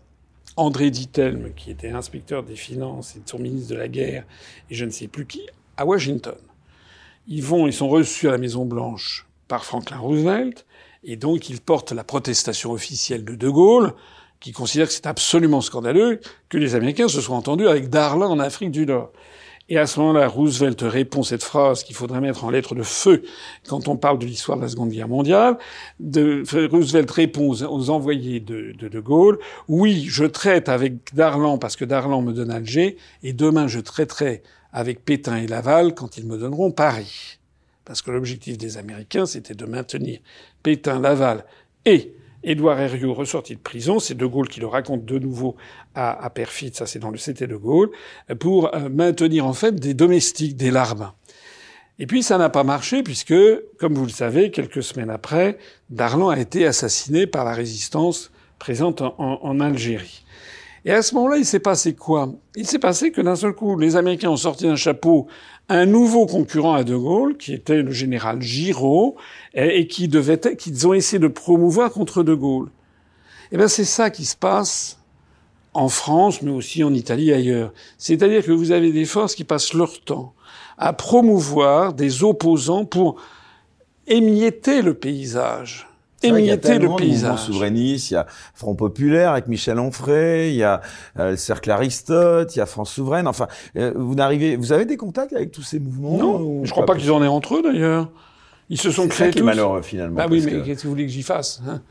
André 0.56 0.92
Dittelme, 0.92 1.54
qui 1.56 1.72
était 1.72 1.90
inspecteur 1.90 2.44
des 2.44 2.56
finances 2.56 3.16
et 3.16 3.22
son 3.26 3.40
ministre 3.40 3.72
de 3.72 3.80
la 3.80 3.88
guerre, 3.88 4.24
et 4.70 4.76
je 4.76 4.86
ne 4.86 4.92
sais 4.92 5.08
plus 5.08 5.26
qui, 5.26 5.42
à 5.76 5.88
Washington. 5.88 6.36
Ils 7.28 7.42
vont, 7.42 7.66
ils 7.66 7.74
sont 7.74 7.90
reçus 7.90 8.28
à 8.28 8.32
la 8.32 8.38
Maison 8.38 8.64
Blanche 8.66 9.26
par 9.48 9.66
Franklin 9.66 9.98
Roosevelt, 9.98 10.68
et 11.04 11.16
donc 11.16 11.50
ils 11.50 11.60
portent 11.60 11.94
la 11.94 12.04
protestation 12.04 12.72
officielle 12.72 13.26
de 13.26 13.34
De 13.34 13.50
Gaulle, 13.50 13.94
qui 14.40 14.52
considère 14.52 14.88
que 14.88 14.94
c'est 14.94 15.08
absolument 15.08 15.62
scandaleux 15.62 16.20
que 16.48 16.60
les 16.60 16.76
Américains 16.76 17.08
se 17.08 17.22
soient 17.22 17.38
entendus 17.38 17.68
avec 17.68 17.90
Darlan 17.90 18.30
en 18.30 18.40
Afrique 18.40 18.72
du 18.72 18.86
Nord. 18.86 19.12
Et 19.74 19.80
à 19.80 19.88
ce 19.88 20.00
moment-là, 20.02 20.28
Roosevelt 20.28 20.80
répond 20.84 21.24
cette 21.24 21.44
phrase 21.44 21.84
qu'il 21.84 21.96
faudrait 21.96 22.22
mettre 22.22 22.44
en 22.44 22.52
lettres 22.52 22.76
de 22.76 22.84
feu 22.84 23.24
quand 23.68 23.88
on 23.88 23.98
parle 23.98 24.20
de 24.20 24.26
l'histoire 24.28 24.56
de 24.56 24.62
la 24.62 24.70
Seconde 24.70 24.92
Guerre 24.92 25.08
mondiale. 25.08 25.58
Roosevelt 26.00 27.10
répond 27.10 27.50
aux, 27.50 27.90
envoyés 27.90 28.40
de, 28.40 28.74
de, 28.78 28.88
de 28.88 29.00
Gaulle, 29.00 29.40
oui, 29.68 30.06
je 30.08 30.26
traite 30.26 30.70
avec 30.70 31.16
Darlan 31.16 31.58
parce 31.58 31.76
que 31.76 31.86
Darlan 31.86 32.22
me 32.22 32.34
donne 32.34 32.52
Alger, 32.52 32.98
et 33.24 33.34
demain 33.34 33.68
je 33.68 33.80
traiterai 33.80 34.44
avec 34.72 35.04
Pétain 35.04 35.38
et 35.38 35.48
Laval 35.48 35.96
quand 35.96 36.20
ils 36.20 36.28
me 36.28 36.38
donneront 36.38 36.70
Paris. 36.70 37.40
Parce 37.84 38.04
que 38.04 38.12
l'objectif 38.12 38.60
des 38.60 38.78
Américains, 38.78 39.26
c'était 39.26 39.56
de 39.56 39.66
maintenir 39.66 40.20
Pétain, 40.62 41.00
Laval 41.00 41.46
et 41.86 42.14
Édouard 42.44 42.80
Herriot 42.80 43.14
ressorti 43.14 43.56
de 43.56 43.62
prison, 43.62 44.00
c'est 44.00 44.16
De 44.16 44.26
Gaulle 44.26 44.48
qui 44.48 44.60
le 44.60 44.68
raconte 44.68 45.06
de 45.06 45.20
nouveau 45.20 45.56
à, 45.96 46.24
à 46.24 46.30
Perfit, 46.30 46.72
ça 46.74 46.86
c'est 46.86 47.00
dans 47.00 47.10
le 47.10 47.18
CT 47.18 47.48
De 47.48 47.56
Gaulle, 47.56 47.90
pour 48.40 48.74
euh, 48.76 48.90
maintenir 48.90 49.46
en 49.46 49.54
fait 49.54 49.76
des 49.76 49.94
domestiques, 49.94 50.56
des 50.56 50.72
larbins. 50.72 51.14
Et 52.00 52.08
puis 52.08 52.24
ça 52.24 52.38
n'a 52.38 52.50
pas 52.50 52.64
marché 52.64 53.04
puisque, 53.04 53.36
comme 53.80 53.94
vous 53.94 54.06
le 54.06 54.12
savez, 54.12 54.52
quelques 54.52 54.84
semaines 54.84 55.10
après, 55.12 55.58
Darlan 55.90 56.30
a 56.30 56.40
été 56.40 56.66
assassiné 56.66 57.28
par 57.28 57.46
la 57.46 57.54
résistance 57.54 58.32
présente 58.60 59.02
en, 59.02 59.16
en 59.18 59.60
Algérie. 59.60 60.24
Et 60.86 60.92
à 60.92 61.02
ce 61.02 61.16
moment-là, 61.16 61.38
il 61.38 61.46
s'est 61.46 61.60
passé 61.60 61.96
quoi? 61.96 62.34
Il 62.56 62.68
s'est 62.68 62.80
passé 62.80 63.12
que 63.12 63.22
d'un 63.22 63.38
seul 63.38 63.54
coup, 63.54 63.78
les 63.78 63.96
Américains 63.96 64.30
ont 64.30 64.38
sorti 64.38 64.66
d'un 64.66 64.76
chapeau 64.76 65.28
un 65.70 65.86
nouveau 65.86 66.26
concurrent 66.26 66.74
à 66.74 66.84
De 66.84 66.96
Gaulle, 66.96 67.38
qui 67.38 67.54
était 67.54 67.82
le 67.82 67.92
général 67.92 68.42
Giraud, 68.42 69.16
et, 69.54 69.88
qui 69.88 70.08
devait, 70.08 70.40
qu'ils 70.58 70.88
ont 70.88 70.94
essayé 70.94 71.20
de 71.20 71.28
promouvoir 71.28 71.92
contre 71.92 72.24
De 72.24 72.34
Gaulle. 72.34 72.70
Eh 73.52 73.58
bien, 73.58 73.68
c'est 73.68 73.86
ça 73.86 74.10
qui 74.10 74.26
se 74.26 74.36
passe 74.36 75.00
en 75.74 75.90
France, 75.90 76.42
mais 76.42 76.52
aussi 76.52 76.84
en 76.84 76.94
Italie 76.94 77.30
et 77.30 77.34
ailleurs. 77.34 77.74
C'est-à-dire 77.98 78.46
que 78.46 78.52
vous 78.52 78.72
avez 78.72 78.92
des 78.92 79.06
forces 79.06 79.36
qui 79.36 79.44
passent 79.44 79.74
leur 79.74 80.02
temps 80.02 80.34
à 80.78 80.94
promouvoir 80.94 81.94
des 81.94 82.24
opposants 82.24 82.86
pour 82.86 83.22
émietter 84.08 84.82
le 84.82 84.94
paysage 84.94 85.88
émietter 86.24 86.80
le 86.80 86.96
paysage. 86.96 87.40
souverainiste, 87.40 88.12
il 88.12 88.14
y 88.16 88.18
a 88.18 88.26
Front 88.54 88.76
Populaire 88.76 89.32
avec 89.32 89.48
Michel 89.48 89.80
Onfray, 89.80 90.52
il 90.52 90.58
y 90.58 90.64
a 90.64 90.82
euh, 91.20 91.32
le 91.32 91.38
Cercle 91.38 91.72
Aristote, 91.72 92.56
il 92.56 92.60
y 92.60 92.62
a 92.62 92.66
France 92.66 92.92
Souveraine. 92.92 93.28
Enfin, 93.28 93.48
euh, 93.78 93.94
vous 93.96 94.16
n'arrivez, 94.16 94.56
vous 94.56 94.72
avez 94.72 94.86
des 94.86 94.98
contacts 94.98 95.34
avec 95.34 95.52
tous 95.52 95.64
ces 95.64 95.80
mouvements 95.80 96.18
Non, 96.18 96.66
je 96.66 96.72
crois 96.72 96.86
pas, 96.86 96.96
qu'ils 96.96 97.12
en 97.12 97.24
aient 97.24 97.28
entre 97.28 97.56
eux 97.56 97.62
d'ailleurs. 97.64 98.10
Ils 98.70 98.80
se 98.80 98.92
sont 98.92 99.08
créés 99.08 99.28
ça 99.28 99.34
qui 99.34 99.40
tous. 99.40 99.46
malheureux 99.46 99.82
finalement. 99.82 100.16
Bah 100.16 100.28
oui, 100.30 100.42
mais 100.46 100.62
qu'est-ce 100.64 100.82
que 100.82 100.88
vous 100.88 100.94
voulez 100.94 101.06
que 101.06 101.12
j'y 101.12 101.24
fasse 101.24 101.62
hein? 101.68 101.82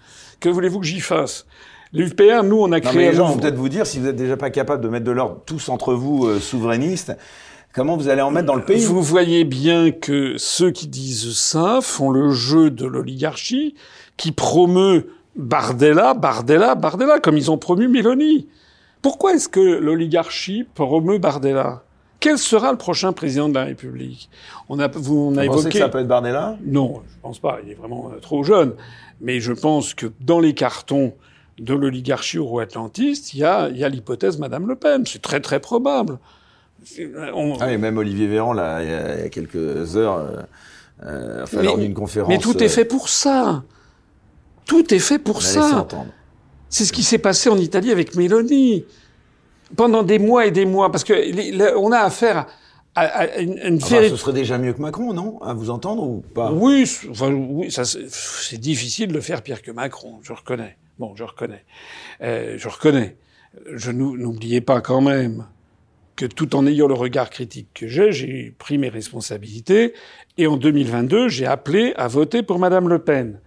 Que 0.41 0.49
voulez-vous 0.49 0.81
que 0.81 0.87
j'y 0.87 1.01
fasse? 1.01 1.47
L'UPR, 1.93 2.43
nous, 2.43 2.61
on 2.61 2.73
a 2.73 2.81
créé. 2.81 2.93
Non, 2.93 2.99
mais 2.99 3.11
les 3.11 3.17
gens 3.17 3.29
vont 3.29 3.37
peut-être 3.37 3.57
vous 3.57 3.69
dire, 3.69 3.87
si 3.87 4.01
vous 4.01 4.09
êtes 4.09 4.17
déjà 4.17 4.37
pas 4.37 4.51
capable 4.51 4.83
de 4.83 4.89
mettre 4.89 5.05
de 5.05 5.11
l'ordre 5.11 5.43
tous 5.45 5.69
entre 5.69 5.93
vous 5.93 6.27
euh, 6.27 6.41
souverainistes, 6.41 7.13
Comment 7.75 7.97
vous 7.97 8.09
allez 8.09 8.21
en 8.21 8.31
mettre 8.31 8.47
dans 8.47 8.55
le 8.55 8.65
pays? 8.65 8.85
Vous 8.85 9.03
voyez 9.03 9.45
bien 9.45 9.93
que 9.93 10.35
ceux 10.37 10.71
qui 10.71 10.89
disent 10.89 11.35
ça 11.35 11.79
font 11.81 12.11
le 12.11 12.31
jeu 12.31 12.71
de 12.71 12.85
l'oligarchie, 12.85 13.75
qui 14.17 14.33
promeut 14.33 15.11
Bardella, 15.37 16.15
Bardella, 16.15 16.75
Bardella, 16.75 17.19
comme 17.19 17.37
ils 17.37 17.51
ont 17.51 17.59
promu 17.59 17.89
Mélanie. 17.89 18.49
Pourquoi 19.01 19.35
est-ce 19.35 19.49
que 19.49 19.61
l'oligarchie 19.61 20.65
promeut 20.75 21.19
Bardella? 21.19 21.83
Quel 22.21 22.39
sera 22.39 22.71
le 22.71 22.79
prochain 22.79 23.13
président 23.13 23.49
de 23.49 23.55
la 23.55 23.65
République? 23.65 24.31
On 24.69 24.79
a, 24.79 24.87
vous, 24.87 25.33
on 25.33 25.37
a 25.37 25.45
évoqué. 25.45 25.71
que 25.71 25.79
ça 25.79 25.89
peut 25.89 25.99
être 25.99 26.07
Bardella? 26.07 26.57
Non, 26.65 27.03
je 27.09 27.21
pense 27.21 27.41
pas. 27.41 27.59
Il 27.65 27.73
est 27.73 27.75
vraiment 27.75 28.13
euh, 28.15 28.21
trop 28.21 28.45
jeune. 28.45 28.75
Mais 29.21 29.41
je 29.41 29.53
pense 29.53 29.95
que 29.95 30.07
dans 30.21 30.39
les 30.39 30.55
cartons 30.55 31.15
de 31.59 31.75
l'oligarchie 31.75 32.37
euro-atlantiste, 32.37 33.35
il 33.35 33.41
y 33.41 33.45
a, 33.45 33.69
y 33.71 33.83
a 33.83 33.89
l'hypothèse 33.89 34.39
Madame 34.39 34.69
Le 34.69 34.77
Pen. 34.77 35.05
C'est 35.05 35.21
très 35.21 35.41
très 35.41 35.59
probable. 35.59 36.19
On... 37.35 37.57
Ah, 37.61 37.73
et 37.73 37.79
même 37.79 37.99
Olivier 37.99 38.29
Véran, 38.29 38.53
là, 38.53 38.83
il 38.83 38.91
y 38.91 39.25
a, 39.25 39.29
quelques 39.29 39.97
heures, 39.97 40.19
euh, 40.19 40.43
euh 41.05 41.43
enfin, 41.43 41.63
lors 41.63 41.79
d'une 41.79 41.95
conférence. 41.95 42.29
Mais 42.29 42.39
tout 42.39 42.63
est 42.63 42.69
fait 42.69 42.85
pour 42.85 43.09
ça. 43.09 43.65
Tout 44.67 44.95
est 44.95 44.99
fait 44.99 45.19
pour 45.19 45.43
ça. 45.43 45.87
C'est 46.69 46.85
ce 46.85 46.93
qui 46.93 47.03
s'est 47.03 47.19
passé 47.19 47.51
en 47.51 47.59
Italie 47.59 47.91
avec 47.91 48.15
Meloni. 48.15 48.85
Pendant 49.77 50.03
des 50.03 50.19
mois 50.19 50.47
et 50.47 50.51
des 50.51 50.67
mois, 50.67 50.93
parce 50.93 51.03
que 51.03 51.77
on 51.77 51.93
a 51.93 51.99
affaire 51.99 52.47
à, 52.95 53.39
une, 53.39 53.59
une 53.59 53.81
Ce 53.81 54.17
serait 54.17 54.35
déjà 54.35 54.59
mieux 54.59 54.75
que 54.75 54.83
Macron, 54.83 55.15
non? 55.15 55.41
À 55.41 55.55
vous 55.55 55.71
entendre 55.71 56.03
ou 56.03 56.23
pas? 56.35 56.53
Oui, 56.53 56.85
enfin, 57.11 57.33
oui, 57.33 57.71
c'est 57.71 58.59
difficile 58.59 59.13
de 59.13 59.21
faire 59.21 59.43
pire 59.43 59.63
que 59.63 59.71
Macron, 59.71 60.19
je 60.23 60.33
reconnais. 60.35 60.77
Bon, 60.99 61.15
je 61.17 61.25
reconnais. 61.25 61.65
Euh, 62.21 62.57
je 62.59 62.69
reconnais. 62.69 63.17
Je 63.75 63.91
n'oubliez 63.91 64.61
pas 64.61 64.81
quand 64.83 65.01
même 65.01 65.47
que 66.17 66.27
tout 66.27 66.55
en 66.55 66.67
ayant 66.67 66.87
le 66.87 66.95
regard 66.95 67.31
critique 67.31 67.69
que 67.73 67.89
j'ai, 67.89 68.13
j'ai 68.13 68.55
pris 68.59 68.77
mes 68.77 68.91
responsabilités 68.91 69.95
et 70.37 70.47
en 70.47 70.59
2022, 70.59 71.29
j'ai 71.29 71.47
appelé 71.47 71.95
à 71.97 72.09
voter 72.09 72.43
pour 72.43 72.59
Madame 72.59 72.89
Le 72.89 72.99
Pen. 72.99 73.41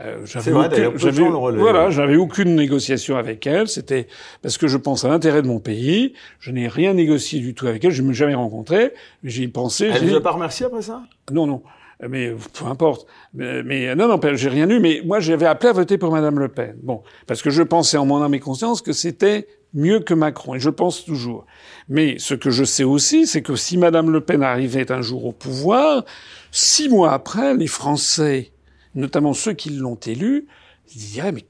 Euh, 0.00 0.24
j'avais 0.24 0.52
aucune, 0.52 1.56
voilà, 1.56 1.90
j'avais 1.90 2.16
aucune 2.16 2.54
négociation 2.54 3.16
avec 3.16 3.46
elle. 3.46 3.66
C'était 3.66 4.06
parce 4.42 4.56
que 4.56 4.68
je 4.68 4.76
pense 4.76 5.04
à 5.04 5.08
l'intérêt 5.08 5.42
de 5.42 5.48
mon 5.48 5.58
pays. 5.58 6.12
Je 6.38 6.52
n'ai 6.52 6.68
rien 6.68 6.94
négocié 6.94 7.40
du 7.40 7.54
tout 7.54 7.66
avec 7.66 7.84
elle. 7.84 7.90
Je 7.90 8.02
ne 8.02 8.08
l'ai 8.08 8.14
jamais 8.14 8.34
rencontrée. 8.34 8.92
J'y 9.24 9.48
pensé. 9.48 9.90
Elle 9.92 10.08
vous 10.08 10.14
a 10.14 10.20
pas 10.20 10.30
remercié 10.30 10.66
après 10.66 10.82
ça? 10.82 11.02
Non, 11.32 11.46
non. 11.46 11.62
Mais 12.08 12.32
peu 12.52 12.66
importe. 12.66 13.08
Mais, 13.34 13.94
non, 13.96 14.06
non, 14.06 14.20
j'ai 14.34 14.48
rien 14.48 14.70
eu. 14.70 14.78
Mais 14.78 15.02
moi, 15.04 15.18
j'avais 15.18 15.46
appelé 15.46 15.70
à 15.70 15.72
voter 15.72 15.98
pour 15.98 16.12
Madame 16.12 16.38
Le 16.38 16.48
Pen. 16.48 16.76
Bon, 16.80 17.02
parce 17.26 17.42
que 17.42 17.50
je 17.50 17.64
pensais 17.64 17.96
en 17.96 18.06
mon 18.06 18.22
âme 18.22 18.34
et 18.34 18.40
conscience 18.40 18.82
que 18.82 18.92
c'était 18.92 19.48
mieux 19.74 20.00
que 20.00 20.14
Macron, 20.14 20.54
et 20.54 20.60
je 20.60 20.70
pense 20.70 21.04
toujours. 21.04 21.44
Mais 21.88 22.18
ce 22.18 22.34
que 22.34 22.50
je 22.50 22.64
sais 22.64 22.84
aussi, 22.84 23.26
c'est 23.26 23.42
que 23.42 23.56
si 23.56 23.76
Madame 23.76 24.10
Le 24.10 24.20
Pen 24.20 24.42
arrivait 24.42 24.90
un 24.92 25.02
jour 25.02 25.26
au 25.26 25.32
pouvoir, 25.32 26.04
six 26.52 26.88
mois 26.88 27.12
après, 27.12 27.54
les 27.54 27.66
Français 27.66 28.52
notamment 28.94 29.34
ceux 29.34 29.52
qui 29.52 29.70
l'ont 29.70 29.98
élu, 30.06 30.46
ils 30.94 31.12
diraient 31.12 31.32
mais 31.32 31.44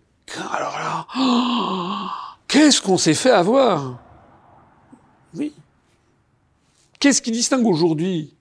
alors 0.53 0.79
là, 0.79 1.07
qu'est-ce 2.49 2.83
qu'on 2.83 2.99
s'est 2.99 3.15
fait 3.15 3.31
avoir? 3.31 4.01
Oui. 5.35 5.53
Qu'est-ce 7.01 7.23
qui 7.23 7.31
distingue 7.31 7.67
aujourd'hui 7.67 8.35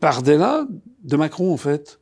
Bardella 0.00 0.66
de 1.02 1.16
Macron 1.16 1.52
en 1.52 1.56
fait? 1.56 2.00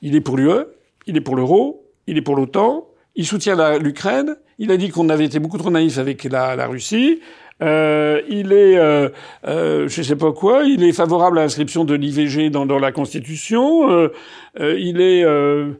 Il 0.00 0.14
est 0.14 0.20
pour 0.20 0.36
l'UE, 0.36 0.64
il 1.06 1.16
est 1.16 1.20
pour 1.20 1.36
l'euro, 1.36 1.84
il 2.06 2.16
est 2.16 2.22
pour 2.22 2.36
l'OTAN, 2.36 2.86
il 3.14 3.26
soutient 3.26 3.78
l'Ukraine, 3.78 4.36
il 4.58 4.70
a 4.70 4.76
dit 4.76 4.90
qu'on 4.90 5.08
avait 5.08 5.24
été 5.24 5.38
beaucoup 5.38 5.58
trop 5.58 5.70
naïf 5.70 5.98
avec 5.98 6.24
la 6.24 6.66
Russie, 6.66 7.20
euh, 7.62 8.20
il 8.28 8.52
est, 8.52 8.76
euh, 8.76 9.08
euh, 9.46 9.88
je 9.88 10.02
sais 10.02 10.16
pas 10.16 10.32
quoi, 10.32 10.64
il 10.64 10.82
est 10.84 10.92
favorable 10.92 11.38
à 11.38 11.42
l'inscription 11.42 11.84
de 11.84 11.94
l'IVG 11.94 12.50
dans, 12.50 12.64
la 12.64 12.92
Constitution. 12.92 13.90
Euh, 13.90 14.12
euh 14.60 14.78
il 14.78 15.00
est, 15.00 15.24
euh, 15.24 15.72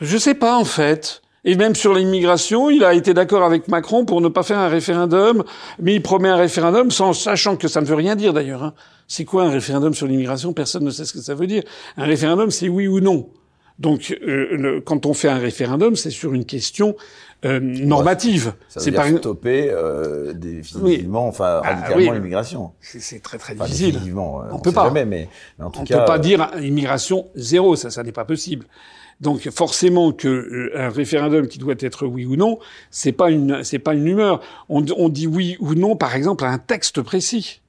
je 0.00 0.16
sais 0.16 0.34
pas 0.34 0.56
en 0.56 0.64
fait. 0.64 1.22
Et 1.44 1.54
même 1.54 1.74
sur 1.74 1.94
l'immigration, 1.94 2.68
il 2.68 2.84
a 2.84 2.92
été 2.92 3.14
d'accord 3.14 3.44
avec 3.44 3.68
Macron 3.68 4.04
pour 4.04 4.20
ne 4.20 4.28
pas 4.28 4.42
faire 4.42 4.58
un 4.58 4.68
référendum, 4.68 5.42
mais 5.80 5.94
il 5.94 6.02
promet 6.02 6.28
un 6.28 6.36
référendum 6.36 6.90
sans 6.90 7.14
sachant 7.14 7.56
que 7.56 7.66
ça 7.66 7.80
ne 7.80 7.86
veut 7.86 7.94
rien 7.94 8.14
dire 8.14 8.34
d'ailleurs. 8.34 8.62
Hein. 8.62 8.74
C'est 9.08 9.24
quoi 9.24 9.44
un 9.44 9.50
référendum 9.50 9.94
sur 9.94 10.06
l'immigration? 10.06 10.52
Personne 10.52 10.84
ne 10.84 10.90
sait 10.90 11.06
ce 11.06 11.14
que 11.14 11.20
ça 11.20 11.34
veut 11.34 11.46
dire. 11.46 11.62
Un 11.96 12.04
référendum, 12.04 12.50
c'est 12.50 12.68
oui 12.68 12.88
ou 12.88 13.00
non. 13.00 13.30
Donc, 13.80 14.16
euh, 14.22 14.80
quand 14.84 15.06
on 15.06 15.14
fait 15.14 15.28
un 15.28 15.38
référendum, 15.38 15.96
c'est 15.96 16.10
sur 16.10 16.34
une 16.34 16.44
question 16.44 16.96
euh, 17.46 17.58
normative. 17.60 18.52
c'est 18.68 18.92
par 18.92 19.08
stopper 19.08 19.70
euh, 19.70 20.34
définitivement, 20.34 21.26
enfin 21.26 21.62
ah, 21.64 21.74
radicalement 21.74 22.12
l'immigration. 22.12 22.72
C'est 22.80 23.22
très 23.22 23.38
très 23.38 23.54
difficile. 23.54 23.96
Euh, 23.96 24.40
on, 24.52 24.58
peut 24.58 24.72
pas. 24.72 24.84
Jamais, 24.84 25.06
mais, 25.06 25.28
en 25.58 25.70
tout 25.70 25.80
on 25.80 25.84
cas, 25.84 26.00
peut 26.00 26.04
pas 26.04 26.18
dire 26.18 26.50
immigration 26.60 27.28
zéro, 27.34 27.76
ça, 27.76 27.90
ça 27.90 28.02
n'est 28.02 28.12
pas 28.12 28.26
possible. 28.26 28.66
Donc 29.22 29.48
forcément 29.50 30.12
que 30.12 30.28
euh, 30.28 30.72
un 30.74 30.90
référendum 30.90 31.46
qui 31.46 31.58
doit 31.58 31.74
être 31.78 32.06
oui 32.06 32.26
ou 32.26 32.36
non, 32.36 32.58
c'est 32.90 33.12
pas 33.12 33.30
une 33.30 33.64
c'est 33.64 33.78
pas 33.78 33.94
une 33.94 34.06
humeur. 34.06 34.40
On, 34.68 34.84
on 34.96 35.08
dit 35.08 35.26
oui 35.26 35.56
ou 35.60 35.74
non, 35.74 35.96
par 35.96 36.14
exemple, 36.16 36.44
à 36.44 36.48
un 36.48 36.58
texte 36.58 37.00
précis. 37.00 37.59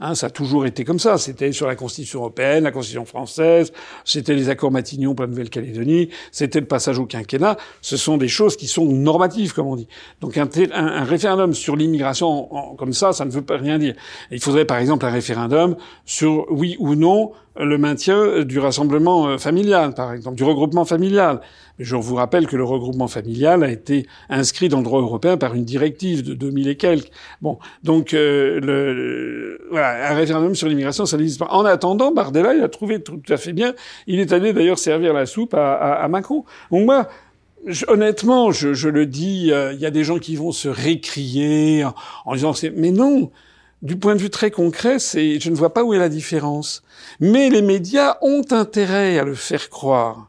Hein, 0.00 0.14
ça 0.14 0.28
a 0.28 0.30
toujours 0.30 0.66
été 0.66 0.84
comme 0.84 0.98
ça. 0.98 1.18
C'était 1.18 1.52
sur 1.52 1.66
la 1.66 1.74
Constitution 1.74 2.20
européenne, 2.20 2.64
la 2.64 2.70
Constitution 2.70 3.04
française, 3.04 3.72
c'était 4.04 4.34
les 4.34 4.48
accords 4.48 4.70
Matignon 4.70 5.14
pour 5.14 5.24
la 5.24 5.30
Nouvelle-Calédonie, 5.30 6.10
c'était 6.30 6.60
le 6.60 6.66
passage 6.66 6.98
au 6.98 7.06
quinquennat. 7.06 7.56
Ce 7.80 7.96
sont 7.96 8.16
des 8.16 8.28
choses 8.28 8.56
qui 8.56 8.66
sont 8.66 8.84
normatives, 8.84 9.52
comme 9.52 9.66
on 9.66 9.76
dit. 9.76 9.88
Donc 10.20 10.36
un, 10.36 10.48
un, 10.72 11.04
référendum 11.04 11.54
sur 11.54 11.76
l'immigration 11.76 12.48
comme 12.76 12.92
ça, 12.92 13.12
ça 13.12 13.24
ne 13.24 13.30
veut 13.30 13.42
pas 13.42 13.56
rien 13.56 13.78
dire. 13.78 13.94
Il 14.30 14.40
faudrait 14.40 14.64
par 14.64 14.78
exemple 14.78 15.04
un 15.04 15.10
référendum 15.10 15.76
sur 16.04 16.46
oui 16.50 16.76
ou 16.78 16.94
non 16.94 17.32
le 17.58 17.76
maintien 17.76 18.44
du 18.44 18.58
rassemblement 18.58 19.26
euh, 19.26 19.38
familial, 19.38 19.94
par 19.94 20.12
exemple, 20.12 20.36
du 20.36 20.44
regroupement 20.44 20.84
familial. 20.84 21.40
Mais 21.78 21.84
je 21.84 21.96
vous 21.96 22.14
rappelle 22.14 22.46
que 22.46 22.56
le 22.56 22.64
regroupement 22.64 23.08
familial 23.08 23.62
a 23.62 23.70
été 23.70 24.06
inscrit 24.28 24.68
dans 24.68 24.78
le 24.78 24.84
droit 24.84 25.00
européen 25.00 25.36
par 25.36 25.54
une 25.54 25.64
directive 25.64 26.22
de 26.22 26.34
2000 26.34 26.68
et 26.68 26.76
quelques. 26.76 27.10
Bon, 27.40 27.58
donc 27.84 28.14
euh, 28.14 28.60
le, 28.60 29.60
voilà, 29.70 30.10
un 30.10 30.14
référendum 30.14 30.54
sur 30.54 30.68
l'immigration, 30.68 31.06
ça 31.06 31.16
n'existe 31.16 31.38
pas. 31.38 31.48
En 31.50 31.64
attendant, 31.64 32.12
Bardella, 32.12 32.54
il 32.54 32.62
a 32.62 32.68
trouvé 32.68 33.00
tout 33.00 33.20
à 33.28 33.36
fait 33.36 33.52
bien. 33.52 33.74
Il 34.06 34.20
est 34.20 34.32
allé 34.32 34.52
d'ailleurs 34.52 34.78
servir 34.78 35.12
la 35.12 35.26
soupe 35.26 35.54
à, 35.54 35.74
à, 35.74 35.92
à 36.04 36.08
Macron. 36.08 36.44
Donc 36.70 36.84
moi, 36.84 37.08
honnêtement, 37.86 38.50
je, 38.50 38.74
je, 38.74 38.88
le 38.88 39.06
dis, 39.06 39.52
euh, 39.52 39.72
il 39.72 39.80
y 39.80 39.86
a 39.86 39.90
des 39.90 40.04
gens 40.04 40.18
qui 40.18 40.36
vont 40.36 40.52
se 40.52 40.68
récrier 40.68 41.84
en, 41.84 41.94
en 42.24 42.34
disant 42.34 42.52
c'est 42.52 42.70
mais 42.70 42.90
non. 42.90 43.30
Du 43.80 43.96
point 43.96 44.16
de 44.16 44.20
vue 44.20 44.30
très 44.30 44.50
concret, 44.50 44.98
c'est, 44.98 45.38
je 45.38 45.50
ne 45.50 45.54
vois 45.54 45.72
pas 45.72 45.84
où 45.84 45.94
est 45.94 45.98
la 45.98 46.08
différence. 46.08 46.82
Mais 47.20 47.48
les 47.48 47.62
médias 47.62 48.16
ont 48.22 48.42
intérêt 48.50 49.20
à 49.20 49.24
le 49.24 49.34
faire 49.34 49.70
croire. 49.70 50.27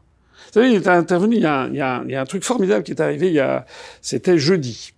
Vous 0.52 0.60
savez, 0.60 0.70
il 0.70 0.76
est 0.76 0.88
intervenu, 0.88 1.36
il 1.36 1.42
y 1.42 1.46
a, 1.46 2.20
un 2.20 2.24
truc 2.24 2.42
formidable 2.42 2.82
qui 2.82 2.90
est 2.90 3.00
arrivé 3.00 3.28
il 3.28 3.34
y 3.34 3.40
a, 3.40 3.66
c'était 4.02 4.36
jeudi. 4.36 4.92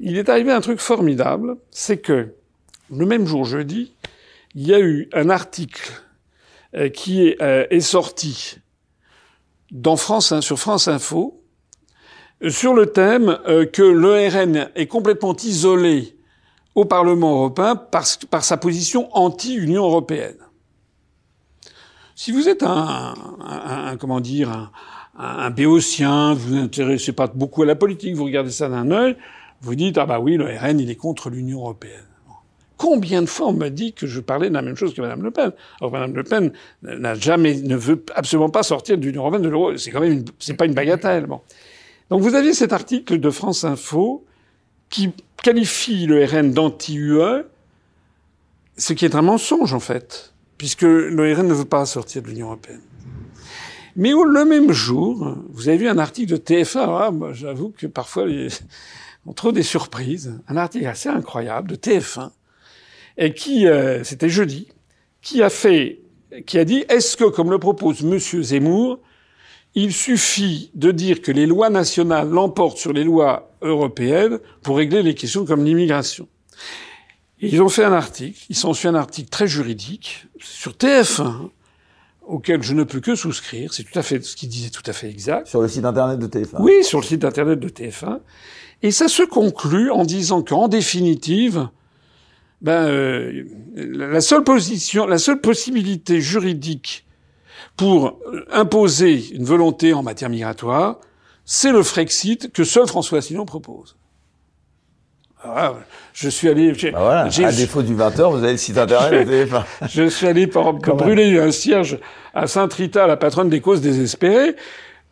Il 0.00 0.16
est 0.16 0.30
arrivé 0.30 0.50
un 0.50 0.62
truc 0.62 0.80
formidable, 0.80 1.56
c'est 1.70 1.98
que 1.98 2.34
le 2.90 3.06
même 3.06 3.26
jour 3.26 3.44
jeudi, 3.44 3.92
il 4.54 4.66
y 4.66 4.72
a 4.74 4.80
eu 4.80 5.08
un 5.12 5.28
article 5.28 5.92
euh, 6.74 6.88
qui 6.88 7.28
est, 7.28 7.42
euh, 7.42 7.66
est 7.70 7.80
sorti 7.80 8.56
dans 9.70 9.96
France, 9.96 10.40
sur 10.40 10.58
France 10.58 10.88
Info 10.88 11.44
sur 12.48 12.74
le 12.74 12.86
thème 12.86 13.38
euh, 13.46 13.66
que 13.66 13.82
l'ERN 13.82 14.70
est 14.74 14.86
complètement 14.86 15.36
isolé 15.36 16.16
au 16.74 16.84
Parlement 16.84 17.32
européen 17.36 17.76
par, 17.76 18.04
par 18.30 18.44
sa 18.44 18.56
position 18.56 19.08
anti-Union 19.16 19.84
européenne. 19.84 20.36
Si 22.16 22.30
vous 22.32 22.48
êtes 22.48 22.62
un, 22.62 23.14
un, 23.44 23.96
comment 23.96 24.20
dire, 24.20 24.50
un, 24.50 24.70
un 25.18 25.50
béotien, 25.50 26.34
vous 26.34 26.50
vous 26.50 26.56
intéressez 26.56 27.12
pas 27.12 27.26
beaucoup 27.26 27.62
à 27.62 27.66
la 27.66 27.74
politique, 27.74 28.14
vous 28.14 28.24
regardez 28.24 28.50
ça 28.50 28.68
d'un 28.68 28.90
œil, 28.90 29.16
vous 29.62 29.74
dites 29.74 29.98
ah 29.98 30.06
bah 30.06 30.20
oui, 30.20 30.36
le 30.36 30.46
RN 30.46 30.78
il 30.78 30.90
est 30.90 30.96
contre 30.96 31.30
l'Union 31.30 31.60
européenne. 31.60 32.04
Combien 32.76 33.22
de 33.22 33.26
fois 33.26 33.48
on 33.48 33.52
m'a 33.52 33.70
dit 33.70 33.92
que 33.92 34.06
je 34.06 34.20
parlais 34.20 34.48
de 34.48 34.54
la 34.54 34.62
même 34.62 34.76
chose 34.76 34.94
que 34.94 35.00
Madame 35.00 35.22
Le 35.22 35.30
Pen? 35.30 35.52
Alors 35.80 35.92
Madame 35.92 36.14
Le 36.14 36.24
Pen 36.24 36.52
n'a 36.82 37.14
jamais, 37.14 37.54
ne 37.54 37.76
veut 37.76 38.04
absolument 38.14 38.50
pas 38.50 38.62
sortir 38.62 38.98
de 38.98 39.02
l'Union 39.04 39.22
européenne, 39.22 39.42
de 39.42 39.48
l'euro. 39.48 39.76
C'est 39.76 39.90
quand 39.90 40.00
même, 40.00 40.24
c'est 40.38 40.54
pas 40.54 40.66
une 40.66 40.74
bagatelle. 40.74 41.26
Bon. 41.26 41.40
Donc 42.10 42.20
vous 42.20 42.34
aviez 42.34 42.52
cet 42.52 42.72
article 42.72 43.20
de 43.20 43.30
France 43.30 43.64
Info 43.64 44.24
qui 44.90 45.12
qualifie 45.42 46.06
le 46.06 46.24
RN 46.24 46.52
d'anti-UE, 46.52 47.44
ce 48.76 48.92
qui 48.92 49.04
est 49.04 49.14
un 49.14 49.22
mensonge 49.22 49.72
en 49.72 49.80
fait, 49.80 50.33
puisque 50.64 50.80
le 50.80 51.34
RN 51.34 51.46
ne 51.46 51.52
veut 51.52 51.66
pas 51.66 51.84
sortir 51.84 52.22
de 52.22 52.28
l'Union 52.28 52.46
européenne. 52.46 52.80
Mais 53.96 54.12
le 54.12 54.46
même 54.46 54.72
jour, 54.72 55.36
vous 55.50 55.68
avez 55.68 55.76
vu 55.76 55.88
un 55.88 55.98
article 55.98 56.32
de 56.32 56.36
TF1, 56.38 56.78
ah, 56.78 57.12
j'avoue 57.34 57.68
que 57.68 57.86
parfois 57.86 58.24
on 59.26 59.34
trouve 59.34 59.52
des 59.52 59.62
surprises, 59.62 60.40
un 60.48 60.56
article 60.56 60.86
assez 60.86 61.10
incroyable 61.10 61.68
de 61.68 61.76
TF1, 61.76 62.30
et 63.18 63.34
qui, 63.34 63.66
euh, 63.66 64.04
c'était 64.04 64.30
jeudi, 64.30 64.68
qui 65.20 65.42
a 65.42 65.50
fait, 65.50 66.00
qui 66.46 66.58
a 66.58 66.64
dit, 66.64 66.86
est-ce 66.88 67.18
que, 67.18 67.24
comme 67.24 67.50
le 67.50 67.58
propose 67.58 68.02
Monsieur 68.02 68.42
Zemmour, 68.42 69.00
il 69.74 69.92
suffit 69.92 70.70
de 70.74 70.92
dire 70.92 71.20
que 71.20 71.30
les 71.30 71.44
lois 71.44 71.68
nationales 71.68 72.30
l'emportent 72.30 72.78
sur 72.78 72.94
les 72.94 73.04
lois 73.04 73.50
européennes 73.60 74.38
pour 74.62 74.78
régler 74.78 75.02
les 75.02 75.14
questions 75.14 75.44
comme 75.44 75.62
l'immigration? 75.62 76.26
Ils 77.52 77.62
ont 77.62 77.68
fait 77.68 77.84
un 77.84 77.92
article, 77.92 78.44
ils 78.48 78.56
sont 78.56 78.74
fait 78.74 78.88
un 78.88 78.94
article 78.94 79.28
très 79.28 79.46
juridique 79.46 80.26
sur 80.38 80.72
TF1 80.72 81.50
auquel 82.26 82.62
je 82.62 82.74
ne 82.74 82.84
peux 82.84 83.00
que 83.00 83.14
souscrire. 83.14 83.72
C'est 83.72 83.84
tout 83.84 83.98
à 83.98 84.02
fait 84.02 84.24
ce 84.24 84.36
qu'il 84.36 84.48
disait, 84.48 84.70
tout 84.70 84.82
à 84.86 84.92
fait 84.92 85.08
exact. 85.08 85.46
Sur 85.46 85.60
le 85.60 85.68
site 85.68 85.84
internet 85.84 86.18
de 86.18 86.26
TF1. 86.26 86.56
Oui, 86.60 86.82
sur 86.82 87.00
le 87.00 87.04
site 87.04 87.24
internet 87.24 87.60
de 87.60 87.68
TF1. 87.68 88.20
Et 88.82 88.90
ça 88.90 89.08
se 89.08 89.22
conclut 89.22 89.90
en 89.90 90.04
disant 90.04 90.42
qu'en 90.42 90.68
définitive, 90.68 91.68
ben, 92.60 92.86
euh, 92.86 93.44
la 93.74 94.20
seule 94.20 94.44
position, 94.44 95.06
la 95.06 95.18
seule 95.18 95.40
possibilité 95.40 96.20
juridique 96.20 97.06
pour 97.76 98.18
imposer 98.50 99.34
une 99.34 99.44
volonté 99.44 99.92
en 99.92 100.02
matière 100.02 100.30
migratoire, 100.30 101.00
c'est 101.44 101.72
le 101.72 101.82
Frexit 101.82 102.52
que 102.52 102.64
seul 102.64 102.86
François 102.86 103.18
Asselineau 103.18 103.44
propose. 103.44 103.96
Ah, 105.44 105.74
je 106.12 106.28
suis 106.28 106.48
allé. 106.48 106.72
Bah 106.72 106.88
voilà, 106.92 107.20
à 107.24 107.52
défaut 107.52 107.82
du 107.82 107.94
20h, 107.94 108.30
vous 108.30 108.42
avez 108.42 108.52
le 108.52 108.56
site 108.56 108.78
internet. 108.78 109.28
je 109.90 110.08
suis 110.08 110.26
allé 110.26 110.46
par, 110.46 110.72
brûler 110.72 111.38
un 111.38 111.50
cierge 111.50 111.98
à 112.32 112.46
Sainte-Rita, 112.46 113.06
la 113.06 113.16
patronne 113.16 113.50
des 113.50 113.60
causes 113.60 113.80
désespérées. 113.80 114.56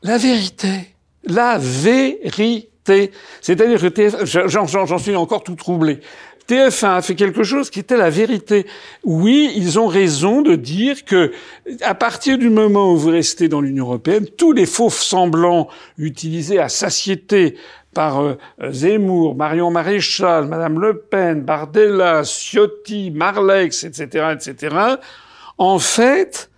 La 0.02 0.18
vérité, 0.18 0.94
la 1.24 1.58
vérité. 1.58 3.12
C'est-à-dire 3.40 3.80
que 3.80 4.48
j'en 4.48 4.98
suis 4.98 5.14
encore 5.14 5.44
tout 5.44 5.54
troublé. 5.54 6.00
TF1 6.48 6.96
a 6.96 7.02
fait 7.02 7.14
quelque 7.14 7.44
chose 7.44 7.70
qui 7.70 7.78
était 7.78 7.96
la 7.96 8.10
vérité. 8.10 8.66
Oui, 9.04 9.52
ils 9.56 9.78
ont 9.78 9.86
raison 9.86 10.42
de 10.42 10.56
dire 10.56 11.04
que, 11.04 11.32
à 11.82 11.94
partir 11.94 12.36
du 12.36 12.50
moment 12.50 12.92
où 12.92 12.96
vous 12.96 13.10
restez 13.10 13.48
dans 13.48 13.60
l'Union 13.60 13.84
européenne, 13.84 14.26
tous 14.36 14.52
les 14.52 14.66
faux 14.66 14.90
semblants 14.90 15.68
utilisés 15.98 16.58
à 16.58 16.68
satiété 16.68 17.56
par 17.94 18.22
euh, 18.22 18.36
Zemmour, 18.70 19.34
Marion 19.34 19.70
Maréchal, 19.70 20.46
Madame 20.46 20.80
Le 20.80 20.98
Pen, 20.98 21.42
Bardella, 21.42 22.22
Ciotti, 22.24 23.10
Marlex, 23.10 23.84
etc., 23.84 24.34
etc., 24.34 24.76
en 25.58 25.78
fait, 25.78 26.50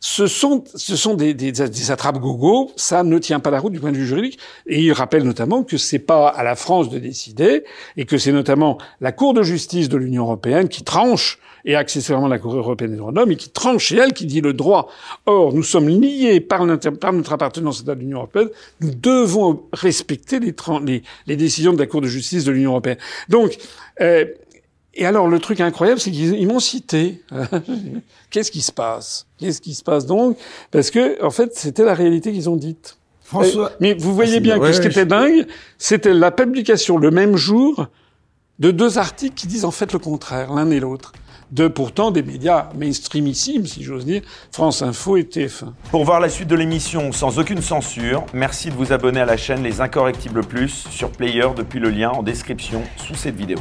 ce 0.00 0.26
sont, 0.26 0.64
ce 0.74 0.96
sont 0.96 1.14
des, 1.14 1.32
des, 1.32 1.52
des 1.52 1.90
attrapes 1.92 2.18
gogo, 2.18 2.72
ça 2.76 3.04
ne 3.04 3.18
tient 3.18 3.38
pas 3.38 3.50
la 3.50 3.60
route 3.60 3.72
du 3.72 3.78
point 3.78 3.92
de 3.92 3.96
vue 3.96 4.06
juridique. 4.06 4.38
Et 4.66 4.82
il 4.82 4.92
rappelle 4.92 5.22
notamment 5.22 5.62
que 5.62 5.76
c'est 5.76 6.00
pas 6.00 6.28
à 6.28 6.42
la 6.42 6.56
France 6.56 6.90
de 6.90 6.98
décider, 6.98 7.64
et 7.96 8.04
que 8.04 8.18
c'est 8.18 8.32
notamment 8.32 8.78
la 9.00 9.12
Cour 9.12 9.32
de 9.32 9.44
justice 9.44 9.88
de 9.88 9.96
l'Union 9.96 10.24
européenne 10.24 10.68
qui 10.68 10.82
tranche, 10.82 11.38
et 11.64 11.74
accessoirement 11.74 12.28
la 12.28 12.38
Cour 12.38 12.54
européenne 12.54 12.92
des 12.92 12.96
droits 12.96 13.12
de 13.12 13.16
l'homme, 13.16 13.30
et 13.30 13.36
qui 13.36 13.50
tranche, 13.50 13.92
et 13.92 13.96
elle 13.96 14.12
qui 14.12 14.26
dit 14.26 14.40
le 14.40 14.52
droit. 14.52 14.88
Or, 15.26 15.52
nous 15.52 15.62
sommes 15.62 15.88
liés 15.88 16.40
par, 16.40 16.66
par 17.00 17.12
notre 17.12 17.32
appartenance 17.32 17.84
à 17.86 17.94
l'Union 17.94 18.18
européenne, 18.18 18.48
nous 18.80 18.94
devons 18.94 19.62
respecter 19.72 20.40
les, 20.40 20.54
les, 20.84 21.02
les, 21.26 21.36
décisions 21.36 21.72
de 21.72 21.78
la 21.78 21.86
Cour 21.86 22.00
de 22.00 22.08
justice 22.08 22.44
de 22.44 22.52
l'Union 22.52 22.70
européenne. 22.70 22.98
Donc, 23.28 23.56
euh, 24.00 24.24
et 24.94 25.06
alors, 25.06 25.28
le 25.28 25.38
truc 25.38 25.60
incroyable, 25.60 26.00
c'est 26.00 26.10
qu'ils 26.10 26.46
m'ont 26.46 26.60
cité. 26.60 27.22
Qu'est-ce 28.30 28.50
qui 28.50 28.60
se 28.60 28.72
passe? 28.72 29.26
Qu'est-ce 29.38 29.60
qui 29.60 29.74
se 29.74 29.82
passe 29.82 30.04
donc? 30.04 30.36
Parce 30.70 30.90
que, 30.90 31.22
en 31.24 31.30
fait, 31.30 31.56
c'était 31.56 31.84
la 31.84 31.94
réalité 31.94 32.32
qu'ils 32.32 32.50
ont 32.50 32.56
dite. 32.56 32.98
François. 33.22 33.72
Mais 33.80 33.94
vous 33.94 34.14
voyez 34.14 34.36
ah, 34.36 34.40
bien 34.40 34.58
que 34.58 34.70
ce 34.72 34.80
qui 34.80 34.88
était 34.88 35.06
dingue, 35.06 35.46
c'était 35.78 36.12
la 36.12 36.30
publication 36.30 36.98
le 36.98 37.10
même 37.10 37.36
jour 37.36 37.86
de 38.58 38.70
deux 38.70 38.98
articles 38.98 39.34
qui 39.34 39.46
disent 39.46 39.64
en 39.64 39.70
fait 39.70 39.92
le 39.94 39.98
contraire, 39.98 40.52
l'un 40.52 40.70
et 40.70 40.80
l'autre. 40.80 41.12
De 41.52 41.68
pourtant 41.68 42.10
des 42.10 42.22
médias 42.22 42.70
mainstreamissimes, 42.74 43.66
si 43.66 43.84
j'ose 43.84 44.04
dire, 44.04 44.22
France 44.50 44.82
Info 44.82 45.16
et 45.16 45.22
TF1. 45.22 45.72
Pour 45.90 46.04
voir 46.04 46.18
la 46.18 46.28
suite 46.28 46.48
de 46.48 46.56
l'émission 46.56 47.12
sans 47.12 47.38
aucune 47.38 47.62
censure, 47.62 48.24
merci 48.34 48.70
de 48.70 48.74
vous 48.74 48.92
abonner 48.92 49.20
à 49.20 49.26
la 49.26 49.36
chaîne 49.36 49.62
Les 49.62 49.80
Incorrectibles 49.80 50.44
Plus 50.44 50.86
sur 50.90 51.10
Player 51.10 51.48
depuis 51.56 51.78
le 51.78 51.90
lien 51.90 52.10
en 52.10 52.22
description 52.22 52.82
sous 52.96 53.14
cette 53.14 53.36
vidéo. 53.36 53.58